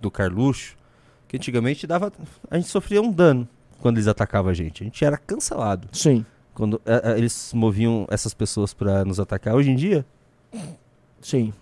do 0.00 0.10
Carluxo, 0.10 0.76
que 1.28 1.36
antigamente 1.36 1.86
dava. 1.86 2.12
A 2.50 2.56
gente 2.56 2.68
sofria 2.68 3.00
um 3.00 3.12
dano 3.12 3.48
quando 3.78 3.98
eles 3.98 4.08
atacavam 4.08 4.50
a 4.50 4.54
gente. 4.54 4.82
A 4.82 4.86
gente 4.86 5.04
era 5.04 5.16
cancelado 5.16 5.88
Sim, 5.92 6.26
quando 6.52 6.82
eh, 6.84 7.00
eh, 7.04 7.16
eles 7.16 7.52
moviam 7.54 8.04
essas 8.10 8.34
pessoas 8.34 8.74
pra 8.74 9.04
nos 9.04 9.20
atacar. 9.20 9.54
Hoje 9.54 9.70
em 9.70 9.76
dia, 9.76 10.04
sim, 11.22 11.52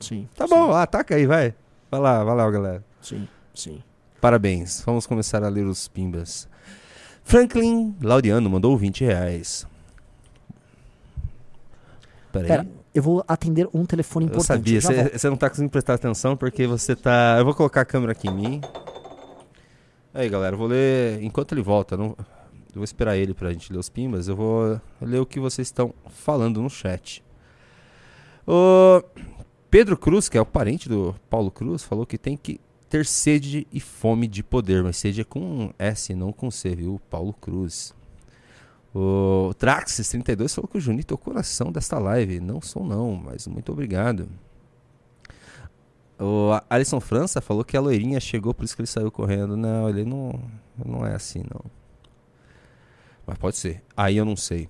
sim. 0.00 0.28
tá 0.34 0.48
sim, 0.48 0.52
bom, 0.52 0.72
ataca 0.72 1.14
aí, 1.14 1.28
vai. 1.28 1.54
Vai 1.88 2.00
lá, 2.00 2.24
vai 2.24 2.34
lá, 2.34 2.50
galera. 2.50 2.84
Sim, 3.00 3.28
sim. 3.54 3.80
Parabéns. 4.20 4.82
Vamos 4.84 5.06
começar 5.06 5.44
a 5.44 5.48
ler 5.48 5.64
os 5.64 5.86
pimbas. 5.86 6.48
Franklin 7.22 7.94
Laudiano 8.02 8.50
mandou 8.50 8.76
20 8.76 9.04
reais. 9.04 9.64
Peraí. 12.32 12.48
Pera, 12.48 12.66
eu 12.94 13.02
vou 13.02 13.24
atender 13.26 13.68
um 13.72 13.84
telefone 13.84 14.26
Eu 14.26 14.30
importante. 14.30 14.46
sabia, 14.46 14.80
já 14.80 14.92
volto. 14.92 15.18
você 15.18 15.30
não 15.30 15.36
tá 15.36 15.48
conseguindo 15.48 15.70
prestar 15.70 15.94
atenção 15.94 16.36
porque 16.36 16.66
você 16.66 16.94
tá. 16.94 17.36
Eu 17.38 17.44
vou 17.44 17.54
colocar 17.54 17.80
a 17.82 17.84
câmera 17.84 18.12
aqui 18.12 18.28
em 18.28 18.34
mim. 18.34 18.60
Aí, 20.14 20.28
galera, 20.28 20.54
eu 20.54 20.58
vou 20.58 20.66
ler. 20.66 21.22
Enquanto 21.22 21.52
ele 21.52 21.62
volta, 21.62 21.96
não... 21.96 22.16
eu 22.18 22.74
vou 22.74 22.84
esperar 22.84 23.16
ele 23.16 23.32
pra 23.32 23.52
gente 23.52 23.72
ler 23.72 23.78
os 23.78 23.88
pimbas. 23.88 24.28
Eu 24.28 24.36
vou 24.36 24.80
ler 25.00 25.20
o 25.20 25.26
que 25.26 25.40
vocês 25.40 25.68
estão 25.68 25.94
falando 26.10 26.60
no 26.60 26.68
chat. 26.68 27.24
O 28.46 29.02
Pedro 29.70 29.96
Cruz, 29.96 30.28
que 30.28 30.36
é 30.36 30.40
o 30.40 30.46
parente 30.46 30.88
do 30.88 31.14
Paulo 31.30 31.50
Cruz, 31.50 31.82
falou 31.82 32.04
que 32.04 32.18
tem 32.18 32.36
que 32.36 32.60
ter 32.90 33.06
sede 33.06 33.66
e 33.72 33.80
fome 33.80 34.26
de 34.26 34.42
poder, 34.42 34.82
mas 34.82 34.98
sede 34.98 35.22
é 35.22 35.24
com 35.24 35.72
S, 35.78 36.12
não 36.14 36.30
com 36.30 36.50
C, 36.50 36.74
viu? 36.74 37.00
Paulo 37.08 37.32
Cruz. 37.32 37.94
O 38.94 39.50
Traxis32 39.58 40.54
falou 40.54 40.68
que 40.68 40.76
o 40.76 40.80
Junito 40.80 41.14
é 41.14 41.16
o 41.16 41.18
coração 41.18 41.72
desta 41.72 41.98
live. 41.98 42.40
Não 42.40 42.60
sou 42.60 42.84
não, 42.84 43.14
mas 43.14 43.46
muito 43.46 43.72
obrigado. 43.72 44.28
O 46.20 46.50
Alisson 46.68 47.00
França 47.00 47.40
falou 47.40 47.64
que 47.64 47.76
a 47.76 47.80
loirinha 47.80 48.20
chegou, 48.20 48.52
por 48.54 48.64
isso 48.64 48.76
que 48.76 48.82
ele 48.82 48.86
saiu 48.86 49.10
correndo. 49.10 49.56
Não, 49.56 49.88
ele 49.88 50.04
não, 50.04 50.38
não 50.84 51.06
é 51.06 51.14
assim, 51.14 51.42
não. 51.52 51.64
Mas 53.26 53.38
pode 53.38 53.56
ser. 53.56 53.82
Aí 53.96 54.16
eu 54.16 54.24
não 54.24 54.36
sei. 54.36 54.68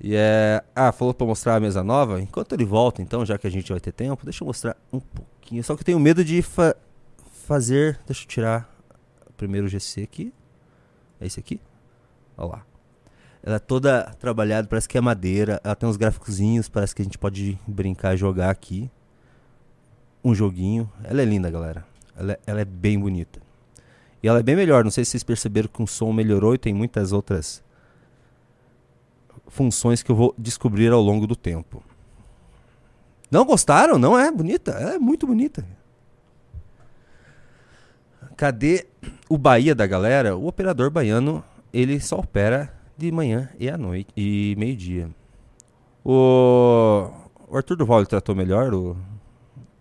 E 0.00 0.14
é... 0.14 0.62
Ah, 0.74 0.92
falou 0.92 1.12
pra 1.12 1.26
mostrar 1.26 1.56
a 1.56 1.60
mesa 1.60 1.82
nova. 1.82 2.20
Enquanto 2.20 2.52
ele 2.52 2.64
volta, 2.64 3.02
então, 3.02 3.24
já 3.24 3.38
que 3.38 3.46
a 3.46 3.50
gente 3.50 3.70
vai 3.72 3.80
ter 3.80 3.92
tempo, 3.92 4.24
deixa 4.24 4.44
eu 4.44 4.46
mostrar 4.46 4.76
um 4.92 5.00
pouquinho. 5.00 5.64
Só 5.64 5.74
que 5.74 5.80
eu 5.82 5.86
tenho 5.86 5.98
medo 6.00 6.24
de 6.24 6.42
fa- 6.42 6.76
fazer... 7.46 7.98
Deixa 8.06 8.24
eu 8.24 8.28
tirar 8.28 8.72
o 9.28 9.32
primeiro 9.32 9.68
GC 9.68 10.02
aqui. 10.02 10.32
É 11.20 11.26
esse 11.26 11.40
aqui? 11.40 11.60
Olha 12.36 12.50
lá. 12.52 12.66
Ela 13.42 13.56
é 13.56 13.58
toda 13.58 14.04
trabalhada, 14.18 14.68
parece 14.68 14.88
que 14.88 14.98
é 14.98 15.00
madeira. 15.00 15.60
Ela 15.64 15.74
tem 15.74 15.88
uns 15.88 15.96
gráficozinhos, 15.96 16.68
parece 16.68 16.94
que 16.94 17.02
a 17.02 17.04
gente 17.04 17.18
pode 17.18 17.58
brincar, 17.66 18.16
jogar 18.16 18.50
aqui. 18.50 18.90
Um 20.22 20.34
joguinho. 20.34 20.90
Ela 21.04 21.22
é 21.22 21.24
linda, 21.24 21.50
galera. 21.50 21.84
Ela 22.16 22.32
é, 22.32 22.38
ela 22.46 22.60
é 22.60 22.64
bem 22.64 22.98
bonita. 22.98 23.40
E 24.22 24.28
ela 24.28 24.40
é 24.40 24.42
bem 24.42 24.54
melhor. 24.54 24.84
Não 24.84 24.90
sei 24.90 25.04
se 25.04 25.12
vocês 25.12 25.22
perceberam 25.22 25.68
que 25.68 25.82
o 25.82 25.86
som 25.86 26.12
melhorou 26.12 26.54
e 26.54 26.58
tem 26.58 26.74
muitas 26.74 27.12
outras 27.12 27.62
funções 29.48 30.02
que 30.02 30.10
eu 30.10 30.16
vou 30.16 30.34
descobrir 30.36 30.92
ao 30.92 31.00
longo 31.00 31.26
do 31.26 31.34
tempo. 31.34 31.82
Não 33.30 33.44
gostaram? 33.46 33.98
Não 33.98 34.18
é 34.18 34.30
bonita? 34.30 34.72
É 34.72 34.98
muito 34.98 35.26
bonita. 35.26 35.64
Cadê 38.36 38.86
o 39.28 39.38
Bahia 39.38 39.74
da 39.74 39.86
galera? 39.86 40.36
O 40.36 40.46
operador 40.46 40.90
baiano, 40.90 41.42
ele 41.72 42.00
só 42.00 42.18
opera 42.18 42.79
de 43.00 43.10
manhã 43.10 43.48
e 43.58 43.68
à 43.68 43.78
noite 43.78 44.10
e 44.14 44.54
meio-dia. 44.58 45.08
O, 46.04 47.10
o 47.48 47.56
Arthur 47.56 47.76
Duval 47.76 48.04
tratou 48.04 48.34
melhor 48.34 48.74
o, 48.74 48.96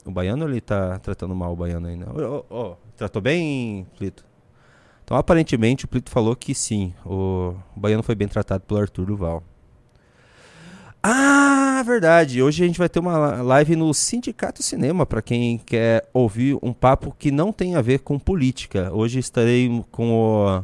o 0.05 0.11
baiano 0.11 0.45
ou 0.45 0.49
ele 0.49 0.61
tá 0.61 0.97
tratando 0.99 1.35
mal 1.35 1.51
o 1.51 1.55
baiano 1.55 1.87
ainda? 1.87 2.09
Ô, 2.11 2.45
ô, 2.49 2.55
ô, 2.71 2.75
tratou 2.95 3.21
bem, 3.21 3.85
Plito? 3.97 4.25
Então, 5.03 5.17
aparentemente, 5.17 5.85
o 5.85 5.87
Plito 5.87 6.09
falou 6.09 6.35
que 6.35 6.55
sim, 6.55 6.93
o, 7.05 7.53
o 7.75 7.79
baiano 7.79 8.03
foi 8.03 8.15
bem 8.15 8.27
tratado 8.27 8.63
pelo 8.63 8.79
Arthur 8.79 9.05
Duval. 9.05 9.43
Ah, 11.01 11.81
verdade. 11.85 12.41
Hoje 12.41 12.63
a 12.63 12.67
gente 12.67 12.79
vai 12.79 12.89
ter 12.89 12.99
uma 12.99 13.41
live 13.41 13.75
no 13.75 13.93
Sindicato 13.93 14.61
Cinema 14.61 15.05
para 15.05 15.21
quem 15.21 15.57
quer 15.57 16.07
ouvir 16.13 16.57
um 16.61 16.73
papo 16.73 17.15
que 17.17 17.31
não 17.31 17.51
tem 17.53 17.75
a 17.75 17.81
ver 17.81 17.99
com 17.99 18.19
política. 18.19 18.91
Hoje 18.93 19.19
estarei 19.19 19.83
com 19.91 20.11
o 20.11 20.63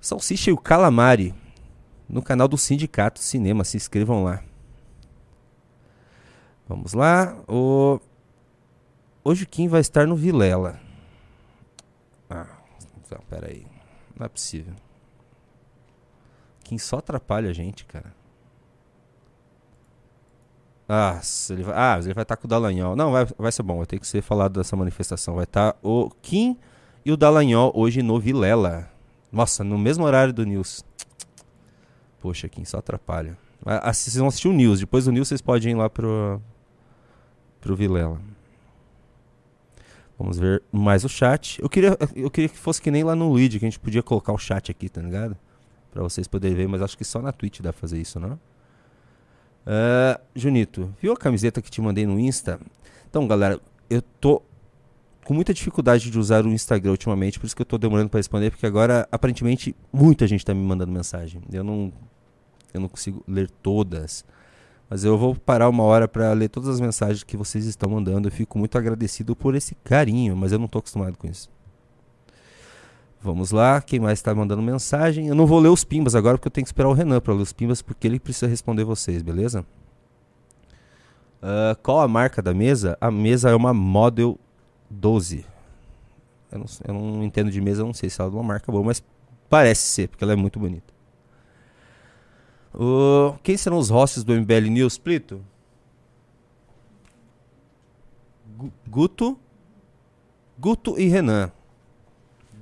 Salsicha 0.00 0.50
e 0.50 0.52
o 0.52 0.58
Calamari 0.58 1.34
no 2.08 2.22
canal 2.22 2.48
do 2.48 2.56
Sindicato 2.56 3.20
Cinema. 3.20 3.64
Se 3.64 3.76
inscrevam 3.76 4.24
lá. 4.24 4.42
Vamos 6.68 6.92
lá. 6.92 7.36
O... 7.48 8.00
Hoje 9.24 9.44
o 9.44 9.48
Kim 9.48 9.68
vai 9.68 9.80
estar 9.80 10.06
no 10.06 10.16
Vilela. 10.16 10.80
Ah, 12.30 12.46
então, 12.98 13.18
peraí. 13.28 13.66
Não 14.16 14.26
é 14.26 14.28
possível. 14.28 14.74
Kim 16.64 16.78
só 16.78 16.98
atrapalha 16.98 17.50
a 17.50 17.52
gente, 17.52 17.84
cara. 17.84 18.14
Ah, 20.88 21.20
ele 21.50 21.62
vai, 21.62 21.74
ah, 21.76 21.98
ele 21.98 22.14
vai 22.14 22.22
estar 22.22 22.36
tá 22.36 22.36
com 22.36 22.46
o 22.46 22.48
Dallagnol. 22.48 22.96
Não, 22.96 23.12
vai, 23.12 23.26
vai 23.36 23.52
ser 23.52 23.62
bom, 23.62 23.76
vai 23.76 23.86
ter 23.86 23.98
que 23.98 24.06
ser 24.06 24.22
falado 24.22 24.58
dessa 24.58 24.74
manifestação. 24.74 25.34
Vai 25.34 25.44
estar 25.44 25.72
tá 25.72 25.78
o 25.82 26.10
Kim 26.22 26.58
e 27.04 27.12
o 27.12 27.16
Dallagnol 27.16 27.72
hoje 27.74 28.02
no 28.02 28.18
Vilela. 28.18 28.90
Nossa, 29.30 29.62
no 29.62 29.78
mesmo 29.78 30.04
horário 30.04 30.32
do 30.32 30.44
News. 30.44 30.84
Poxa, 32.20 32.48
Kim, 32.48 32.64
só 32.64 32.78
atrapalha. 32.78 33.36
Ah, 33.64 33.92
vocês 33.92 34.16
vão 34.16 34.28
assistir 34.28 34.48
o 34.48 34.52
News, 34.52 34.80
depois 34.80 35.04
do 35.04 35.12
News 35.12 35.28
vocês 35.28 35.40
podem 35.40 35.72
ir 35.72 35.74
lá 35.74 35.90
pro, 35.90 36.40
pro 37.60 37.76
Vilela. 37.76 38.20
Vamos 40.18 40.38
ver 40.38 40.62
mais 40.72 41.04
o 41.04 41.08
chat. 41.08 41.60
Eu 41.62 41.68
queria, 41.68 41.96
eu 42.16 42.30
queria 42.30 42.48
que 42.48 42.58
fosse 42.58 42.82
que 42.82 42.90
nem 42.90 43.04
lá 43.04 43.14
no 43.14 43.30
Luigi, 43.30 43.58
que 43.58 43.64
a 43.64 43.68
gente 43.68 43.78
podia 43.78 44.02
colocar 44.02 44.32
o 44.32 44.38
chat 44.38 44.70
aqui, 44.70 44.88
tá 44.88 45.00
ligado? 45.00 45.36
Pra 45.92 46.02
vocês 46.02 46.26
poderem 46.26 46.56
ver, 46.56 46.68
mas 46.68 46.82
acho 46.82 46.98
que 46.98 47.04
só 47.04 47.22
na 47.22 47.30
Twitch 47.30 47.60
dá 47.60 47.72
pra 47.72 47.80
fazer 47.80 48.00
isso, 48.00 48.18
não? 48.18 48.32
Uh, 48.32 50.18
Junito, 50.34 50.92
viu 51.00 51.12
a 51.12 51.16
camiseta 51.16 51.62
que 51.62 51.70
te 51.70 51.80
mandei 51.80 52.06
no 52.06 52.18
Insta? 52.18 52.58
Então, 53.08 53.28
galera, 53.28 53.60
eu 53.88 54.02
tô 54.02 54.42
com 55.28 55.34
muita 55.34 55.52
dificuldade 55.52 56.10
de 56.10 56.18
usar 56.18 56.46
o 56.46 56.48
Instagram 56.48 56.92
ultimamente, 56.92 57.38
por 57.38 57.44
isso 57.44 57.54
que 57.54 57.60
eu 57.60 57.66
tô 57.66 57.76
demorando 57.76 58.08
para 58.08 58.16
responder, 58.16 58.50
porque 58.50 58.64
agora 58.64 59.06
aparentemente 59.12 59.76
muita 59.92 60.26
gente 60.26 60.42
tá 60.42 60.54
me 60.54 60.62
mandando 60.62 60.90
mensagem. 60.90 61.42
Eu 61.52 61.62
não 61.62 61.92
eu 62.72 62.80
não 62.80 62.88
consigo 62.88 63.22
ler 63.28 63.50
todas, 63.62 64.24
mas 64.88 65.04
eu 65.04 65.18
vou 65.18 65.34
parar 65.34 65.68
uma 65.68 65.82
hora 65.82 66.08
para 66.08 66.32
ler 66.32 66.48
todas 66.48 66.70
as 66.70 66.80
mensagens 66.80 67.24
que 67.24 67.36
vocês 67.36 67.66
estão 67.66 67.90
mandando. 67.90 68.28
Eu 68.28 68.32
fico 68.32 68.58
muito 68.58 68.78
agradecido 68.78 69.36
por 69.36 69.54
esse 69.54 69.74
carinho, 69.84 70.34
mas 70.34 70.50
eu 70.50 70.58
não 70.58 70.66
tô 70.66 70.78
acostumado 70.78 71.18
com 71.18 71.26
isso. 71.26 71.50
Vamos 73.20 73.50
lá, 73.50 73.82
quem 73.82 74.00
mais 74.00 74.20
está 74.20 74.34
mandando 74.34 74.62
mensagem? 74.62 75.28
Eu 75.28 75.34
não 75.34 75.46
vou 75.46 75.58
ler 75.58 75.68
os 75.68 75.84
pimbas 75.84 76.14
agora 76.14 76.38
porque 76.38 76.48
eu 76.48 76.52
tenho 76.52 76.64
que 76.64 76.70
esperar 76.70 76.88
o 76.88 76.94
Renan 76.94 77.20
para 77.20 77.34
ler 77.34 77.42
os 77.42 77.52
pimbas 77.52 77.82
porque 77.82 78.06
ele 78.06 78.18
precisa 78.18 78.46
responder 78.46 78.84
vocês, 78.84 79.22
beleza? 79.22 79.60
Uh, 81.42 81.76
qual 81.82 82.00
a 82.00 82.08
marca 82.08 82.40
da 82.40 82.54
mesa? 82.54 82.96
A 82.98 83.10
mesa 83.10 83.50
é 83.50 83.54
uma 83.54 83.74
Model 83.74 84.38
12. 84.90 85.44
Eu 86.50 86.58
não, 86.58 86.66
eu 86.86 86.94
não 86.94 87.24
entendo 87.24 87.50
de 87.50 87.60
mesa, 87.60 87.82
eu 87.82 87.86
não 87.86 87.94
sei 87.94 88.08
se 88.08 88.20
ela 88.20 88.30
é 88.30 88.34
uma 88.34 88.42
marca 88.42 88.72
boa, 88.72 88.84
mas 88.84 89.02
parece 89.48 89.82
ser, 89.82 90.08
porque 90.08 90.24
ela 90.24 90.32
é 90.32 90.36
muito 90.36 90.58
bonita. 90.58 90.92
Uh, 92.74 93.38
quem 93.42 93.56
serão 93.56 93.78
os 93.78 93.90
hosts 93.90 94.24
do 94.24 94.32
MBL 94.34 94.70
News, 94.70 94.98
Plito? 94.98 95.40
Guto, 98.88 99.38
Guto 100.58 100.98
e 100.98 101.06
Renan. 101.06 101.52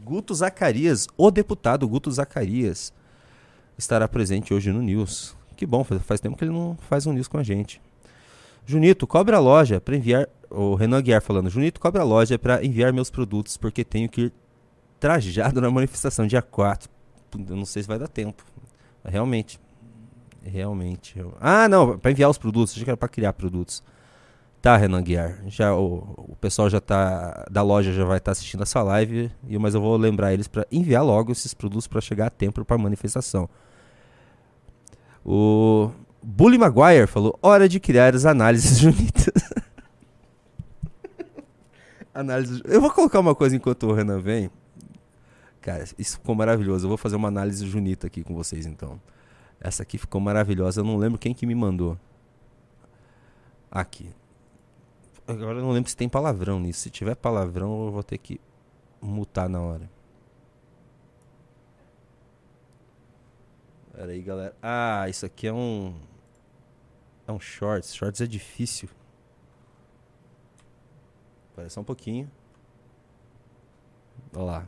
Guto 0.04 0.34
Zacarias, 0.34 1.08
o 1.16 1.30
deputado 1.30 1.88
Guto 1.88 2.10
Zacarias, 2.10 2.92
estará 3.76 4.06
presente 4.06 4.54
hoje 4.54 4.70
no 4.70 4.82
News. 4.82 5.34
Que 5.56 5.66
bom, 5.66 5.82
faz 5.82 6.20
tempo 6.20 6.36
que 6.36 6.44
ele 6.44 6.52
não 6.52 6.76
faz 6.88 7.06
um 7.06 7.12
News 7.12 7.28
com 7.28 7.38
a 7.38 7.42
gente. 7.42 7.80
Junito, 8.66 9.06
cobra 9.06 9.36
a 9.36 9.40
loja 9.40 9.80
para 9.80 9.96
enviar. 9.96 10.28
O 10.50 10.74
Renan 10.74 11.02
Guiar 11.02 11.20
falando, 11.20 11.50
Junito, 11.50 11.80
cobra 11.80 12.02
a 12.02 12.04
loja 12.04 12.38
para 12.38 12.64
enviar 12.64 12.92
meus 12.92 13.10
produtos, 13.10 13.56
porque 13.56 13.84
tenho 13.84 14.08
que 14.08 14.22
ir 14.22 14.32
trajado 14.98 15.60
na 15.60 15.70
manifestação 15.70 16.26
dia 16.26 16.42
4. 16.42 16.88
Eu 17.48 17.56
não 17.56 17.66
sei 17.66 17.82
se 17.82 17.88
vai 17.88 17.98
dar 17.98 18.08
tempo. 18.08 18.44
Realmente. 19.04 19.60
Realmente. 20.42 21.22
Ah, 21.40 21.68
não, 21.68 21.98
para 21.98 22.10
enviar 22.10 22.30
os 22.30 22.38
produtos, 22.38 22.72
achei 22.72 22.84
que 22.84 22.90
era 22.90 22.96
para 22.96 23.08
criar 23.08 23.32
produtos. 23.32 23.82
Tá, 24.62 24.76
Renan 24.76 25.02
Guiar. 25.02 25.42
Já, 25.46 25.74
o, 25.74 26.14
o 26.16 26.36
pessoal 26.40 26.68
já 26.68 26.80
tá. 26.80 27.44
Da 27.50 27.62
loja 27.62 27.92
já 27.92 28.04
vai 28.04 28.18
estar 28.18 28.30
tá 28.30 28.32
assistindo 28.32 28.62
essa 28.62 28.82
live. 28.82 29.30
E, 29.46 29.58
mas 29.58 29.74
eu 29.74 29.80
vou 29.80 29.96
lembrar 29.96 30.32
eles 30.32 30.48
para 30.48 30.66
enviar 30.72 31.04
logo 31.04 31.30
esses 31.30 31.54
produtos 31.54 31.86
para 31.86 32.00
chegar 32.00 32.26
a 32.26 32.30
tempo 32.30 32.64
para 32.64 32.78
manifestação. 32.78 33.48
O 35.24 35.90
Bully 36.22 36.58
Maguire 36.58 37.06
falou: 37.06 37.38
hora 37.42 37.68
de 37.68 37.78
criar 37.78 38.14
as 38.14 38.24
análises 38.24 38.78
junitas. 38.80 39.32
Análise. 42.20 42.62
Eu 42.64 42.80
vou 42.80 42.90
colocar 42.90 43.20
uma 43.20 43.34
coisa 43.34 43.56
enquanto 43.56 43.84
o 43.84 43.92
Renan 43.92 44.20
vem. 44.20 44.50
Cara, 45.60 45.84
isso 45.98 46.18
ficou 46.18 46.34
maravilhoso. 46.34 46.84
Eu 46.84 46.88
vou 46.88 46.98
fazer 46.98 47.16
uma 47.16 47.28
análise 47.28 47.66
junita 47.66 48.06
aqui 48.06 48.22
com 48.22 48.34
vocês 48.34 48.66
então. 48.66 49.00
Essa 49.60 49.82
aqui 49.82 49.98
ficou 49.98 50.20
maravilhosa. 50.20 50.80
Eu 50.80 50.84
não 50.84 50.96
lembro 50.96 51.18
quem 51.18 51.34
que 51.34 51.46
me 51.46 51.54
mandou. 51.54 51.98
Aqui. 53.70 54.10
Agora 55.26 55.58
eu 55.58 55.62
não 55.62 55.72
lembro 55.72 55.90
se 55.90 55.96
tem 55.96 56.08
palavrão 56.08 56.60
nisso. 56.60 56.80
Se 56.80 56.90
tiver 56.90 57.16
palavrão, 57.16 57.86
eu 57.86 57.92
vou 57.92 58.02
ter 58.02 58.18
que 58.18 58.40
mutar 59.00 59.48
na 59.48 59.60
hora. 59.60 59.90
Pera 63.92 64.12
aí, 64.12 64.22
galera. 64.22 64.54
Ah, 64.62 65.06
isso 65.08 65.26
aqui 65.26 65.46
é 65.48 65.52
um. 65.52 65.94
É 67.26 67.32
um 67.32 67.40
shorts. 67.40 67.94
Shorts 67.94 68.20
é 68.20 68.26
difícil. 68.26 68.88
Espera 71.56 71.70
só 71.70 71.80
um 71.80 71.84
pouquinho. 71.84 72.30
Olha 74.34 74.44
lá. 74.44 74.64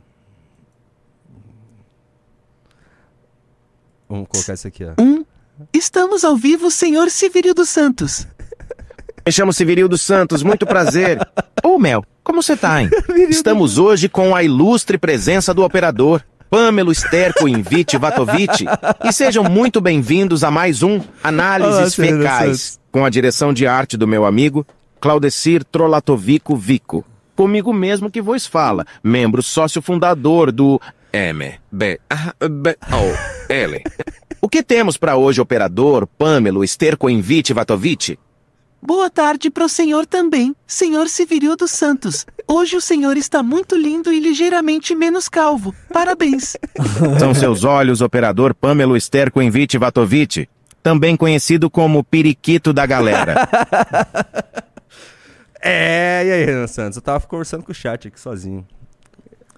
Vamos 4.09 4.27
colocar 4.27 4.55
isso 4.55 4.67
aqui, 4.67 4.83
ó. 4.85 4.99
Um. 4.99 5.23
Estamos 5.71 6.23
ao 6.23 6.35
vivo, 6.35 6.71
senhor 6.71 7.11
Severio 7.11 7.53
dos 7.53 7.69
Santos. 7.69 8.25
Me 9.23 9.31
chamo 9.31 9.53
Severio 9.53 9.87
dos 9.87 10.01
Santos, 10.01 10.41
muito 10.41 10.65
prazer. 10.65 11.19
Ô, 11.63 11.75
oh, 11.75 11.77
Mel, 11.77 12.03
como 12.23 12.41
você 12.41 12.57
tá, 12.57 12.81
hein? 12.81 12.89
Estamos 13.29 13.77
hoje 13.77 14.09
com 14.09 14.35
a 14.35 14.41
ilustre 14.41 14.97
presença 14.97 15.53
do 15.53 15.63
operador, 15.63 16.23
Pamelo 16.49 16.91
Sterco 16.91 17.47
Invite 17.47 17.99
Vatovic, 17.99 18.65
e 19.03 19.13
sejam 19.13 19.43
muito 19.43 19.79
bem-vindos 19.79 20.43
a 20.43 20.49
mais 20.49 20.81
um 20.81 20.99
Análises 21.23 21.99
Olá, 21.99 22.07
Fecais, 22.07 22.79
com 22.91 23.05
a 23.05 23.11
direção 23.11 23.53
de 23.53 23.67
arte 23.67 23.95
do 23.95 24.07
meu 24.07 24.25
amigo 24.25 24.65
Claudecir 24.99 25.63
Trolatovico 25.63 26.55
Vico. 26.55 27.05
Comigo 27.35 27.73
mesmo 27.73 28.11
que 28.11 28.21
vos 28.21 28.45
fala, 28.45 28.85
membro 29.03 29.41
sócio 29.41 29.81
fundador 29.81 30.51
do 30.51 30.79
M, 31.13 31.59
B, 31.71 31.99
A, 32.09 32.33
B, 32.47 32.77
O, 32.91 33.51
L. 33.53 33.83
O 34.41 34.49
que 34.49 34.61
temos 34.61 34.97
para 34.97 35.15
hoje, 35.15 35.39
operador, 35.39 36.05
Pamelo 36.05 36.65
Sterco 36.67 37.09
Invite 37.09 37.53
Vatovic? 37.53 38.19
Boa 38.81 39.09
tarde 39.09 39.49
para 39.49 39.65
o 39.65 39.69
senhor 39.69 40.05
também, 40.05 40.55
senhor 40.65 41.09
Severio 41.09 41.55
dos 41.55 41.71
Santos. 41.71 42.25
Hoje 42.47 42.77
o 42.77 42.81
senhor 42.81 43.17
está 43.17 43.43
muito 43.43 43.75
lindo 43.75 44.11
e 44.11 44.19
ligeiramente 44.19 44.95
menos 44.95 45.27
calvo. 45.27 45.75
Parabéns. 45.91 46.55
São 47.19 47.33
seus 47.33 47.63
olhos, 47.63 47.99
operador 48.01 48.53
Pamelo 48.53 48.95
Esterco 48.95 49.41
Envite 49.41 49.77
Vatovic, 49.77 50.47
também 50.81 51.17
conhecido 51.17 51.69
como 51.69 52.03
Periquito 52.03 52.71
da 52.71 52.85
Galera. 52.85 53.47
é, 55.61 56.23
e 56.25 56.31
aí, 56.31 56.45
Renan 56.45 56.67
Santos? 56.67 56.97
Eu 56.97 57.01
tava 57.01 57.25
conversando 57.27 57.63
com 57.63 57.71
o 57.71 57.75
chat 57.75 58.07
aqui 58.07 58.19
sozinho. 58.19 58.65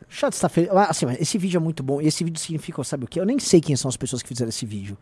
O 0.09 0.13
chat 0.13 0.33
está 0.33 0.49
feliz. 0.49 0.69
Assim, 0.71 1.05
esse 1.19 1.37
vídeo 1.37 1.57
é 1.57 1.59
muito 1.59 1.81
bom. 1.81 2.01
Esse 2.01 2.23
vídeo 2.23 2.39
significa, 2.39 2.83
sabe 2.83 3.05
o 3.05 3.07
quê? 3.07 3.19
Eu 3.19 3.25
nem 3.25 3.39
sei 3.39 3.61
quem 3.61 3.75
são 3.75 3.87
as 3.87 3.95
pessoas 3.95 4.21
que 4.21 4.27
fizeram 4.27 4.49
esse 4.49 4.65
vídeo. 4.65 4.97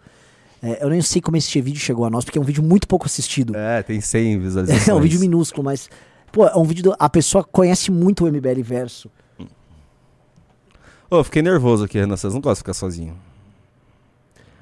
É, 0.61 0.83
eu 0.83 0.89
nem 0.89 1.01
sei 1.01 1.21
como 1.21 1.37
esse 1.37 1.61
vídeo 1.61 1.79
chegou 1.79 2.05
a 2.05 2.09
nós, 2.09 2.25
porque 2.25 2.37
é 2.37 2.41
um 2.41 2.45
vídeo 2.45 2.61
muito 2.61 2.87
pouco 2.87 3.05
assistido. 3.05 3.55
É, 3.55 3.81
tem 3.81 4.01
100 4.01 4.39
visualizações. 4.39 4.87
É 4.89 4.93
um 4.93 4.99
vídeo 4.99 5.19
minúsculo, 5.19 5.63
mas. 5.63 5.89
Pô, 6.31 6.45
é 6.45 6.55
um 6.55 6.63
vídeo. 6.63 6.83
Do, 6.83 6.95
a 6.99 7.09
pessoa 7.09 7.43
conhece 7.43 7.89
muito 7.89 8.25
o 8.25 8.31
MBL 8.31 8.61
verso. 8.61 9.09
Ô, 11.09 11.17
oh, 11.17 11.23
fiquei 11.23 11.41
nervoso 11.41 11.85
aqui, 11.85 11.97
Renan. 11.97 12.15
Vocês 12.15 12.33
não 12.33 12.41
gostam 12.41 12.55
de 12.55 12.59
ficar 12.59 12.73
sozinho. 12.73 13.17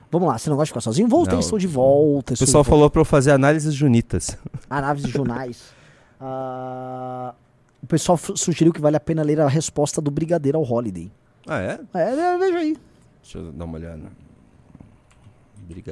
Vamos 0.10 0.30
lá, 0.30 0.38
você 0.38 0.50
não 0.50 0.56
gosta 0.56 0.68
de 0.68 0.72
ficar 0.72 0.82
sozinho? 0.82 1.08
Voltei, 1.10 1.34
Não. 1.34 1.42
estou 1.42 1.60
de 1.60 1.68
volta. 1.68 2.34
O 2.34 2.38
pessoal 2.38 2.64
falou 2.64 2.90
pra 2.90 3.02
eu 3.02 3.06
fazer 3.06 3.32
análises 3.32 3.74
junitas. 3.74 4.38
Análises 4.70 5.12
jornais. 5.12 5.77
Ah, 6.20 7.34
o 7.82 7.88
pessoal 7.88 8.18
sugeriu 8.18 8.74
que 8.74 8.82
vale 8.82 8.98
a 8.98 9.00
pena 9.00 9.24
ler 9.24 9.40
a 9.40 9.48
resposta 9.48 10.02
do 10.02 10.12
Brigadeiro 10.12 10.58
ao 10.58 10.64
Holiday. 10.64 11.12
Ah, 11.48 11.60
é? 11.60 11.80
É, 11.94 12.14
é, 12.14 12.38
veja 12.38 12.58
aí. 12.58 12.78
Deixa 13.22 13.38
eu 13.38 13.52
dar 13.52 13.66
uma 13.66 13.78
olhada. 13.78 14.12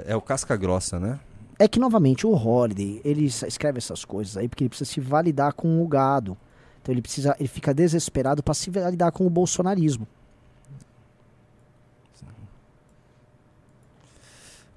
É 0.05 0.15
o 0.15 0.21
casca 0.21 0.55
grossa, 0.55 0.99
né? 0.99 1.19
É 1.59 1.67
que, 1.67 1.79
novamente, 1.79 2.27
o 2.27 2.33
Holiday, 2.33 3.01
ele 3.03 3.25
escreve 3.25 3.77
essas 3.77 4.03
coisas 4.03 4.35
aí 4.35 4.47
porque 4.47 4.63
ele 4.63 4.69
precisa 4.69 4.89
se 4.89 4.99
validar 4.99 5.53
com 5.53 5.81
o 5.81 5.87
gado. 5.87 6.37
Então 6.81 6.93
ele 6.93 7.01
precisa, 7.01 7.35
ele 7.39 7.47
fica 7.47 7.73
desesperado 7.73 8.43
para 8.43 8.53
se 8.53 8.69
validar 8.69 9.11
com 9.11 9.25
o 9.25 9.29
bolsonarismo. 9.29 10.07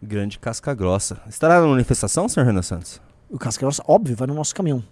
Grande 0.01 0.39
casca 0.39 0.73
grossa. 0.73 1.21
Estará 1.29 1.61
na 1.61 1.67
manifestação, 1.67 2.29
senhor 2.29 2.47
Renan 2.47 2.63
Santos? 2.63 3.01
O 3.29 3.37
Casgrossa, 3.37 3.83
óbvio, 3.87 4.17
vai 4.17 4.29
no 4.29 4.35
nosso 4.35 4.55
caminhão. 4.55 4.83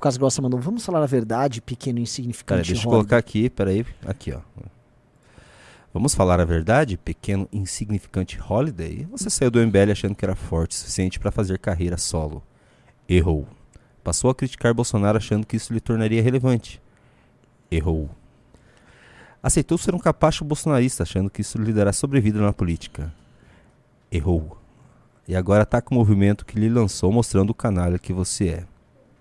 O 0.00 0.02
Casgrossa 0.02 0.40
mandou, 0.40 0.58
vamos 0.58 0.82
falar 0.82 1.02
a 1.02 1.06
verdade, 1.06 1.60
pequeno 1.60 1.98
insignificante 1.98 2.72
deixa 2.72 2.86
eu 2.86 2.90
Holiday." 2.90 2.90
colocar 2.90 3.18
aqui, 3.18 3.50
peraí. 3.50 3.84
Aqui, 4.06 4.32
ó. 4.32 4.40
Vamos 5.92 6.14
falar 6.14 6.40
a 6.40 6.44
verdade, 6.46 6.96
pequeno 6.96 7.46
insignificante 7.52 8.40
Holiday? 8.40 9.06
Você 9.10 9.28
saiu 9.28 9.50
do 9.50 9.60
MBL 9.60 9.92
achando 9.92 10.14
que 10.14 10.24
era 10.24 10.34
forte 10.34 10.70
o 10.70 10.74
suficiente 10.74 11.20
para 11.20 11.30
fazer 11.30 11.58
carreira 11.58 11.98
solo. 11.98 12.42
Errou. 13.06 13.46
Passou 14.02 14.30
a 14.30 14.34
criticar 14.34 14.72
Bolsonaro 14.72 15.18
achando 15.18 15.46
que 15.46 15.56
isso 15.56 15.70
lhe 15.70 15.80
tornaria 15.80 16.22
relevante. 16.22 16.80
Errou. 17.70 18.08
Aceitou 19.42 19.76
ser 19.76 19.94
um 19.94 19.98
capacho 19.98 20.46
bolsonarista 20.46 21.02
achando 21.02 21.28
que 21.28 21.42
isso 21.42 21.58
lhe 21.58 21.74
dará 21.74 21.92
sobrevida 21.92 22.40
na 22.40 22.54
política. 22.54 23.12
Errou. 24.10 24.56
E 25.28 25.36
agora 25.36 25.66
tá 25.66 25.82
com 25.82 25.94
o 25.94 25.98
movimento 25.98 26.46
que 26.46 26.58
lhe 26.58 26.70
lançou 26.70 27.12
mostrando 27.12 27.50
o 27.50 27.54
canalha 27.54 27.98
que 27.98 28.14
você 28.14 28.48
é. 28.48 28.79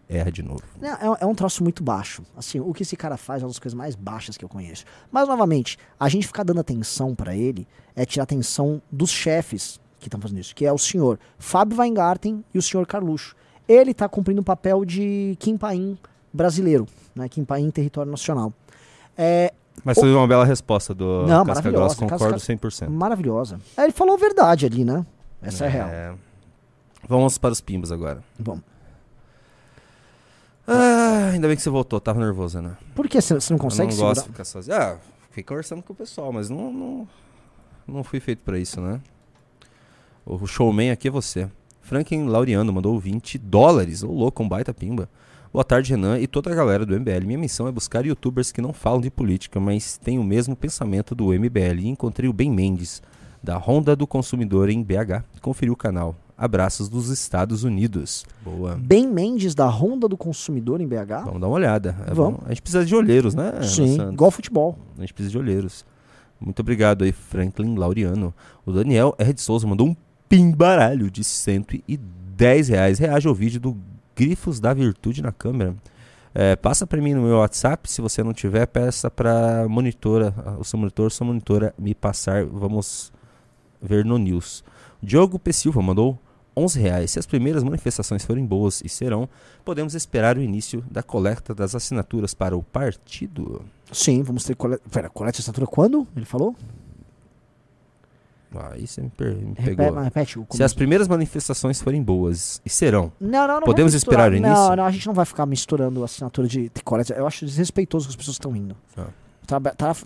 Erra 0.09 0.31
de 0.31 0.41
novo. 0.41 0.61
Não, 0.81 0.89
é, 0.89 1.17
é 1.21 1.25
um 1.25 1.35
troço 1.35 1.63
muito 1.63 1.83
baixo. 1.83 2.23
Assim, 2.35 2.59
o 2.59 2.73
que 2.73 2.81
esse 2.81 2.97
cara 2.97 3.15
faz 3.15 3.43
é 3.43 3.45
uma 3.45 3.49
das 3.51 3.59
coisas 3.59 3.77
mais 3.77 3.93
baixas 3.93 4.35
que 4.35 4.43
eu 4.43 4.49
conheço. 4.49 4.83
Mas, 5.11 5.27
novamente, 5.27 5.77
a 5.99 6.09
gente 6.09 6.25
ficar 6.25 6.41
dando 6.43 6.59
atenção 6.59 7.13
pra 7.13 7.35
ele 7.35 7.67
é 7.95 8.03
tirar 8.05 8.23
atenção 8.23 8.81
dos 8.91 9.11
chefes 9.11 9.79
que 9.99 10.07
estão 10.07 10.19
fazendo 10.19 10.39
isso, 10.39 10.55
que 10.55 10.65
é 10.65 10.73
o 10.73 10.77
senhor 10.79 11.19
Fábio 11.37 11.77
Weingarten 11.77 12.43
e 12.53 12.57
o 12.57 12.61
senhor 12.61 12.87
Carluxo. 12.87 13.35
Ele 13.67 13.93
tá 13.93 14.09
cumprindo 14.09 14.41
o 14.41 14.43
papel 14.43 14.83
de 14.83 15.35
Kim 15.39 15.55
Paim 15.57 15.95
brasileiro, 16.33 16.87
né? 17.13 17.29
Kim 17.29 17.43
Paim 17.43 17.69
território 17.69 18.09
nacional. 18.09 18.51
É 19.15 19.53
Mas 19.83 19.99
foi 19.99 20.11
uma 20.11 20.27
bela 20.27 20.43
resposta 20.45 20.93
do 20.95 21.27
Não, 21.27 21.45
Casca. 21.45 21.69
Grossa, 21.69 21.95
concordo 21.97 22.33
Casca- 22.33 22.53
100%. 22.53 22.89
maravilhosa. 22.89 23.59
É, 23.77 23.83
ele 23.83 23.91
falou 23.91 24.15
a 24.15 24.17
verdade 24.17 24.65
ali, 24.65 24.83
né? 24.83 25.05
Essa 25.41 25.65
é, 25.65 25.69
real. 25.69 26.17
Vamos 27.07 27.37
para 27.37 27.51
os 27.51 27.61
pimbas 27.61 27.91
agora. 27.91 28.23
Bom, 28.39 28.59
Ah, 30.71 31.31
ainda 31.33 31.47
bem 31.47 31.57
que 31.57 31.63
você 31.63 31.69
voltou, 31.69 31.99
tava 31.99 32.19
nervoso, 32.19 32.61
né? 32.61 32.77
por 32.93 33.07
que 33.07 33.19
você 33.19 33.33
não 33.49 33.57
consegue 33.57 33.91
eu 33.91 33.97
não 33.97 34.03
gosto 34.03 34.21
segurar? 34.21 34.21
de 34.21 34.29
ficar 34.29 34.45
sozinho. 34.45 34.77
Ah, 34.77 34.97
fiquei 35.29 35.43
conversando 35.43 35.81
com 35.81 35.93
o 35.93 35.95
pessoal, 35.95 36.31
mas 36.31 36.49
não, 36.49 36.71
não, 36.71 37.07
não 37.87 38.03
fui 38.03 38.19
feito 38.19 38.43
pra 38.43 38.59
isso, 38.59 38.79
né? 38.79 39.01
O 40.25 40.45
showman 40.45 40.91
aqui 40.91 41.07
é 41.07 41.11
você. 41.11 41.49
Franklin 41.81 42.27
Laureano 42.27 42.71
mandou 42.71 42.99
20 42.99 43.39
dólares. 43.39 44.03
Ô 44.03 44.11
louco, 44.11 44.43
um 44.43 44.47
baita 44.47 44.71
pimba. 44.71 45.09
Boa 45.51 45.63
tarde, 45.63 45.89
Renan 45.89 46.19
e 46.19 46.27
toda 46.27 46.51
a 46.51 46.55
galera 46.55 46.85
do 46.85 46.93
MBL. 46.93 47.25
Minha 47.25 47.39
missão 47.39 47.67
é 47.67 47.71
buscar 47.71 48.05
youtubers 48.05 48.51
que 48.51 48.61
não 48.61 48.71
falam 48.71 49.01
de 49.01 49.09
política, 49.09 49.59
mas 49.59 49.97
têm 49.97 50.19
o 50.19 50.23
mesmo 50.23 50.55
pensamento 50.55 51.15
do 51.15 51.33
MBL. 51.33 51.79
E 51.79 51.87
encontrei 51.87 52.29
o 52.29 52.33
Ben 52.33 52.51
Mendes, 52.51 53.01
da 53.41 53.57
Honda 53.57 53.95
do 53.95 54.05
Consumidor 54.05 54.69
em 54.69 54.83
BH. 54.83 55.23
Conferi 55.41 55.71
o 55.71 55.75
canal. 55.75 56.15
Abraços 56.39 56.87
dos 56.87 57.09
Estados 57.09 57.65
Unidos. 57.65 58.25
Boa. 58.41 58.79
Ben 58.81 59.05
Mendes 59.05 59.53
da 59.53 59.65
Ronda 59.67 60.07
do 60.07 60.15
Consumidor 60.15 60.79
em 60.79 60.87
BH? 60.87 61.25
Vamos 61.25 61.41
dar 61.41 61.47
uma 61.47 61.55
olhada. 61.55 61.97
É 62.07 62.13
Vamos. 62.13 62.39
bom. 62.39 62.43
A 62.45 62.49
gente 62.49 62.61
precisa 62.61 62.85
de 62.85 62.95
olheiros, 62.95 63.35
né? 63.35 63.61
Sim, 63.61 63.97
igual 64.13 64.31
futebol. 64.31 64.77
A 64.97 65.01
gente 65.01 65.13
precisa 65.13 65.31
de 65.33 65.37
olheiros. 65.37 65.85
Muito 66.39 66.61
obrigado 66.61 67.03
aí, 67.03 67.11
Franklin 67.11 67.75
Laureano. 67.75 68.33
O 68.65 68.71
Daniel 68.71 69.13
R. 69.17 69.33
de 69.33 69.41
Souza 69.41 69.67
mandou 69.67 69.85
um 69.87 69.95
pimbaralho 70.29 71.11
de 71.11 71.25
110 71.25 72.69
reais. 72.69 72.99
Reage 72.99 73.27
ao 73.27 73.35
vídeo 73.35 73.59
do 73.59 73.75
Grifos 74.15 74.61
da 74.61 74.73
Virtude 74.73 75.21
na 75.21 75.33
câmera. 75.33 75.75
É, 76.33 76.55
passa 76.55 76.87
pra 76.87 77.01
mim 77.01 77.13
no 77.13 77.23
meu 77.23 77.39
WhatsApp. 77.39 77.91
Se 77.91 77.99
você 77.99 78.23
não 78.23 78.31
tiver, 78.31 78.65
peça 78.67 79.11
pra 79.11 79.67
monitora, 79.67 80.33
o 80.57 80.63
seu 80.63 80.79
monitor, 80.79 81.11
sua 81.11 81.27
monitora 81.27 81.73
me 81.77 81.93
passar. 81.93 82.45
Vamos 82.45 83.11
ver 83.81 84.05
no 84.05 84.17
news. 84.17 84.63
Diogo 85.03 85.37
P. 85.37 85.51
Silva 85.51 85.81
mandou 85.81 86.17
11 86.59 86.79
reais. 86.79 87.11
Se 87.11 87.19
as 87.19 87.25
primeiras 87.25 87.63
manifestações 87.63 88.23
forem 88.25 88.45
boas 88.45 88.81
e 88.83 88.89
serão, 88.89 89.27
podemos 89.65 89.95
esperar 89.95 90.37
o 90.37 90.41
início 90.41 90.83
da 90.91 91.01
coleta 91.01 91.55
das 91.55 91.73
assinaturas 91.73 92.33
para 92.33 92.55
o 92.55 92.61
partido. 92.61 93.61
Sim, 93.91 94.21
vamos 94.21 94.43
ter 94.43 94.55
coleta. 94.55 94.83
Pera, 94.91 95.09
coleta 95.09 95.37
de 95.37 95.41
estatura 95.41 95.65
quando? 95.65 96.07
Ele 96.15 96.25
falou? 96.25 96.55
Ah, 98.55 98.71
Aí 98.73 98.87
você 98.87 99.01
me, 99.01 99.09
per- 99.09 99.35
me 99.35 99.53
Repete, 99.55 99.75
pegou. 99.75 100.01
repete 100.01 100.39
o 100.39 100.47
Se 100.49 100.63
as 100.63 100.73
primeiras 100.73 101.07
manifestações 101.07 101.79
forem 101.81 102.01
boas, 102.01 102.59
e 102.65 102.69
serão, 102.69 103.11
Não, 103.19 103.47
não, 103.47 103.55
não. 103.55 103.61
Podemos 103.61 103.93
esperar 103.93 104.31
o 104.31 104.35
início? 104.35 104.55
Não, 104.55 104.75
não, 104.75 104.85
a 104.85 104.91
gente 104.91 105.05
não 105.05 105.13
vai 105.13 105.25
ficar 105.25 105.45
misturando 105.45 106.03
assinatura 106.03 106.47
de, 106.47 106.69
de 106.69 106.83
coleta. 106.83 107.13
Eu 107.13 107.27
acho 107.27 107.45
desrespeitoso 107.45 108.07
que 108.07 108.11
as 108.11 108.15
pessoas 108.15 108.35
estão 108.35 108.55
indo. 108.55 108.75
Ah. 108.97 109.05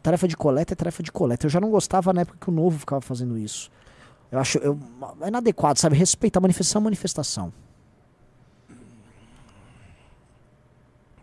Tarefa 0.02 0.28
de 0.28 0.36
coleta 0.38 0.74
é 0.74 0.76
tarefa 0.76 1.02
de 1.04 1.12
coleta. 1.12 1.46
Eu 1.46 1.50
já 1.50 1.60
não 1.62 1.70
gostava 1.70 2.12
na 2.14 2.22
época 2.22 2.38
que 2.40 2.50
o 2.50 2.54
novo 2.54 2.80
ficava 2.80 3.02
fazendo 3.02 3.38
isso. 3.38 3.70
Eu 4.34 4.40
acho 4.40 4.58
eu, 4.58 4.80
é 5.22 5.28
inadequado, 5.28 5.78
sabe? 5.80 5.96
Respeitar 5.96 6.40
manifestação 6.42 6.82
é 6.82 6.84
manifestação. 6.86 7.54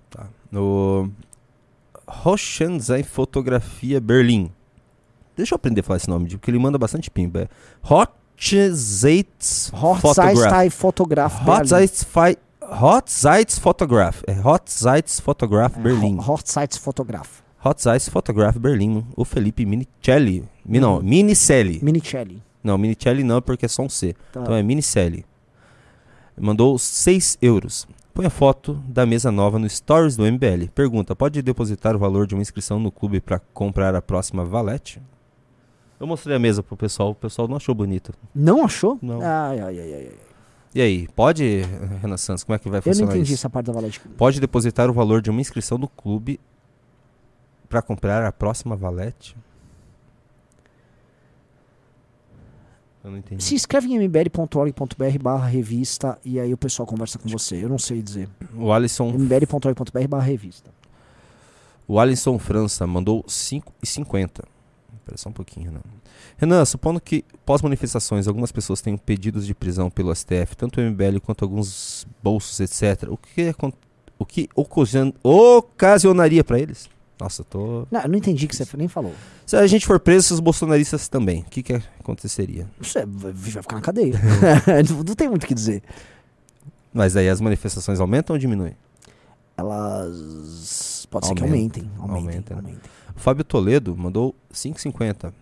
tá. 0.08 0.28
No 0.50 1.10
Hochenzai 2.24 3.02
Fotografia 3.02 4.00
Berlim. 4.00 4.52
Deixa 5.36 5.54
eu 5.54 5.56
aprender 5.56 5.80
a 5.80 5.84
falar 5.84 5.96
esse 5.96 6.08
nome, 6.08 6.28
porque 6.28 6.50
ele 6.50 6.58
manda 6.58 6.78
bastante 6.78 7.10
pimba. 7.10 7.40
É 7.42 7.48
Fotograph. 7.82 9.74
Hochzeitstai 9.82 10.70
Fotograf 10.70 11.44
Fi- 12.04 12.38
Hochzeits 12.62 13.58
Fotograph. 13.58 14.22
É 14.26 14.32
Hochzeits 14.40 15.18
Fotograph 15.18 15.76
Berlim. 15.78 16.16
Ho- 16.18 16.32
Hochzeits 16.34 16.76
Fotograf. 16.76 17.42
Hochzeits 17.64 18.08
Fotograph 18.08 18.56
Berlim. 18.56 19.04
O 19.16 19.24
Felipe 19.24 19.66
Minicelli. 19.66 20.48
Mi- 20.64 20.78
Não, 20.78 21.00
Minicelli. 21.02 21.80
Minicelli. 21.82 22.40
Não, 22.62 22.76
Minicelli 22.76 23.24
não, 23.24 23.40
porque 23.40 23.66
é 23.66 23.68
só 23.68 23.82
um 23.82 23.88
C. 23.88 24.14
Tá. 24.32 24.40
Então 24.40 24.54
é 24.54 24.62
Minicelli. 24.62 25.24
Mandou 26.38 26.78
6 26.78 27.38
euros. 27.42 27.86
Põe 28.14 28.26
a 28.26 28.30
foto 28.30 28.74
da 28.88 29.06
mesa 29.06 29.30
nova 29.30 29.58
no 29.58 29.68
Stories 29.68 30.16
do 30.16 30.24
MBL. 30.24 30.68
Pergunta: 30.74 31.14
pode 31.14 31.40
depositar 31.42 31.94
o 31.94 31.98
valor 31.98 32.26
de 32.26 32.34
uma 32.34 32.42
inscrição 32.42 32.78
no 32.78 32.90
clube 32.90 33.20
para 33.20 33.38
comprar 33.52 33.94
a 33.94 34.02
próxima 34.02 34.44
valete? 34.44 35.00
Eu 35.98 36.06
mostrei 36.06 36.34
a 36.34 36.38
mesa 36.38 36.62
pro 36.62 36.76
pessoal, 36.76 37.10
o 37.10 37.14
pessoal 37.14 37.46
não 37.46 37.56
achou 37.56 37.74
bonita. 37.74 38.12
Não 38.34 38.64
achou? 38.64 38.98
Não. 39.02 39.20
Ai, 39.20 39.60
ai, 39.60 39.80
ai, 39.80 39.94
ai. 39.94 40.12
E 40.74 40.80
aí, 40.80 41.08
pode, 41.14 41.62
Renan 42.00 42.16
Santos, 42.16 42.44
como 42.44 42.56
é 42.56 42.58
que 42.58 42.68
vai 42.70 42.78
Eu 42.78 42.82
não 42.86 42.92
funcionar 42.92 43.12
entendi 43.12 43.32
isso? 43.34 43.40
essa 43.42 43.50
parte 43.50 43.66
da 43.66 43.72
valete. 43.72 44.00
Pode 44.16 44.40
depositar 44.40 44.88
o 44.88 44.92
valor 44.92 45.20
de 45.20 45.28
uma 45.28 45.40
inscrição 45.40 45.76
no 45.76 45.88
clube 45.88 46.40
para 47.68 47.82
comprar 47.82 48.24
a 48.24 48.32
próxima 48.32 48.76
valete? 48.76 49.36
Eu 53.02 53.10
não 53.10 53.18
entendi. 53.18 53.42
Se 53.42 53.54
inscreve 53.54 53.88
em 53.88 53.96
mbl.org.br 54.04 55.18
barra 55.22 55.46
revista 55.46 56.18
e 56.24 56.38
aí 56.38 56.52
o 56.52 56.56
pessoal 56.56 56.86
conversa 56.86 57.18
com 57.18 57.28
você. 57.28 57.64
Eu 57.64 57.68
não 57.68 57.78
sei 57.78 58.02
dizer. 58.02 58.28
O 58.54 58.72
Alisson 58.72 59.08
mbl.org.br 59.10 60.08
barra 60.08 60.24
revista. 60.24 60.70
O 61.88 61.98
Alisson 61.98 62.38
França 62.38 62.86
mandou 62.86 63.24
5,50. 63.24 64.44
Espera 64.98 65.16
só 65.16 65.28
um 65.30 65.32
pouquinho, 65.32 65.66
Renan. 65.66 65.80
Renan, 66.36 66.64
supondo 66.64 67.00
que 67.00 67.24
pós-manifestações 67.44 68.28
algumas 68.28 68.52
pessoas 68.52 68.80
tenham 68.82 68.98
pedidos 68.98 69.46
de 69.46 69.54
prisão 69.54 69.90
pelo 69.90 70.14
STF, 70.14 70.54
tanto 70.56 70.80
o 70.80 70.84
MBL 70.84 71.18
quanto 71.24 71.44
alguns 71.44 72.06
bolsos, 72.22 72.60
etc. 72.60 73.08
O 73.10 73.16
que, 73.16 73.54
o 74.18 74.26
que 74.26 74.48
ocasion- 74.54 75.12
ocasionaria 75.22 76.44
para 76.44 76.60
eles? 76.60 76.88
Nossa, 77.20 77.42
eu 77.42 77.44
tô. 77.44 77.86
Não, 77.90 78.00
eu 78.00 78.08
não 78.08 78.16
entendi 78.16 78.46
o 78.46 78.48
que 78.48 78.56
você 78.56 78.64
nem 78.76 78.88
falou. 78.88 79.14
Se 79.46 79.54
a 79.54 79.66
gente 79.66 79.86
for 79.86 80.00
preso, 80.00 80.32
os 80.32 80.40
bolsonaristas 80.40 81.06
também, 81.08 81.42
o 81.42 81.44
que, 81.44 81.62
que 81.62 81.74
aconteceria? 81.98 82.66
Você 82.80 83.04
vai 83.04 83.32
vai 83.32 83.62
ficar 83.62 83.76
na 83.76 83.82
cadeia. 83.82 84.14
não, 84.88 85.14
tem 85.14 85.28
muito 85.28 85.44
o 85.44 85.46
que 85.46 85.54
dizer. 85.54 85.82
Mas 86.92 87.16
aí 87.16 87.28
as 87.28 87.40
manifestações 87.40 88.00
aumentam 88.00 88.34
ou 88.34 88.40
diminuem? 88.40 88.74
Elas. 89.56 91.06
Pode 91.10 91.26
ser 91.26 91.34
que 91.34 91.42
Aumenta. 91.42 91.80
aumentem. 91.80 91.90
Aumentem. 91.98 92.16
Aumenta, 92.28 92.54
né? 92.54 92.60
aumentem. 92.60 92.90
O 93.14 93.20
Fábio 93.20 93.44
Toledo 93.44 93.96
mandou 93.96 94.34
5,50. 94.52 95.32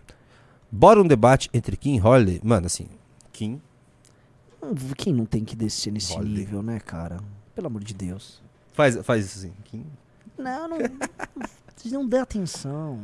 Bora 0.70 1.00
um 1.00 1.06
debate 1.06 1.48
entre 1.55 1.76
Kim 1.76 1.96
e 1.96 2.00
Holiday? 2.00 2.40
Mano, 2.42 2.66
assim, 2.66 2.88
Kim 3.32 3.60
Hum, 4.62 4.74
Quem 4.96 5.14
não 5.14 5.24
tem 5.24 5.44
que 5.44 5.55
descer 5.55 5.92
nesse 5.92 6.12
Holiday. 6.12 6.38
nível, 6.38 6.62
né, 6.62 6.80
cara? 6.80 7.20
Pelo 7.55 7.68
amor 7.68 7.84
de 7.84 7.94
Deus. 7.94 8.42
Faz, 8.72 8.96
faz 9.05 9.24
isso 9.24 9.38
assim. 9.38 9.52
Kim. 9.64 9.86
Não, 10.36 10.68
não. 10.68 10.78
Vocês 11.78 11.92
não 11.92 12.06
dê 12.06 12.18
atenção. 12.18 12.98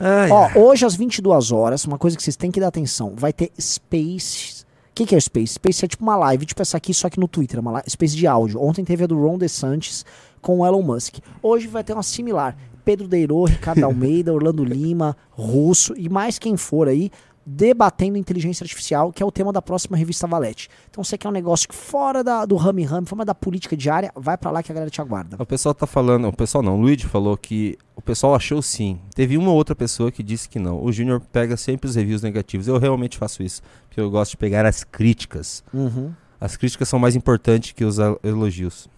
Ai, 0.00 0.30
Ó, 0.30 0.44
ai. 0.46 0.58
hoje 0.58 0.84
às 0.84 0.96
22 0.96 1.52
horas, 1.52 1.84
uma 1.84 1.96
coisa 1.98 2.16
que 2.16 2.22
vocês 2.22 2.36
têm 2.36 2.50
que 2.50 2.58
dar 2.58 2.68
atenção, 2.68 3.14
vai 3.16 3.32
ter 3.32 3.52
Space. 3.60 4.62
O 4.90 4.94
que, 4.94 5.06
que 5.06 5.14
é 5.14 5.20
Space? 5.20 5.54
Space 5.54 5.84
é 5.84 5.88
tipo 5.88 6.02
uma 6.02 6.16
live, 6.16 6.44
tipo 6.44 6.60
essa 6.60 6.76
aqui, 6.76 6.92
só 6.92 7.08
que 7.08 7.20
no 7.20 7.28
Twitter, 7.28 7.60
uma 7.60 7.70
live, 7.70 7.88
Space 7.90 8.16
de 8.16 8.26
áudio. 8.26 8.60
Ontem 8.60 8.84
teve 8.84 9.04
a 9.04 9.06
do 9.06 9.18
Ron 9.18 9.38
DeSantis 9.38 10.04
com 10.40 10.58
o 10.58 10.66
Elon 10.66 10.82
Musk. 10.82 11.18
Hoje 11.42 11.66
vai 11.68 11.84
ter 11.84 11.92
uma 11.92 12.02
similar. 12.02 12.56
Pedro 12.84 13.06
Deirô, 13.06 13.44
Ricardo 13.44 13.84
Almeida, 13.86 14.32
Orlando 14.32 14.64
Lima, 14.64 15.16
Russo 15.30 15.94
e 15.96 16.08
mais 16.08 16.38
quem 16.38 16.56
for 16.56 16.88
aí, 16.88 17.10
debatendo 17.44 18.16
inteligência 18.16 18.64
artificial, 18.64 19.12
que 19.12 19.22
é 19.22 19.26
o 19.26 19.32
tema 19.32 19.52
da 19.52 19.60
próxima 19.60 19.96
revista 19.96 20.26
Valete. 20.26 20.68
Então 20.90 21.02
você 21.02 21.18
quer 21.18 21.28
um 21.28 21.32
negócio 21.32 21.68
que 21.68 21.74
fora 21.74 22.22
da, 22.22 22.44
do 22.44 22.56
rame 22.56 22.84
rame, 22.84 23.06
fora 23.06 23.24
da 23.24 23.34
política 23.34 23.76
diária, 23.76 24.12
vai 24.14 24.36
pra 24.36 24.50
lá 24.50 24.62
que 24.62 24.70
a 24.70 24.74
galera 24.74 24.90
te 24.90 25.00
aguarda. 25.00 25.36
O 25.38 25.46
pessoal 25.46 25.74
tá 25.74 25.86
falando, 25.86 26.28
o 26.28 26.32
pessoal 26.32 26.62
não, 26.62 26.76
o 26.76 26.80
Luigi 26.80 27.06
falou 27.06 27.36
que 27.36 27.76
o 27.96 28.02
pessoal 28.02 28.34
achou 28.34 28.62
sim. 28.62 28.98
Teve 29.14 29.36
uma 29.36 29.52
outra 29.52 29.74
pessoa 29.74 30.10
que 30.10 30.22
disse 30.22 30.48
que 30.48 30.58
não. 30.58 30.82
O 30.82 30.92
Júnior 30.92 31.20
pega 31.32 31.56
sempre 31.56 31.88
os 31.88 31.96
reviews 31.96 32.22
negativos. 32.22 32.68
Eu 32.68 32.78
realmente 32.78 33.18
faço 33.18 33.42
isso, 33.42 33.62
porque 33.88 34.00
eu 34.00 34.10
gosto 34.10 34.32
de 34.32 34.36
pegar 34.36 34.64
as 34.64 34.84
críticas. 34.84 35.62
Uhum. 35.72 36.12
As 36.40 36.56
críticas 36.56 36.88
são 36.88 36.98
mais 36.98 37.14
importantes 37.14 37.72
que 37.72 37.84
os 37.84 37.98
elogios. 38.24 38.88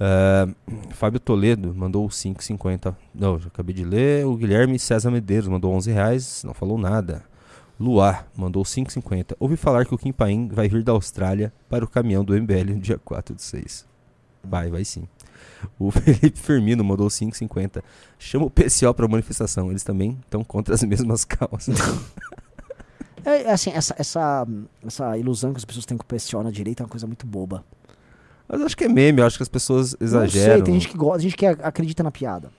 Ah, 0.00 0.48
Fábio 0.92 1.20
Toledo 1.20 1.74
mandou 1.74 2.08
5,50. 2.08 2.96
Não, 3.14 3.38
já 3.38 3.48
acabei 3.48 3.74
de 3.74 3.84
ler. 3.84 4.26
O 4.26 4.34
Guilherme 4.34 4.78
César 4.78 5.10
Medeiros 5.10 5.46
mandou 5.46 5.72
11 5.74 5.92
reais, 5.92 6.42
não 6.42 6.54
falou 6.54 6.78
nada. 6.78 7.22
Luar 7.78 8.26
mandou 8.34 8.62
5,50. 8.62 9.36
Ouvi 9.38 9.56
falar 9.56 9.84
que 9.84 9.94
o 9.94 9.98
Kim 9.98 10.12
Paim 10.12 10.48
vai 10.48 10.68
vir 10.68 10.82
da 10.82 10.92
Austrália 10.92 11.52
para 11.68 11.84
o 11.84 11.88
caminhão 11.88 12.24
do 12.24 12.34
MBL 12.34 12.74
no 12.74 12.80
dia 12.80 12.98
4 12.98 13.34
de 13.34 13.42
6. 13.42 13.86
Vai, 14.42 14.70
vai 14.70 14.84
sim. 14.84 15.06
O 15.78 15.90
Felipe 15.92 16.38
Firmino 16.38 16.82
mandou 16.82 17.08
5,50. 17.08 17.82
Chama 18.18 18.46
o 18.46 18.50
PCO 18.50 18.94
para 18.94 19.06
manifestação. 19.06 19.70
Eles 19.70 19.82
também 19.82 20.18
estão 20.22 20.42
contra 20.42 20.74
as 20.74 20.82
mesmas 20.84 21.24
causas. 21.24 21.78
É, 23.24 23.50
assim, 23.50 23.70
essa, 23.70 23.94
essa, 23.98 24.46
essa 24.86 25.18
ilusão 25.18 25.52
que 25.52 25.58
as 25.58 25.64
pessoas 25.64 25.84
têm 25.84 25.96
com 25.96 26.04
o 26.04 26.06
PSO 26.06 26.42
na 26.42 26.50
direita 26.50 26.82
é 26.82 26.84
uma 26.84 26.90
coisa 26.90 27.06
muito 27.06 27.26
boba. 27.26 27.64
Mas 28.50 28.60
acho 28.62 28.76
que 28.76 28.84
é 28.84 28.88
meme, 28.88 29.22
acho 29.22 29.36
que 29.36 29.42
as 29.42 29.48
pessoas 29.48 29.94
Não 30.00 30.06
exageram. 30.06 30.54
sei, 30.56 30.62
tem 30.62 30.74
gente 30.74 30.88
que 30.88 30.96
gosta, 30.96 31.20
gente 31.22 31.36
que 31.36 31.46
ac- 31.46 31.60
acredita 31.62 32.02
na 32.02 32.10
piada. 32.10 32.50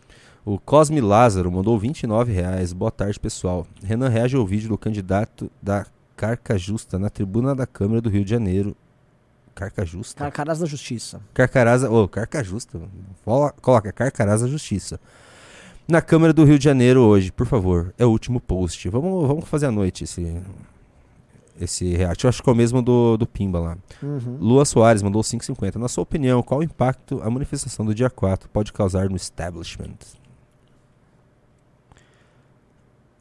O 0.45 0.57
Cosme 0.57 1.01
Lázaro 1.01 1.51
mandou 1.51 1.77
29 1.77 2.31
reais. 2.31 2.71
Boa 2.73 2.89
tarde, 2.91 3.19
pessoal. 3.19 3.67
Renan 3.83 4.07
reage 4.09 4.35
ao 4.35 4.45
vídeo 4.45 4.69
do 4.69 4.77
candidato 4.77 5.51
da 5.61 5.85
Carca 6.15 6.57
Justa 6.57 6.97
na 6.97 7.09
tribuna 7.09 7.53
da 7.53 7.67
Câmara 7.67 7.99
do 8.01 8.09
Rio 8.09 8.23
de 8.23 8.29
Janeiro. 8.31 8.75
Carca 9.53 9.85
Justa? 9.85 10.17
Carcarás 10.23 10.59
da 10.59 10.65
Justiça. 10.65 11.19
Carcaraza. 11.33 11.91
Ô, 11.91 12.07
Carca 12.07 12.41
Justa. 12.43 12.79
Coloca 13.61 13.91
Carcarás 13.91 14.41
da 14.41 14.47
Justiça. 14.47 14.99
Na 15.87 16.01
Câmara 16.01 16.31
do 16.31 16.45
Rio 16.45 16.57
de 16.57 16.63
Janeiro 16.63 17.01
hoje, 17.01 17.31
por 17.31 17.45
favor. 17.45 17.93
É 17.97 18.05
o 18.05 18.09
último 18.09 18.39
post. 18.39 18.87
Vamos, 18.89 19.27
vamos 19.27 19.45
fazer 19.49 19.65
à 19.65 19.71
noite 19.71 20.05
esse, 20.05 20.41
esse 21.63 21.95
react. 21.95 22.23
Eu 22.23 22.29
acho 22.29 22.43
que 22.43 22.49
é 22.49 22.53
o 22.53 22.55
mesmo 22.55 22.81
do, 22.81 23.17
do 23.17 23.27
Pimba 23.27 23.59
lá. 23.59 23.77
Uhum. 24.01 24.37
Lua 24.39 24.65
Soares 24.65 25.01
mandou 25.01 25.21
5,50. 25.21 25.75
Na 25.75 25.87
sua 25.87 26.03
opinião, 26.03 26.41
qual 26.41 26.59
o 26.59 26.63
impacto 26.63 27.21
a 27.23 27.29
manifestação 27.29 27.85
do 27.85 27.93
dia 27.93 28.09
4 28.09 28.49
pode 28.49 28.71
causar 28.73 29.09
no 29.09 29.15
establishment? 29.15 29.95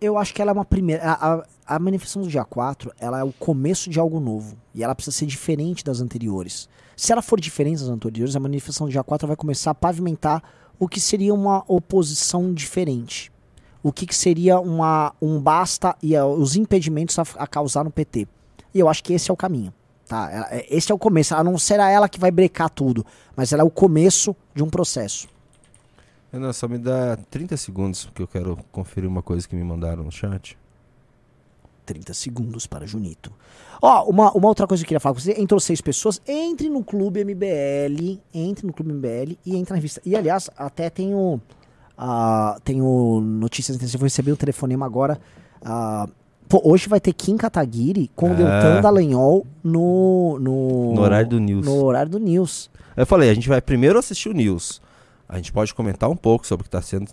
Eu 0.01 0.17
acho 0.17 0.33
que 0.33 0.41
ela 0.41 0.51
é 0.51 0.55
uma 0.55 0.65
primeira. 0.65 1.03
A, 1.05 1.35
a, 1.35 1.47
a 1.67 1.79
manifestação 1.79 2.23
do 2.23 2.29
dia 2.29 2.45
4 2.45 2.93
ela 2.99 3.19
é 3.21 3.25
o 3.25 3.33
começo 3.33 3.91
de 3.91 4.01
algo 4.01 4.19
novo. 4.19 4.57
E 4.75 4.83
ela 4.83 4.95
precisa 4.95 5.17
ser 5.17 5.27
diferente 5.27 5.85
das 5.85 6.01
anteriores. 6.01 6.69
Se 6.97 7.12
ela 7.12 7.23
for 7.23 7.41
diferente 7.41 7.81
das 7.81 7.89
anteriores, 7.89 8.35
a 8.35 8.41
manifestação 8.41 8.87
do 8.87 8.91
dia 8.91 9.05
4 9.05 9.27
vai 9.27 9.37
começar 9.37 9.73
a 9.73 9.75
pavimentar 9.75 10.43
o 10.79 10.89
que 10.89 10.99
seria 10.99 11.35
uma 11.35 11.62
oposição 11.69 12.55
diferente. 12.55 13.31
O 13.82 13.93
que, 13.93 14.07
que 14.07 14.15
seria 14.15 14.61
uma, 14.61 15.15
um 15.20 15.40
basta 15.40 15.97
e 16.02 16.16
os 16.19 16.57
impedimentos 16.57 17.19
a, 17.19 17.23
a 17.36 17.47
causar 17.47 17.85
no 17.85 17.90
PT. 17.90 18.28
E 18.74 18.78
eu 18.78 18.89
acho 18.89 19.02
que 19.02 19.12
esse 19.12 19.31
é 19.31 19.35
o 19.35 19.36
caminho. 19.36 19.73
Tá? 20.07 20.48
É- 20.51 20.66
Esse 20.69 20.90
é 20.90 20.94
o 20.94 20.98
começo. 20.98 21.35
A 21.35 21.43
não 21.44 21.57
será 21.57 21.89
ela 21.89 22.09
que 22.09 22.19
vai 22.19 22.31
brecar 22.31 22.69
tudo, 22.69 23.07
mas 23.36 23.52
ela 23.52 23.62
é 23.62 23.65
o 23.65 23.70
começo 23.70 24.35
de 24.55 24.62
um 24.62 24.69
processo. 24.69 25.28
Renan, 26.32 26.52
só 26.52 26.69
me 26.69 26.78
dá 26.78 27.16
30 27.31 27.57
segundos, 27.57 28.05
porque 28.05 28.23
eu 28.23 28.28
quero 28.28 28.59
conferir 28.70 29.09
uma 29.09 29.23
coisa 29.23 29.48
que 29.48 29.57
me 29.57 29.65
mandaram 29.65 30.05
no 30.05 30.12
chat. 30.12 30.59
30 31.86 32.15
segundos 32.15 32.66
para 32.66 32.86
Junito. 32.86 33.32
Ó, 33.82 34.05
uma, 34.09 34.31
uma 34.32 34.47
outra 34.48 34.66
coisa 34.66 34.82
que 34.82 34.86
eu 34.86 34.89
queria 34.89 35.01
falar 35.01 35.15
com 35.15 35.20
você. 35.20 35.32
Entrou 35.40 35.59
seis 35.59 35.81
pessoas. 35.81 36.20
Entre 36.27 36.69
no 36.69 36.85
Clube 36.85 37.24
MBL. 37.24 38.20
Entre 38.32 38.65
no 38.66 38.73
Clube 38.73 38.93
MBL 38.93 39.36
e 39.44 39.57
entre 39.57 39.70
na 39.73 39.77
revista. 39.77 40.01
E, 40.05 40.15
aliás, 40.15 40.48
até 40.57 40.89
tenho... 40.90 41.40
ah, 42.02 42.56
tenho 42.64 43.20
notícias 43.20 43.77
intensivas. 43.77 44.05
Receber 44.05 44.32
um 44.32 44.36
telefonema 44.36 44.86
agora. 44.86 45.20
ah, 45.62 46.09
pô, 46.48 46.62
hoje 46.64 46.89
vai 46.89 46.98
ter 46.98 47.12
Kim 47.12 47.36
Kataguiri 47.36 48.10
com 48.16 48.31
o 48.31 48.32
Ah. 48.32 48.35
Deltan 48.35 48.81
Dallagnol 48.81 49.47
no, 49.62 50.39
no... 50.40 50.94
No 50.94 51.01
horário 51.02 51.28
do 51.28 51.39
News. 51.39 51.66
No 51.66 51.85
horário 51.85 52.10
do 52.10 52.18
News. 52.18 52.70
Eu 52.97 53.06
falei, 53.06 53.28
a 53.31 53.35
gente 53.35 53.48
vai 53.48 53.60
primeiro 53.60 53.98
assistir 53.98 54.31
o 54.31 54.32
news. 54.32 54.81
A 55.28 55.36
gente 55.36 55.52
pode 55.52 55.72
comentar 55.74 56.09
um 56.10 56.16
pouco 56.16 56.47
sobre 56.47 56.62
o 56.62 56.64
que 56.64 56.68
está 56.77 56.82
sendo 56.82 57.09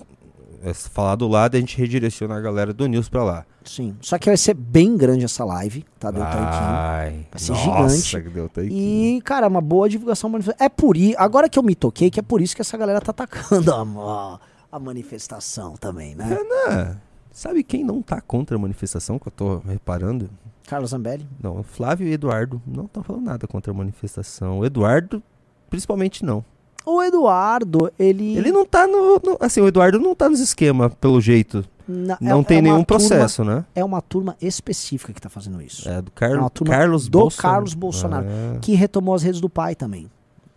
é, 0.64 0.74
falado 0.74 1.28
lá, 1.28 1.48
daí 1.48 1.60
a 1.60 1.62
gente 1.62 1.78
redireciona 1.78 2.36
a 2.36 2.42
galera 2.42 2.74
do 2.74 2.88
news 2.88 3.08
pra 3.10 3.24
lá. 3.24 3.46
Sim. 3.64 3.96
Só 4.02 4.18
que 4.18 4.28
vai 4.28 4.38
ser 4.38 4.54
bem 4.56 4.98
grande 4.98 5.26
essa 5.26 5.46
live, 5.46 5.86
tá? 6.00 6.10
Deltan 6.10 6.32
Kim. 6.32 7.26
Vai 7.30 7.40
ser 7.40 7.52
Nossa, 7.52 7.96
gigante. 8.20 8.62
e 8.72 9.22
cara, 9.24 9.48
uma 9.48 9.62
boa 9.62 9.88
divulgação. 9.88 10.32
É 10.58 10.68
por 10.70 10.98
isso. 10.98 11.16
Agora 11.20 11.48
que 11.48 11.60
eu 11.60 11.64
me 11.64 11.76
toquei, 11.76 12.10
que 12.10 12.20
é 12.20 12.24
por 12.24 12.42
isso 12.42 12.56
que 12.56 12.62
essa 12.62 12.76
galera 12.78 13.00
tá 13.02 13.12
atacando 13.12 13.72
a, 13.72 14.40
a- 14.72 14.80
manifestação 14.80 15.74
também, 15.76 16.16
né? 16.16 16.26
Renan, 16.26 16.98
sabe 17.32 17.64
quem 17.64 17.84
não 17.84 18.02
tá 18.02 18.20
contra 18.22 18.56
a 18.56 18.60
manifestação 18.60 19.18
que 19.20 19.28
eu 19.28 19.32
tô 19.32 19.58
reparando? 19.60 20.30
Carlos 20.68 20.90
Zambelli. 20.92 21.26
Não, 21.42 21.64
Flávio 21.64 22.08
e 22.08 22.12
Eduardo 22.14 22.62
não 22.68 22.86
estão 22.86 23.02
falando 23.04 23.24
nada 23.26 23.48
contra 23.48 23.72
a 23.72 23.76
manifestação. 23.76 24.60
O 24.60 24.66
Eduardo, 24.66 25.24
principalmente 25.70 26.26
não. 26.26 26.44
O 26.86 27.02
Eduardo, 27.04 27.92
ele. 28.00 28.38
Ele 28.38 28.52
não 28.52 28.66
tá 28.66 28.88
no, 28.88 29.16
no- 29.24 29.38
Assim, 29.42 29.60
o 29.62 29.68
Eduardo 29.68 30.00
não 30.00 30.16
tá 30.16 30.30
nos 30.30 30.40
esquemas, 30.40 30.94
pelo 30.96 31.20
jeito. 31.22 31.64
na- 31.88 32.16
é- 32.16 32.18
Não 32.26 32.42
é 32.42 32.44
tem 32.44 32.58
uma 32.58 32.64
nenhum 32.64 32.84
turma- 32.84 32.86
processo, 32.86 33.44
né? 33.46 33.64
é 33.74 33.84
uma 33.84 34.02
turma 34.02 34.36
específica 34.42 35.14
que 35.14 35.22
tá 35.22 35.30
fazendo 35.30 35.62
isso. 35.62 35.88
É 35.88 36.02
do 36.02 36.10
É 36.10 36.12
Carlos, 36.20 36.40
uma 36.40 36.50
turma 36.50 36.74
Carlos 36.74 37.08
do 37.08 37.20
Bolsonaro. 37.20 37.54
Carlos 37.56 37.74
Bolsonaro. 37.74 38.26
Ah, 38.28 38.60
Que 38.60 38.74
retomou 38.74 39.16
as 39.16 39.24
redes 39.24 39.40
do 39.40 39.50
pai 39.50 39.74
também. 39.74 40.10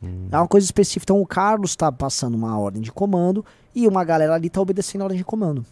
hum. 0.02 0.26
É 0.32 0.36
uma 0.36 0.48
coisa 0.48 0.64
específica. 0.64 1.04
Então 1.12 1.20
o 1.22 1.26
Carlos 1.26 1.76
tá 1.76 1.90
passando 1.92 2.34
uma 2.34 2.58
ordem 2.58 2.82
de 2.82 2.90
comando 2.90 3.44
e 3.74 3.86
uma 3.86 4.04
galera 4.04 4.34
ali 4.34 4.50
tá 4.50 4.60
obedecendo 4.60 5.02
a 5.02 5.04
ordem 5.04 5.18
de 5.18 5.24
comando. 5.24 5.64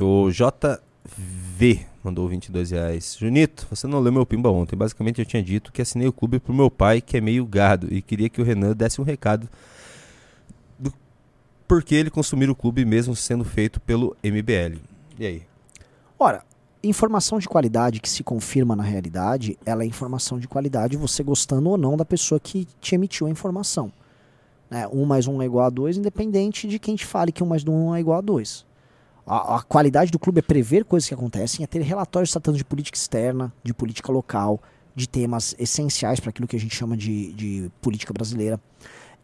O 0.00 0.28
JV 0.30 1.86
mandou 2.02 2.28
22 2.28 2.72
reais. 2.72 3.16
Junito, 3.18 3.66
você 3.70 3.86
não 3.86 4.00
leu 4.00 4.12
meu 4.12 4.26
pimba 4.26 4.50
ontem. 4.50 4.76
Basicamente 4.76 5.20
eu 5.20 5.24
tinha 5.24 5.42
dito 5.42 5.72
que 5.72 5.80
assinei 5.80 6.08
o 6.08 6.12
clube 6.12 6.38
pro 6.38 6.52
meu 6.52 6.70
pai, 6.70 7.00
que 7.00 7.16
é 7.16 7.20
meio 7.20 7.46
gado, 7.46 7.92
e 7.92 8.02
queria 8.02 8.28
que 8.28 8.40
o 8.40 8.44
Renan 8.44 8.74
desse 8.74 9.00
um 9.00 9.04
recado 9.04 9.48
do 10.78 10.92
porquê 11.66 11.94
ele 11.94 12.10
consumir 12.10 12.50
o 12.50 12.54
clube 12.54 12.84
mesmo 12.84 13.14
sendo 13.14 13.44
feito 13.44 13.80
pelo 13.80 14.16
MBL. 14.22 14.80
E 15.18 15.26
aí? 15.26 15.42
Ora, 16.18 16.44
informação 16.82 17.38
de 17.38 17.48
qualidade 17.48 18.00
que 18.00 18.08
se 18.08 18.22
confirma 18.22 18.74
na 18.74 18.82
realidade, 18.82 19.56
ela 19.64 19.82
é 19.82 19.86
informação 19.86 20.38
de 20.38 20.48
qualidade, 20.48 20.96
você 20.96 21.22
gostando 21.22 21.70
ou 21.70 21.78
não 21.78 21.96
da 21.96 22.04
pessoa 22.04 22.40
que 22.40 22.66
te 22.80 22.94
emitiu 22.94 23.26
a 23.26 23.30
informação. 23.30 23.92
Né? 24.74 24.88
Um 24.92 25.04
mais 25.04 25.28
um 25.28 25.40
é 25.40 25.44
igual 25.44 25.66
a 25.66 25.70
dois, 25.70 25.96
independente 25.96 26.66
de 26.66 26.80
quem 26.80 26.96
te 26.96 27.06
fale 27.06 27.30
que 27.30 27.44
um 27.44 27.46
mais 27.46 27.64
um 27.64 27.94
é 27.94 28.00
igual 28.00 28.18
a 28.18 28.20
dois. 28.20 28.66
A, 29.24 29.58
a 29.58 29.62
qualidade 29.62 30.10
do 30.10 30.18
clube 30.18 30.40
é 30.40 30.42
prever 30.42 30.84
coisas 30.84 31.06
que 31.08 31.14
acontecem, 31.14 31.62
é 31.62 31.66
ter 31.68 31.80
relatórios 31.80 32.32
tratando 32.32 32.56
de 32.56 32.64
política 32.64 32.98
externa, 32.98 33.52
de 33.62 33.72
política 33.72 34.10
local, 34.10 34.60
de 34.92 35.08
temas 35.08 35.54
essenciais 35.60 36.18
para 36.18 36.30
aquilo 36.30 36.48
que 36.48 36.56
a 36.56 36.58
gente 36.58 36.74
chama 36.74 36.96
de, 36.96 37.32
de 37.34 37.70
política 37.80 38.12
brasileira. 38.12 38.60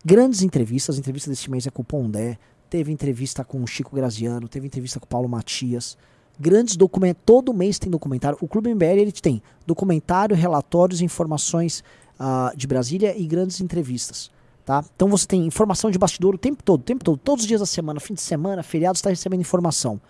Grandes 0.05 0.43
entrevistas, 0.43 1.01
entrevista 1.01 1.29
desse 1.29 1.51
mês 1.51 1.67
é 1.67 1.71
com 1.71 1.83
o 1.83 1.85
Pondé, 1.85 2.39
teve 2.71 2.93
entrevista 2.93 3.43
com 3.43 3.61
o 3.61 3.67
Chico 3.67 3.97
Graziano, 3.97 4.47
teve 4.47 4.69
entrevista 4.69 5.01
com 5.01 5.07
o 5.07 5.09
Paulo 5.09 5.29
Matias 5.29 5.99
grandes 6.39 6.77
documentos. 6.77 7.25
Todo 7.27 7.53
mês 7.53 7.77
tem 7.77 7.91
documentário. 7.91 8.39
O 8.41 8.47
Clube 8.47 8.73
MBL 8.73 9.01
ele 9.01 9.13
tem 9.13 9.43
documentário, 9.67 10.37
relatórios, 10.37 11.01
informações 11.03 11.83
ah, 12.21 12.53
de 12.57 12.69
Brasília 12.69 13.19
e 13.19 13.27
grandes 13.27 13.61
entrevistas. 13.61 14.31
Tá? 14.71 14.85
Então 14.95 15.09
você 15.09 15.27
tem 15.27 15.45
informação 15.45 15.91
de 15.91 15.99
bastidor 15.99 16.33
o 16.33 16.39
tempo 16.39 16.63
todo, 16.63 16.79
o 16.79 16.85
tempo 16.85 17.03
todo, 17.03 17.19
todos 17.19 17.43
os 17.43 17.49
dias 17.49 17.59
da 17.59 17.67
semana, 17.67 17.99
fim 17.99 18.15
de 18.15 18.21
semana, 18.21 18.63
feriado, 18.63 18.95
está 18.95 19.11
recebendo 19.11 19.41
informação. 19.41 20.01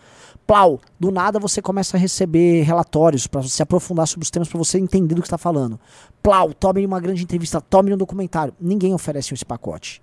Plau, 0.47 0.79
do 0.99 1.11
nada 1.11 1.39
você 1.39 1.63
começa 1.63 1.97
a 1.97 2.01
receber 2.01 2.61
relatórios 2.61 3.27
para 3.27 3.43
se 3.43 3.63
aprofundar 3.63 4.07
sobre 4.07 4.25
os 4.25 4.31
temas, 4.31 4.51
para 4.51 4.59
você 4.59 4.79
entender 4.79 5.15
do 5.15 5.23
que 5.23 5.27
está 5.27 5.39
falando. 5.39 5.81
Plau, 6.23 6.53
tome 6.53 6.85
uma 6.85 7.01
grande 7.01 7.23
entrevista, 7.23 7.59
tome 7.59 7.95
um 7.95 7.97
documentário. 7.97 8.53
Ninguém 8.61 8.93
oferece 8.93 9.33
esse 9.33 9.47
pacote. 9.47 10.03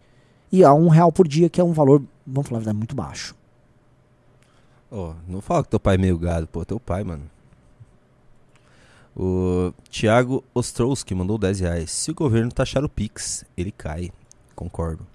E 0.51 0.63
a 0.63 0.73
um 0.73 0.87
real 0.87 1.11
por 1.11 1.27
dia, 1.27 1.51
que 1.51 1.61
é 1.61 1.63
um 1.63 1.71
valor, 1.71 2.01
vamos 2.25 2.49
falar 2.49 2.57
a 2.57 2.61
verdade, 2.61 2.79
muito 2.79 2.95
baixo. 2.95 3.35
Ó, 4.91 5.13
não 5.27 5.39
fala 5.39 5.63
que 5.63 5.69
teu 5.69 5.79
pai 5.79 5.93
é 5.93 5.97
meio 5.99 6.17
gado, 6.17 6.47
pô, 6.47 6.65
teu 6.65 6.79
pai, 6.79 7.03
mano. 7.03 7.29
O 9.15 9.71
Thiago 9.91 10.43
Ostrowski 10.51 11.13
mandou 11.13 11.37
10 11.37 11.59
reais. 11.59 11.91
Se 11.91 12.09
o 12.09 12.15
governo 12.15 12.51
taxar 12.51 12.83
o 12.83 12.89
Pix, 12.89 13.45
ele 13.55 13.71
cai. 13.71 14.11
Concordo. 14.57 15.05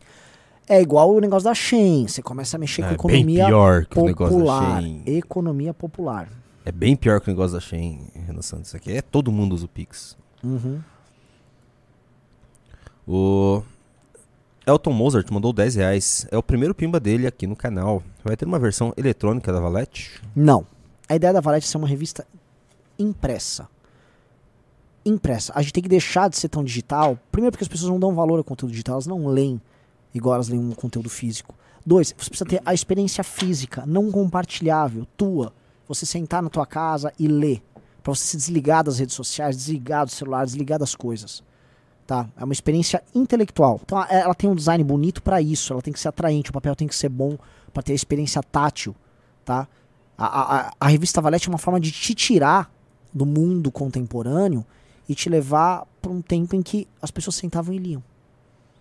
É 0.68 0.80
igual 0.80 1.12
o 1.12 1.20
negócio 1.20 1.44
da 1.44 1.54
Shein. 1.54 2.06
Você 2.06 2.22
começa 2.22 2.56
a 2.56 2.60
mexer 2.60 2.82
com 2.96 3.08
É 3.08 3.12
bem 3.12 3.22
economia 3.22 3.46
pior 3.46 3.84
que 3.84 3.98
o 3.98 4.04
negócio 4.04 4.38
da 4.38 4.38
popular. 4.38 4.80
Shein. 4.80 5.02
Economia 5.04 5.74
popular. 5.74 6.28
É 6.64 6.70
bem 6.70 6.94
pior 6.94 7.20
que 7.20 7.28
o 7.28 7.32
negócio 7.32 7.54
da 7.54 7.60
Shein, 7.60 8.06
Renan 8.14 8.40
Santos. 8.40 8.68
Isso 8.68 8.76
aqui 8.76 8.92
é 8.92 9.02
todo 9.02 9.32
mundo 9.32 9.54
usa 9.54 9.64
o 9.64 9.68
Pix. 9.68 10.16
Uhum. 10.44 10.80
O 13.06 13.62
Elton 14.64 14.92
Mozart 14.92 15.28
mandou 15.32 15.52
10 15.52 15.74
reais. 15.74 16.26
É 16.30 16.38
o 16.38 16.42
primeiro 16.42 16.72
pimba 16.72 17.00
dele 17.00 17.26
aqui 17.26 17.48
no 17.48 17.56
canal. 17.56 18.00
Vai 18.22 18.36
ter 18.36 18.44
uma 18.44 18.60
versão 18.60 18.94
eletrônica 18.96 19.52
da 19.52 19.58
Valete? 19.58 20.22
Não. 20.36 20.64
A 21.08 21.16
ideia 21.16 21.32
da 21.32 21.40
Valete 21.40 21.66
é 21.66 21.68
ser 21.68 21.78
uma 21.78 21.88
revista 21.88 22.24
impressa. 22.96 23.68
Impressa. 25.04 25.52
A 25.56 25.62
gente 25.62 25.72
tem 25.72 25.82
que 25.82 25.88
deixar 25.88 26.28
de 26.28 26.36
ser 26.36 26.48
tão 26.48 26.62
digital. 26.62 27.18
Primeiro, 27.30 27.52
porque 27.52 27.64
as 27.64 27.68
pessoas 27.68 27.90
não 27.90 27.98
dão 27.98 28.14
valor 28.14 28.38
ao 28.38 28.44
conteúdo 28.44 28.70
digital, 28.70 28.94
elas 28.94 29.06
não 29.06 29.26
leem 29.26 29.60
igual 30.14 30.34
elas 30.34 30.48
leem 30.48 30.60
um 30.62 30.72
conteúdo 30.72 31.08
físico. 31.10 31.54
Dois, 31.84 32.08
você 32.16 32.28
precisa 32.30 32.44
ter 32.48 32.62
a 32.64 32.72
experiência 32.72 33.24
física, 33.24 33.84
não 33.86 34.10
compartilhável, 34.12 35.06
tua. 35.16 35.52
Você 35.88 36.06
sentar 36.06 36.42
na 36.42 36.48
tua 36.48 36.64
casa 36.66 37.12
e 37.18 37.26
ler. 37.26 37.60
Pra 38.02 38.14
você 38.14 38.24
se 38.24 38.36
desligar 38.36 38.84
das 38.84 38.98
redes 38.98 39.14
sociais, 39.14 39.56
desligar 39.56 40.04
do 40.04 40.10
celular, 40.12 40.44
desligar 40.44 40.78
das 40.78 40.94
coisas. 40.94 41.42
Tá? 42.06 42.28
É 42.36 42.44
uma 42.44 42.52
experiência 42.52 43.02
intelectual. 43.14 43.80
Então 43.84 44.04
ela 44.08 44.34
tem 44.34 44.48
um 44.50 44.54
design 44.54 44.82
bonito 44.84 45.22
pra 45.22 45.40
isso, 45.40 45.72
ela 45.72 45.82
tem 45.82 45.92
que 45.92 45.98
ser 46.00 46.08
atraente, 46.08 46.50
o 46.50 46.52
papel 46.52 46.74
tem 46.76 46.86
que 46.86 46.94
ser 46.94 47.08
bom 47.08 47.36
pra 47.72 47.82
ter 47.82 47.92
a 47.92 47.94
experiência 47.96 48.42
tátil, 48.42 48.94
tá? 49.44 49.66
A, 50.18 50.56
a- 50.66 50.72
a 50.78 50.88
revista 50.88 51.20
Valete 51.20 51.48
é 51.48 51.50
uma 51.52 51.58
forma 51.58 51.80
de 51.80 51.90
te 51.90 52.14
tirar 52.14 52.70
do 53.14 53.24
mundo 53.24 53.70
contemporâneo 53.72 54.64
e 55.08 55.14
te 55.14 55.28
levar 55.28 55.86
pra 56.00 56.10
um 56.10 56.20
tempo 56.22 56.54
em 56.56 56.62
que 56.62 56.86
as 57.00 57.10
pessoas 57.10 57.36
sentavam 57.36 57.74
e 57.74 57.78
liam. 57.78 58.02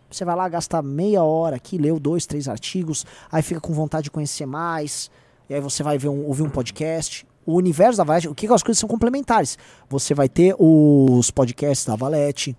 Você 0.10 0.26
vai 0.26 0.36
lá, 0.36 0.48
gasta 0.50 0.82
meia 0.82 1.24
hora 1.24 1.56
aqui, 1.56 1.78
leu 1.78 2.00
dois, 2.00 2.26
três 2.26 2.48
artigos, 2.48 3.06
aí 3.32 3.42
fica 3.42 3.62
com 3.62 3.74
vontade 3.74 4.06
de 4.06 4.12
conhecer 4.12 4.46
mais, 4.46 5.10
e 5.50 5.54
aí 5.54 5.62
você 5.62 5.84
vai 5.84 5.98
ver 5.98 6.10
um- 6.10 6.26
ouvir 6.28 6.44
um 6.44 6.50
podcast. 6.50 7.26
O 7.46 7.56
universo 7.56 7.98
da 7.98 8.04
Valete, 8.04 8.28
o 8.28 8.36
que 8.36 8.46
que 8.48 8.54
as 8.54 8.62
coisas 8.62 8.80
são 8.80 8.90
complementares? 8.90 9.58
Você 9.90 10.14
vai 10.14 10.30
ter 10.30 10.56
os 10.60 11.32
podcasts 11.32 11.86
da 11.86 11.96
Valete, 11.96 12.56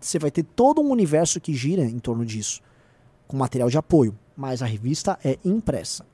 você 0.00 0.18
vai 0.18 0.30
ter 0.30 0.42
todo 0.42 0.80
um 0.80 0.90
universo 0.90 1.40
que 1.40 1.54
gira 1.54 1.84
em 1.84 1.98
torno 1.98 2.24
disso, 2.24 2.60
com 3.28 3.36
material 3.36 3.68
de 3.68 3.78
apoio. 3.78 4.18
Mas 4.36 4.62
a 4.62 4.66
revista 4.66 5.18
é 5.24 5.38
impressa. 5.44 6.04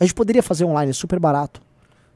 A 0.00 0.04
gente 0.04 0.14
poderia 0.14 0.42
fazer 0.42 0.64
online, 0.64 0.90
é 0.90 0.94
super 0.94 1.18
barato. 1.20 1.61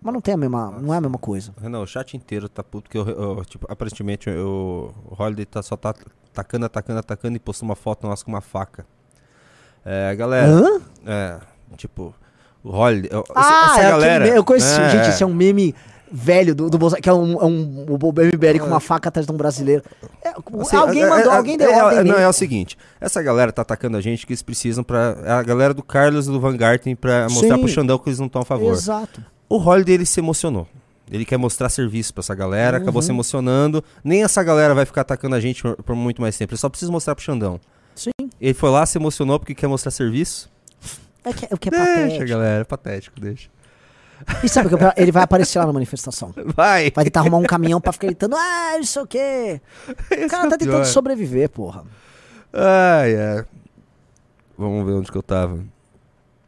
Mas 0.07 0.15
não 0.15 0.21
tem 0.21 0.35
a 0.35 0.37
mesma, 0.37 0.71
não 0.81 0.95
é 0.95 0.99
a 0.99 1.01
mesma 1.01 1.19
coisa. 1.19 1.53
Renan, 1.61 1.81
o 1.81 1.87
chat 1.87 2.17
inteiro 2.17 2.49
tá 2.49 2.63
puto 2.63 2.85
porque 2.85 2.97
eu, 2.97 3.09
eu, 3.09 3.45
tipo, 3.45 3.67
aparentemente 3.69 4.31
eu- 4.31 4.95
o 5.05 5.21
Holiday 5.21 5.45
tá, 5.45 5.61
só 5.65 5.77
tá 5.77 5.93
atacando, 6.33 6.65
atacando, 6.65 7.01
atacando 7.01 7.35
e 7.37 7.41
postou 7.41 7.69
uma 7.69 7.75
foto 7.75 8.07
nossa 8.07 8.25
com 8.25 8.31
uma 8.31 8.41
faca. 8.41 8.87
É, 9.85 10.15
galera. 10.15 10.47
Hã? 10.49 10.81
É, 11.05 11.39
tipo, 11.77 12.15
o 12.63 12.71
Holiday. 12.71 13.11
eu- 13.13 13.25
Ah, 13.35 13.71
essa 13.73 13.81
é 13.83 13.91
galera. 13.91 14.29
eu 14.29 14.45
conheci. 14.45 14.81
É, 14.81 14.91
Gente, 14.91 15.09
esse 15.09 15.25
é 15.25 15.27
um 15.27 15.35
meme 15.35 15.75
velho 16.09 16.55
do, 16.55 16.71
do 16.71 16.79
Bolsonaro, 16.79 17.03
que 17.03 17.09
é 17.09 17.13
um, 17.13 17.33
é 17.41 17.45
um 17.45 17.85
o 17.89 17.99
MBL 18.13 18.61
com 18.61 18.67
uma 18.67 18.79
faca 18.79 19.09
atrás 19.09 19.27
de 19.27 19.33
um 19.33 19.37
brasileiro. 19.37 19.83
É, 20.25 20.29
Assim, 20.61 20.77
alguém 20.77 21.03
é- 21.03 21.09
mandou, 21.11 21.33
é- 21.33 21.37
alguém 21.37 21.55
é- 21.55 21.59
deu 21.59 21.71
é- 21.71 21.83
ordem 21.83 22.05
Não, 22.13 22.19
é 22.19 22.29
o 22.29 22.33
seguinte: 22.33 22.79
essa 23.01 23.21
galera 23.21 23.51
tá 23.51 23.63
atacando 23.63 23.97
a 23.97 24.01
gente 24.01 24.25
que 24.25 24.33
eles 24.33 24.41
precisam 24.43 24.85
pra. 24.85 25.17
é 25.25 25.33
A 25.33 25.43
galera 25.43 25.75
do 25.75 25.83
Carlos 25.83 26.29
e 26.29 26.31
do 26.31 26.39
Van 26.41 26.57
Garten 26.57 26.95
pra 26.95 27.25
mostrar 27.29 27.57
Sim. 27.57 27.61
pro 27.61 27.69
Xandão 27.69 27.99
que 27.99 28.09
eles 28.09 28.21
não 28.21 28.27
estão 28.27 28.43
a 28.43 28.45
favor. 28.45 28.73
Exato. 28.73 29.21
O 29.49 29.59
Holiday 29.59 29.95
ele 29.95 30.07
se 30.07 30.21
emocionou. 30.21 30.67
Ele 31.11 31.25
quer 31.25 31.37
mostrar 31.37 31.69
serviço 31.69 32.13
pra 32.13 32.21
essa 32.21 32.35
galera, 32.35 32.79
acabou 32.79 32.97
Uhum. 33.01 33.03
se 33.07 33.11
emocionando. 33.13 33.83
Nem 34.03 34.25
essa 34.25 34.43
galera 34.43 34.75
vai 34.75 34.85
ficar 34.85 35.03
atacando 35.03 35.37
a 35.37 35.41
gente 35.41 35.63
por, 35.63 35.77
por 35.83 35.95
muito 35.95 36.21
mais 36.21 36.37
tempo. 36.37 36.53
Ele 36.53 36.59
só 36.61 36.69
precisa 36.69 36.91
mostrar 36.91 37.15
pro 37.15 37.23
Xandão. 37.25 37.61
Sim. 37.95 38.11
Ele 38.41 38.55
foi 38.55 38.71
lá, 38.71 38.85
se 38.85 38.99
emocionou 38.99 39.39
porque 39.39 39.55
quer 39.55 39.69
mostrar 39.69 39.91
serviço. 39.93 40.51
É 41.25 41.33
que, 41.33 41.47
o 41.55 41.57
que 41.59 41.69
é 41.69 41.71
deixa, 41.71 41.87
patético. 41.95 42.27
galera, 42.29 42.61
é 42.61 42.65
patético, 42.65 43.21
deixa. 43.21 43.49
E 44.43 44.49
sabe 44.49 44.73
o 44.73 44.77
que 44.79 44.83
é 44.85 44.93
ele 44.97 45.13
vai 45.13 45.23
aparecer 45.23 45.59
lá 45.59 45.67
na 45.67 45.73
manifestação. 45.73 46.33
Vai! 46.57 46.91
Vai 46.91 47.05
tentar 47.05 47.21
arrumar 47.21 47.37
um 47.39 47.43
caminhão 47.45 47.81
pra 47.81 47.93
ficar 47.93 48.07
gritando, 48.07 48.35
ah, 48.35 48.73
não 48.77 48.85
sei 48.85 49.03
o 49.03 49.07
quê. 49.07 49.61
O 50.25 50.29
cara 50.29 50.47
é 50.47 50.51
tá 50.51 50.57
tentando 50.59 50.71
pior. 50.83 50.85
sobreviver, 50.87 51.51
porra. 51.51 51.85
Ai, 52.53 53.15
ai. 53.17 53.45
Vamos 54.57 54.87
ver 54.87 54.93
onde 54.93 55.13
que 55.13 55.19
eu 55.19 55.23
tava. 55.23 55.63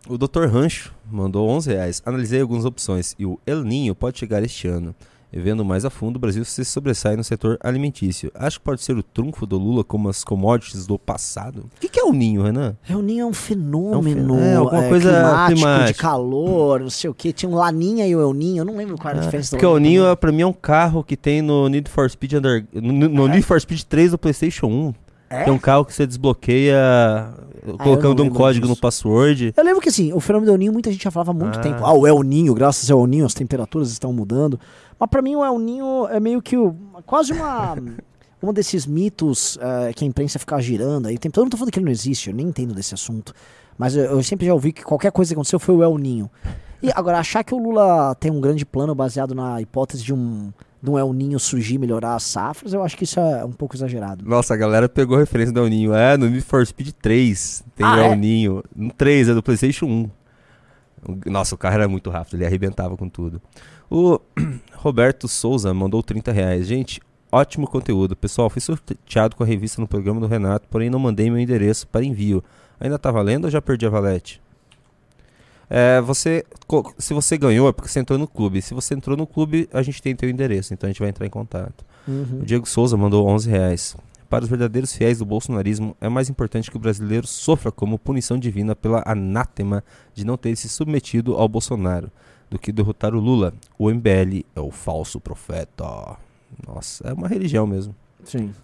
O 0.09 0.17
Dr. 0.17 0.47
Rancho 0.47 0.95
mandou 1.11 1.49
11 1.49 1.71
reais. 1.73 2.03
Analisei 2.05 2.41
algumas 2.41 2.65
opções 2.65 3.15
e 3.19 3.27
o 3.27 3.39
El 3.47 3.63
Ninho 3.63 3.95
pode 3.95 4.19
chegar 4.19 4.43
este 4.43 4.69
ano. 4.69 4.95
E 5.31 5.39
vendo 5.39 5.63
mais 5.63 5.85
a 5.85 5.91
fundo, 5.91 6.17
o 6.17 6.19
Brasil 6.19 6.43
se 6.43 6.65
sobressai 6.65 7.15
no 7.15 7.23
setor 7.23 7.59
alimentício. 7.63 8.33
Acho 8.35 8.59
que 8.59 8.65
pode 8.65 8.81
ser 8.81 8.97
o 8.97 9.03
trunfo 9.03 9.45
do 9.45 9.59
Lula 9.59 9.85
como 9.85 10.09
as 10.09 10.25
commodities 10.25 10.87
do 10.87 10.99
passado. 10.99 11.67
O 11.77 11.81
que, 11.81 11.87
que 11.87 12.01
é 12.01 12.05
o 12.05 12.15
Ninho, 12.15 12.43
Renan? 12.43 12.75
El 12.89 13.03
Ninho 13.03 13.25
é 13.25 13.27
um 13.27 13.35
fenômeno 13.35 14.39
É, 14.39 14.55
alguma 14.55 14.85
é, 14.85 14.89
coisa 14.89 15.11
climático, 15.11 15.49
de 15.49 15.55
climática. 15.55 16.01
calor, 16.01 16.81
não 16.81 16.89
sei 16.89 17.11
o 17.11 17.15
quê. 17.15 17.31
Tinha 17.31 17.51
um 17.51 17.57
Laninha 17.57 18.07
e 18.07 18.17
o 18.17 18.23
El 18.23 18.33
Ninho, 18.33 18.63
eu 18.63 18.65
não 18.65 18.75
lembro 18.75 18.97
qual 18.97 19.11
era 19.11 19.21
a 19.21 19.25
diferença 19.25 19.51
Porque 19.51 19.67
do 19.67 19.73
o 19.73 19.79
Ninho, 19.79 20.07
é, 20.07 20.17
pra 20.17 20.33
mim, 20.33 20.41
é 20.41 20.47
um 20.47 20.53
carro 20.53 21.05
que 21.05 21.15
tem 21.15 21.43
no 21.43 21.69
Need 21.69 21.91
for 21.91 22.09
Speed 22.09 22.33
Under... 22.33 22.65
no, 22.73 22.91
no 23.11 23.29
Need 23.29 23.43
for 23.43 23.61
Speed 23.61 23.83
3 23.83 24.13
do 24.13 24.19
PlayStation 24.19 24.67
1. 24.67 24.95
É? 25.31 25.45
Tem 25.45 25.53
um 25.53 25.59
carro 25.59 25.85
que 25.85 25.93
você 25.93 26.07
desbloqueia 26.07 26.77
eu 27.67 27.77
colocando 27.79 28.23
um 28.23 28.31
código 28.31 28.67
disso. 28.67 28.75
no 28.77 28.81
password. 28.81 29.53
Eu 29.57 29.65
lembro 29.65 29.81
que 29.81 29.89
assim, 29.89 30.13
o 30.13 30.21
fenômeno 30.21 30.51
do 30.51 30.55
El 30.55 30.59
Ninho 30.59 30.73
muita 30.73 30.91
gente 30.91 31.03
já 31.05 31.11
falava 31.11 31.33
há 31.33 31.35
muito 31.35 31.59
Ah. 31.59 31.63
tempo. 31.63 31.85
Ah, 31.85 31.93
o 31.93 32.07
El 32.07 32.23
Ninho, 32.23 32.55
graças 32.55 32.91
ao 32.91 33.01
El 33.01 33.07
Ninho 33.07 33.27
as 33.27 33.35
temperaturas 33.35 33.91
estão 33.91 34.13
mudando. 34.13 34.59
Mas 34.99 35.09
pra 35.11 35.21
mim 35.21 35.37
o 35.37 35.45
El 35.45 35.59
Ninho 35.59 36.07
é 36.09 36.19
meio 36.19 36.41
que 36.41 36.57
o- 36.57 36.75
quase 37.05 37.33
uma 37.33 37.77
um 38.43 38.53
desses 38.53 38.87
mitos 38.87 39.59
eh, 39.61 39.93
que 39.95 40.05
a 40.05 40.09
imprensa 40.09 40.39
fica 40.39 40.59
girando 40.61 41.07
aí. 41.09 41.19
todo. 41.19 41.39
Eu 41.39 41.43
não 41.45 41.51
tô 41.51 41.57
falando 41.57 41.73
que 41.73 41.79
ele 41.79 41.87
não 41.87 41.93
existe, 41.93 42.31
eu 42.31 42.35
nem 42.35 42.47
entendo 42.47 42.73
desse 42.75 42.95
assunto. 42.95 43.33
Mas 43.77 43.95
eu, 43.97 44.05
eu 44.05 44.23
sempre 44.23 44.47
já 44.47 44.55
ouvi 44.55 44.73
que 44.73 44.83
qualquer 44.85 45.13
coisa 45.13 45.31
que 45.31 45.35
aconteceu 45.35 45.59
foi 45.59 45.75
o 45.75 45.83
El 45.83 45.99
Ninho. 45.99 46.31
E 46.83 46.91
agora, 46.95 47.19
achar 47.19 47.43
que 47.45 47.53
o 47.53 47.59
Lula 47.59 48.15
tem 48.15 48.31
um 48.31 48.41
grande 48.41 48.65
plano 48.65 48.95
baseado 48.95 49.35
na 49.35 49.61
hipótese 49.61 50.03
de 50.05 50.15
um, 50.15 50.53
de 50.83 50.91
um 50.91 50.99
El 50.99 51.13
Ninho 51.13 51.39
surgir 51.41 51.75
e 51.75 51.79
melhorar 51.79 52.15
as 52.15 52.23
safras, 52.23 52.73
eu 52.73 52.83
acho 52.83 52.97
que 52.97 53.05
isso 53.05 53.19
é 53.19 53.45
um 53.45 53.53
pouco 53.53 53.75
exagerado. 53.77 54.25
Nossa, 54.25 54.55
a 54.55 54.57
galera 54.57 54.89
pegou 54.89 55.17
a 55.17 55.21
referência 55.21 55.53
do 55.53 55.61
El 55.61 55.69
Ninho. 55.69 55.95
É, 55.95 56.17
no 56.17 56.29
Need 56.29 56.43
for 56.43 56.65
Speed 56.67 56.91
3 57.03 57.65
tem 57.77 57.87
Ah, 57.87 57.95
o 57.97 57.99
El 57.99 58.13
é? 58.13 58.17
Ninho. 58.17 58.63
No 58.75 58.93
3 58.93 59.29
é 59.31 59.35
do 59.35 59.43
PlayStation 59.43 59.87
1. 59.87 60.11
O- 61.07 61.31
Nossa, 61.31 61.55
o 61.55 61.59
carro 61.59 61.75
era 61.75 61.89
muito 61.89 62.11
rápido, 62.11 62.35
ele 62.35 62.47
arrebentava 62.47 62.97
com 62.97 63.09
tudo. 63.09 63.41
O 63.91 64.21
Roberto 64.75 65.27
Souza 65.29 65.73
mandou 65.75 66.03
30 66.03 66.31
reais. 66.33 66.67
Gente, 66.67 67.01
ótimo 67.33 67.67
conteúdo. 67.67 68.15
Pessoal, 68.15 68.49
fui 68.51 68.61
sorteado 68.61 69.35
com 69.37 69.43
a 69.43 69.47
revista 69.47 69.81
no 69.81 69.89
programa 69.89 70.21
do 70.21 70.27
Renato, 70.27 70.67
porém 70.69 70.91
não 70.91 70.99
mandei 70.99 71.31
meu 71.31 71.39
endereço 71.41 71.87
para 71.89 72.05
envio. 72.05 72.43
Ainda 72.81 72.99
tá 72.99 73.11
valendo 73.11 73.45
ou 73.47 73.51
já 73.51 73.61
perdi 73.61 73.85
a 73.87 73.91
valete? 73.91 74.41
É, 75.71 76.01
você, 76.01 76.45
se 76.99 77.13
você 77.13 77.37
ganhou 77.37 77.69
é 77.69 77.73
porque 77.73 77.91
você 77.91 78.01
entrou 78.01 78.19
no 78.19 78.27
clube. 78.27 78.63
Se 78.63 78.75
você 78.75 78.95
entrou 78.95 79.17
no 79.17 79.27
clube, 79.27 79.69
a 79.73 79.83
gente 79.83 80.01
tem 80.01 80.17
teu 80.17 80.29
endereço, 80.29 80.73
então 80.73 80.89
a 80.89 80.91
gente 80.91 81.01
vai 81.01 81.09
entrar 81.09 81.27
em 81.27 81.31
contato. 81.31 81.85
Uhum. 82.07 82.41
O 82.41 82.47
Diego 82.47 82.67
Souza 82.67 82.97
mandou 82.97 83.27
11 83.29 83.51
reais. 83.51 83.97
Para 84.29 84.45
os 84.45 84.51
verdadeiros 84.51 84.95
fiéis 84.95 85.19
do 85.19 85.25
bolsonarismo, 85.25 85.97
é 86.01 86.09
mais 86.09 86.29
importante 86.29 86.71
que 86.71 86.77
o 86.77 86.81
brasileiro 86.81 87.27
sofra 87.27 87.73
como 87.73 87.99
punição 87.99 88.39
divina 88.39 88.77
pela 88.77 89.03
anátema 89.07 89.83
de 90.15 90.25
não 90.25 90.37
ter 90.37 90.55
se 90.57 90.69
submetido 90.69 91.35
ao 91.35 91.49
Bolsonaro 91.49 92.11
do 92.51 92.59
que 92.59 92.73
derrotar 92.73 93.15
o 93.15 93.21
Lula. 93.21 93.55
O 93.79 93.91
MBL 93.91 94.45
é 94.55 94.61
o 94.61 94.71
falso 94.71 95.19
profeta. 95.19 96.17
Nossa, 96.67 97.09
é 97.09 97.13
uma 97.13 97.29
religião 97.29 97.67
mesmo. 97.67 97.95
Sim. 98.25 98.55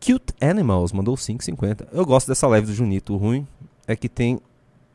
Cute 0.00 0.34
Animals 0.40 0.92
mandou 0.92 1.14
5,50. 1.14 1.86
Eu 1.92 2.04
gosto 2.04 2.26
dessa 2.26 2.48
live 2.48 2.66
do 2.66 2.74
Junito. 2.74 3.14
O 3.14 3.16
ruim 3.16 3.46
é 3.86 3.94
que 3.94 4.08
tem 4.08 4.40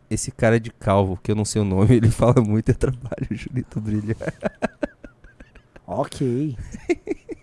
esse 0.10 0.32
cara 0.32 0.60
de 0.60 0.72
calvo, 0.72 1.18
que 1.22 1.32
eu 1.32 1.36
não 1.36 1.46
sei 1.46 1.62
o 1.62 1.66
nome, 1.66 1.96
ele 1.98 2.10
fala 2.10 2.42
muito 2.42 2.70
e 2.70 2.72
atrapalha 2.72 3.28
o 3.30 3.36
Junito 3.36 3.80
brilha. 3.82 4.16
Ok. 5.90 6.58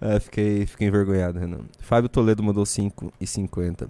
É, 0.00 0.20
fiquei, 0.20 0.64
fiquei 0.64 0.86
envergonhado, 0.86 1.38
Renan. 1.40 1.58
Fábio 1.80 2.08
Toledo 2.08 2.40
mandou 2.42 2.62
5,50. 2.64 3.88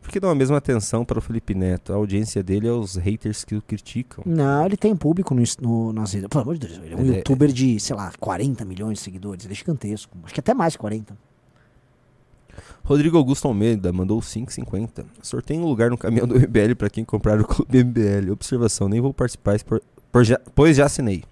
Por 0.00 0.10
que 0.10 0.20
dão 0.20 0.30
a 0.30 0.34
mesma 0.34 0.56
atenção 0.56 1.04
para 1.04 1.18
o 1.18 1.20
Felipe 1.20 1.54
Neto? 1.56 1.92
A 1.92 1.96
audiência 1.96 2.40
dele 2.42 2.68
é 2.68 2.72
os 2.72 2.94
haters 2.96 3.44
que 3.44 3.56
o 3.56 3.60
criticam. 3.62 4.22
Não, 4.24 4.64
ele 4.64 4.76
tem 4.76 4.94
público 4.96 5.34
no, 5.34 5.42
no- 5.60 5.92
nas 5.92 6.12
redes. 6.12 6.28
Pelo 6.28 6.42
amor 6.42 6.54
de 6.56 6.66
Deus, 6.68 6.78
ele 6.82 6.94
é 6.94 6.96
um 6.96 7.00
Ele 7.00 7.14
é- 7.14 7.16
youtuber 7.18 7.48
de, 7.52 7.78
sei 7.80 7.96
lá, 7.96 8.12
40 8.20 8.64
milhões 8.64 8.98
de 8.98 9.04
seguidores. 9.04 9.44
Ele 9.44 9.52
é 9.52 9.56
gigantesco. 9.56 10.16
Acho 10.22 10.32
que 10.34 10.40
até 10.40 10.54
mais 10.54 10.72
de 10.74 10.78
40. 10.78 11.16
Rodrigo 12.84 13.16
Augusto 13.16 13.46
Almeida 13.48 13.92
mandou 13.92 14.20
5,50. 14.20 15.04
Sorteio 15.22 15.60
um 15.60 15.66
lugar 15.66 15.90
no 15.90 15.96
caminhão 15.98 16.26
do 16.26 16.34
MBL 16.38 16.74
para 16.76 16.90
quem 16.90 17.04
comprar 17.04 17.40
o 17.40 17.44
clube 17.46 17.84
MBL. 17.84 18.30
Observação, 18.32 18.88
nem 18.88 19.00
vou 19.00 19.12
participar, 19.14 19.58
por, 19.64 19.82
por 20.10 20.24
já- 20.24 20.40
pois 20.54 20.76
já 20.76 20.86
assinei. 20.86 21.22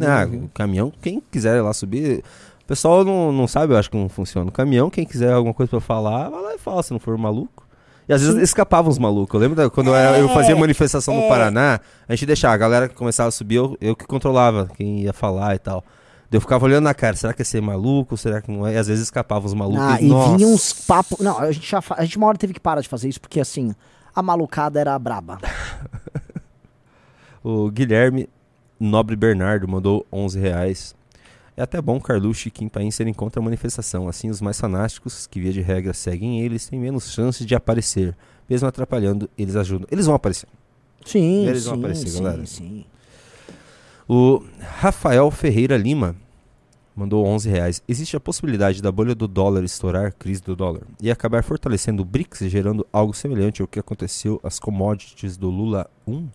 Ah, 0.00 0.26
Uhum. 0.30 0.44
o 0.44 0.48
caminhão, 0.48 0.92
quem 1.02 1.22
quiser 1.30 1.60
lá 1.62 1.72
subir. 1.72 2.22
O 2.62 2.64
pessoal 2.66 3.04
não, 3.04 3.30
não 3.32 3.46
sabe, 3.46 3.74
eu 3.74 3.76
acho 3.78 3.90
que 3.90 3.96
não 3.96 4.08
funciona. 4.08 4.48
O 4.48 4.52
caminhão, 4.52 4.88
quem 4.88 5.04
quiser 5.04 5.32
alguma 5.32 5.52
coisa 5.52 5.68
pra 5.68 5.80
falar, 5.80 6.30
vai 6.30 6.40
lá 6.42 6.54
e 6.54 6.58
fala, 6.58 6.82
se 6.82 6.92
não 6.92 6.98
for 6.98 7.16
maluco. 7.18 7.66
E 8.08 8.12
às 8.12 8.20
vezes 8.20 8.36
Sim. 8.36 8.42
escapavam 8.42 8.90
os 8.90 8.98
malucos. 8.98 9.34
Eu 9.34 9.40
lembro 9.40 9.56
da- 9.56 9.68
quando 9.70 9.88
eu, 9.88 9.94
era- 9.94 10.18
eu 10.18 10.28
fazia 10.30 10.56
manifestação 10.56 11.14
no 11.14 11.22
é. 11.22 11.28
Paraná, 11.28 11.80
a 12.08 12.14
gente 12.14 12.26
deixava, 12.26 12.54
a 12.54 12.56
galera 12.56 12.88
que 12.88 12.94
começava 12.94 13.28
a 13.28 13.32
subir, 13.32 13.56
eu, 13.56 13.76
eu 13.80 13.94
que 13.94 14.06
controlava 14.06 14.68
quem 14.76 15.00
ia 15.02 15.12
falar 15.12 15.54
e 15.54 15.58
tal. 15.58 15.84
Eu 16.32 16.40
ficava 16.40 16.64
olhando 16.64 16.84
na 16.84 16.94
cara, 16.94 17.14
será 17.14 17.34
que 17.34 17.42
é 17.42 17.44
ser 17.44 17.60
maluco? 17.60 18.16
Será 18.16 18.40
que 18.40 18.50
não 18.50 18.66
é? 18.66 18.74
E 18.74 18.76
às 18.78 18.86
vezes 18.86 19.04
escapavam 19.04 19.46
os 19.46 19.54
malucos. 19.54 19.82
Ah, 19.82 20.00
e, 20.00 20.08
nossa. 20.08 20.36
vinha 20.36 20.48
uns 20.48 20.72
papos. 20.72 21.18
Não, 21.18 21.38
a 21.38 21.52
gente, 21.52 21.70
já 21.70 21.82
a 21.90 22.04
gente 22.04 22.16
uma 22.16 22.26
hora 22.26 22.38
teve 22.38 22.54
que 22.54 22.60
parar 22.60 22.80
de 22.80 22.88
fazer 22.88 23.08
isso, 23.08 23.20
porque 23.20 23.38
assim, 23.38 23.74
a 24.14 24.22
malucada 24.22 24.80
era 24.80 24.98
braba. 24.98 25.38
O 27.44 27.68
Guilherme 27.72 28.28
Nobre 28.78 29.16
Bernardo 29.16 29.66
mandou 29.66 30.06
11 30.12 30.38
reais. 30.38 30.94
É 31.56 31.62
até 31.62 31.82
bom 31.82 32.00
Carluxo 32.00 32.46
e 32.46 32.50
Kim 32.50 32.68
Paim 32.68 32.90
serem 32.90 33.12
contra 33.12 33.40
a 33.40 33.44
manifestação. 33.44 34.08
Assim, 34.08 34.30
os 34.30 34.40
mais 34.40 34.58
fanáticos, 34.60 35.26
que 35.26 35.40
via 35.40 35.52
de 35.52 35.60
regra 35.60 35.92
seguem 35.92 36.40
eles, 36.40 36.66
têm 36.66 36.78
menos 36.78 37.12
chances 37.12 37.44
de 37.44 37.54
aparecer. 37.54 38.16
Mesmo 38.48 38.68
atrapalhando, 38.68 39.28
eles 39.36 39.56
ajudam. 39.56 39.88
Eles 39.90 40.06
vão 40.06 40.14
aparecer. 40.14 40.48
Sim, 41.04 41.46
Eles 41.46 41.64
sim, 41.64 41.68
vão 41.70 41.78
aparecer, 41.80 42.08
sim, 42.08 42.22
galera. 42.22 42.46
sim. 42.46 42.84
O 44.08 44.42
Rafael 44.78 45.30
Ferreira 45.30 45.76
Lima 45.76 46.14
mandou 46.94 47.26
11 47.26 47.48
reais. 47.48 47.82
Existe 47.88 48.16
a 48.16 48.20
possibilidade 48.20 48.82
da 48.82 48.92
bolha 48.92 49.14
do 49.14 49.26
dólar 49.26 49.64
estourar, 49.64 50.12
crise 50.14 50.42
do 50.42 50.54
dólar, 50.54 50.82
e 51.00 51.10
acabar 51.10 51.42
fortalecendo 51.42 52.02
o 52.02 52.04
BRICS, 52.04 52.48
gerando 52.50 52.86
algo 52.92 53.14
semelhante 53.14 53.62
ao 53.62 53.68
que 53.68 53.78
aconteceu 53.78 54.40
às 54.42 54.58
commodities 54.58 55.36
do 55.36 55.50
Lula 55.50 55.88
1? 56.06 56.28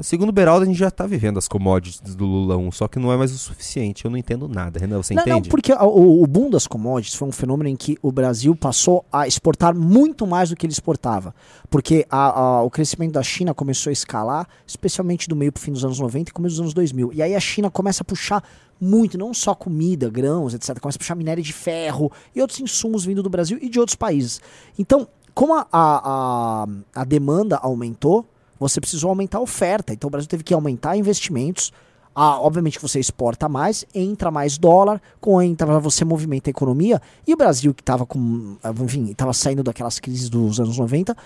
Segundo 0.00 0.30
o 0.30 0.32
Beraldo, 0.32 0.62
a 0.62 0.66
gente 0.66 0.78
já 0.78 0.90
tá 0.90 1.06
vivendo 1.06 1.36
as 1.38 1.46
commodities 1.46 2.00
do 2.14 2.24
Lula 2.24 2.56
1, 2.56 2.72
só 2.72 2.88
que 2.88 2.98
não 2.98 3.12
é 3.12 3.16
mais 3.16 3.30
o 3.30 3.36
suficiente. 3.36 4.06
Eu 4.06 4.10
não 4.10 4.16
entendo 4.16 4.48
nada, 4.48 4.80
Renan, 4.80 5.02
você 5.02 5.12
Não, 5.12 5.22
não, 5.26 5.32
entende? 5.36 5.50
porque 5.50 5.70
a- 5.70 5.84
o, 5.84 6.22
o 6.22 6.26
boom 6.26 6.48
das 6.48 6.66
commodities 6.66 7.14
foi 7.14 7.28
um 7.28 7.32
fenômeno 7.32 7.68
em 7.68 7.76
que 7.76 7.98
o 8.00 8.10
Brasil 8.10 8.56
passou 8.56 9.04
a 9.12 9.26
exportar 9.28 9.74
muito 9.76 10.26
mais 10.26 10.48
do 10.48 10.56
que 10.56 10.64
ele 10.64 10.72
exportava. 10.72 11.34
Porque 11.68 12.06
a- 12.10 12.40
a- 12.40 12.62
o 12.62 12.70
crescimento 12.70 13.12
da 13.12 13.22
China 13.22 13.52
começou 13.52 13.90
a 13.90 13.92
escalar, 13.92 14.48
especialmente 14.66 15.28
do 15.28 15.36
meio 15.36 15.52
pro 15.52 15.62
fim 15.62 15.72
dos 15.72 15.84
anos 15.84 16.00
90 16.00 16.30
e 16.30 16.32
começo 16.32 16.54
dos 16.54 16.60
anos 16.60 16.72
2000. 16.74 17.10
E 17.12 17.20
aí 17.22 17.34
a 17.34 17.40
China 17.40 17.70
começa 17.70 18.02
a 18.02 18.04
puxar 18.04 18.42
muito, 18.80 19.18
não 19.18 19.34
só 19.34 19.54
comida, 19.54 20.08
grãos, 20.08 20.54
etc. 20.54 20.80
Começa 20.80 20.96
a 20.96 21.00
puxar 21.00 21.14
minério 21.14 21.42
de 21.42 21.52
ferro 21.52 22.10
e 22.34 22.40
outros 22.40 22.58
insumos 22.60 23.04
vindo 23.04 23.22
do 23.22 23.28
Brasil 23.28 23.58
e 23.60 23.68
de 23.68 23.78
outros 23.78 23.94
países. 23.94 24.40
Então, 24.78 25.06
como 25.34 25.54
a, 25.54 25.66
a, 25.70 26.66
a 26.94 27.04
demanda 27.04 27.56
aumentou, 27.58 28.26
você 28.62 28.80
precisou 28.80 29.10
aumentar 29.10 29.38
a 29.38 29.42
oferta. 29.42 29.92
Então 29.92 30.08
o 30.08 30.10
Brasil 30.10 30.28
teve 30.28 30.42
que 30.42 30.54
aumentar 30.54 30.96
investimentos. 30.96 31.72
Ah, 32.14 32.38
obviamente 32.38 32.78
que 32.78 32.82
você 32.82 33.00
exporta 33.00 33.48
mais, 33.48 33.86
entra 33.94 34.30
mais 34.30 34.58
dólar, 34.58 35.00
com 35.18 35.40
entra 35.40 35.80
você 35.80 36.04
movimenta 36.04 36.50
a 36.50 36.52
economia. 36.52 37.00
E 37.26 37.32
o 37.32 37.36
Brasil, 37.36 37.72
que 37.72 37.80
estava 37.80 38.04
com. 38.04 38.56
Enfim, 38.82 39.10
estava 39.10 39.32
saindo 39.32 39.62
daquelas 39.62 39.98
crises 39.98 40.28
dos 40.28 40.60
anos 40.60 40.76
90, 40.76 41.16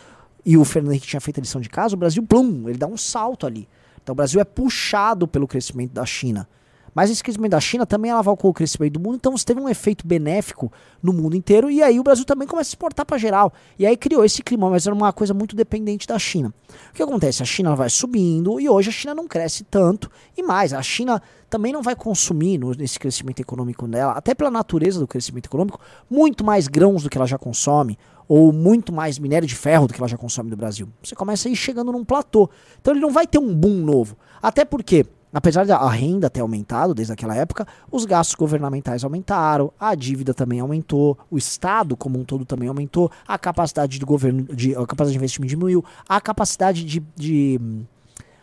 e 0.44 0.56
o 0.56 0.64
Fernando 0.64 0.92
Henrique 0.92 1.08
tinha 1.08 1.20
feito 1.20 1.38
a 1.38 1.40
lição 1.40 1.60
de 1.60 1.68
casa, 1.68 1.96
o 1.96 1.98
Brasil, 1.98 2.22
plum, 2.22 2.68
ele 2.68 2.78
dá 2.78 2.86
um 2.86 2.96
salto 2.96 3.46
ali. 3.46 3.68
Então 4.00 4.12
o 4.12 4.16
Brasil 4.16 4.40
é 4.40 4.44
puxado 4.44 5.26
pelo 5.26 5.48
crescimento 5.48 5.92
da 5.92 6.06
China. 6.06 6.48
Mas 6.96 7.10
esse 7.10 7.22
crescimento 7.22 7.50
da 7.50 7.60
China 7.60 7.84
também 7.84 8.10
alavancou 8.10 8.50
o 8.50 8.54
crescimento 8.54 8.94
do 8.94 9.00
mundo, 9.00 9.16
então 9.16 9.36
você 9.36 9.44
teve 9.44 9.60
um 9.60 9.68
efeito 9.68 10.06
benéfico 10.06 10.72
no 11.02 11.12
mundo 11.12 11.36
inteiro, 11.36 11.70
e 11.70 11.82
aí 11.82 12.00
o 12.00 12.02
Brasil 12.02 12.24
também 12.24 12.48
começa 12.48 12.68
a 12.68 12.72
exportar 12.72 13.04
para 13.04 13.18
geral. 13.18 13.52
E 13.78 13.84
aí 13.84 13.98
criou 13.98 14.24
esse 14.24 14.42
clima, 14.42 14.70
mas 14.70 14.86
era 14.86 14.96
uma 14.96 15.12
coisa 15.12 15.34
muito 15.34 15.54
dependente 15.54 16.06
da 16.06 16.18
China. 16.18 16.54
O 16.90 16.94
que 16.94 17.02
acontece? 17.02 17.42
A 17.42 17.44
China 17.44 17.76
vai 17.76 17.90
subindo, 17.90 18.58
e 18.58 18.66
hoje 18.66 18.88
a 18.88 18.92
China 18.92 19.14
não 19.14 19.28
cresce 19.28 19.62
tanto, 19.64 20.10
e 20.34 20.42
mais, 20.42 20.72
a 20.72 20.80
China 20.80 21.20
também 21.50 21.70
não 21.70 21.82
vai 21.82 21.94
consumir 21.94 22.56
no- 22.56 22.72
nesse 22.72 22.98
crescimento 22.98 23.40
econômico 23.40 23.86
dela, 23.86 24.12
até 24.12 24.34
pela 24.34 24.50
natureza 24.50 24.98
do 24.98 25.06
crescimento 25.06 25.48
econômico, 25.48 25.78
muito 26.08 26.42
mais 26.42 26.66
grãos 26.66 27.02
do 27.02 27.10
que 27.10 27.18
ela 27.18 27.26
já 27.26 27.36
consome, 27.36 27.98
ou 28.26 28.52
muito 28.54 28.90
mais 28.90 29.18
minério 29.18 29.46
de 29.46 29.54
ferro 29.54 29.86
do 29.86 29.92
que 29.92 30.00
ela 30.00 30.08
já 30.08 30.16
consome 30.16 30.48
do 30.48 30.56
Brasil. 30.56 30.88
Você 31.02 31.14
começa 31.14 31.46
a 31.46 31.52
ir 31.52 31.56
chegando 31.56 31.92
num 31.92 32.04
platô. 32.04 32.50
Então 32.80 32.92
ele 32.92 33.00
não 33.00 33.10
vai 33.12 33.24
ter 33.26 33.38
um 33.38 33.54
boom 33.54 33.84
novo. 33.84 34.16
Até 34.42 34.64
porque, 34.64 35.06
apesar 35.32 35.66
da 35.66 35.88
renda 35.88 36.30
ter 36.30 36.40
aumentado 36.40 36.94
desde 36.94 37.12
aquela 37.12 37.34
época, 37.34 37.66
os 37.90 38.04
gastos 38.04 38.34
governamentais 38.34 39.04
aumentaram, 39.04 39.72
a 39.78 39.94
dívida 39.94 40.32
também 40.32 40.60
aumentou, 40.60 41.18
o 41.30 41.36
Estado 41.36 41.96
como 41.96 42.18
um 42.18 42.24
todo 42.24 42.44
também 42.44 42.68
aumentou, 42.68 43.10
a 43.26 43.38
capacidade 43.38 43.98
de 43.98 44.04
governo, 44.04 44.44
de, 44.44 44.72
a 44.74 44.86
capacidade 44.86 45.12
de 45.12 45.16
investimento 45.18 45.50
diminuiu, 45.50 45.84
a 46.08 46.20
capacidade 46.20 46.84
de, 46.84 47.02
de 47.14 47.60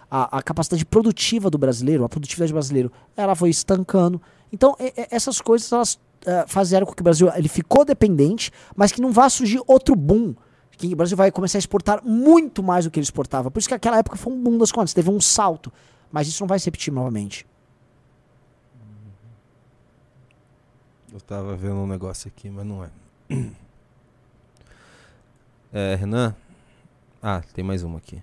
a, 0.09 0.37
a 0.37 0.43
capacidade 0.43 0.85
produtiva 0.85 1.49
do 1.49 1.57
brasileiro, 1.57 2.03
a 2.03 2.09
produtividade 2.09 2.53
brasileira, 2.53 2.91
ela 3.17 3.35
foi 3.35 3.49
estancando. 3.49 4.21
Então, 4.51 4.75
e- 4.79 4.93
e- 4.95 5.07
essas 5.09 5.41
coisas 5.41 5.71
elas 5.71 5.99
eh, 6.25 6.45
fizeram 6.47 6.85
com 6.85 6.93
que 6.93 7.01
o 7.01 7.03
Brasil 7.03 7.29
ele 7.35 7.47
ficou 7.49 7.83
dependente, 7.83 8.51
mas 8.75 8.91
que 8.91 9.01
não 9.01 9.11
vá 9.11 9.27
surgir 9.29 9.59
outro 9.65 9.95
boom. 9.95 10.35
Que 10.77 10.93
o 10.93 10.95
Brasil 10.95 11.17
vai 11.17 11.31
começar 11.31 11.57
a 11.57 11.59
exportar 11.59 12.01
muito 12.03 12.61
mais 12.63 12.85
do 12.85 12.91
que 12.91 12.99
ele 12.99 13.03
exportava. 13.03 13.49
Por 13.49 13.59
isso 13.59 13.67
que 13.67 13.73
aquela 13.75 13.97
época 13.97 14.15
foi 14.15 14.31
um 14.33 14.41
boom 14.41 14.57
das 14.57 14.71
contas, 14.71 14.93
teve 14.93 15.09
um 15.09 15.19
salto. 15.19 15.71
Mas 16.13 16.27
isso 16.27 16.43
não 16.43 16.47
vai 16.47 16.59
se 16.59 16.65
repetir 16.65 16.93
novamente. 16.93 17.43
Eu 21.11 21.19
tava 21.19 21.55
vendo 21.55 21.77
um 21.77 21.87
negócio 21.87 22.27
aqui, 22.27 22.51
mas 22.51 22.63
não 22.63 22.83
é. 22.83 22.89
É, 25.75 25.95
Renan. 25.95 26.35
Ah, 27.19 27.41
tem 27.51 27.63
mais 27.63 27.81
uma 27.81 27.97
aqui. 27.97 28.21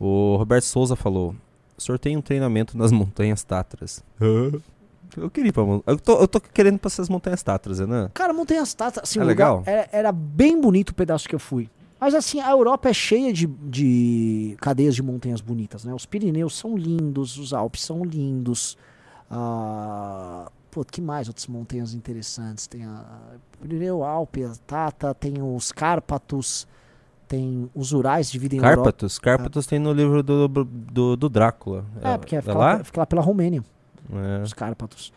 O 0.00 0.34
Roberto 0.36 0.64
Souza 0.64 0.96
falou: 0.96 1.36
sorteio 1.76 2.18
um 2.18 2.22
treinamento 2.22 2.74
nas 2.78 2.90
montanhas 2.90 3.44
Tatras. 3.44 4.02
Eu 5.14 5.28
queria 5.30 5.50
ir 5.50 5.52
pra 5.52 5.62
eu 5.86 5.98
tô, 5.98 6.18
eu 6.18 6.26
tô 6.26 6.40
querendo 6.40 6.78
pra 6.78 6.88
essas 6.88 7.10
montanhas 7.10 7.42
Tatras, 7.42 7.80
Renan. 7.80 8.10
Cara, 8.14 8.32
Montanhas 8.32 8.72
Tatas, 8.72 9.02
assim, 9.02 9.18
É 9.18 9.22
o 9.22 9.26
legal? 9.26 9.62
Era, 9.66 9.88
era 9.92 10.10
bem 10.10 10.58
bonito 10.58 10.88
o 10.88 10.94
pedaço 10.94 11.28
que 11.28 11.34
eu 11.34 11.38
fui. 11.38 11.68
Mas 12.00 12.14
assim, 12.14 12.40
a 12.40 12.50
Europa 12.50 12.88
é 12.88 12.92
cheia 12.92 13.32
de, 13.32 13.46
de 13.46 14.56
cadeias 14.60 14.94
de 14.94 15.02
montanhas 15.02 15.40
bonitas, 15.40 15.84
né? 15.84 15.92
Os 15.92 16.06
Pirineus 16.06 16.56
são 16.56 16.76
lindos, 16.76 17.36
os 17.38 17.52
Alpes 17.52 17.82
são 17.82 18.04
lindos. 18.04 18.78
Ah, 19.30 20.50
pô, 20.70 20.84
que 20.84 21.00
mais 21.00 21.28
outras 21.28 21.46
montanhas 21.46 21.94
interessantes? 21.94 22.66
Tem 22.66 22.84
a 22.84 23.04
Pirineu, 23.60 24.04
Alpe, 24.04 24.44
a 24.44 24.52
Tata, 24.66 25.12
tem 25.12 25.42
os 25.42 25.72
Cárpatos, 25.72 26.68
tem 27.26 27.68
os 27.74 27.92
Urais 27.92 28.30
dividem 28.30 28.60
a 28.60 28.62
Europa. 28.62 28.84
Cárpatos? 28.84 29.18
Cárpatos 29.18 29.66
tem 29.66 29.78
no 29.80 29.92
livro 29.92 30.22
do, 30.22 30.48
do, 30.48 31.16
do 31.16 31.28
Drácula. 31.28 31.84
É, 32.00 32.16
porque 32.16 32.36
é 32.36 32.40
fica, 32.40 32.56
lá? 32.56 32.74
lá, 32.74 32.84
fica 32.84 33.00
lá 33.00 33.06
pela 33.06 33.22
Romênia. 33.22 33.64
É. 34.12 34.42
os 34.42 34.52
Cárpatos. 34.52 35.12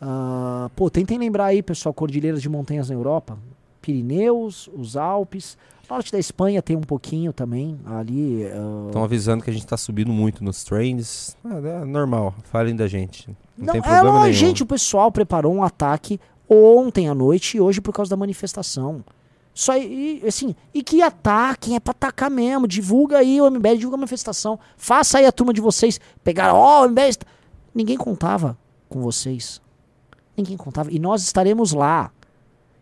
Ah, 0.00 0.68
pô, 0.74 0.90
tentem 0.90 1.16
lembrar 1.16 1.46
aí, 1.46 1.62
pessoal, 1.62 1.94
cordilheiras 1.94 2.42
de 2.42 2.48
montanhas 2.48 2.88
na 2.88 2.94
Europa. 2.94 3.38
Pirineus, 3.80 4.68
os 4.74 4.96
Alpes. 4.96 5.56
Norte 5.88 6.10
da 6.12 6.18
Espanha 6.18 6.62
tem 6.62 6.76
um 6.76 6.80
pouquinho 6.80 7.32
também. 7.32 7.78
Ali. 7.84 8.46
ah, 8.46 8.86
Estão 8.86 9.04
avisando 9.04 9.42
que 9.44 9.50
a 9.50 9.52
gente 9.52 9.66
tá 9.66 9.76
subindo 9.76 10.12
muito 10.12 10.42
nos 10.42 10.64
trends. 10.64 11.36
Ah, 11.44 11.56
é 11.56 11.84
normal, 11.84 12.34
falem 12.44 12.74
da 12.74 12.86
gente. 12.86 13.28
Não, 13.56 13.66
não, 13.66 13.72
tem 13.72 13.80
é, 13.80 13.84
problema 13.84 14.20
nenhum. 14.22 14.32
gente, 14.32 14.62
o 14.62 14.66
pessoal 14.66 15.10
preparou 15.12 15.54
um 15.54 15.62
ataque 15.62 16.18
ontem 16.48 17.08
à 17.08 17.14
noite 17.14 17.56
e 17.56 17.60
hoje 17.60 17.80
por 17.80 17.92
causa 17.92 18.10
da 18.10 18.16
manifestação. 18.16 19.04
Só 19.52 19.76
e, 19.76 20.20
assim, 20.26 20.54
e 20.74 20.82
que 20.82 21.00
ataquem, 21.00 21.76
é 21.76 21.80
pra 21.80 21.92
atacar 21.92 22.28
mesmo. 22.28 22.66
Divulga 22.66 23.18
aí 23.18 23.40
o 23.40 23.48
MBL, 23.48 23.76
divulga 23.76 23.96
a 23.96 23.98
manifestação. 23.98 24.58
Faça 24.76 25.18
aí 25.18 25.26
a 25.26 25.32
turma 25.32 25.52
de 25.52 25.60
vocês. 25.60 26.00
Pegaram, 26.24 26.56
ó, 26.56 26.84
o 26.84 26.88
MBL. 26.88 27.02
está-" 27.08 27.26
Ninguém 27.72 27.96
contava 27.96 28.58
com 28.88 29.00
vocês. 29.00 29.60
Ninguém 30.36 30.56
contava. 30.56 30.90
E 30.92 30.98
nós 30.98 31.22
estaremos 31.22 31.72
lá. 31.72 32.10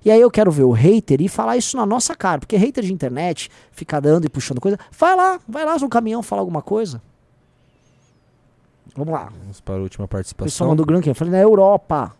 E 0.04 0.10
aí 0.10 0.20
eu 0.20 0.30
quero 0.30 0.50
ver 0.50 0.64
o 0.64 0.72
hater 0.72 1.20
e 1.20 1.28
falar 1.28 1.56
isso 1.56 1.76
na 1.76 1.86
nossa 1.86 2.14
cara. 2.14 2.40
Porque 2.40 2.56
hater 2.56 2.82
de 2.84 2.92
internet 2.92 3.48
fica 3.70 4.00
dando 4.00 4.24
e 4.24 4.28
puxando 4.28 4.60
coisa. 4.60 4.78
Vai 4.98 5.14
lá, 5.16 5.40
vai 5.48 5.64
lá 5.64 5.78
no 5.78 5.88
caminhão 5.88 6.22
falar 6.22 6.40
alguma 6.42 6.60
coisa. 6.62 7.00
Vamos 8.96 9.12
lá. 9.12 9.32
Vamos 9.40 9.60
para 9.60 9.76
a 9.76 9.78
última 9.82 10.04
O 10.04 10.08
pessoal 10.08 10.08
participação. 10.08 10.68
mandou 10.68 10.84
grande. 10.84 11.08
Eu 11.08 11.14
falei 11.14 11.32
na 11.32 11.38
Europa. 11.40 12.14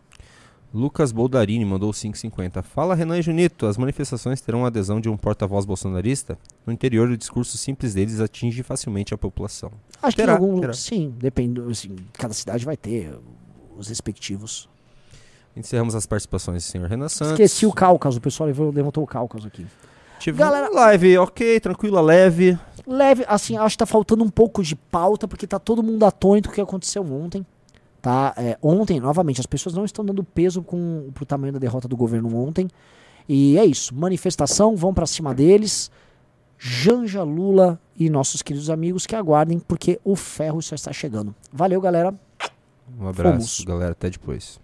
Lucas 0.73 1.13
Boldarini 1.13 1.65
mandou 1.67 1.91
5,50. 1.91 2.63
Fala 2.63 2.95
Renan 2.95 3.19
e 3.19 3.23
Junito, 3.23 3.67
as 3.67 3.77
manifestações 3.77 4.41
terão 4.41 4.65
a 4.65 4.69
adesão 4.69 4.99
de 5.03 5.09
um 5.11 5.19
porta-voz 5.19 5.67
bolsonarista? 5.67 6.39
No 6.67 6.73
interior, 6.73 7.11
o 7.11 7.17
discurso 7.17 7.59
simples 7.59 7.93
deles 7.93 8.21
atinge 8.21 8.63
facilmente 8.63 9.13
a 9.13 9.19
população. 9.19 9.71
Acho 10.03 10.17
Terá, 10.17 10.35
que 10.37 10.43
em 10.43 10.47
algum. 10.47 10.61
terá. 10.61 10.73
Sim, 10.73 11.13
depende. 11.19 11.61
Assim, 11.71 11.95
cada 12.15 12.33
cidade 12.33 12.65
vai 12.65 12.77
ter 12.77 13.19
os 13.77 13.89
respectivos. 13.89 14.67
Encerramos 15.57 15.95
as 15.95 16.07
participações 16.07 16.65
do 16.65 16.67
senhor 16.67 16.89
Renan 16.89 17.09
Santos. 17.09 17.33
Esqueci 17.33 17.67
o 17.67 17.73
Cáucaso, 17.73 18.19
o 18.19 18.21
pessoal 18.21 18.49
levantou 18.49 19.05
o 19.05 19.07
Cáucaso 19.07 19.47
aqui. 19.47 19.67
Tive 20.19 20.39
Galera- 20.39 20.69
live, 20.71 21.19
ok, 21.19 21.61
tranquila, 21.61 22.01
leve. 22.01 22.59
Leve, 22.87 23.25
assim, 23.29 23.57
acho 23.57 23.75
que 23.75 23.79
tá 23.79 23.87
faltando 23.87 24.23
um 24.25 24.31
pouco 24.31 24.63
de 24.63 24.75
pauta, 24.77 25.27
porque 25.29 25.47
tá 25.47 25.59
todo 25.59 25.83
mundo 25.83 26.05
atônito 26.05 26.49
com 26.49 26.53
o 26.53 26.55
que 26.55 26.61
aconteceu 26.61 27.03
ontem. 27.05 27.45
Tá? 28.01 28.33
É, 28.37 28.57
ontem, 28.63 28.99
novamente, 28.99 29.41
as 29.41 29.47
pessoas 29.47 29.75
não 29.75 29.85
estão 29.85 30.05
dando 30.05 30.25
peso 30.25 30.63
com, 30.63 31.11
pro 31.13 31.27
tamanho 31.27 31.53
da 31.53 31.59
derrota 31.59 31.87
do 31.87 31.97
governo 31.97 32.35
ontem. 32.37 32.69
E 33.29 33.57
é 33.59 33.65
isso. 33.65 33.95
Manifestação, 33.95 34.75
vão 34.75 34.93
pra 34.95 35.07
cima 35.07 35.35
deles. 35.35 35.91
Janja 36.59 37.23
Lula 37.25 37.79
e 37.97 38.09
nossos 38.09 38.43
queridos 38.43 38.71
amigos 38.71 39.07
que 39.07 39.15
aguardem, 39.17 39.59
porque 39.59 40.01
o 40.05 40.15
ferro 40.17 40.63
só 40.63 40.75
está 40.77 40.93
chegando. 40.93 41.35
Valeu, 41.53 41.81
galera. 41.81 42.15
Um 42.99 43.07
abraço, 43.09 43.33
Fomos. 43.37 43.65
galera. 43.65 43.93
Até 43.93 44.09
depois. 44.11 44.61